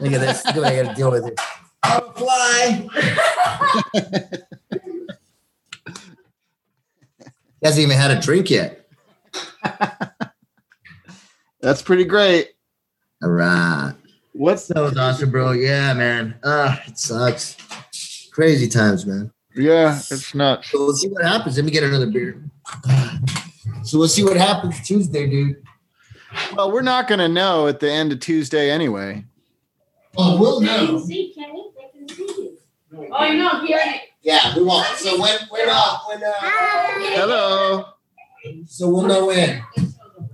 Look 0.00 0.12
at 0.12 0.20
this. 0.20 0.44
Look 0.46 0.56
what 0.56 0.64
I 0.64 0.82
got 0.82 0.88
to 0.90 0.94
deal 0.94 1.10
with 1.10 1.26
it. 1.26 1.38
I'm 1.82 2.02
a 2.04 2.12
fly. 2.12 2.88
he 3.92 4.00
hasn't 7.62 7.82
even 7.82 7.96
had 7.96 8.10
a 8.10 8.20
drink 8.20 8.50
yet. 8.50 8.86
That's 11.60 11.82
pretty 11.82 12.04
great. 12.04 12.50
All 13.22 13.30
right. 13.30 13.94
What's 14.32 14.66
That 14.68 14.80
was 14.80 14.96
awesome, 14.96 15.30
bro. 15.30 15.52
Yeah, 15.52 15.92
man. 15.94 16.34
Ah, 16.42 16.82
it 16.86 16.98
sucks. 16.98 17.56
Crazy 18.32 18.68
times, 18.68 19.06
man. 19.06 19.30
yeah, 19.54 19.98
it's 20.10 20.34
nuts. 20.34 20.70
So 20.70 20.78
we'll 20.78 20.94
see 20.94 21.08
what 21.08 21.24
happens. 21.24 21.56
Let 21.56 21.64
me 21.66 21.70
get 21.70 21.84
another 21.84 22.06
beer. 22.06 22.42
So 23.84 23.98
we'll 23.98 24.08
see 24.08 24.24
what 24.24 24.36
happens 24.36 24.80
Tuesday, 24.86 25.28
dude. 25.28 25.62
Well, 26.56 26.70
we're 26.72 26.82
not 26.82 27.08
gonna 27.08 27.28
know 27.28 27.66
at 27.66 27.80
the 27.80 27.90
end 27.90 28.12
of 28.12 28.20
Tuesday 28.20 28.70
anyway. 28.70 29.24
Oh, 30.16 30.38
we'll 30.38 30.60
know. 30.60 30.86
can 30.86 31.04
see, 31.04 31.32
Kenny. 31.34 31.70
They 31.76 31.98
can 31.98 32.08
see 32.08 32.22
you. 32.24 32.58
Oh, 33.10 33.24
you 33.24 33.38
know, 33.38 33.64
here. 33.64 33.80
Yeah, 34.22 34.54
we 34.56 34.62
won't. 34.62 34.86
So 34.98 35.20
when 35.20 35.38
when 35.48 35.68
uh 35.68 35.98
when 36.08 36.22
uh 36.22 36.32
Hello. 36.38 37.84
so 38.66 38.88
we'll 38.88 39.06
know 39.06 39.26
when. 39.26 39.62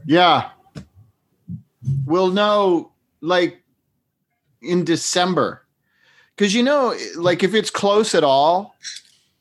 Yeah. 0.05 0.51
We'll 2.05 2.31
know 2.31 2.93
like 3.21 3.63
in 4.63 4.85
December. 4.85 5.65
Cause 6.37 6.53
you 6.55 6.63
know, 6.63 6.95
like 7.17 7.43
if 7.43 7.55
it's 7.55 7.71
close 7.71 8.15
at 8.15 8.25
all, 8.25 8.75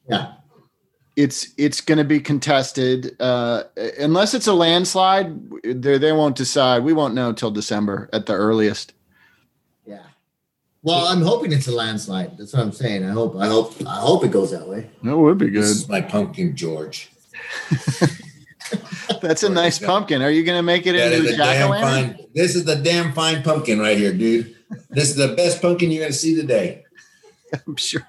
Yeah. 0.10 0.34
It's 1.18 1.48
it's 1.58 1.82
gonna 1.82 2.04
be 2.06 2.20
contested. 2.22 3.16
Uh 3.20 3.64
unless 4.00 4.34
it's 4.34 4.48
a 4.48 4.54
landslide, 4.54 5.36
they 5.64 5.98
they 5.98 6.14
won't 6.14 6.36
decide. 6.38 6.84
We 6.84 6.94
won't 6.94 7.14
know 7.16 7.34
till 7.34 7.52
December 7.52 8.10
at 8.14 8.26
the 8.28 8.34
earliest. 8.34 8.94
Yeah. 9.86 10.04
Well, 10.84 11.08
I'm 11.08 11.22
hoping 11.22 11.52
it's 11.52 11.68
a 11.68 11.72
landslide. 11.76 12.38
That's 12.38 12.54
what 12.54 12.62
I'm 12.62 12.72
saying. 12.72 13.04
I 13.04 13.10
hope 13.12 13.36
I 13.36 13.48
hope 13.48 13.74
I 13.86 13.96
hope 14.00 14.24
it 14.24 14.32
goes 14.32 14.52
that 14.52 14.68
way. 14.68 14.90
That 15.04 15.18
would 15.18 15.38
be 15.40 15.50
This 15.50 15.66
good. 15.66 15.72
is 15.72 15.90
my 15.90 16.02
pumpkin, 16.02 16.56
George. 16.56 17.10
That's 19.22 19.42
a 19.44 19.50
nice 19.50 19.80
pumpkin. 19.80 20.22
Are 20.22 20.30
you 20.30 20.44
gonna 20.44 20.62
make 20.64 20.86
it 20.86 20.94
That 20.94 21.14
into 21.14 21.30
a 21.30 21.34
a 21.34 21.38
jack 21.38 21.56
damn 21.58 21.68
o' 21.68 21.72
lantern? 21.72 22.16
fine. 22.18 22.28
This 22.36 22.56
is 22.56 22.66
the 22.66 22.76
damn 22.76 23.14
fine 23.14 23.42
pumpkin 23.42 23.80
right 23.80 23.98
here, 23.98 24.14
dude. 24.14 24.56
This 24.90 25.10
is 25.10 25.16
the 25.16 25.34
best 25.36 25.62
pumpkin 25.62 25.90
you're 25.92 26.04
gonna 26.04 26.14
see 26.14 26.36
today. 26.36 26.84
I'm 27.68 27.76
sure. 27.78 28.02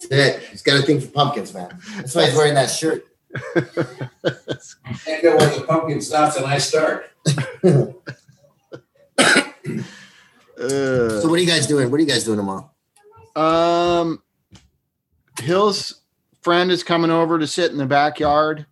That's 0.00 0.12
it. 0.12 0.42
He's 0.50 0.62
got 0.62 0.78
a 0.78 0.82
thing 0.82 1.00
for 1.00 1.08
pumpkins, 1.08 1.52
man. 1.54 1.78
That's 1.96 2.14
why 2.14 2.26
he's 2.26 2.36
wearing 2.36 2.54
that 2.54 2.66
shirt. 2.70 3.04
Can't 3.54 5.22
go 5.22 5.36
where 5.36 5.58
the 5.58 5.64
pumpkin 5.66 6.00
stops 6.00 6.36
and 6.36 6.46
I 6.46 6.58
start. 6.58 7.10
Uh, 10.58 11.20
So 11.20 11.28
what 11.28 11.38
are 11.38 11.42
you 11.42 11.46
guys 11.46 11.66
doing? 11.66 11.90
What 11.90 11.98
are 11.98 12.02
you 12.02 12.08
guys 12.08 12.24
doing 12.24 12.38
tomorrow? 12.38 12.70
Um, 13.34 14.22
Hill's 15.40 16.00
friend 16.40 16.70
is 16.70 16.82
coming 16.82 17.10
over 17.10 17.38
to 17.38 17.46
sit 17.46 17.70
in 17.72 17.76
the 17.76 17.84
backyard 17.86 18.64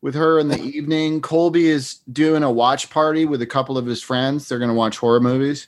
with 0.00 0.14
her 0.14 0.38
in 0.38 0.48
the 0.48 0.60
evening. 0.60 1.20
Colby 1.20 1.66
is 1.66 1.94
doing 2.12 2.42
a 2.44 2.50
watch 2.52 2.90
party 2.90 3.24
with 3.24 3.42
a 3.42 3.46
couple 3.46 3.76
of 3.76 3.86
his 3.86 4.00
friends. 4.02 4.48
They're 4.48 4.58
going 4.60 4.68
to 4.70 4.74
watch 4.74 4.98
horror 4.98 5.20
movies. 5.20 5.66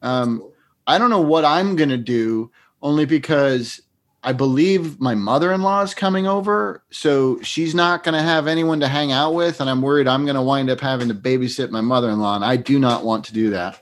Um, 0.00 0.48
I 0.86 0.96
don't 0.98 1.10
know 1.10 1.20
what 1.20 1.44
I'm 1.44 1.76
going 1.76 1.90
to 1.90 1.98
do, 1.98 2.50
only 2.80 3.04
because 3.04 3.82
I 4.24 4.32
believe 4.32 5.00
my 5.00 5.14
mother 5.14 5.52
in 5.52 5.62
law 5.62 5.82
is 5.82 5.94
coming 5.94 6.26
over. 6.26 6.84
So 6.90 7.40
she's 7.42 7.74
not 7.74 8.04
going 8.04 8.14
to 8.14 8.22
have 8.22 8.46
anyone 8.46 8.80
to 8.80 8.88
hang 8.88 9.10
out 9.10 9.34
with. 9.34 9.60
And 9.60 9.68
I'm 9.68 9.82
worried 9.82 10.06
I'm 10.06 10.24
going 10.24 10.36
to 10.36 10.42
wind 10.42 10.70
up 10.70 10.80
having 10.80 11.08
to 11.08 11.14
babysit 11.14 11.70
my 11.70 11.80
mother 11.80 12.08
in 12.10 12.20
law. 12.20 12.36
And 12.36 12.44
I 12.44 12.56
do 12.56 12.78
not 12.78 13.04
want 13.04 13.24
to 13.26 13.34
do 13.34 13.50
that. 13.50 13.80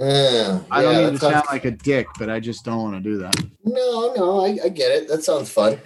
Uh, 0.00 0.60
I 0.70 0.82
don't 0.82 0.96
mean 0.96 1.12
to 1.12 1.18
sounds- 1.18 1.34
sound 1.34 1.46
like 1.50 1.64
a 1.64 1.72
dick, 1.72 2.06
but 2.18 2.30
I 2.30 2.40
just 2.40 2.64
don't 2.64 2.82
want 2.82 3.02
to 3.02 3.10
do 3.10 3.18
that. 3.18 3.34
No, 3.64 4.14
no, 4.14 4.44
I, 4.44 4.58
I 4.64 4.68
get 4.68 4.92
it. 4.92 5.08
That 5.08 5.24
sounds 5.24 5.50
fun. 5.50 5.80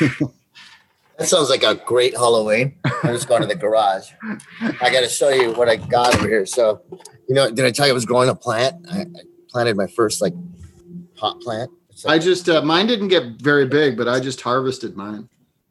that 0.00 1.28
sounds 1.28 1.48
like 1.48 1.62
a 1.62 1.76
great 1.76 2.14
Halloween. 2.14 2.74
I'm 2.84 3.14
just 3.14 3.28
going 3.28 3.42
to 3.42 3.46
the 3.48 3.54
garage. 3.54 4.10
I 4.60 4.90
got 4.90 5.00
to 5.00 5.08
show 5.08 5.30
you 5.30 5.52
what 5.52 5.68
I 5.68 5.76
got 5.76 6.16
over 6.16 6.28
here. 6.28 6.44
So, 6.46 6.82
you 7.28 7.34
know, 7.34 7.50
did 7.50 7.64
I 7.64 7.70
tell 7.70 7.86
you 7.86 7.92
I 7.92 7.94
was 7.94 8.04
growing 8.04 8.28
a 8.28 8.34
plant? 8.34 8.84
I, 8.90 9.02
I 9.02 9.06
planted 9.48 9.76
my 9.76 9.86
first 9.86 10.20
like 10.20 10.34
pot 11.14 11.40
plant. 11.40 11.70
It's 11.94 12.04
I 12.04 12.18
just 12.18 12.48
uh, 12.48 12.60
mine 12.62 12.88
didn't 12.88 13.08
get 13.08 13.40
very 13.40 13.66
big, 13.66 13.96
but 13.96 14.08
I 14.08 14.18
just 14.18 14.40
harvested 14.40 14.96
mine. 14.96 15.28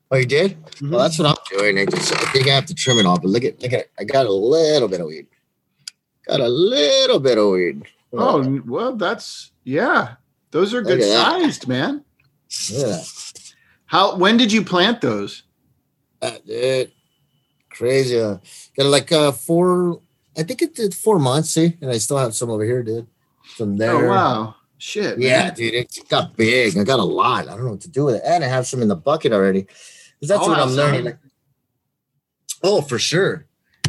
Oh, 0.10 0.16
you 0.16 0.26
did? 0.26 0.64
Mhm. 0.66 0.92
Well, 0.92 1.02
that's 1.02 1.20
what 1.20 1.28
I'm 1.28 1.58
doing. 1.58 1.80
I 1.80 1.86
just 1.86 2.14
I 2.14 2.32
think 2.32 2.48
I 2.48 2.52
have 2.56 2.66
to 2.68 2.74
trim 2.74 2.98
it 2.98 3.06
all, 3.06 3.20
but 3.20 3.28
look 3.30 3.44
at 3.44 3.62
look 3.62 3.74
at 3.74 3.88
I 4.00 4.06
got 4.06 4.26
a 4.26 4.32
little 4.32 4.88
bit 4.88 5.02
of 5.02 5.08
weed. 5.08 5.28
Got 6.28 6.40
a 6.40 6.48
little 6.48 7.20
bit 7.20 7.38
of 7.38 7.50
weed. 7.50 7.84
Oh 8.14 8.62
well, 8.66 8.96
that's 8.96 9.52
yeah. 9.66 10.16
Those 10.52 10.74
are 10.74 10.82
good 10.82 11.02
at 11.02 11.08
that. 11.10 11.42
sized, 11.42 11.68
man. 11.68 12.06
yeah. 12.70 13.02
How? 13.86 14.16
When 14.16 14.38
did 14.38 14.52
you 14.52 14.64
plant 14.64 15.02
those? 15.02 15.44
That 16.22 16.46
dude. 16.48 16.92
Crazy. 17.70 18.18
Uh, 18.20 18.38
got 18.78 18.86
like 18.86 19.12
uh 19.12 19.32
four 19.34 20.00
I 20.38 20.44
think 20.44 20.62
it 20.62 20.76
did 20.76 20.94
four 20.96 21.20
months, 21.20 21.50
see? 21.52 21.78
And 21.82 21.92
I 21.92 21.98
still 21.98 22.18
have 22.18 22.34
some 22.34 22.50
over 22.50 22.64
here, 22.64 22.82
dude. 22.84 23.08
From 23.58 23.78
there. 23.78 24.06
Oh 24.06 24.10
wow, 24.10 24.56
shit. 24.84 25.18
Yeah, 25.18 25.46
man. 25.46 25.54
dude, 25.54 25.74
it 25.74 26.00
got 26.10 26.36
big. 26.36 26.78
I 26.78 26.84
got 26.84 27.00
a 27.00 27.04
lot. 27.04 27.48
I 27.48 27.52
don't 27.56 27.66
know 27.66 27.72
what 27.72 27.82
to 27.82 27.90
do 27.90 28.06
with 28.06 28.16
it. 28.16 28.22
And 28.26 28.44
I 28.44 28.48
have 28.48 28.68
some 28.68 28.82
in 28.82 28.90
the 28.90 28.96
bucket 28.96 29.32
already. 29.32 29.66
that's 30.22 30.32
I'll 30.32 30.50
what 30.50 30.60
I'm 30.60 30.70
learning. 30.72 31.06
Like, 31.06 31.20
oh, 32.64 32.82
for 32.82 33.00
sure. 33.00 33.46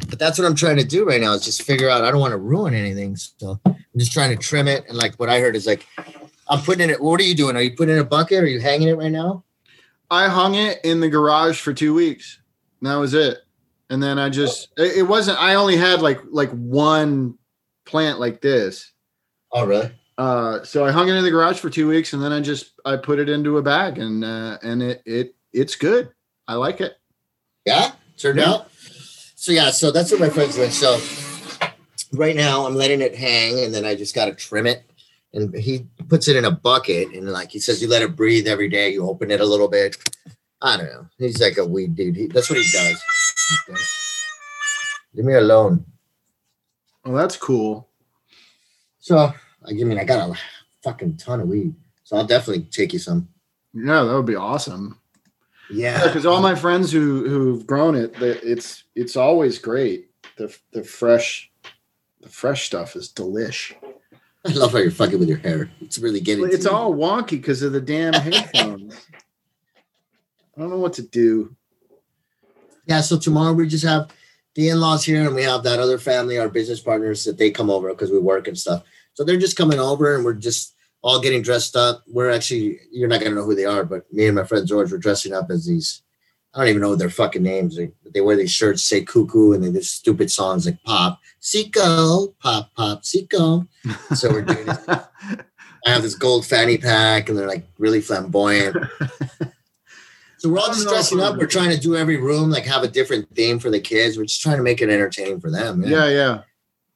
But 0.09 0.19
that's 0.19 0.39
what 0.39 0.47
I'm 0.47 0.55
trying 0.55 0.77
to 0.77 0.85
do 0.85 1.05
right 1.05 1.21
now 1.21 1.33
is 1.33 1.45
just 1.45 1.63
figure 1.63 1.89
out 1.89 2.05
I 2.05 2.11
don't 2.11 2.21
want 2.21 2.33
to 2.33 2.39
ruin 2.39 2.75
anything. 2.75 3.17
So 3.17 3.61
I'm 3.65 3.77
just 3.97 4.13
trying 4.13 4.31
to 4.31 4.37
trim 4.37 4.69
it. 4.69 4.85
And 4.89 4.97
like 4.97 5.15
what 5.17 5.29
I 5.29 5.41
heard 5.41 5.57
is 5.57 5.67
like 5.67 5.87
I'm 6.49 6.61
putting 6.61 6.91
it. 6.91 7.01
What 7.01 7.21
are 7.21 7.25
you 7.25 7.35
doing? 7.35 7.57
Are 7.57 7.63
you 7.63 7.75
putting 7.75 7.95
it 7.95 7.99
in 7.99 8.05
a 8.05 8.09
bucket? 8.09 8.43
Are 8.43 8.47
you 8.47 8.61
hanging 8.61 8.89
it 8.89 8.97
right 8.97 9.11
now? 9.11 9.45
I 10.11 10.29
hung 10.29 10.55
it 10.55 10.81
in 10.85 11.01
the 11.01 11.09
garage 11.09 11.61
for 11.61 11.73
two 11.73 11.95
weeks. 11.95 12.39
And 12.81 12.91
that 12.91 12.97
was 12.97 13.15
it. 13.15 13.39
And 13.91 14.03
then 14.03 14.19
I 14.19 14.29
just 14.29 14.69
it, 14.77 14.99
it 14.99 15.03
wasn't. 15.03 15.41
I 15.41 15.55
only 15.55 15.77
had 15.77 16.03
like 16.03 16.21
like 16.31 16.51
one 16.51 17.39
plant 17.85 18.21
like 18.21 18.41
this. 18.41 18.93
Oh, 19.53 19.67
really? 19.67 19.91
Uh, 20.17 20.63
so 20.63 20.85
I 20.85 20.93
hung 20.93 21.09
it 21.09 21.15
in 21.15 21.25
the 21.25 21.31
garage 21.31 21.59
for 21.59 21.71
two 21.71 21.89
weeks, 21.89 22.13
and 22.13 22.23
then 22.23 22.33
I 22.33 22.41
just 22.41 22.73
I 22.85 22.97
put 22.97 23.19
it 23.19 23.29
into 23.29 23.59
a 23.59 23.63
bag, 23.63 23.99
and 23.99 24.25
uh, 24.25 24.59
and 24.63 24.83
it 24.83 25.03
it 25.05 25.35
it's 25.53 25.75
good. 25.77 26.11
I 26.47 26.55
like 26.55 26.81
it. 26.81 26.95
Yeah, 27.65 27.93
turned 28.17 28.39
Yeah. 28.39 28.51
out. 28.53 28.71
So 29.35 29.53
yeah, 29.53 29.71
so 29.71 29.91
that's 29.91 30.11
what 30.11 30.21
my 30.21 30.29
friends 30.29 30.55
doing. 30.57 30.71
So 30.71 30.99
right 32.13 32.37
now 32.37 32.65
I'm 32.67 32.75
letting 32.77 33.01
it 33.01 33.15
hang, 33.15 33.59
and 33.65 33.75
then 33.75 33.85
I 33.85 33.95
just 33.95 34.15
got 34.15 34.27
to 34.27 34.35
trim 34.35 34.67
it. 34.67 34.85
And 35.33 35.53
he 35.57 35.87
puts 36.09 36.29
it 36.29 36.37
in 36.37 36.45
a 36.45 36.51
bucket, 36.51 37.09
and 37.13 37.29
like 37.33 37.51
he 37.51 37.59
says, 37.59 37.83
you 37.83 37.89
let 37.89 38.03
it 38.03 38.15
breathe 38.15 38.47
every 38.47 38.69
day. 38.69 38.91
You 38.93 39.09
open 39.09 39.33
it 39.33 39.41
a 39.41 39.45
little 39.45 39.67
bit. 39.69 39.97
I 40.63 40.77
don't 40.77 40.87
know. 40.87 41.07
He's 41.19 41.41
like 41.41 41.59
a 41.59 41.65
weed 41.67 41.97
dude. 41.97 42.15
He, 42.17 42.27
that's 42.29 42.49
what 42.49 42.59
he 42.59 42.71
does. 42.73 43.03
Okay. 43.69 43.81
Leave 45.15 45.27
me 45.27 45.35
alone. 45.35 45.85
Well, 47.05 47.17
that's 47.17 47.37
cool. 47.37 47.89
So 49.01 49.35
I 49.67 49.73
mean, 49.73 49.99
I 49.99 50.05
got 50.05 50.31
a 50.31 50.39
fucking 50.83 51.17
ton 51.17 51.41
of 51.41 51.49
weed, 51.49 51.75
so 52.05 52.17
I'll 52.17 52.27
definitely 52.27 52.65
take 52.65 52.93
you 52.93 52.99
some. 52.99 53.29
Yeah, 53.73 54.05
that 54.05 54.15
would 54.15 54.27
be 54.27 54.37
awesome. 54.37 55.01
Yeah, 55.71 56.05
Because 56.05 56.27
all 56.27 56.43
my 56.43 56.55
friends 56.55 56.93
who 56.93 57.29
who've 57.29 57.67
grown 57.67 57.95
it, 57.95 58.15
it's 58.21 58.85
it's 58.95 59.17
always 59.17 59.59
great. 59.59 60.11
The 60.37 60.55
the 60.73 60.85
fresh 60.85 61.51
the 62.21 62.29
fresh 62.29 62.67
stuff 62.67 62.97
is 62.97 63.09
delish. 63.09 63.75
I 64.47 64.53
love 64.53 64.73
how 64.73 64.79
you're 64.79 64.91
fucking 64.91 65.19
with 65.19 65.29
your 65.29 65.39
hair. 65.39 65.71
It's 65.81 65.99
really 65.99 66.21
getting. 66.21 66.45
It's 66.45 66.65
to 66.65 66.71
you. 66.71 66.77
all 66.77 66.95
wonky 66.95 67.31
because 67.31 67.63
of 67.63 67.73
the 67.73 67.81
damn 67.81 68.13
headphones. 68.13 68.95
I 70.57 70.61
don't 70.61 70.71
know 70.71 70.79
what 70.79 70.93
to 70.95 71.03
do. 71.03 71.57
Yeah, 72.87 73.01
so 73.01 73.19
tomorrow 73.19 73.55
we 73.55 73.67
just 73.67 73.85
have 73.85 74.11
the 74.55 74.69
in-laws 74.69 75.05
here 75.05 75.27
and 75.27 75.35
we 75.35 75.43
have 75.43 75.63
that 75.65 75.81
other 75.81 75.99
family, 75.99 76.39
our 76.39 76.49
business 76.49 76.81
partners 76.81 77.25
that 77.25 77.39
they 77.39 77.51
come 77.51 77.71
over 77.71 77.89
because 77.89 78.11
we 78.11 78.19
work 78.19 78.47
and 78.47 78.59
stuff. 78.59 78.85
So 79.15 79.25
they're 79.25 79.37
just 79.37 79.57
coming 79.57 79.79
over 79.79 80.15
and 80.15 80.25
we're 80.25 80.35
just 80.35 80.75
all 81.03 81.21
getting 81.21 81.43
dressed 81.43 81.77
up. 81.77 82.03
We're 82.07 82.31
actually 82.31 82.81
you're 82.93 83.09
not 83.09 83.21
gonna 83.21 83.35
know 83.35 83.45
who 83.45 83.55
they 83.55 83.65
are, 83.65 83.85
but 83.85 84.11
me 84.13 84.27
and 84.27 84.37
my 84.37 84.45
friend 84.45 84.67
George 84.67 84.93
were 84.93 84.99
dressing 84.99 85.33
up 85.33 85.51
as 85.51 85.67
these 85.67 86.03
I 86.55 86.61
don't 86.61 86.69
even 86.69 86.83
know 86.83 86.95
their 86.95 87.11
fucking 87.11 87.43
names. 87.43 87.77
They, 87.77 87.91
they 88.13 88.21
wear 88.21 88.37
these 88.37 88.53
shirts, 88.53 88.85
say 88.85 89.03
cuckoo, 89.03 89.53
and 89.53 89.65
they 89.65 89.73
do 89.73 89.83
stupid 89.83 90.31
songs 90.31 90.67
like 90.67 90.81
pop, 90.85 91.21
Seco, 91.41 92.29
pop, 92.41 92.73
pop, 92.77 93.05
Seco. 93.05 93.67
So 94.15 94.31
we're 94.31 94.43
doing 94.43 94.67
this. 94.67 94.89
I 94.89 95.91
have 95.91 96.03
this 96.03 96.15
gold 96.15 96.47
fanny 96.47 96.79
pack 96.79 97.29
and 97.29 97.37
they're 97.37 97.49
like 97.49 97.67
really 97.79 98.01
flamboyant. 98.01 98.77
So 100.45 100.51
we're 100.51 100.59
all 100.59 100.67
just 100.67 100.87
dressing 100.87 101.21
up. 101.21 101.39
We're 101.39 101.47
trying 101.47 101.71
to 101.71 101.81
do 101.81 101.97
every 101.97 102.19
room 102.19 102.51
like 102.51 102.67
have 102.67 102.83
a 102.83 102.89
different 102.89 103.35
theme 103.35 103.59
for 103.59 103.71
the 103.71 103.81
kids. 103.81 104.19
We're 104.19 104.27
just 104.27 104.43
trying 104.43 104.59
to 104.59 104.63
make 104.63 104.83
it 104.83 104.91
entertaining 104.91 105.41
for 105.41 105.51
them. 105.51 105.81
Man. 105.81 105.91
yeah, 105.91 106.07
yeah. 106.09 106.41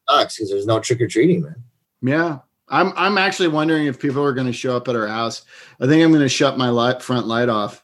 sucks 0.06 0.36
because 0.36 0.50
there's 0.50 0.66
no 0.66 0.80
trick 0.80 1.00
or 1.00 1.06
treating, 1.06 1.40
man. 1.40 1.64
Yeah. 2.03 2.38
I'm 2.68 2.92
I'm 2.96 3.16
actually 3.18 3.49
wondering 3.49 3.86
if 3.86 3.99
people 3.99 4.22
are 4.22 4.34
going 4.34 4.46
to 4.46 4.53
show 4.53 4.76
up 4.76 4.88
at 4.88 4.96
our 4.96 5.07
house. 5.07 5.42
I 5.80 5.86
think 5.86 6.05
I'm 6.05 6.11
going 6.11 6.22
to 6.22 6.28
shut 6.28 6.59
my 6.59 6.68
light 6.68 7.03
front 7.03 7.26
light 7.26 7.49
off. 7.49 7.82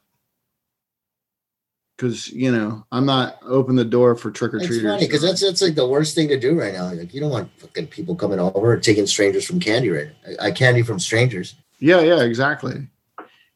Cuz 1.97 2.29
you 2.31 2.53
know, 2.53 2.85
I'm 2.93 3.07
not 3.07 3.39
open 3.43 3.77
the 3.77 3.85
door 3.85 4.15
for 4.15 4.31
trick 4.31 4.53
or 4.53 4.59
It's 4.59 4.67
treaters. 4.67 5.01
because 5.01 5.23
that's 5.23 5.41
that's 5.41 5.63
like 5.63 5.75
the 5.75 5.87
worst 5.87 6.15
thing 6.15 6.29
to 6.29 6.39
do 6.39 6.59
right 6.59 6.75
now. 6.75 6.93
Like 6.93 7.15
you 7.15 7.21
don't 7.21 7.31
want 7.31 7.51
fucking 7.59 7.87
people 7.87 8.15
coming 8.15 8.41
over 8.41 8.75
and 8.75 8.83
taking 8.83 9.07
strangers 9.07 9.47
from 9.47 9.61
candy 9.61 9.91
right. 9.91 10.11
I, 10.41 10.49
I 10.49 10.51
candy 10.51 10.83
from 10.83 10.99
strangers. 10.99 11.55
Yeah, 11.79 12.01
yeah, 12.01 12.23
exactly. 12.23 12.89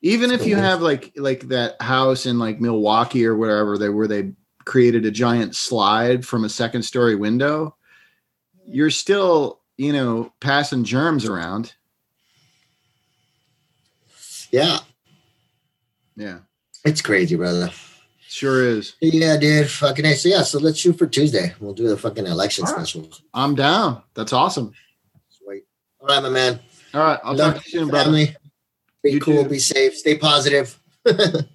Even 0.03 0.31
if 0.31 0.47
you 0.47 0.55
worst. 0.55 0.65
have 0.65 0.83
like 0.83 1.13
like 1.17 1.49
that 1.49 1.81
house 1.83 2.27
in 2.27 2.39
like 2.39 2.61
Milwaukee 2.61 3.27
or 3.27 3.37
wherever 3.37 3.77
they 3.77 3.89
where 3.89 4.07
they 4.07 4.33
created 4.65 5.05
a 5.07 5.11
giant 5.11 5.57
slide 5.57 6.25
from 6.25 6.45
a 6.45 6.49
second 6.49 6.83
story 6.83 7.17
window, 7.17 7.75
you're 8.67 8.91
still, 8.91 9.61
you 9.79 9.93
know, 9.93 10.33
passing 10.41 10.85
germs 10.85 11.25
around. 11.25 11.73
Yeah, 14.51 14.79
Yeah. 16.17 16.39
it's 16.85 17.01
crazy, 17.03 17.37
brother. 17.37 17.71
Sure 18.27 18.63
is. 18.67 18.95
Yeah, 19.01 19.37
dude. 19.39 19.71
Fucking 19.71 20.05
A. 20.05 20.15
So 20.15 20.29
yeah, 20.29 20.43
so 20.43 20.59
let's 20.59 20.79
shoot 20.79 20.99
for 20.99 21.07
Tuesday. 21.07 21.55
We'll 21.61 21.73
do 21.75 21.89
the 21.89 21.97
fucking 21.97 22.27
election 22.27 22.65
right. 22.65 22.75
special. 22.75 23.09
I'm 23.33 23.55
down. 23.55 24.03
That's 24.15 24.33
awesome. 24.35 24.73
Sweet. 25.31 25.65
All 26.01 26.09
right, 26.09 26.23
my 26.23 26.29
man. 26.29 26.61
All 26.95 27.01
right, 27.03 27.19
I'll 27.25 27.35
Love 27.35 27.55
talk 27.55 27.65
to 27.65 27.71
you 27.71 27.79
soon, 27.81 27.89
brother. 27.89 28.13
Be 29.03 29.13
You 29.13 29.21
cool. 29.21 29.45
too. 29.45 29.49
Be 29.49 29.59
safe. 29.59 29.97
Stay 29.97 30.19
positive. 30.19 30.79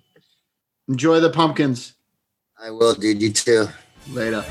Enjoy 0.88 1.20
the 1.20 1.30
pumpkins. 1.30 1.94
I 2.60 2.72
will, 2.72 2.94
dude. 2.96 3.22
You 3.22 3.32
too. 3.32 3.68
Later. 4.10 4.44